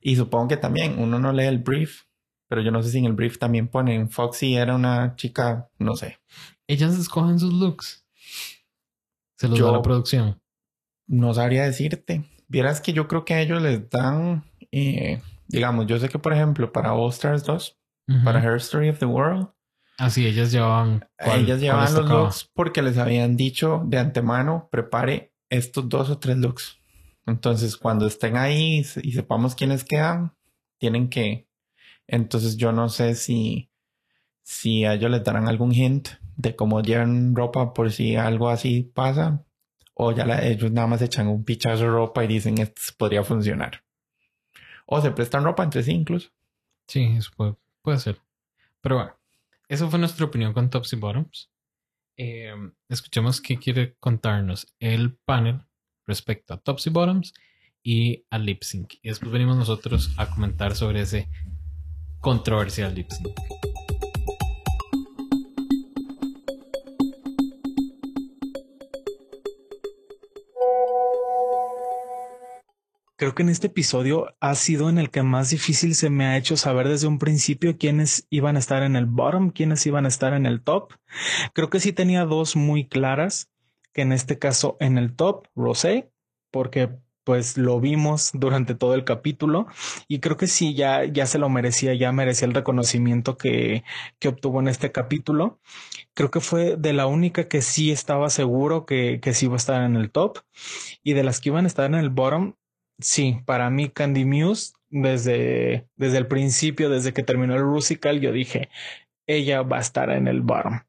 Y 0.01 0.17
supongo 0.17 0.49
que 0.49 0.57
también 0.59 0.99
uno 0.99 1.19
no 1.19 1.33
lee 1.33 1.45
el 1.47 1.59
brief, 1.59 2.03
pero 2.49 2.61
yo 2.61 2.71
no 2.71 2.83
sé 2.83 2.91
si 2.91 2.99
en 2.99 3.07
el 3.07 3.15
brief 3.15 3.39
también 3.39 3.69
ponen 3.69 4.11
Foxy 4.11 4.55
era 4.57 4.75
una 4.75 5.17
chica, 5.17 5.71
no 5.79 5.97
sé. 5.97 6.19
Ellas 6.67 6.99
escogen 6.99 7.39
sus 7.39 7.53
looks. 7.55 8.05
Se 9.37 9.49
los 9.49 9.59
Yo- 9.59 9.67
da 9.67 9.73
la 9.73 9.83
producción. 9.83 10.41
No 11.07 11.35
sabría 11.35 11.65
decirte. 11.65 12.25
Vieras 12.49 12.81
que 12.81 12.93
yo 12.93 13.09
creo 13.09 13.25
que 13.25 13.35
a 13.35 13.41
ellos 13.41 13.61
les 13.63 13.89
dan, 13.91 14.45
eh, 14.73 15.21
digamos, 15.49 15.87
yo 15.87 15.99
sé 15.99 16.09
que 16.09 16.19
por 16.19 16.33
ejemplo 16.33 16.73
para 16.73 16.93
All 16.95 17.11
Stars 17.11 17.45
2, 17.45 17.79
Ujú. 18.09 18.25
para 18.25 18.43
Her 18.43 18.57
Story 18.57 18.89
of 18.91 18.99
the 18.99 19.07
World, 19.07 19.49
Así, 19.97 20.27
ellas 20.27 20.51
llevaban. 20.51 21.07
¿cuál- 21.17 21.43
ellas 21.45 21.61
llevaban 21.61 21.95
los 21.95 22.09
looks 22.11 22.51
porque 22.53 22.83
les 22.83 22.99
habían 22.99 23.37
dicho 23.37 23.83
de 23.87 23.99
antemano, 23.99 24.69
prepare 24.73 25.33
estos 25.49 25.89
dos 25.89 26.11
o 26.11 26.19
tres 26.19 26.37
looks. 26.37 26.79
Entonces, 27.27 27.77
cuando 27.77 28.07
estén 28.07 28.37
ahí 28.37 28.85
y 29.03 29.13
sepamos 29.13 29.55
quiénes 29.55 29.85
quedan, 29.85 30.35
tienen 30.79 31.09
que. 31.09 31.49
Entonces, 32.07 32.57
yo 32.57 32.73
no 32.73 32.89
sé 32.89 33.15
si, 33.15 33.71
si 34.43 34.85
a 34.85 34.95
ellos 34.95 35.11
les 35.11 35.23
darán 35.25 35.49
algún 35.49 35.73
hint 35.73 36.09
de 36.37 36.55
cómo 36.57 36.83
llevan 36.83 37.35
ropa 37.35 37.73
por 37.73 37.91
si 37.93 38.17
algo 38.17 38.49
así 38.51 38.83
pasa, 38.83 39.45
o 39.95 40.13
ya 40.13 40.25
ellos 40.43 40.71
nada 40.73 40.87
más 40.87 41.03
echan 41.03 41.29
un 41.29 41.45
pichazo 41.45 41.85
de 41.85 41.91
ropa 41.91 42.25
y 42.25 42.27
dicen 42.27 42.59
esto 42.59 42.81
podría 42.99 43.23
funcionar. 43.23 43.83
O 44.87 45.01
se 45.01 45.13
prestan 45.13 45.45
ropa 45.45 45.65
entre 45.65 45.83
sí 45.83 45.93
incluso. 45.93 46.31
Sí, 46.87 47.05
eso 47.17 47.31
puede, 47.37 47.55
puede 47.83 47.99
ser. 47.99 48.21
Pero 48.81 48.97
bueno, 48.97 49.17
esa 49.69 49.89
fue 49.89 49.99
nuestra 49.99 50.27
opinión 50.27 50.53
con 50.53 50.69
Tops 50.69 50.93
y 50.93 50.97
Bottoms. 50.97 51.51
Eh, 52.17 52.53
escuchemos 52.89 53.41
qué 53.41 53.59
quiere 53.59 53.97
contarnos 53.99 54.75
el 54.79 55.17
panel 55.17 55.63
respecto 56.07 56.55
a 56.55 56.59
Tops 56.59 56.87
y 56.87 56.91
Bottoms 56.91 57.33
y 57.83 58.25
a 58.31 58.39
Lip 58.39 58.63
Sync. 58.63 58.95
Y 59.03 59.09
después 59.09 59.33
venimos 59.33 59.57
nosotros 59.57 60.13
a 60.17 60.29
comentar 60.29 60.75
sobre 60.75 61.03
ese 61.03 61.29
controversial 62.21 62.95
Lip 62.95 63.11
Sync. 63.11 63.29
Creo 73.25 73.35
que 73.35 73.43
en 73.43 73.49
este 73.49 73.69
episodio 73.69 74.37
ha 74.39 74.55
sido 74.55 74.91
en 74.91 74.99
el 74.99 75.09
que 75.09 75.23
más 75.23 75.49
difícil 75.49 75.95
se 75.95 76.11
me 76.11 76.27
ha 76.27 76.37
hecho 76.37 76.59
saber 76.59 76.89
desde 76.89 77.07
un 77.07 77.19
principio 77.19 77.79
quiénes 77.79 78.27
iban 78.29 78.57
a 78.57 78.59
estar 78.59 78.83
en 78.83 78.97
el 78.97 79.07
bottom, 79.07 79.49
quiénes 79.49 79.87
iban 79.87 80.05
a 80.05 80.09
estar 80.09 80.35
en 80.35 80.45
el 80.45 80.61
top. 80.61 80.93
Creo 81.55 81.71
que 81.71 81.81
sí 81.81 81.95
tenía 81.95 82.27
dos 82.27 82.55
muy 82.55 82.87
claras, 82.87 83.51
que 83.95 84.03
en 84.03 84.13
este 84.13 84.39
caso 84.39 84.77
en 84.79 84.99
el 84.99 85.17
top, 85.17 85.47
Rosé, 85.57 86.11
porque 86.51 86.91
pues 87.25 87.57
lo 87.57 87.81
vimos 87.81 88.29
durante 88.35 88.75
todo 88.75 88.95
el 88.95 89.05
capítulo 89.05 89.69
y 90.07 90.21
creo 90.21 90.37
que 90.37 90.47
sí, 90.47 90.75
ya, 90.75 91.07
ya 91.07 91.25
se 91.25 91.39
lo 91.39 91.49
merecía, 91.49 91.95
ya 91.95 92.13
merecía 92.13 92.47
el 92.47 92.53
reconocimiento 92.53 93.39
que, 93.39 93.85
que 94.19 94.29
obtuvo 94.29 94.61
en 94.61 94.69
este 94.69 94.93
capítulo. 94.93 95.61
Creo 96.13 96.31
que 96.31 96.41
fue 96.41 96.77
de 96.77 96.93
la 96.93 97.07
única 97.07 97.49
que 97.49 97.63
sí 97.63 97.91
estaba 97.91 98.29
seguro 98.29 98.85
que, 98.85 99.19
que 99.23 99.33
sí 99.33 99.47
iba 99.47 99.55
a 99.55 99.57
estar 99.57 99.83
en 99.83 99.97
el 99.97 100.11
top 100.11 100.41
y 101.03 101.15
de 101.15 101.25
las 101.25 101.41
que 101.41 101.49
iban 101.49 101.65
a 101.65 101.69
estar 101.69 101.87
en 101.87 101.95
el 101.95 102.11
bottom, 102.11 102.53
Sí, 102.99 103.41
para 103.45 103.71
mí 103.71 103.89
Candy 103.91 104.25
Muse, 104.25 104.75
desde, 104.89 105.89
desde 105.97 106.19
el 106.19 106.29
principio, 106.29 106.91
desde 106.91 107.13
que 107.13 107.23
terminó 107.23 107.55
el 107.55 107.63
Rusical, 107.63 108.21
yo 108.21 108.33
dije, 108.33 108.69
ella 109.27 109.63
va 109.63 109.79
a 109.79 109.81
estar 109.81 110.11
en 110.11 110.29
el 110.29 110.43
bottom. 110.43 110.81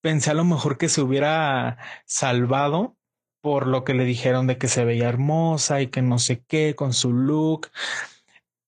Pensé 0.00 0.30
a 0.30 0.34
lo 0.34 0.44
mejor 0.44 0.78
que 0.78 0.88
se 0.88 1.02
hubiera 1.02 1.78
salvado 2.06 2.96
por 3.42 3.66
lo 3.66 3.84
que 3.84 3.94
le 3.94 4.04
dijeron 4.04 4.46
de 4.46 4.58
que 4.58 4.68
se 4.68 4.84
veía 4.84 5.08
hermosa 5.08 5.80
y 5.80 5.88
que 5.88 6.02
no 6.02 6.18
sé 6.18 6.42
qué 6.46 6.74
con 6.74 6.92
su 6.92 7.12
look. 7.12 7.68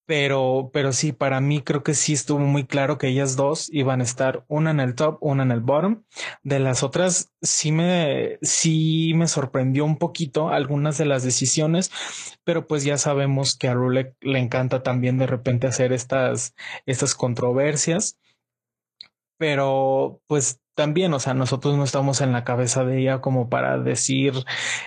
Pero, 0.06 0.70
pero 0.72 0.92
sí, 0.92 1.12
para 1.12 1.40
mí 1.40 1.62
creo 1.62 1.82
que 1.84 1.94
sí 1.94 2.12
estuvo 2.12 2.40
muy 2.40 2.66
claro 2.66 2.98
que 2.98 3.08
ellas 3.08 3.36
dos 3.36 3.68
iban 3.72 4.00
a 4.00 4.04
estar 4.04 4.44
una 4.48 4.70
en 4.72 4.80
el 4.80 4.94
top, 4.94 5.16
una 5.20 5.44
en 5.44 5.52
el 5.52 5.60
bottom. 5.60 6.02
De 6.42 6.58
las 6.58 6.82
otras, 6.82 7.32
sí 7.40 7.72
me, 7.72 8.38
sí 8.42 9.12
me 9.14 9.28
sorprendió 9.28 9.84
un 9.84 9.98
poquito 9.98 10.48
algunas 10.50 10.98
de 10.98 11.06
las 11.06 11.22
decisiones, 11.22 11.90
pero 12.44 12.66
pues 12.66 12.84
ya 12.84 12.98
sabemos 12.98 13.56
que 13.56 13.68
a 13.68 13.74
Rule 13.74 14.16
le 14.20 14.38
encanta 14.40 14.82
también 14.82 15.18
de 15.18 15.26
repente 15.28 15.66
hacer 15.68 15.92
estas, 15.92 16.54
estas 16.86 17.14
controversias. 17.14 18.18
Pero 19.38 20.20
pues 20.26 20.60
también, 20.74 21.12
o 21.14 21.20
sea, 21.20 21.34
nosotros 21.34 21.76
no 21.76 21.84
estamos 21.84 22.20
en 22.20 22.32
la 22.32 22.44
cabeza 22.44 22.84
de 22.84 23.00
ella 23.00 23.20
como 23.20 23.48
para 23.48 23.78
decir 23.78 24.34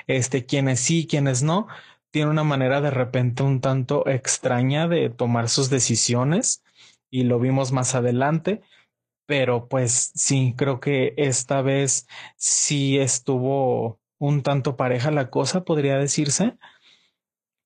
este 0.07 0.45
quiénes 0.45 0.79
sí, 0.79 1.07
quiénes 1.09 1.43
no. 1.43 1.67
Tiene 2.15 2.31
una 2.31 2.45
manera 2.45 2.79
de 2.79 2.91
repente 2.91 3.43
un 3.43 3.59
tanto 3.59 4.07
extraña 4.07 4.87
de 4.87 5.09
tomar 5.09 5.49
sus 5.49 5.69
decisiones 5.69 6.63
y 7.11 7.23
lo 7.23 7.41
vimos 7.41 7.73
más 7.73 7.93
adelante. 7.93 8.61
Pero 9.25 9.67
pues 9.67 10.13
sí, 10.15 10.53
creo 10.55 10.79
que 10.79 11.13
esta 11.17 11.61
vez 11.61 12.07
sí 12.37 12.97
estuvo 12.97 13.99
un 14.17 14.43
tanto 14.43 14.77
pareja 14.77 15.11
la 15.11 15.29
cosa, 15.29 15.65
podría 15.65 15.97
decirse, 15.97 16.57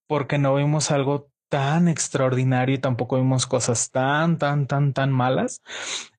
porque 0.07 0.39
no 0.39 0.55
vimos 0.55 0.89
algo 0.89 1.29
tan 1.47 1.87
extraordinario 1.87 2.73
y 2.73 2.79
tampoco 2.79 3.17
vimos 3.17 3.45
cosas 3.45 3.91
tan, 3.91 4.39
tan, 4.39 4.65
tan, 4.65 4.93
tan 4.93 5.11
malas. 5.11 5.61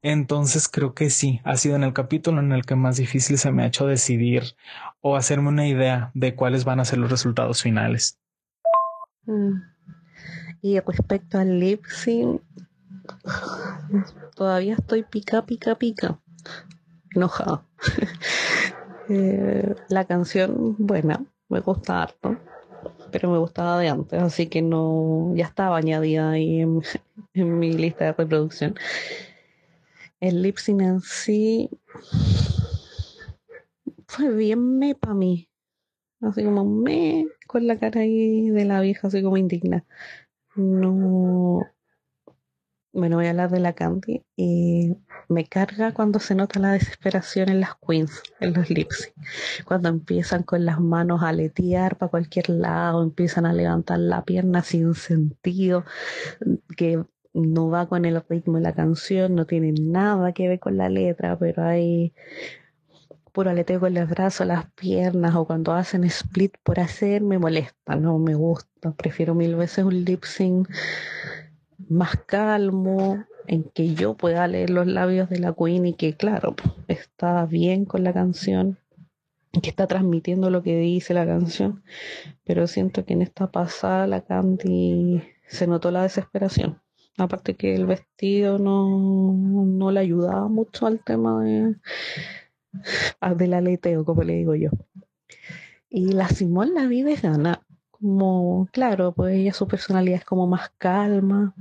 Entonces 0.03 0.69
creo 0.69 0.95
que 0.95 1.11
sí, 1.11 1.41
ha 1.43 1.57
sido 1.57 1.75
en 1.75 1.83
el 1.83 1.95
capítulo 1.95 2.39
en 2.39 2.53
el 2.53 2.65
que 2.65 2.77
más 2.77 2.97
difícil 2.97 3.39
se 3.39 3.51
me 3.51 3.65
ha 3.65 3.67
hecho 3.67 3.89
decidir 3.89 4.55
o 5.01 5.17
hacerme 5.17 5.49
una 5.49 5.67
idea 5.67 6.13
de 6.15 6.37
cuáles 6.37 6.65
van 6.65 6.79
a 6.79 6.85
ser 6.85 7.01
los 7.01 7.11
resultados 7.11 7.61
finales. 7.61 8.20
Mm. 9.31 9.63
Y 10.63 10.81
respecto 10.81 11.39
al 11.39 11.61
lip 11.61 11.85
todavía 14.35 14.75
estoy 14.75 15.05
pica, 15.05 15.47
pica, 15.47 15.77
pica. 15.77 16.21
Enojada. 17.15 17.65
Eh, 19.13 19.75
la 19.89 20.05
canción, 20.05 20.77
buena, 20.79 21.25
me 21.49 21.59
gusta 21.59 22.01
harto, 22.01 22.37
pero 23.11 23.29
me 23.29 23.39
gustaba 23.39 23.77
de 23.81 23.89
antes, 23.89 24.23
así 24.23 24.47
que 24.47 24.63
no, 24.63 25.33
ya 25.35 25.47
estaba 25.47 25.79
añadida 25.79 26.31
ahí 26.31 26.61
en, 26.61 26.81
mi 27.59 27.73
lista 27.73 28.05
de 28.05 28.13
reproducción. 28.13 28.77
El 30.21 30.43
lip 30.43 30.59
en 30.69 31.01
sí 31.01 31.69
fue 34.07 34.33
bien 34.33 34.79
me 34.79 34.95
para 34.95 35.15
mí. 35.15 35.49
Así 36.21 36.45
como 36.45 36.65
me 36.65 37.27
con 37.51 37.67
la 37.67 37.77
cara 37.79 38.03
ahí 38.03 38.49
de 38.51 38.65
la 38.65 38.81
vieja, 38.81 39.09
así 39.09 39.25
como 39.25 39.37
indigna. 39.37 39.85
No. 40.55 41.67
Bueno, 42.93 43.17
voy 43.17 43.27
a 43.27 43.31
hablar 43.31 43.51
de 43.51 43.59
la 43.59 43.73
Candy. 43.73 44.23
Y 44.37 44.97
me 45.29 45.47
carga 45.47 45.93
cuando 45.93 46.21
se 46.21 46.37
nota 46.37 46.61
la 46.61 46.73
desesperación 46.73 47.49
en 47.49 47.59
las 47.59 47.71
queens, 47.85 48.23
en 48.39 48.55
los 48.55 48.71
lips. 48.71 49.13
Cuando 49.65 49.89
empiezan 49.89 50.45
con 50.45 50.65
las 50.65 50.79
manos 50.79 51.25
a 51.25 51.31
aletear 51.31 51.99
para 51.99 52.11
cualquier 52.11 52.51
lado, 52.51 53.03
empiezan 53.03 53.47
a 53.47 53.53
levantar 53.53 53.99
la 53.99 54.25
pierna 54.25 54.63
sin 54.63 54.95
sentido, 54.95 55.85
que 56.77 57.03
no 57.33 57.69
va 57.69 57.89
con 57.89 58.05
el 58.05 58.23
ritmo 58.29 58.59
de 58.59 58.63
la 58.63 58.75
canción, 58.75 59.35
no 59.35 59.45
tiene 59.45 59.73
nada 59.73 60.33
que 60.33 60.47
ver 60.47 60.61
con 60.61 60.77
la 60.77 60.89
letra, 60.89 61.37
pero 61.37 61.65
hay 61.65 62.13
puro 63.31 63.51
aleteo 63.51 63.81
con 63.81 63.95
los 63.95 64.09
brazos, 64.09 64.47
las 64.47 64.71
piernas 64.73 65.35
o 65.35 65.47
cuando 65.47 65.73
hacen 65.73 66.05
split 66.05 66.55
por 66.63 66.81
hacer 66.81 67.23
me 67.23 67.39
molesta, 67.39 67.97
no 67.97 68.19
me 68.19 68.35
gusta. 68.35 68.93
Prefiero 68.93 69.35
mil 69.35 69.57
veces 69.57 69.85
un 69.85 70.05
lip 70.05 70.25
sync 70.25 70.69
más 71.89 72.17
calmo, 72.27 73.25
en 73.47 73.65
que 73.65 73.95
yo 73.95 74.15
pueda 74.15 74.47
leer 74.47 74.71
los 74.71 74.87
labios 74.87 75.29
de 75.29 75.41
la 75.41 75.53
Queen 75.55 75.87
y 75.87 75.95
que, 75.95 76.15
claro, 76.15 76.55
está 76.87 77.45
bien 77.47 77.85
con 77.85 78.05
la 78.05 78.13
canción, 78.13 78.79
que 79.61 79.71
está 79.71 79.89
transmitiendo 79.89 80.51
lo 80.51 80.63
que 80.63 80.79
dice 80.79 81.15
la 81.15 81.27
canción, 81.27 81.83
pero 82.45 82.69
siento 82.69 83.05
que 83.05 83.15
en 83.15 83.23
esta 83.23 83.51
pasada 83.51 84.07
la 84.07 84.21
Candy 84.21 85.23
se 85.49 85.67
notó 85.67 85.91
la 85.91 86.03
desesperación. 86.03 86.81
Aparte 87.19 87.57
que 87.57 87.75
el 87.75 87.87
vestido 87.87 88.59
no, 88.59 89.35
no 89.67 89.91
le 89.91 90.01
ayudaba 90.01 90.47
mucho 90.49 90.87
al 90.87 91.01
tema 91.01 91.43
de, 91.43 91.75
del 93.37 93.55
aleteo, 93.55 94.05
como 94.05 94.23
le 94.23 94.35
digo 94.35 94.55
yo. 94.55 94.71
Y 95.89 96.13
la 96.13 96.29
Simón 96.29 96.75
la 96.75 96.87
vi 96.87 97.03
de 97.03 97.17
gana. 97.17 97.67
Como, 97.91 98.69
claro, 98.73 99.13
pues 99.13 99.35
ella 99.35 99.53
su 99.53 99.69
personalidad 99.69 100.21
es 100.21 100.25
como 100.25 100.47
más 100.47 100.71
calma, 100.79 101.55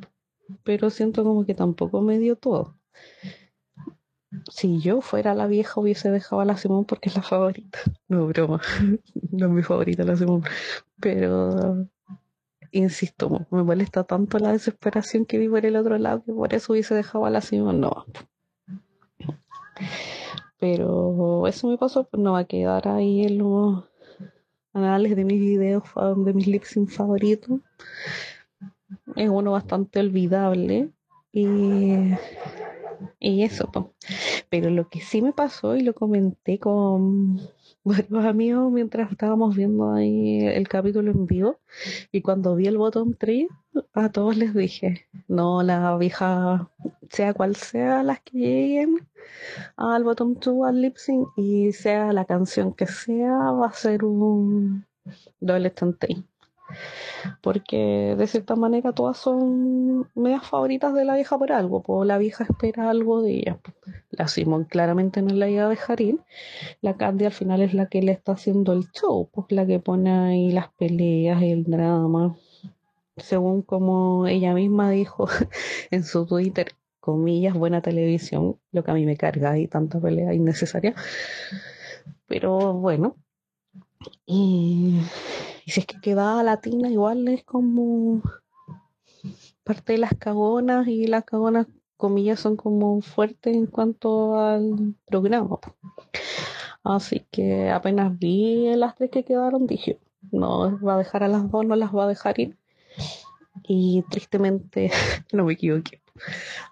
pero 0.64 0.90
siento 0.90 1.23
como 1.23 1.45
que 1.45 1.53
tampoco 1.53 2.02
me 2.02 2.18
dio 2.18 2.36
todo. 2.36 2.76
Si 4.52 4.80
yo 4.80 5.02
fuera 5.02 5.34
la 5.34 5.48
vieja 5.48 5.81
hubiese 5.81 6.11
dejado 6.11 6.41
a 6.41 6.45
la 6.45 6.56
Simón 6.56 6.86
porque 6.86 7.10
es 7.10 7.15
la 7.15 7.23
favorita. 7.23 7.80
No, 8.07 8.27
broma. 8.27 8.61
No 9.31 9.48
es 9.48 9.52
mi 9.52 9.64
favorita 9.64 10.03
la 10.03 10.15
Simón. 10.15 10.44
Pero, 10.99 11.88
insisto, 12.72 13.48
me 13.52 13.64
molesta 13.64 14.03
tanto 14.03 14.38
la 14.40 14.52
desesperación 14.52 15.26
que 15.26 15.40
vi 15.40 15.49
por 15.49 15.65
el 15.65 15.76
otro 15.76 15.98
lado 15.98 16.23
que 16.23 16.34
por 16.34 16.53
eso 16.53 16.73
hubiese 16.73 16.94
dejado 16.94 17.26
a 17.26 17.30
la 17.30 17.41
Simón. 17.41 17.81
No. 17.81 18.06
Pero 20.60 21.48
eso 21.48 21.68
me 21.68 21.77
pasó, 21.77 22.03
pues 22.03 22.22
no 22.22 22.34
va 22.34 22.40
a 22.40 22.45
quedar 22.45 22.88
ahí 22.88 23.23
en 23.23 23.38
los 23.38 23.84
anales 24.73 25.15
de 25.15 25.23
mis 25.23 25.40
videos, 25.40 25.84
de 26.18 26.34
mis 26.34 26.48
lip 26.48 26.64
favoritos. 26.88 27.60
es 29.15 29.30
uno 29.30 29.52
bastante 29.52 29.99
olvidable 29.99 30.90
y, 31.31 32.14
y 33.19 33.44
eso. 33.44 33.72
po. 33.72 33.94
Pero 34.49 34.69
lo 34.69 34.90
que 34.90 34.99
sí 34.99 35.22
me 35.22 35.31
pasó 35.31 35.76
y 35.76 35.81
lo 35.81 35.94
comenté 35.94 36.60
con 36.60 37.40
varios 37.84 38.26
amigos 38.26 38.72
mientras 38.72 39.11
estábamos 39.11 39.56
viendo 39.56 39.93
ahí 39.93 40.45
el 40.45 40.68
capítulo 40.68 41.11
en 41.11 41.26
vivo 41.26 41.60
y 42.11 42.22
cuando 42.22 42.56
vi 42.56 42.68
el 42.68 42.77
botón 42.77 43.15
3 43.18 43.47
a 43.93 44.10
todos 44.11 44.35
les 44.38 44.53
dije, 44.53 45.07
no, 45.27 45.64
la 45.64 45.95
vieja, 45.97 46.69
sea 47.10 47.34
cual 47.34 47.56
sea 47.56 48.03
las 48.03 48.19
que 48.22 48.38
lleguen 48.38 49.07
al 49.77 50.03
bottom 50.03 50.35
2 50.39 50.68
al 50.68 50.81
lip 50.81 50.97
sync 50.97 51.27
y 51.38 51.72
sea 51.72 52.11
la 52.14 52.26
canción 52.26 52.73
que 52.73 52.88
sea, 52.88 53.34
va 53.51 53.68
a 53.68 53.73
ser 53.73 54.03
un 54.03 54.85
doble 55.39 55.69
stantay. 55.69 56.23
Porque 57.41 58.16
de 58.18 58.28
cierta 58.28 58.56
manera 58.56 58.94
todas 58.94 59.18
son 59.18 60.10
medias 60.16 60.48
favoritas 60.48 60.94
de 60.94 61.06
la 61.06 61.16
vieja 61.16 61.38
por 61.38 61.52
algo, 61.52 61.82
pues 61.82 62.08
la 62.08 62.18
vieja 62.18 62.44
espera 62.44 62.90
algo 62.90 63.22
de 63.22 63.38
ella. 63.40 63.60
La 64.12 64.28
Simón 64.28 64.66
claramente 64.66 65.22
no 65.22 65.30
es 65.30 65.36
la 65.36 65.50
idea 65.50 65.68
de 65.68 65.76
Jarín, 65.76 66.22
la 66.82 66.98
Candy 66.98 67.26
al 67.26 67.32
final 67.32 67.62
es 67.62 67.74
la 67.74 67.88
que 67.88 68.02
le 68.02 68.12
está 68.12 68.34
haciendo 68.34 68.74
el 68.74 68.90
show, 68.91 69.30
pues 69.32 69.48
la 69.52 69.66
que 69.66 69.80
pone 69.80 70.12
ahí 70.12 70.52
las 70.52 70.70
peleas, 70.70 71.41
el 71.41 71.64
drama, 71.64 72.36
según 73.18 73.62
como 73.62 74.28
ella 74.28 74.54
misma 74.54 74.91
dijo 74.91 75.28
en 75.91 76.04
su 76.04 76.26
Twitter, 76.26 76.74
comillas, 77.00 77.54
buena 77.54 77.82
televisión, 77.82 78.60
lo 78.72 78.84
que 78.84 78.91
a 78.91 78.94
mí 78.94 79.06
me 79.06 79.18
carga 79.18 79.58
y 79.58 79.68
tanta 79.68 80.00
pelea 80.00 80.34
innecesaria. 80.34 80.96
Pero 82.28 82.74
bueno, 82.74 83.16
y, 84.26 85.02
y 85.70 85.72
si 85.72 85.82
es 85.82 85.86
que 85.86 86.02
queda 86.02 86.41
latina, 86.41 86.90
igual 86.90 87.28
es 87.28 87.44
como 87.44 88.24
parte 89.64 89.94
de 89.94 90.00
las 90.00 90.16
cagonas 90.16 90.88
y 90.88 91.06
las 91.06 91.26
cagonas, 91.26 91.68
comillas, 91.96 92.40
son 92.40 92.56
como 92.56 93.00
fuertes 93.02 93.56
en 93.56 93.68
cuanto 93.68 94.40
al 94.40 94.96
programa. 95.06 95.60
Así 96.84 97.24
que 97.30 97.70
apenas 97.70 98.18
vi 98.18 98.76
las 98.78 98.96
tres 98.96 99.12
que 99.12 99.24
quedaron, 99.24 99.68
dije, 99.68 100.00
no 100.32 100.80
va 100.82 100.96
a 100.96 100.98
dejar 100.98 101.22
a 101.22 101.28
las 101.28 101.52
dos, 101.52 101.64
no 101.64 101.76
las 101.76 101.96
va 101.96 102.06
a 102.06 102.08
dejar 102.08 102.40
ir. 102.40 102.58
Y 103.62 104.04
tristemente 104.10 104.90
no 105.34 105.46
me 105.46 105.54
equivoqué. 105.54 106.02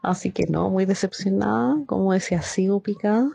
Así 0.01 0.31
que 0.31 0.47
no, 0.47 0.71
muy 0.71 0.85
decepcionada. 0.85 1.77
Como 1.85 2.13
decía, 2.13 2.41
sigo 2.41 2.81
picada. 2.81 3.29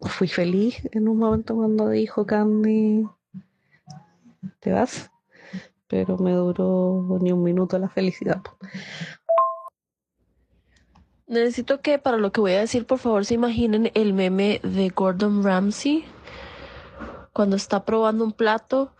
Fui 0.00 0.26
feliz 0.26 0.82
en 0.90 1.06
un 1.08 1.18
momento 1.18 1.54
cuando 1.54 1.88
dijo 1.90 2.26
Candy, 2.26 3.06
te 4.60 4.72
vas. 4.72 5.10
Pero 5.86 6.18
me 6.18 6.32
duró 6.32 7.18
ni 7.20 7.32
un 7.32 7.42
minuto 7.42 7.78
la 7.78 7.88
felicidad. 7.88 8.42
Necesito 11.26 11.80
que 11.80 11.98
para 11.98 12.16
lo 12.16 12.32
que 12.32 12.40
voy 12.40 12.52
a 12.52 12.60
decir, 12.60 12.86
por 12.86 12.98
favor, 12.98 13.24
se 13.24 13.34
imaginen 13.34 13.90
el 13.94 14.12
meme 14.14 14.60
de 14.62 14.88
Gordon 14.88 15.42
Ramsay 15.42 16.04
cuando 17.32 17.56
está 17.56 17.84
probando 17.84 18.24
un 18.24 18.32
plato 18.32 18.92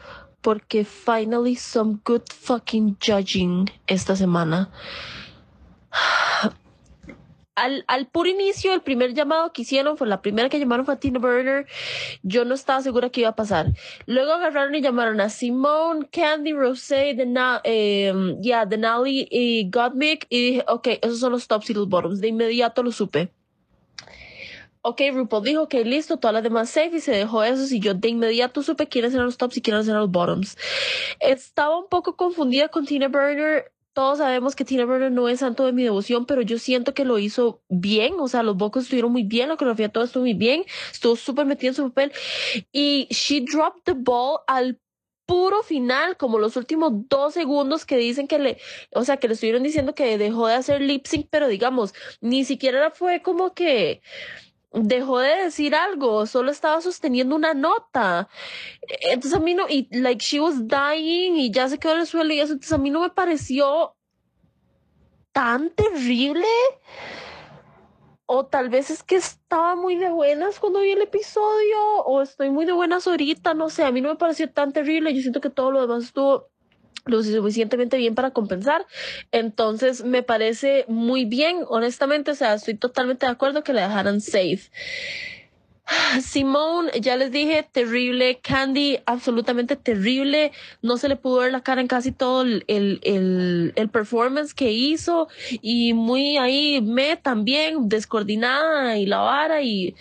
porque 0.43 0.85
finally 0.85 1.56
some 1.56 1.98
good 2.05 2.23
fucking 2.32 2.97
judging 3.01 3.70
esta 3.86 4.15
semana. 4.15 4.70
Al, 7.59 7.85
al 7.89 8.06
puro 8.06 8.28
inicio, 8.28 8.72
el 8.72 8.82
primer 8.82 9.14
llamado 9.14 9.52
que 9.52 9.62
hicieron 9.62 9.97
fue 9.97 10.06
la 10.06 10.22
primera 10.22 10.48
que 10.48 10.59
llamaron 10.59 10.85
fue 10.85 10.94
a 10.94 11.01
Tina 11.01 11.18
Burner. 11.18 11.66
Yo 12.22 12.44
no 12.44 12.55
estaba 12.55 12.82
segura 12.82 13.10
que 13.10 13.20
iba 13.20 13.30
a 13.30 13.36
pasar. 13.36 13.72
Luego 14.06 14.32
agarraron 14.32 14.74
y 14.74 14.80
llamaron 14.80 15.20
a 15.20 15.28
Simone, 15.28 16.09
Candy, 16.10 16.52
Rosé, 16.52 17.14
Dena, 17.14 17.60
eh, 17.64 18.12
yeah, 18.40 18.64
Denali 18.64 19.26
y 19.30 19.68
Gottmik. 19.70 20.26
Y 20.28 20.51
dije, 20.51 20.64
ok, 20.68 20.89
esos 21.02 21.20
son 21.20 21.32
los 21.32 21.48
tops 21.48 21.70
y 21.70 21.74
los 21.74 21.89
bottoms. 21.89 22.20
De 22.20 22.28
inmediato 22.28 22.82
lo 22.82 22.93
supe. 22.93 23.32
Ok, 24.82 25.02
RuPaul 25.12 25.44
dijo 25.44 25.68
que 25.68 25.85
listo, 25.85 26.18
todas 26.18 26.35
las 26.35 26.43
demás 26.43 26.70
safe 26.70 26.97
y 26.97 27.01
se 27.01 27.12
dejó 27.12 27.43
eso. 27.43 27.74
Y 27.74 27.80
yo 27.80 27.94
de 27.94 28.09
inmediato 28.09 28.62
supe 28.62 28.86
quiénes 28.86 29.12
eran 29.12 29.26
los 29.26 29.36
tops 29.36 29.56
y 29.56 29.60
quiénes 29.60 29.89
eran 29.89 30.01
los 30.01 30.10
bottoms. 30.10 30.56
Estaba 31.20 31.76
un 31.78 31.89
poco 31.89 32.16
confundida 32.16 32.68
con 32.68 32.86
Tina 32.86 33.09
Burner. 33.09 33.72
Todos 33.98 34.18
sabemos 34.18 34.54
que 34.54 34.64
Tina 34.64 34.84
Burner 34.84 35.10
no 35.10 35.28
es 35.28 35.40
santo 35.40 35.66
de 35.66 35.72
mi 35.72 35.82
devoción, 35.82 36.24
pero 36.24 36.40
yo 36.40 36.60
siento 36.60 36.94
que 36.94 37.04
lo 37.04 37.18
hizo 37.18 37.64
bien. 37.68 38.14
O 38.20 38.28
sea, 38.28 38.44
los 38.44 38.56
vocals 38.56 38.84
estuvieron 38.84 39.10
muy 39.10 39.24
bien, 39.24 39.48
la 39.48 39.56
coreografía 39.56 39.88
todo 39.88 40.04
estuvo 40.04 40.22
muy 40.22 40.34
bien. 40.34 40.64
Estuvo 40.92 41.16
súper 41.16 41.46
metida 41.46 41.70
en 41.70 41.74
su 41.74 41.88
papel. 41.88 42.12
Y 42.70 43.08
she 43.10 43.40
dropped 43.40 43.82
the 43.82 43.94
ball 43.96 44.38
al 44.46 44.78
puro 45.26 45.64
final, 45.64 46.16
como 46.16 46.38
los 46.38 46.56
últimos 46.56 46.92
dos 47.08 47.34
segundos 47.34 47.84
que 47.84 47.96
dicen 47.96 48.28
que 48.28 48.38
le, 48.38 48.58
o 48.92 49.02
sea, 49.02 49.16
que 49.16 49.26
le 49.26 49.34
estuvieron 49.34 49.64
diciendo 49.64 49.96
que 49.96 50.16
dejó 50.16 50.46
de 50.46 50.54
hacer 50.54 50.80
lip 50.80 51.04
sync, 51.04 51.26
pero 51.28 51.48
digamos, 51.48 51.92
ni 52.20 52.44
siquiera 52.44 52.92
fue 52.92 53.20
como 53.20 53.52
que 53.52 54.00
dejó 54.72 55.18
de 55.20 55.44
decir 55.44 55.74
algo, 55.74 56.26
solo 56.26 56.50
estaba 56.50 56.80
sosteniendo 56.80 57.36
una 57.36 57.54
nota. 57.54 58.28
Entonces 59.00 59.34
a 59.34 59.40
mí 59.40 59.54
no, 59.54 59.68
y 59.68 59.88
like 59.90 60.24
she 60.24 60.40
was 60.40 60.66
dying 60.66 61.36
y 61.36 61.50
ya 61.50 61.68
se 61.68 61.78
quedó 61.78 61.94
en 61.94 62.00
el 62.00 62.06
suelo 62.06 62.32
y 62.32 62.40
eso, 62.40 62.52
entonces 62.52 62.72
a 62.72 62.78
mí 62.78 62.90
no 62.90 63.00
me 63.00 63.10
pareció 63.10 63.96
tan 65.32 65.70
terrible. 65.70 66.46
O 68.30 68.44
tal 68.44 68.68
vez 68.68 68.90
es 68.90 69.02
que 69.02 69.16
estaba 69.16 69.74
muy 69.74 69.96
de 69.96 70.10
buenas 70.10 70.60
cuando 70.60 70.80
vi 70.80 70.90
el 70.90 71.00
episodio, 71.00 71.78
o 72.04 72.20
estoy 72.20 72.50
muy 72.50 72.66
de 72.66 72.72
buenas 72.72 73.06
ahorita, 73.06 73.54
no 73.54 73.70
sé, 73.70 73.84
a 73.84 73.90
mí 73.90 74.02
no 74.02 74.10
me 74.10 74.16
pareció 74.16 74.52
tan 74.52 74.74
terrible, 74.74 75.14
yo 75.14 75.22
siento 75.22 75.40
que 75.40 75.48
todo 75.48 75.70
lo 75.70 75.80
demás 75.80 76.04
estuvo 76.04 76.50
lo 77.09 77.22
suficientemente 77.22 77.97
bien 77.97 78.14
para 78.14 78.30
compensar. 78.30 78.86
Entonces 79.32 80.05
me 80.05 80.22
parece 80.22 80.85
muy 80.89 81.24
bien, 81.24 81.64
honestamente, 81.68 82.30
o 82.30 82.35
sea, 82.35 82.55
estoy 82.55 82.74
totalmente 82.74 83.26
de 83.26 83.32
acuerdo 83.32 83.64
que 83.64 83.72
la 83.72 83.89
dejaran 83.89 84.20
safe. 84.20 84.70
Simone, 86.22 86.90
ya 87.01 87.16
les 87.16 87.32
dije, 87.32 87.66
terrible. 87.72 88.40
Candy, 88.43 88.98
absolutamente 89.06 89.76
terrible. 89.76 90.52
No 90.82 90.98
se 90.98 91.09
le 91.09 91.16
pudo 91.16 91.40
ver 91.40 91.52
la 91.52 91.62
cara 91.62 91.80
en 91.80 91.86
casi 91.86 92.12
todo 92.12 92.43
el, 92.43 92.64
el, 92.66 93.01
el, 93.02 93.72
el 93.74 93.89
performance 93.89 94.55
que 94.55 94.70
hizo. 94.70 95.28
Y 95.62 95.94
muy 95.94 96.36
ahí, 96.36 96.80
me 96.82 97.16
también, 97.16 97.89
descoordinada 97.89 98.98
y 98.98 99.06
la 99.06 99.18
vara 99.18 99.62
y 99.62 99.94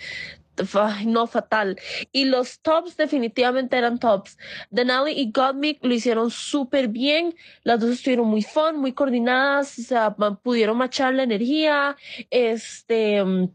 no 1.06 1.26
fatal. 1.26 1.78
Y 2.12 2.24
los 2.24 2.60
tops 2.60 2.96
definitivamente 2.96 3.76
eran 3.76 3.98
tops. 3.98 4.38
Denali 4.70 5.12
y 5.12 5.30
Gottmik 5.30 5.84
lo 5.84 5.94
hicieron 5.94 6.30
súper 6.30 6.88
bien. 6.88 7.34
Las 7.62 7.80
dos 7.80 7.90
estuvieron 7.90 8.28
muy 8.28 8.42
fun, 8.42 8.78
muy 8.78 8.92
coordinadas, 8.92 9.78
o 9.78 9.82
sea, 9.82 10.14
pudieron 10.42 10.76
machar 10.76 11.14
la 11.14 11.22
energía. 11.22 11.96
Este, 12.30 13.22
mm, 13.22 13.48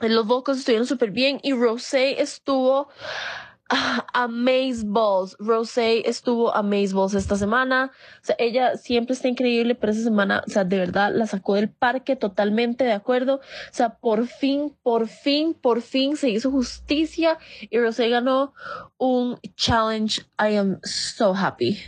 los 0.00 0.26
vocals 0.26 0.58
estuvieron 0.58 0.86
súper 0.86 1.10
bien 1.10 1.38
y 1.42 1.52
Rosé 1.52 2.20
estuvo 2.20 2.88
ah, 3.74 4.06
amazeballs. 4.12 5.36
Rosé 5.38 6.08
estuvo 6.08 6.54
amazeballs 6.54 7.14
esta 7.14 7.36
semana. 7.36 7.90
O 8.22 8.24
sea, 8.24 8.36
ella 8.38 8.76
siempre 8.76 9.14
está 9.14 9.28
increíble, 9.28 9.74
pero 9.74 9.92
esa 9.92 10.02
semana, 10.02 10.42
o 10.46 10.50
sea, 10.50 10.64
de 10.64 10.78
verdad 10.78 11.12
la 11.14 11.26
sacó 11.26 11.54
del 11.54 11.68
parque 11.68 12.16
totalmente 12.16 12.84
de 12.84 12.92
acuerdo. 12.92 13.36
O 13.36 13.40
sea, 13.72 13.96
por 13.96 14.26
fin, 14.26 14.74
por 14.82 15.08
fin, 15.08 15.54
por 15.54 15.82
fin 15.82 16.16
se 16.16 16.30
hizo 16.30 16.50
justicia 16.50 17.38
y 17.68 17.78
Rosé 17.78 18.08
ganó 18.08 18.54
un 18.98 19.38
challenge. 19.56 20.22
I 20.38 20.56
am 20.56 20.78
so 20.82 21.34
happy. 21.34 21.78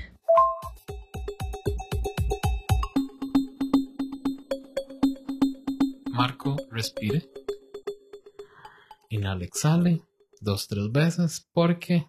Marco, 6.10 6.56
respire. 6.70 7.28
Inhala, 9.10 9.44
exhale. 9.44 10.05
Dos, 10.40 10.68
tres 10.68 10.90
veces. 10.92 11.48
Porque 11.52 12.06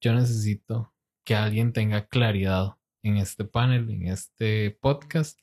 yo 0.00 0.14
necesito 0.14 0.92
que 1.24 1.34
alguien 1.34 1.72
tenga 1.72 2.06
claridad 2.06 2.76
en 3.02 3.16
este 3.16 3.44
panel, 3.44 3.90
en 3.90 4.08
este 4.08 4.70
podcast, 4.80 5.38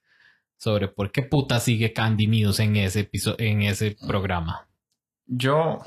sobre 0.57 0.87
por 0.87 1.11
qué 1.11 1.23
puta 1.23 1.59
sigue 1.59 1.93
Candy 1.93 2.27
News 2.27 2.59
en 2.59 2.75
ese 2.75 3.01
episodio, 3.01 3.37
en 3.39 3.63
ese 3.63 3.97
programa. 4.07 4.69
Yo, 5.25 5.79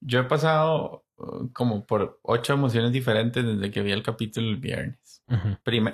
yo 0.00 0.20
he 0.20 0.24
pasado 0.24 1.06
uh, 1.16 1.50
como 1.52 1.86
por 1.86 2.18
ocho 2.22 2.52
emociones 2.52 2.92
diferentes 2.92 3.44
desde 3.44 3.70
que 3.70 3.82
vi 3.82 3.92
el 3.92 4.02
capítulo 4.02 4.48
el 4.48 4.56
viernes. 4.56 5.22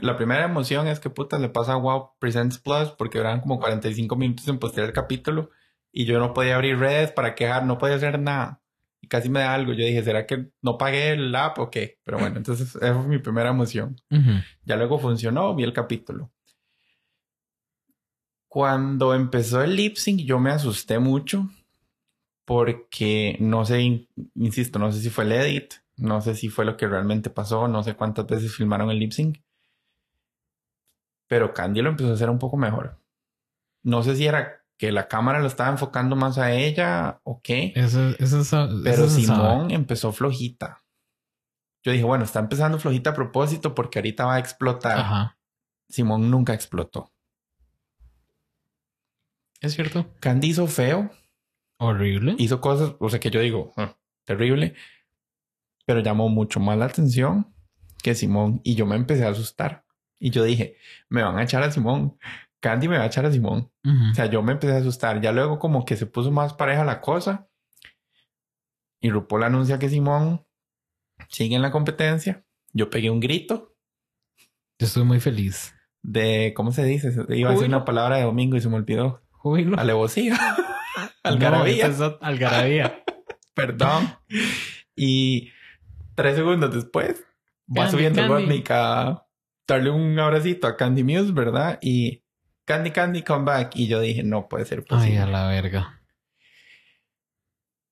La 0.01 0.17
primera 0.17 0.45
emoción 0.45 0.89
es 0.89 0.99
que 0.99 1.11
puta 1.11 1.39
le 1.39 1.49
pasa 1.49 1.75
a 1.75 1.77
Wow 1.77 2.13
Presents 2.19 2.59
Plus 2.59 2.91
porque 2.91 3.19
eran 3.19 3.41
como 3.41 3.61
45 3.61 4.17
minutos 4.17 4.49
en 4.49 4.59
postear 4.59 4.87
el 4.87 4.93
capítulo 4.93 5.51
y 5.93 6.05
yo 6.05 6.19
no 6.19 6.35
podía 6.35 6.57
abrir 6.57 6.79
redes 6.79 7.13
para 7.13 7.37
quejar, 7.37 7.65
no 7.65 7.79
podía 7.79 7.97
hacer 7.97 8.19
nada. 8.19 8.63
Y 9.09 9.11
casi 9.11 9.31
me 9.31 9.41
da 9.41 9.55
algo. 9.55 9.73
Yo 9.73 9.87
dije, 9.87 10.03
¿será 10.03 10.27
que 10.27 10.51
no 10.61 10.77
pagué 10.77 11.13
el 11.13 11.35
app 11.35 11.59
o 11.59 11.71
qué? 11.71 11.99
Pero 12.05 12.19
bueno, 12.19 12.37
entonces 12.37 12.77
esa 12.77 12.95
fue 12.95 13.09
mi 13.09 13.19
primera 13.19 13.49
emoción. 13.49 13.97
Ujú. 14.11 14.33
Ya 14.65 14.77
luego 14.77 14.99
funcionó, 14.99 15.55
vi 15.55 15.65
el 15.65 15.73
capítulo. 15.73 16.31
Cuando 18.49 19.15
empezó 19.15 19.63
el 19.63 19.77
lip 19.77 19.97
sync, 19.97 20.21
yo 20.21 20.39
me 20.39 20.51
asusté 20.51 20.99
mucho 20.99 21.49
porque 22.45 23.39
no 23.41 23.65
sé, 23.65 23.81
in- 23.81 24.09
insisto, 24.35 24.79
no 24.79 24.93
sé 24.93 25.01
si 25.01 25.09
fue 25.09 25.25
el 25.25 25.33
edit, 25.33 25.75
no 25.97 26.21
sé 26.21 26.35
si 26.35 26.51
fue 26.51 26.67
lo 26.67 26.77
que 26.77 26.87
realmente 26.87 27.31
pasó, 27.31 27.67
no 27.67 27.83
sé 27.83 27.95
cuántas 27.95 28.27
veces 28.27 28.55
filmaron 28.55 28.91
el 28.91 28.99
lip 28.99 29.13
sync, 29.13 29.39
pero 31.27 31.53
Candy 31.55 31.81
lo 31.83 31.91
empezó 31.91 32.11
a 32.11 32.15
hacer 32.15 32.31
un 32.31 32.39
poco 32.39 32.57
mejor. 32.57 32.99
No 33.83 34.03
sé 34.03 34.17
si 34.17 34.27
era 34.27 34.58
que 34.79 34.93
la 34.93 35.09
cámara 35.09 35.41
lo 35.41 35.47
estaba 35.49 35.71
enfocando 35.71 36.15
más 36.17 36.39
a 36.39 36.53
ella 36.55 37.21
o 37.25 37.41
qué, 37.43 37.73
Eso, 37.77 38.11
eso, 38.19 38.41
eso- 38.41 38.69
pero. 38.85 39.09
Simón 39.09 39.71
empezó 39.73 40.13
flojita. 40.13 40.85
Yo 41.85 41.93
dije, 41.93 42.05
bueno, 42.05 42.25
está 42.25 42.39
empezando 42.41 42.79
flojita 42.79 43.11
a 43.11 43.15
propósito 43.15 43.75
porque 43.75 43.99
ahorita 43.99 44.25
va 44.27 44.35
a 44.37 44.39
explotar. 44.39 44.99
Ajá. 44.99 45.39
Simón 45.89 46.31
nunca 46.31 46.55
explotó. 46.55 47.13
Es 49.61 49.75
cierto. 49.75 50.07
Candy 50.21 50.49
hizo 50.51 50.67
feo, 50.67 51.11
Horrible. 51.79 52.37
hizo 52.39 52.61
cosas, 52.61 52.95
o 53.01 53.09
sea, 53.09 53.19
que 53.21 53.31
yo 53.31 53.41
digo, 53.41 53.73
"Ah, 53.77 53.97
terrible, 54.25 54.75
pero 55.85 56.01
llamó 56.01 56.29
mucho 56.29 56.61
más 56.61 56.79
la 56.79 56.85
atención 56.87 57.53
que 58.03 58.15
Simón 58.15 58.61
y 58.63 58.75
yo 58.77 58.87
me 58.87 58.95
empecé 58.97 59.25
a 59.25 59.31
asustar. 59.31 59.85
Y 60.21 60.31
yo 60.31 60.45
dije, 60.45 60.77
me 61.09 61.23
van 61.23 61.39
a 61.39 61.43
echar 61.43 61.63
a 61.63 61.71
Simón, 61.73 62.19
Candy 62.61 62.89
me 62.89 62.99
va 62.99 63.05
a 63.05 63.07
echar 63.07 63.25
a 63.27 63.33
Simón. 63.33 63.71
O 63.85 64.15
sea, 64.15 64.27
yo 64.27 64.43
me 64.43 64.53
empecé 64.53 64.75
a 64.75 64.79
asustar. 64.79 65.21
Ya 65.21 65.33
luego 65.33 65.59
como 65.59 65.85
que 65.85 65.97
se 65.97 66.07
puso 66.07 66.31
más 66.31 66.55
pareja 66.55 66.85
la 66.85 67.01
cosa. 67.01 67.49
Y 69.01 69.11
RuPaul 69.11 69.45
anuncia 69.45 69.79
que 69.79 69.89
Simón 69.89 70.45
sigue 71.29 71.55
en 71.57 71.63
la 71.63 71.71
competencia. 71.71 72.45
Yo 72.73 72.91
pegué 72.91 73.11
un 73.11 73.21
grito 73.21 73.75
Yo 74.79 74.87
estuve 74.87 75.05
muy 75.05 75.21
feliz. 75.21 75.75
de, 76.03 76.53
¿cómo 76.57 76.73
se 76.73 76.85
dice? 76.85 77.13
Iba 77.31 77.51
a 77.51 77.53
decir 77.53 77.69
una 77.69 77.85
palabra 77.85 78.17
de 78.17 78.25
domingo 78.25 78.57
y 78.57 78.61
se 78.61 78.69
me 78.69 78.77
olvidó. 78.77 79.23
Júbilo. 79.31 79.79
Alevosía. 79.79 80.37
No, 81.25 81.31
Algarabía. 81.35 81.85
empezó 81.87 82.19
Algarabía. 82.23 83.05
Perdón. 83.55 84.09
Y 84.97 85.51
tres 86.15 86.37
segundos 86.37 86.75
después 86.75 87.23
va 87.69 87.91
subiendo 87.91 88.27
Candy. 88.27 88.65
A 88.71 89.27
darle 89.67 89.91
un 89.91 90.19
abracito 90.19 90.67
a 90.67 90.77
Candy 90.77 91.05
Muse, 91.05 91.33
¿verdad? 91.33 91.79
Y 91.83 92.25
Candy 92.69 92.91
Candy 92.91 93.23
come 93.23 93.45
back. 93.47 93.75
Y 93.77 93.87
yo 93.89 93.99
dije, 94.01 94.23
no 94.23 94.47
puede 94.49 94.67
ser 94.67 94.81
Ay, 94.81 94.85
posible. 94.87 95.19
a 95.21 95.27
la 95.27 95.49
verga. 95.49 96.01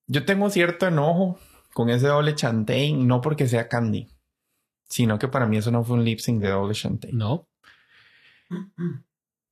Yo 0.05 0.23
tengo 0.23 0.49
cierto 0.51 0.87
enojo 0.87 1.39
con 1.73 1.89
ese 1.89 2.07
doble 2.07 2.35
chantain, 2.35 3.07
no 3.07 3.19
porque 3.21 3.47
sea 3.47 3.67
Candy, 3.67 4.07
sino 4.87 5.17
que 5.19 5.27
para 5.27 5.47
mí 5.47 5.57
eso 5.57 5.71
no 5.71 5.83
fue 5.83 5.97
un 5.97 6.05
lip 6.05 6.19
sync 6.19 6.41
de 6.41 6.49
doble 6.49 6.73
chantain. 6.75 7.17
No. 7.17 7.47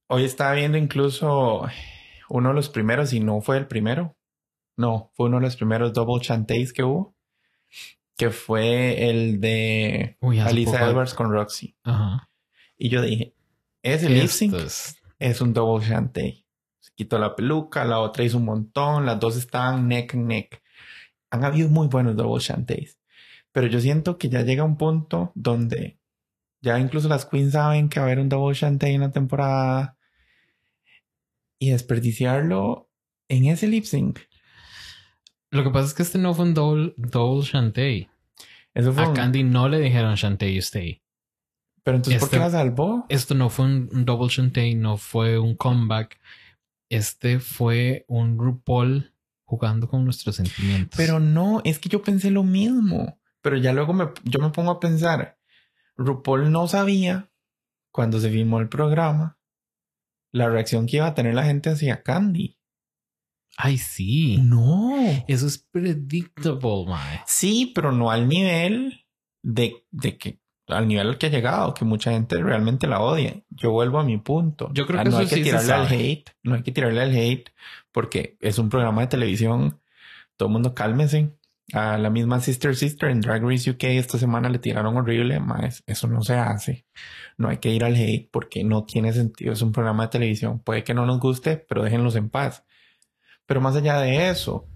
Hoy 0.07 0.23
estaba 0.23 0.53
viendo 0.53 0.77
incluso 0.77 1.68
uno 2.30 2.49
de 2.49 2.56
los 2.56 2.69
primeros, 2.69 3.11
y 3.14 3.19
no 3.19 3.41
fue 3.41 3.57
el 3.57 3.68
primero. 3.68 4.15
No, 4.77 5.11
fue 5.15 5.27
uno 5.27 5.38
de 5.38 5.43
los 5.43 5.56
primeros 5.56 5.91
double 5.93 6.22
chantays 6.22 6.72
que 6.72 6.84
hubo, 6.84 7.15
que 8.15 8.30
fue 8.30 9.10
el 9.10 9.41
de 9.41 10.18
Uy, 10.22 10.39
Alisa 10.39 10.88
Edwards 10.88 11.14
con 11.15 11.31
Roxy. 11.31 11.76
Ajá. 11.84 12.30
Y 12.77 12.89
yo 12.89 13.02
dije, 13.02 13.34
ese 13.84 14.10
lip 14.10 14.27
sync 14.27 14.53
es- 14.56 15.02
es 15.19 15.41
un 15.41 15.53
double 15.53 15.85
chantay. 15.87 16.45
Se 16.79 16.91
quitó 16.95 17.17
la 17.19 17.35
peluca, 17.35 17.83
la 17.85 17.99
otra 17.99 18.23
hizo 18.23 18.37
un 18.37 18.45
montón, 18.45 19.05
las 19.05 19.19
dos 19.19 19.37
estaban 19.37 19.87
neck 19.87 20.13
and 20.13 20.27
neck. 20.27 20.61
Han 21.31 21.43
habido 21.43 21.69
muy 21.69 21.87
buenos 21.87 22.15
double 22.15 22.41
chantays. 22.43 22.99
Pero 23.51 23.67
yo 23.67 23.79
siento 23.79 24.17
que 24.17 24.29
ya 24.29 24.41
llega 24.41 24.63
un 24.63 24.77
punto 24.77 25.31
donde 25.35 25.99
ya 26.61 26.79
incluso 26.79 27.07
las 27.07 27.25
queens 27.25 27.53
saben 27.53 27.89
que 27.89 27.99
va 27.99 28.05
a 28.05 28.09
haber 28.09 28.19
un 28.19 28.29
double 28.29 28.55
chantay 28.55 28.93
en 28.95 29.01
la 29.01 29.11
temporada. 29.11 29.97
Y 31.59 31.69
desperdiciarlo 31.71 32.89
en 33.29 33.45
ese 33.45 33.67
lip 33.67 33.85
sync. 33.85 34.19
Lo 35.51 35.63
que 35.63 35.69
pasa 35.69 35.87
es 35.87 35.93
que 35.93 36.03
este 36.03 36.17
no 36.17 36.33
fue 36.33 36.45
un 36.45 36.53
double, 36.53 36.93
double 36.97 37.43
Shantae. 37.45 38.09
Eso 38.73 38.91
fue 38.91 39.03
A 39.03 39.07
un- 39.09 39.15
Candy 39.15 39.43
no 39.43 39.69
le 39.69 39.79
dijeron 39.79 40.15
Shantae 40.15 40.53
you 40.53 40.59
stay. 40.59 41.01
Pero 41.86 41.98
entonces, 41.98 42.20
¿por 42.20 42.32
qué 42.32 42.38
este- 42.38 42.45
la 42.45 42.49
salvó? 42.49 43.06
Esto 43.10 43.36
no 43.36 43.52
fue 43.52 43.66
un, 43.66 44.06
double 44.06 44.28
Shantae, 44.28 44.74
no 44.74 44.98
fue 44.98 45.38
un 45.38 45.56
comeback. 45.56 46.20
Este 46.90 47.40
fue 47.40 48.06
un 48.07 48.40
RuPaul 48.40 49.14
jugando 49.44 49.88
con 49.88 50.03
nuestros 50.03 50.38
sentimientos. 50.38 50.98
Pero 50.98 51.20
no, 51.20 51.62
es 51.64 51.78
que 51.78 51.88
yo 51.88 52.02
pensé 52.02 52.32
lo 52.32 52.41
mismo. 52.41 53.20
Pero 53.41 53.57
ya 53.57 53.72
luego 53.72 53.94
me, 53.94 54.10
yo 54.24 54.40
me 54.40 54.49
pongo 54.49 54.72
a 54.72 54.80
pensar, 54.80 55.38
RuPaul 55.95 56.52
no 56.52 56.68
sabía 56.68 57.30
cuando 57.91 58.20
se 58.20 58.32
filmó 58.32 58.60
el 58.60 58.68
programa 58.68 59.38
la 60.32 60.49
reacción 60.49 60.88
que 60.88 60.98
iba 60.98 61.06
a 61.06 61.14
tener 61.14 61.36
la 61.36 61.45
gente 61.45 61.70
hacia 61.70 62.02
Candy. 62.02 62.57
Ay, 63.57 63.78
sí. 63.78 64.38
No. 64.41 64.95
Eso 65.28 65.45
es 65.45 65.60
predictable, 65.60 66.86
mae. 66.88 67.22
Sí, 67.28 67.72
pero 67.76 67.91
no 67.91 68.10
al 68.10 68.28
nivel 68.28 69.06
de, 69.44 69.86
de 69.91 70.18
que 70.18 70.41
al 70.67 70.87
nivel 70.87 71.07
al 71.09 71.17
que 71.17 71.27
ha 71.27 71.29
llegado, 71.29 71.73
que 71.73 71.85
mucha 71.85 72.11
gente 72.11 72.41
realmente 72.41 72.87
la 72.87 73.01
odia. 73.01 73.43
Yo 73.49 73.71
vuelvo 73.71 73.99
a 73.99 74.03
mi 74.03 74.17
punto. 74.17 74.71
Yo 74.73 74.85
creo 74.87 74.99
Ah, 74.99 75.03
que 75.03 75.09
no 75.09 75.15
eso 75.15 75.19
hay 75.21 75.27
que 75.27 75.35
sí 75.35 75.43
tirarle 75.43 75.73
al 75.73 75.87
hate, 75.91 76.29
no 76.43 76.55
hay 76.55 76.63
que 76.63 76.71
tirarle 76.71 77.01
al 77.01 77.15
hate 77.15 77.49
porque 77.91 78.37
es 78.41 78.57
un 78.59 78.69
programa 78.69 79.01
de 79.01 79.07
televisión. 79.07 79.79
Todo 80.37 80.49
el 80.49 80.53
mundo 80.53 80.73
cálmese. 80.73 81.37
A 81.73 81.97
la 81.97 82.11
misma 82.11 82.39
Sister 82.41 82.75
Sister 82.75 83.09
en 83.09 83.21
Drag 83.21 83.41
Race 83.43 83.71
UK 83.71 83.83
esta 83.85 84.19
semana 84.19 84.49
le 84.49 84.59
tiraron 84.59 84.95
horrible, 84.97 85.39
más 85.39 85.83
eso 85.87 86.07
no 86.07 86.21
se 86.21 86.35
hace. 86.35 86.85
No 87.37 87.49
hay 87.49 87.57
que 87.57 87.69
ir 87.71 87.83
al 87.83 87.95
hate 87.95 88.29
porque 88.31 88.63
no 88.63 88.85
tiene 88.85 89.13
sentido. 89.13 89.53
Es 89.53 89.63
un 89.63 89.71
programa 89.71 90.03
de 90.03 90.09
televisión. 90.09 90.59
Puede 90.59 90.83
que 90.83 90.93
no 90.93 91.07
nos 91.07 91.19
guste, 91.19 91.57
pero 91.57 91.83
déjenlos 91.83 92.15
en 92.15 92.29
paz. 92.29 92.63
Pero 93.47 93.61
más 93.61 93.75
allá 93.75 93.99
de 93.99 94.29
eso, 94.29 94.67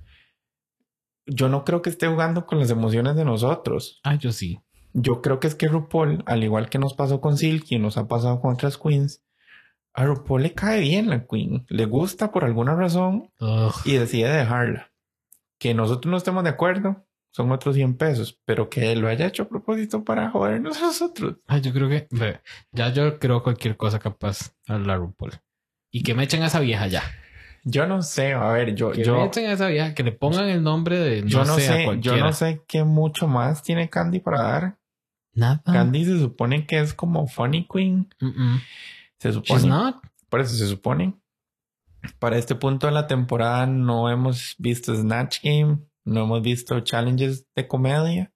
yo 1.27 1.47
no 1.47 1.63
creo 1.63 1.81
que 1.81 1.89
esté 1.91 2.07
jugando 2.07 2.45
con 2.47 2.59
las 2.59 2.71
emociones 2.71 3.15
de 3.15 3.25
nosotros. 3.25 3.99
Ah, 4.03 4.15
yo 4.15 4.31
sí. 4.31 4.59
Yo 4.93 5.21
creo 5.21 5.39
que 5.39 5.47
es 5.47 5.55
que 5.55 5.67
RuPaul, 5.67 6.23
al 6.25 6.43
igual 6.43 6.69
que 6.69 6.79
nos 6.79 6.93
pasó 6.93 7.21
con 7.21 7.37
Silky 7.37 7.75
y 7.75 7.79
nos 7.79 7.97
ha 7.97 8.07
pasado 8.07 8.41
con 8.41 8.53
otras 8.53 8.77
queens, 8.77 9.23
a 9.93 10.05
RuPaul 10.05 10.43
le 10.43 10.53
cae 10.53 10.81
bien 10.81 11.09
la 11.09 11.25
queen, 11.25 11.65
le 11.67 11.85
gusta 11.85 12.31
por 12.31 12.45
alguna 12.45 12.75
razón 12.75 13.31
Ugh. 13.39 13.73
y 13.85 13.93
decide 13.93 14.29
dejarla. 14.29 14.91
Que 15.59 15.73
nosotros 15.73 16.09
no 16.09 16.17
estemos 16.17 16.43
de 16.43 16.51
acuerdo, 16.51 17.05
son 17.31 17.51
otros 17.51 17.75
100 17.75 17.97
pesos, 17.97 18.39
pero 18.45 18.69
que 18.69 18.91
él 18.91 18.99
lo 18.99 19.07
haya 19.07 19.27
hecho 19.27 19.43
a 19.43 19.49
propósito 19.49 20.03
para 20.03 20.29
jodernos 20.31 20.77
a 20.77 20.87
nosotros. 20.87 21.35
Yo 21.61 21.73
creo 21.73 21.89
que 21.89 22.07
ya 22.71 22.91
yo 22.93 23.19
creo 23.19 23.43
cualquier 23.43 23.77
cosa 23.77 23.99
capaz 23.99 24.55
a 24.67 24.77
la 24.77 24.95
RuPaul. 24.95 25.33
Y 25.91 26.03
que 26.03 26.13
me 26.13 26.23
echen 26.23 26.43
a 26.43 26.47
esa 26.47 26.59
vieja 26.59 26.87
ya. 26.87 27.03
Yo 27.65 27.85
no 27.85 28.01
sé, 28.01 28.33
a 28.33 28.51
ver, 28.51 28.73
yo, 28.73 28.91
Que 28.91 29.03
yo, 29.03 29.17
me 29.17 29.25
echen 29.25 29.45
a 29.47 29.53
esa 29.53 29.67
vieja, 29.67 29.93
que 29.93 30.03
le 30.03 30.11
pongan 30.11 30.47
el 30.49 30.63
nombre 30.63 30.97
de 30.97 31.21
no, 31.23 31.27
yo 31.27 31.45
no 31.45 31.55
sé, 31.55 31.85
yo 31.99 32.17
no 32.17 32.31
sé 32.31 32.63
qué 32.67 32.83
mucho 32.83 33.27
más 33.27 33.63
tiene 33.63 33.89
Candy 33.89 34.19
para 34.19 34.41
dar. 34.41 34.78
Nada. 35.39 35.61
Candy 35.65 36.05
se 36.05 36.19
supone 36.19 36.65
que 36.67 36.79
es 36.79 36.93
como 36.93 37.27
funny 37.27 37.67
queen. 37.67 38.07
Mm-mm. 38.19 38.61
Se 39.19 39.31
She's 39.31 39.35
supone. 39.35 39.67
not. 39.67 39.95
Por 40.29 40.41
eso 40.41 40.55
se 40.55 40.67
supone. 40.67 41.19
Para 42.19 42.37
este 42.37 42.55
punto 42.55 42.87
de 42.87 42.93
la 42.93 43.07
temporada 43.07 43.65
no 43.65 44.09
hemos 44.09 44.55
visto 44.57 44.95
Snatch 44.95 45.39
Game, 45.43 45.79
no 46.05 46.23
hemos 46.23 46.41
visto 46.41 46.79
challenges 46.81 47.45
de 47.55 47.67
comedia. 47.67 48.33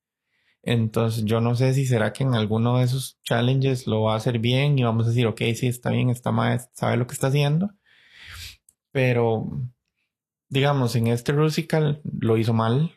Entonces 0.62 1.26
yo 1.26 1.42
no 1.42 1.56
sé 1.56 1.74
si 1.74 1.86
será 1.86 2.14
que 2.14 2.24
en 2.24 2.34
alguno 2.36 2.78
de 2.78 2.86
esos 2.86 3.20
challenges 3.24 3.86
lo 3.86 4.04
va 4.04 4.14
a 4.14 4.18
hacer 4.18 4.40
bien 4.40 4.80
y 4.80 4.84
vamos 4.84 5.06
a 5.06 5.10
decir, 5.10 5.28
ok, 5.28 5.42
sí, 5.56 5.68
está 5.68 5.92
bien, 5.92 6.10
está 6.10 6.32
mal, 6.32 6.62
sabe 6.74 6.98
lo 6.98 7.06
que 7.06 7.14
está 7.14 7.28
haciendo. 7.28 7.72
Pero, 8.92 9.46
digamos, 10.50 10.96
en 10.96 11.08
este 11.08 11.32
Rusical 11.32 12.02
lo 12.04 12.38
hizo 12.38 12.54
mal. 12.54 12.92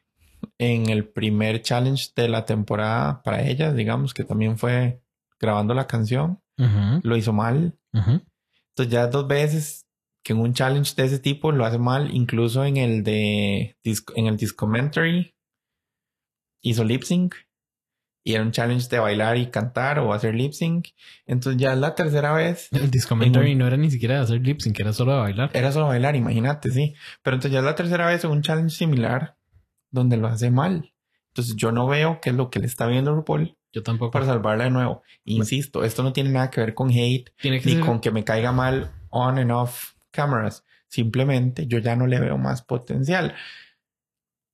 En 0.58 0.88
el 0.88 1.06
primer 1.06 1.60
challenge 1.62 2.12
de 2.16 2.28
la 2.28 2.44
temporada 2.44 3.22
para 3.22 3.46
ella, 3.46 3.72
digamos, 3.72 4.14
que 4.14 4.24
también 4.24 4.56
fue 4.56 5.02
grabando 5.38 5.74
la 5.74 5.86
canción, 5.86 6.40
Ujú, 6.58 7.00
lo 7.02 7.16
hizo 7.16 7.32
mal. 7.32 7.78
ujú. 7.92 8.22
Entonces 8.70 8.92
ya 8.92 9.06
dos 9.06 9.26
veces 9.28 9.86
que 10.22 10.32
en 10.32 10.40
un 10.40 10.54
challenge 10.54 10.94
de 10.96 11.04
ese 11.04 11.18
tipo 11.18 11.52
lo 11.52 11.64
hace 11.64 11.78
mal, 11.78 12.14
incluso 12.14 12.64
en 12.64 12.78
el 12.78 13.04
de 13.04 13.76
en 13.84 14.26
el 14.26 14.36
Discomentary 14.36 15.34
hizo 16.62 16.84
lip 16.84 17.02
sync 17.02 17.34
y 18.24 18.34
era 18.34 18.42
un 18.42 18.50
challenge 18.50 18.88
de 18.88 18.98
bailar 18.98 19.36
y 19.36 19.46
cantar 19.46 20.00
o 20.00 20.12
hacer 20.12 20.34
lip 20.34 20.52
sync. 20.52 20.88
Entonces 21.26 21.62
ya 21.62 21.72
es 21.74 21.78
la 21.78 21.94
tercera 21.94 22.32
vez. 22.32 22.68
El 22.72 22.90
discommentary 22.90 23.52
En 23.52 23.58
no 23.58 23.68
era 23.68 23.76
ni 23.76 23.88
siquiera 23.88 24.16
de 24.16 24.20
hacer 24.22 24.40
lip 24.40 24.58
sync, 24.60 24.80
era 24.80 24.92
solo 24.92 25.12
de 25.12 25.20
bailar. 25.20 25.50
Era 25.52 25.70
solo 25.70 25.86
bailar, 25.86 26.16
imagínate, 26.16 26.72
sí. 26.72 26.94
Pero 27.22 27.36
entonces 27.36 27.52
ya 27.52 27.60
es 27.60 27.64
la 27.64 27.76
tercera 27.76 28.08
vez 28.08 28.24
en 28.24 28.32
un 28.32 28.42
challenge 28.42 28.74
similar 28.74 29.36
donde 29.96 30.16
lo 30.16 30.28
hace 30.28 30.50
mal. 30.50 30.92
Entonces 31.28 31.56
yo 31.56 31.72
no 31.72 31.86
veo 31.86 32.20
qué 32.22 32.30
es 32.30 32.36
lo 32.36 32.48
que 32.50 32.60
le 32.60 32.66
está 32.66 32.86
viendo 32.86 33.14
RuPaul 33.14 33.58
Yo 33.72 33.82
tampoco. 33.82 34.12
para 34.12 34.26
salvarla 34.26 34.64
de 34.64 34.70
nuevo. 34.70 35.02
Insisto, 35.24 35.84
esto 35.84 36.02
no 36.02 36.12
tiene 36.12 36.30
nada 36.30 36.50
que 36.50 36.60
ver 36.60 36.72
con 36.74 36.90
hate 36.90 37.30
Tiene 37.40 37.60
que 37.60 37.66
ni 37.70 37.74
ser- 37.76 37.84
con 37.84 38.00
que 38.00 38.10
me 38.10 38.24
caiga 38.24 38.52
mal 38.52 38.90
on 39.10 39.38
and 39.38 39.50
off 39.50 39.92
cameras. 40.12 40.64
Simplemente 40.88 41.66
yo 41.66 41.78
ya 41.78 41.94
no 41.96 42.06
le 42.06 42.20
veo 42.20 42.38
más 42.38 42.62
potencial. 42.62 43.34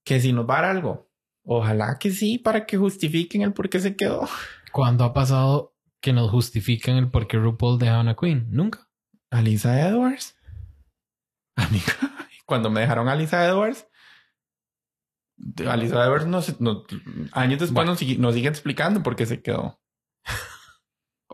Que 0.04 0.20
si 0.20 0.32
nos 0.32 0.48
va 0.48 0.58
a 0.58 0.62
dar 0.62 0.70
algo, 0.72 1.08
ojalá 1.44 1.98
que 2.00 2.10
sí, 2.10 2.38
para 2.38 2.66
que 2.66 2.76
justifiquen 2.78 3.42
el 3.42 3.52
por 3.52 3.68
qué 3.68 3.78
se 3.78 3.94
quedó. 3.94 4.28
¿Cuándo 4.72 5.04
ha 5.04 5.12
pasado 5.12 5.76
que 6.00 6.12
nos 6.12 6.30
justifican 6.30 6.96
el 6.96 7.10
por 7.10 7.28
qué 7.28 7.36
RuPaul 7.36 7.78
deja 7.78 7.96
a 7.98 8.00
una 8.00 8.16
queen? 8.16 8.46
Nunca. 8.50 8.88
Alisa 9.30 9.80
Edwards. 9.88 10.36
Amiga, 11.54 11.92
cuando 12.46 12.70
me 12.70 12.80
dejaron 12.80 13.08
a 13.08 13.12
Alisa 13.12 13.46
Edwards, 13.46 13.86
de- 15.36 15.68
Alisa 15.68 16.04
Edwards 16.04 16.26
nos, 16.26 16.60
nos- 16.60 16.84
años 17.32 17.60
después 17.60 17.72
Bueno. 17.86 17.92
nos, 17.92 18.18
nos 18.18 18.34
sigue 18.34 18.48
explicando 18.48 19.02
por 19.02 19.16
qué 19.16 19.26
se 19.26 19.42
quedó. 19.42 19.78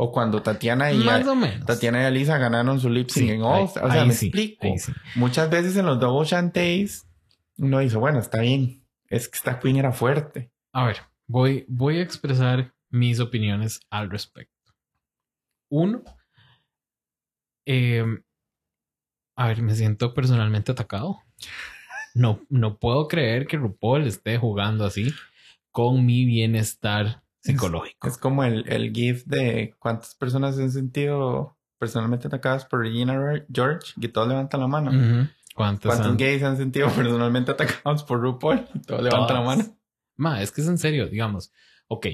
O 0.00 0.12
cuando 0.12 0.42
Tatiana 0.42 0.92
y, 0.92 0.98
Más 0.98 1.26
o 1.26 1.34
menos. 1.34 1.66
Tatiana 1.66 2.02
y 2.02 2.04
Alisa 2.04 2.38
ganaron 2.38 2.78
su 2.78 2.88
lip 2.88 3.10
sync 3.10 3.26
Sí, 3.26 3.32
en 3.32 3.42
All 3.42 3.64
Star. 3.64 3.84
O 3.84 3.90
sea, 3.90 4.04
me 4.04 4.12
sí, 4.12 4.26
explico. 4.26 4.66
sí. 4.78 4.92
Muchas 5.16 5.50
veces 5.50 5.76
en 5.76 5.86
los 5.86 5.98
double 5.98 6.24
chantés 6.28 7.08
uno 7.56 7.80
dice, 7.80 7.96
bueno, 7.96 8.20
está 8.20 8.40
bien. 8.40 8.86
Es 9.08 9.28
que 9.28 9.38
esta 9.38 9.58
queen 9.58 9.76
era 9.76 9.90
fuerte. 9.90 10.52
A 10.72 10.84
ver, 10.86 10.98
voy, 11.26 11.64
voy 11.66 11.98
a 11.98 12.02
expresar 12.02 12.72
mis 12.90 13.18
opiniones 13.18 13.80
al 13.90 14.08
respecto. 14.08 14.54
Uno, 15.68 16.02
eh, 17.66 18.04
a 19.36 19.48
ver, 19.48 19.62
me 19.62 19.74
siento 19.74 20.14
personalmente 20.14 20.70
atacado. 20.72 21.20
No, 22.14 22.40
no 22.48 22.78
puedo 22.78 23.08
creer 23.08 23.46
que 23.46 23.56
RuPaul 23.56 24.06
esté 24.06 24.38
jugando 24.38 24.84
así 24.84 25.12
con 25.70 26.04
mi 26.04 26.24
bienestar 26.24 27.22
psicológico. 27.42 28.08
Es 28.08 28.18
como 28.18 28.44
el, 28.44 28.64
el 28.68 28.92
GIF 28.92 29.24
de 29.26 29.74
cuántas 29.78 30.14
personas 30.14 30.56
se 30.56 30.62
han 30.64 30.72
sentido 30.72 31.56
personalmente 31.78 32.26
atacadas 32.26 32.64
por 32.64 32.80
Regina 32.80 33.44
George. 33.52 33.92
Y 33.96 34.08
todos 34.08 34.28
levantan 34.28 34.60
la 34.60 34.66
mano. 34.66 34.90
Ujú. 34.90 35.28
¿Cuántas 35.54 35.90
¿Cuántos 35.90 36.06
han- 36.12 36.16
gays 36.16 36.42
han 36.42 36.56
sentido 36.56 36.88
personalmente 36.96 37.52
atacados 37.52 38.02
por 38.04 38.20
RuPaul? 38.20 38.66
Y 38.74 38.78
todos 38.80 39.02
levantan 39.02 39.36
la 39.36 39.42
mano. 39.42 39.64
Ma, 40.16 40.42
es 40.42 40.50
que 40.50 40.60
es 40.62 40.68
en 40.68 40.78
serio, 40.78 41.06
digamos. 41.08 41.52
Ok, 41.86 42.06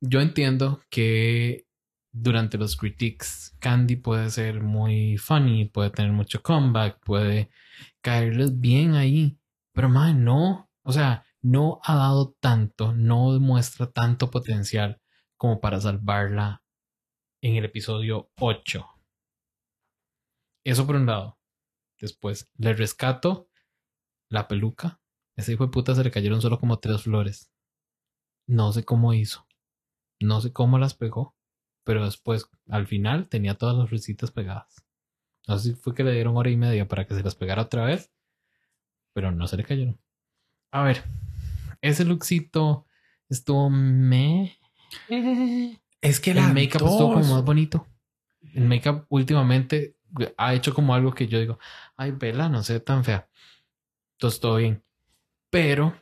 yo 0.00 0.20
entiendo 0.20 0.80
que 0.90 1.65
durante 2.18 2.56
los 2.56 2.76
critiques 2.76 3.54
Candy 3.58 3.96
puede 3.96 4.30
ser 4.30 4.62
muy 4.62 5.18
funny, 5.18 5.66
puede 5.66 5.90
tener 5.90 6.12
mucho 6.12 6.42
comeback, 6.42 6.98
puede 7.04 7.50
caerles 8.00 8.58
bien 8.58 8.94
ahí, 8.94 9.38
pero 9.72 9.88
ma, 9.88 10.12
no, 10.12 10.70
o 10.82 10.92
sea, 10.92 11.26
no 11.42 11.78
ha 11.84 11.94
dado 11.94 12.34
tanto, 12.40 12.94
no 12.94 13.34
demuestra 13.34 13.90
tanto 13.90 14.30
potencial 14.30 15.00
como 15.36 15.60
para 15.60 15.80
salvarla 15.80 16.62
en 17.42 17.56
el 17.56 17.66
episodio 17.66 18.30
8. 18.38 18.86
Eso 20.64 20.86
por 20.86 20.96
un 20.96 21.06
lado. 21.06 21.38
Después, 22.00 22.50
le 22.56 22.72
rescato 22.72 23.48
la 24.28 24.48
peluca. 24.48 25.00
Ese 25.36 25.52
hijo 25.52 25.66
de 25.66 25.70
puta 25.70 25.94
se 25.94 26.02
le 26.02 26.10
cayeron 26.10 26.40
solo 26.40 26.58
como 26.58 26.78
tres 26.78 27.02
flores. 27.02 27.52
No 28.48 28.72
sé 28.72 28.84
cómo 28.84 29.12
hizo. 29.12 29.46
No 30.20 30.40
sé 30.40 30.52
cómo 30.52 30.78
las 30.78 30.94
pegó. 30.94 31.35
Pero 31.86 32.04
después, 32.04 32.50
al 32.68 32.88
final, 32.88 33.28
tenía 33.28 33.54
todas 33.54 33.76
las 33.76 33.90
risitas 33.90 34.32
pegadas. 34.32 34.84
No 35.46 35.56
sé 35.56 35.68
si 35.70 35.74
fue 35.76 35.94
que 35.94 36.02
le 36.02 36.10
dieron 36.12 36.36
hora 36.36 36.50
y 36.50 36.56
media 36.56 36.88
para 36.88 37.06
que 37.06 37.14
se 37.14 37.22
las 37.22 37.36
pegara 37.36 37.62
otra 37.62 37.84
vez. 37.84 38.10
Pero 39.12 39.30
no 39.30 39.46
se 39.46 39.56
le 39.56 39.62
cayeron. 39.62 39.96
A 40.72 40.82
ver. 40.82 41.04
Ese 41.80 42.04
lookcito 42.04 42.86
estuvo 43.28 43.70
me. 43.70 44.58
Es 46.00 46.18
que 46.18 46.32
El 46.32 46.52
make-up 46.52 46.82
estuvo 46.88 47.12
como 47.14 47.34
más 47.34 47.44
bonito. 47.44 47.86
El 48.52 48.64
make-up 48.66 49.06
últimamente 49.08 49.96
ha 50.36 50.54
hecho 50.54 50.74
como 50.74 50.92
algo 50.92 51.14
que 51.14 51.28
yo 51.28 51.38
digo, 51.38 51.60
ay, 51.96 52.10
vela, 52.10 52.48
no 52.48 52.62
ve 52.68 52.80
tan 52.80 53.04
fea. 53.04 53.28
Entonces 54.16 54.40
todo 54.40 54.56
bien. 54.56 54.82
Pero, 55.50 55.94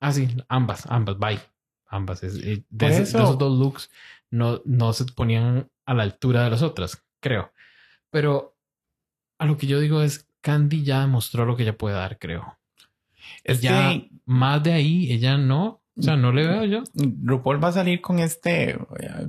así, 0.00 0.26
ambas, 0.48 0.86
ambas, 0.90 1.18
bye. 1.18 1.38
Ambas. 1.86 2.22
Es- 2.22 2.36
eh, 2.36 2.64
de, 2.70 2.86
ese- 2.86 2.96
de 2.98 3.02
eso- 3.02 3.18
esos 3.18 3.38
dos 3.38 3.58
looks 3.58 3.90
no, 4.32 4.62
no 4.64 4.92
se 4.94 5.04
ponían 5.04 5.70
a 5.84 5.94
la 5.94 6.02
altura 6.02 6.42
de 6.42 6.50
las 6.50 6.62
otras, 6.62 7.04
creo. 7.20 7.52
Pero 8.10 8.56
a 9.38 9.46
lo 9.46 9.56
que 9.56 9.66
yo 9.66 9.78
digo 9.78 10.02
es, 10.02 10.28
Candy 10.40 10.82
ya 10.82 11.02
demostró 11.02 11.44
lo 11.44 11.54
que 11.54 11.62
ella 11.62 11.76
puede 11.76 11.94
dar, 11.94 12.18
creo. 12.18 12.58
Es 13.44 13.60
ya 13.60 13.90
que 13.90 14.10
más 14.24 14.62
de 14.62 14.72
ahí, 14.72 15.12
ella 15.12 15.36
no. 15.36 15.80
O 15.94 16.02
sea, 16.02 16.16
no 16.16 16.32
le 16.32 16.46
veo 16.46 16.64
yo. 16.64 16.82
RuPaul 16.94 17.62
va 17.62 17.68
a 17.68 17.72
salir 17.72 18.00
con 18.00 18.18
este, 18.18 18.70
eh, 18.70 18.78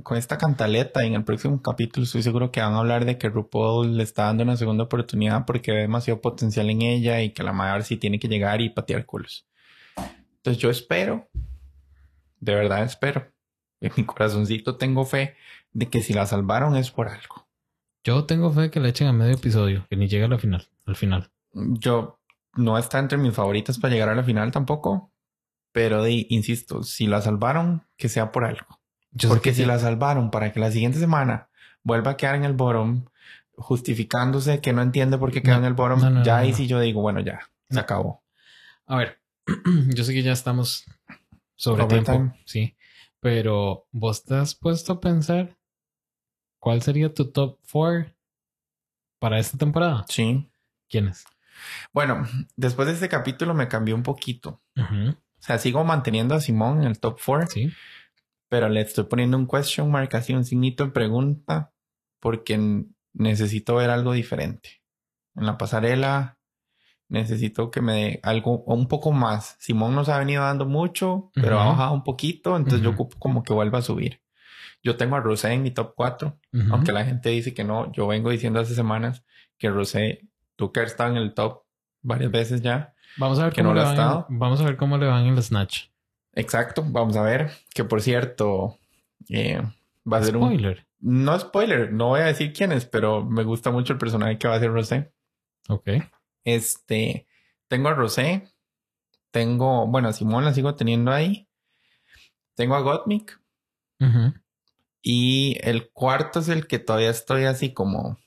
con 0.02 0.16
esta 0.16 0.38
cantaleta 0.38 1.04
y 1.04 1.08
en 1.08 1.14
el 1.14 1.24
próximo 1.24 1.60
capítulo 1.60 2.04
estoy 2.04 2.22
seguro 2.22 2.50
que 2.50 2.62
van 2.62 2.72
a 2.72 2.78
hablar 2.78 3.04
de 3.04 3.18
que 3.18 3.28
RuPaul 3.28 3.98
le 3.98 4.02
está 4.02 4.24
dando 4.24 4.44
una 4.44 4.56
segunda 4.56 4.84
oportunidad 4.84 5.44
porque 5.44 5.72
ve 5.72 5.80
demasiado 5.80 6.22
potencial 6.22 6.70
en 6.70 6.80
ella 6.80 7.20
y 7.20 7.34
que 7.34 7.42
la 7.42 7.52
madre 7.52 7.82
sí 7.82 7.98
tiene 7.98 8.18
que 8.18 8.28
llegar 8.28 8.62
y 8.62 8.70
patear 8.70 9.04
culos. 9.04 9.46
Entonces 10.36 10.62
yo 10.62 10.70
espero, 10.70 11.28
de 12.40 12.54
verdad 12.54 12.84
espero, 12.84 13.33
en 13.86 13.92
mi 13.96 14.04
corazoncito 14.04 14.76
tengo 14.76 15.04
fe 15.04 15.36
de 15.72 15.88
que 15.88 16.02
si 16.02 16.12
la 16.12 16.26
salvaron 16.26 16.76
es 16.76 16.90
por 16.90 17.08
algo. 17.08 17.48
Yo 18.04 18.24
tengo 18.24 18.52
fe 18.52 18.70
que 18.70 18.80
le 18.80 18.90
echen 18.90 19.06
a 19.08 19.12
medio 19.12 19.34
episodio, 19.34 19.86
que 19.88 19.96
ni 19.96 20.08
llegue 20.08 20.24
a 20.24 20.28
la 20.28 20.38
final, 20.38 20.68
al 20.84 20.96
final. 20.96 21.30
Yo 21.52 22.20
no 22.54 22.78
está 22.78 22.98
entre 22.98 23.18
mis 23.18 23.34
favoritas 23.34 23.78
para 23.78 23.92
llegar 23.92 24.10
a 24.10 24.14
la 24.14 24.22
final 24.22 24.50
tampoco, 24.50 25.10
pero 25.72 26.02
de, 26.02 26.26
insisto, 26.28 26.82
si 26.82 27.06
la 27.06 27.22
salvaron, 27.22 27.86
que 27.96 28.08
sea 28.08 28.30
por 28.30 28.44
algo. 28.44 28.80
Yo 29.10 29.28
Porque 29.28 29.50
que 29.50 29.54
si 29.56 29.64
la 29.64 29.78
salvaron 29.78 30.30
para 30.30 30.52
que 30.52 30.60
la 30.60 30.70
siguiente 30.70 30.98
semana 30.98 31.48
vuelva 31.82 32.12
a 32.12 32.16
quedar 32.16 32.34
en 32.34 32.44
el 32.44 32.52
bottom, 32.52 33.06
justificándose 33.56 34.60
que 34.60 34.72
no 34.72 34.82
entiende 34.82 35.18
por 35.18 35.30
qué 35.30 35.42
quedó 35.42 35.54
No, 35.54 35.60
en 35.60 35.66
el 35.66 35.74
bottom, 35.74 36.00
no, 36.00 36.10
no, 36.10 36.24
ya 36.24 36.38
ahí 36.38 36.52
sí 36.52 36.66
yo 36.66 36.80
digo, 36.80 37.00
bueno, 37.00 37.20
ya, 37.20 37.40
se 37.70 37.78
acabó. 37.78 38.22
A 38.86 38.96
ver, 38.96 39.18
yo 39.94 40.04
sé 40.04 40.12
que 40.12 40.22
ya 40.22 40.32
estamos 40.32 40.84
sobre 41.54 41.84
Overtime. 41.84 42.16
tiempo, 42.18 42.36
sí, 42.44 42.76
pero 43.24 43.86
vos 43.90 44.22
te 44.26 44.34
has 44.34 44.54
puesto 44.54 44.92
a 44.92 45.00
pensar 45.00 45.56
cuál 46.60 46.82
sería 46.82 47.14
tu 47.14 47.32
top 47.32 47.58
4 47.72 48.12
para 49.18 49.38
esta 49.38 49.56
temporada. 49.56 50.04
Sí. 50.10 50.50
¿Quiénes? 50.90 51.24
Bueno, 51.94 52.26
después 52.54 52.86
de 52.86 52.92
este 52.92 53.08
capítulo 53.08 53.54
me 53.54 53.66
cambió 53.66 53.94
un 53.94 54.02
poquito. 54.02 54.60
O 54.76 55.14
sea, 55.38 55.56
sigo 55.56 55.82
manteniendo 55.84 56.34
a 56.34 56.40
Simón 56.42 56.82
en 56.82 56.88
el 56.88 57.00
top 57.00 57.18
4, 57.24 57.46
Sí. 57.48 57.72
pero 58.50 58.68
le 58.68 58.82
estoy 58.82 59.04
poniendo 59.04 59.38
un 59.38 59.46
question 59.48 59.90
mark, 59.90 60.10
así 60.16 60.34
un 60.34 60.44
signito 60.44 60.84
de 60.84 60.90
pregunta, 60.90 61.72
porque 62.20 62.84
necesito 63.14 63.76
ver 63.76 63.88
algo 63.88 64.12
diferente. 64.12 64.82
En 65.34 65.46
la 65.46 65.56
pasarela 65.56 66.33
necesito 67.08 67.70
que 67.70 67.80
me 67.80 67.92
dé 67.92 68.20
algo 68.22 68.58
un 68.64 68.88
poco 68.88 69.12
más. 69.12 69.56
Simón 69.58 69.94
nos 69.94 70.08
ha 70.08 70.18
venido 70.18 70.42
dando 70.42 70.66
mucho, 70.66 71.30
pero 71.34 71.60
ha 71.60 71.66
bajado 71.66 71.92
un 71.94 72.02
poquito, 72.04 72.56
entonces 72.56 72.80
yo 72.82 72.90
ocupo 72.90 73.18
como 73.18 73.42
que 73.42 73.52
vuelva 73.52 73.78
a 73.78 73.82
subir. 73.82 74.20
Yo 74.82 74.96
tengo 74.96 75.16
a 75.16 75.20
Rosé 75.20 75.52
en 75.52 75.62
mi 75.62 75.70
top 75.70 75.94
4, 75.96 76.38
Ujú. 76.52 76.62
aunque 76.74 76.92
la 76.92 77.04
gente 77.04 77.30
dice 77.30 77.54
que 77.54 77.64
no. 77.64 77.90
Yo 77.92 78.06
vengo 78.06 78.30
diciendo 78.30 78.60
hace 78.60 78.74
semanas 78.74 79.24
que 79.58 79.70
Rosé, 79.70 80.28
Tucker 80.56 80.84
está 80.84 81.06
en 81.08 81.16
el 81.16 81.32
top 81.34 81.62
varias 82.02 82.30
veces 82.30 82.60
ya. 82.60 82.92
Vamos 83.16 83.38
a 83.38 83.44
ver 83.44 83.52
que 83.54 83.62
cómo 83.62 83.72
no 83.74 83.80
le 83.80 83.86
ha 83.86 83.92
van. 83.94 84.24
Vamos 84.28 84.60
a 84.60 84.64
ver 84.64 84.76
cómo 84.76 84.98
le 84.98 85.06
van 85.06 85.26
en 85.26 85.34
el 85.36 85.42
snatch. 85.42 85.86
Exacto, 86.34 86.84
vamos 86.86 87.16
a 87.16 87.22
ver. 87.22 87.50
Que 87.72 87.84
por 87.84 88.02
cierto, 88.02 88.76
eh, 89.28 89.62
va 90.10 90.18
a 90.18 90.22
ser 90.22 90.36
un... 90.36 90.44
Spoiler. 90.44 90.86
No 91.00 91.38
spoiler, 91.38 91.92
no 91.92 92.08
voy 92.08 92.20
a 92.20 92.24
decir 92.24 92.52
quién 92.52 92.72
es, 92.72 92.86
pero 92.86 93.24
me 93.24 93.44
gusta 93.44 93.70
mucho 93.70 93.92
el 93.92 93.98
personaje 93.98 94.38
que 94.38 94.48
va 94.48 94.56
a 94.56 94.60
ser 94.60 94.72
Rosé. 94.72 95.12
Ok. 95.68 95.88
Este, 96.44 97.26
tengo 97.68 97.88
a 97.88 97.94
Rosé, 97.94 98.48
tengo, 99.30 99.86
bueno, 99.86 100.08
a 100.08 100.12
Simón 100.12 100.44
la 100.44 100.52
sigo 100.54 100.74
teniendo 100.74 101.10
ahí. 101.12 101.48
Tengo 102.54 102.76
a 102.76 102.80
Gottmik 102.80 103.40
y 105.02 105.58
el 105.62 105.90
cuarto 105.90 106.40
es 106.40 106.48
el 106.48 106.66
que 106.66 106.78
todavía 106.78 107.10
estoy 107.10 107.44
así 107.44 107.72
como, 107.72 108.18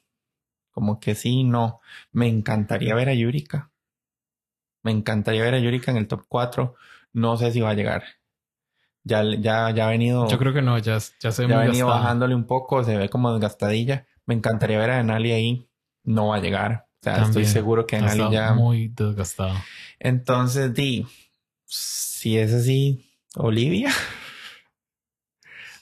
como 0.71 0.99
que 0.99 1.15
sí, 1.15 1.43
no. 1.43 1.79
Me 2.11 2.27
encantaría 2.27 2.93
ver 2.93 3.09
a 3.09 3.13
Yurika. 3.13 3.71
Me 4.83 4.91
encantaría 4.91 5.43
ver 5.43 5.53
a 5.55 5.59
Yurika 5.59 5.91
en 5.91 5.97
el 5.97 6.07
top 6.07 6.25
4. 6.27 6.75
No 7.13 7.37
sé 7.37 7.51
si 7.51 7.61
va 7.61 7.69
a 7.71 7.73
llegar. 7.73 8.03
Ya, 9.03 9.23
ya, 9.23 9.71
ya 9.71 9.87
ha 9.87 9.89
venido. 9.89 10.27
Yo 10.27 10.37
creo 10.37 10.53
que 10.53 10.61
no, 10.61 10.77
ya, 10.77 10.97
ya 11.19 11.31
se 11.31 11.47
Ya 11.47 11.59
ha 11.59 11.63
venido 11.63 11.87
gastada. 11.87 12.01
bajándole 12.03 12.35
un 12.35 12.45
poco, 12.45 12.83
se 12.83 12.97
ve 12.97 13.09
como 13.09 13.31
desgastadilla. 13.31 14.05
Me 14.25 14.35
encantaría 14.35 14.77
ver 14.77 14.91
a 14.91 14.97
Denali 14.97 15.31
ahí. 15.31 15.69
No 16.03 16.27
va 16.27 16.35
a 16.37 16.41
llegar. 16.41 16.86
Estoy 17.15 17.45
seguro 17.45 17.85
que 17.87 17.95
Denali 17.97 18.17
estado 18.21 18.33
ya. 18.33 18.53
muy 18.53 18.87
desgastado. 18.89 19.55
Entonces, 19.99 20.73
di, 20.73 21.05
si 21.65 22.37
es 22.37 22.53
así, 22.53 23.09
Olivia. 23.35 23.91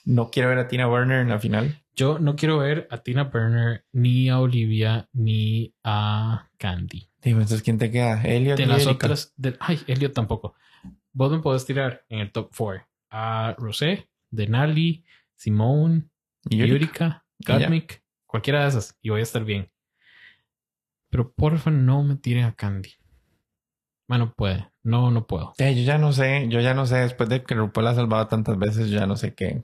No 0.06 0.30
quiero 0.30 0.50
ver 0.50 0.60
a 0.60 0.68
Tina 0.68 0.86
Burner 0.88 1.22
en 1.22 1.30
la 1.30 1.40
final. 1.40 1.82
Yo 1.96 2.20
no 2.20 2.36
quiero 2.36 2.58
ver 2.60 2.88
a 2.92 3.00
Tina 3.00 3.24
Burner, 3.26 3.86
ni 3.92 4.30
a 4.30 4.40
Olivia, 4.40 5.08
ni 5.14 5.74
a 5.84 6.50
Candy. 6.58 7.10
Dime, 7.22 7.42
entonces, 7.42 7.64
¿quién 7.64 7.78
te 7.78 7.90
queda? 7.90 8.22
Elliot 8.24 8.58
De 8.58 8.64
y 8.64 8.68
las 8.68 8.82
Erika. 8.86 9.08
otras, 9.08 9.34
de- 9.38 9.56
ay, 9.60 9.80
Elliot 9.88 10.14
tampoco. 10.14 10.54
Vos 11.14 11.32
me 11.32 11.40
podés 11.40 11.66
tirar 11.66 12.06
en 12.10 12.20
el 12.20 12.32
top 12.32 12.52
4 12.56 12.86
a 13.10 13.56
Rosé, 13.58 14.10
Denali, 14.30 15.04
Simone, 15.36 16.10
Yurika. 16.44 17.26
Yurika, 17.40 18.04
cualquiera 18.28 18.64
de 18.64 18.70
esas, 18.70 18.98
y 19.02 19.10
voy 19.10 19.22
a 19.22 19.24
estar 19.24 19.44
bien. 19.46 19.72
Pero 21.10 21.32
porfa, 21.34 21.72
no 21.72 22.04
me 22.04 22.16
tire 22.16 22.44
a 22.44 22.54
Candy. 22.54 22.94
Bueno, 24.08 24.34
puede. 24.36 24.70
No, 24.84 25.10
no 25.12 25.26
puedo. 25.26 25.54
Eh, 25.58 25.76
yo 25.76 25.82
ya 25.84 25.98
no 25.98 26.14
sé, 26.14 26.48
yo 26.50 26.60
ya 26.60 26.74
no 26.74 26.86
sé, 26.86 26.98
después 26.98 27.28
de 27.30 27.44
que 27.44 27.56
RuPaul 27.56 27.86
la 27.86 27.92
ha 27.92 27.96
salvado 27.96 28.28
tantas 28.28 28.58
veces, 28.58 28.90
yo 28.90 29.00
ya 29.00 29.08
no 29.08 29.18
sé 29.18 29.34
qué, 29.34 29.64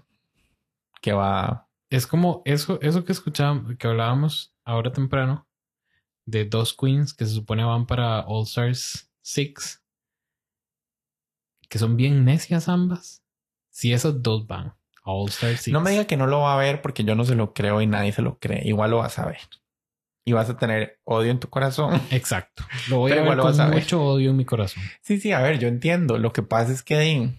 qué 1.02 1.14
va. 1.14 1.68
Es 1.90 2.08
como 2.08 2.42
eso, 2.46 2.80
eso 2.82 3.06
que 3.06 3.12
escuchábamos, 3.12 3.76
que 3.78 3.88
hablábamos 3.88 4.56
ahora 4.64 4.92
temprano, 4.92 5.48
de 6.26 6.46
dos 6.46 6.76
queens 6.76 7.14
que 7.14 7.26
se 7.26 7.36
supone 7.36 7.64
van 7.64 7.86
para 7.86 8.22
All 8.22 8.44
Stars 8.44 9.12
6, 9.22 9.84
que 11.70 11.78
son 11.78 11.96
bien 11.96 12.26
necias 12.26 12.68
ambas. 12.68 13.24
Si 13.70 13.94
esas 13.94 14.22
dos 14.22 14.48
van 14.48 14.74
All 15.04 15.30
Star 15.30 15.58
Six. 15.58 15.74
No 15.74 15.82
me 15.82 15.92
diga 15.92 16.06
que 16.06 16.18
no 16.18 16.28
lo 16.28 16.42
va 16.42 16.54
a 16.54 16.58
ver 16.58 16.82
porque 16.82 17.04
yo 17.04 17.16
no 17.16 17.26
se 17.26 17.36
lo 17.36 17.54
creo 17.54 17.82
y 17.82 17.88
nadie 17.88 18.12
se 18.12 18.22
lo 18.22 18.38
cree. 18.40 18.68
Igual 18.68 18.92
lo 18.92 18.98
vas 18.98 19.18
a 19.20 19.26
ver. 19.26 19.40
Y 20.24 20.34
vas 20.34 20.50
a 20.50 20.58
tener 20.58 21.00
odio 21.04 21.32
en 21.32 21.40
tu 21.40 21.50
corazón. 21.50 22.00
Exacto. 22.12 22.64
Lo 22.90 22.98
voy 22.98 23.12
Pero 23.12 23.24
a 23.24 23.30
ver 23.30 23.40
a 23.40 23.42
con 23.42 23.58
ver. 23.58 23.70
mucho 23.70 24.04
odio 24.04 24.30
en 24.32 24.38
mi 24.38 24.46
corazón. 24.46 24.84
Sí, 25.02 25.20
sí, 25.20 25.32
a 25.32 25.42
ver, 25.42 25.60
yo 25.60 25.68
entiendo. 25.68 26.18
Lo 26.18 26.32
que 26.32 26.44
pasa 26.44 26.72
es 26.72 26.84
que 26.84 27.00
di, 27.00 27.32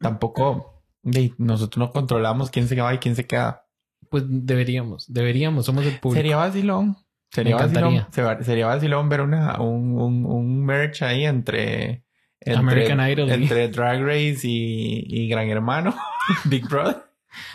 tampoco 0.00 0.82
di, 1.02 1.34
nosotros 1.38 1.78
no 1.78 1.92
controlamos 1.92 2.50
quién 2.50 2.66
se 2.68 2.80
va 2.80 2.92
y 2.94 2.98
quién 2.98 3.14
se 3.14 3.26
queda. 3.26 3.66
Pues 4.10 4.24
deberíamos, 4.26 5.12
deberíamos, 5.12 5.66
somos 5.66 5.84
el 5.86 5.98
público. 6.00 6.16
Sería 6.16 6.36
vacilón. 6.36 6.96
Sería 7.30 7.56
vacilón. 7.56 8.06
Sería 8.42 8.66
vacilón 8.66 9.08
ver 9.08 9.20
una, 9.20 9.60
un, 9.60 9.98
un, 9.98 10.24
un 10.24 10.64
merch 10.64 11.02
ahí 11.02 11.24
entre, 11.26 12.04
entre, 12.40 12.56
American 12.56 13.10
Idol, 13.10 13.30
entre 13.30 13.68
Drag 13.68 14.02
Race 14.02 14.40
y, 14.44 15.04
y 15.06 15.28
Gran 15.28 15.48
Hermano, 15.48 15.94
Big 16.44 16.66
Brother. 16.66 17.07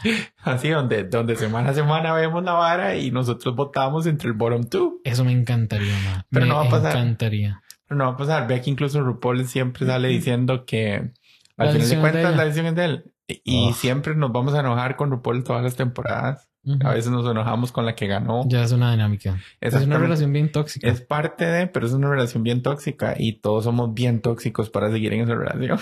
Así 0.43 0.69
donde, 0.69 1.03
donde 1.05 1.35
semana 1.35 1.69
a 1.69 1.73
semana 1.73 2.13
vemos 2.13 2.43
la 2.43 2.53
vara 2.53 2.95
y 2.95 3.11
nosotros 3.11 3.55
votamos 3.55 4.05
entre 4.07 4.27
el 4.29 4.33
bottom 4.33 4.63
two. 4.65 4.99
Eso 5.03 5.23
me 5.25 5.31
encantaría, 5.31 5.93
ma. 6.05 6.25
Pero 6.29 6.45
me 6.45 6.49
no 6.49 6.57
va 6.57 6.65
a 6.65 6.69
pasar. 6.69 6.91
encantaría. 6.91 7.61
Pero 7.87 7.97
no 7.97 8.05
va 8.05 8.11
a 8.11 8.17
pasar. 8.17 8.47
Ve 8.47 8.61
que 8.61 8.69
incluso 8.69 9.01
RuPaul 9.01 9.45
siempre 9.47 9.85
sale 9.85 10.07
diciendo 10.09 10.65
que 10.65 11.11
La 11.57 11.65
al 11.65 11.71
final 11.73 11.89
de 11.89 11.95
de 11.95 12.01
cuentas 12.01 12.21
ella. 12.25 12.31
la 12.35 12.43
decisión 12.45 12.65
es 12.67 12.75
de 12.75 12.85
él. 12.85 13.13
Y, 13.27 13.41
y 13.45 13.69
Ugh. 13.69 13.75
siempre 13.75 14.15
nos 14.15 14.31
vamos 14.31 14.53
a 14.53 14.59
enojar 14.59 14.95
con 14.95 15.09
RuPaul 15.11 15.43
todas 15.43 15.63
las 15.63 15.75
temporadas. 15.75 16.49
Ujú. 16.65 16.87
A 16.87 16.93
veces 16.93 17.11
nos 17.11 17.29
enojamos 17.29 17.71
con 17.73 17.85
la 17.85 17.93
que 17.95 18.07
ganó. 18.07 18.43
Ya 18.47 18.63
es 18.63 18.71
una 18.71 18.91
dinámica. 18.91 19.37
Es 19.59 19.73
una 19.73 19.97
relación 19.97 20.31
bien 20.31 20.49
tóxica. 20.51 20.87
Es 20.87 21.01
parte 21.01 21.45
de, 21.45 21.67
pero 21.67 21.85
es 21.85 21.91
una 21.91 22.09
relación 22.09 22.41
bien 22.43 22.61
tóxica 22.61 23.15
y 23.17 23.39
todos 23.41 23.65
somos 23.65 23.93
bien 23.93 24.21
tóxicos 24.21 24.69
para 24.69 24.89
seguir 24.91 25.11
en 25.13 25.21
esa 25.21 25.35
relación. 25.35 25.77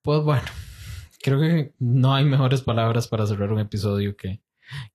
Pues 0.00 0.22
bueno, 0.22 0.42
creo 1.22 1.40
que 1.40 1.72
no 1.78 2.14
hay 2.14 2.24
mejores 2.24 2.62
palabras 2.62 3.08
para 3.08 3.26
cerrar 3.26 3.52
un 3.52 3.60
episodio 3.60 4.16
que, 4.16 4.40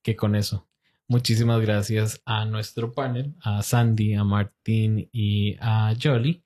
que 0.02 0.16
con 0.16 0.36
eso. 0.36 0.68
Muchísimas 1.08 1.60
gracias 1.62 2.22
a 2.26 2.46
nuestro 2.46 2.94
panel, 2.94 3.34
a 3.42 3.62
Sandy, 3.62 4.14
a 4.16 4.24
Martín 4.24 5.10
y 5.12 5.58
a 5.60 5.94
Jolly. 6.02 6.44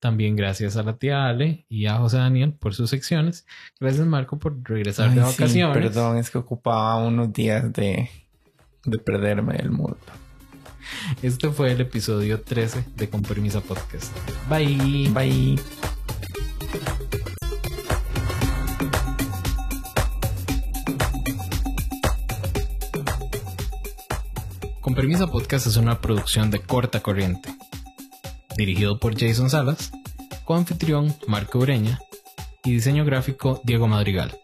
También 0.00 0.34
gracias 0.34 0.78
a 0.78 0.82
la 0.82 0.96
tía 0.96 1.26
Ale 1.26 1.66
y 1.68 1.84
a 1.84 1.98
José 1.98 2.16
Daniel 2.16 2.54
por 2.54 2.74
sus 2.74 2.88
secciones. 2.88 3.46
Gracias 3.78 4.06
Marco 4.06 4.38
por 4.38 4.58
regresar 4.66 5.10
de 5.14 5.20
Ay, 5.20 5.26
sí, 5.26 5.32
vacaciones. 5.38 5.76
perdón, 5.76 6.16
es 6.16 6.30
que 6.30 6.38
ocupaba 6.38 6.96
unos 7.06 7.30
días 7.34 7.70
de, 7.74 8.08
de 8.86 8.98
perderme 8.98 9.54
del 9.58 9.70
mundo. 9.70 9.98
Este 11.22 11.50
fue 11.50 11.72
el 11.72 11.80
episodio 11.82 12.40
13 12.40 12.84
de 12.96 13.10
Con 13.10 13.20
Permisa 13.22 13.60
Podcast. 13.60 14.16
Bye. 14.48 15.10
Bye. 15.12 15.58
Con 24.90 24.96
Permisa 24.96 25.28
Podcast 25.28 25.68
es 25.68 25.76
una 25.76 26.00
producción 26.00 26.50
de 26.50 26.58
corta 26.58 26.98
corriente. 26.98 27.48
Dirigido 28.56 28.98
por 28.98 29.16
Jason 29.16 29.48
Salas, 29.48 29.92
co-anfitrión 30.44 31.14
Marco 31.28 31.60
Ureña 31.60 32.00
y 32.64 32.72
diseño 32.72 33.04
gráfico 33.04 33.60
Diego 33.62 33.86
Madrigal. 33.86 34.36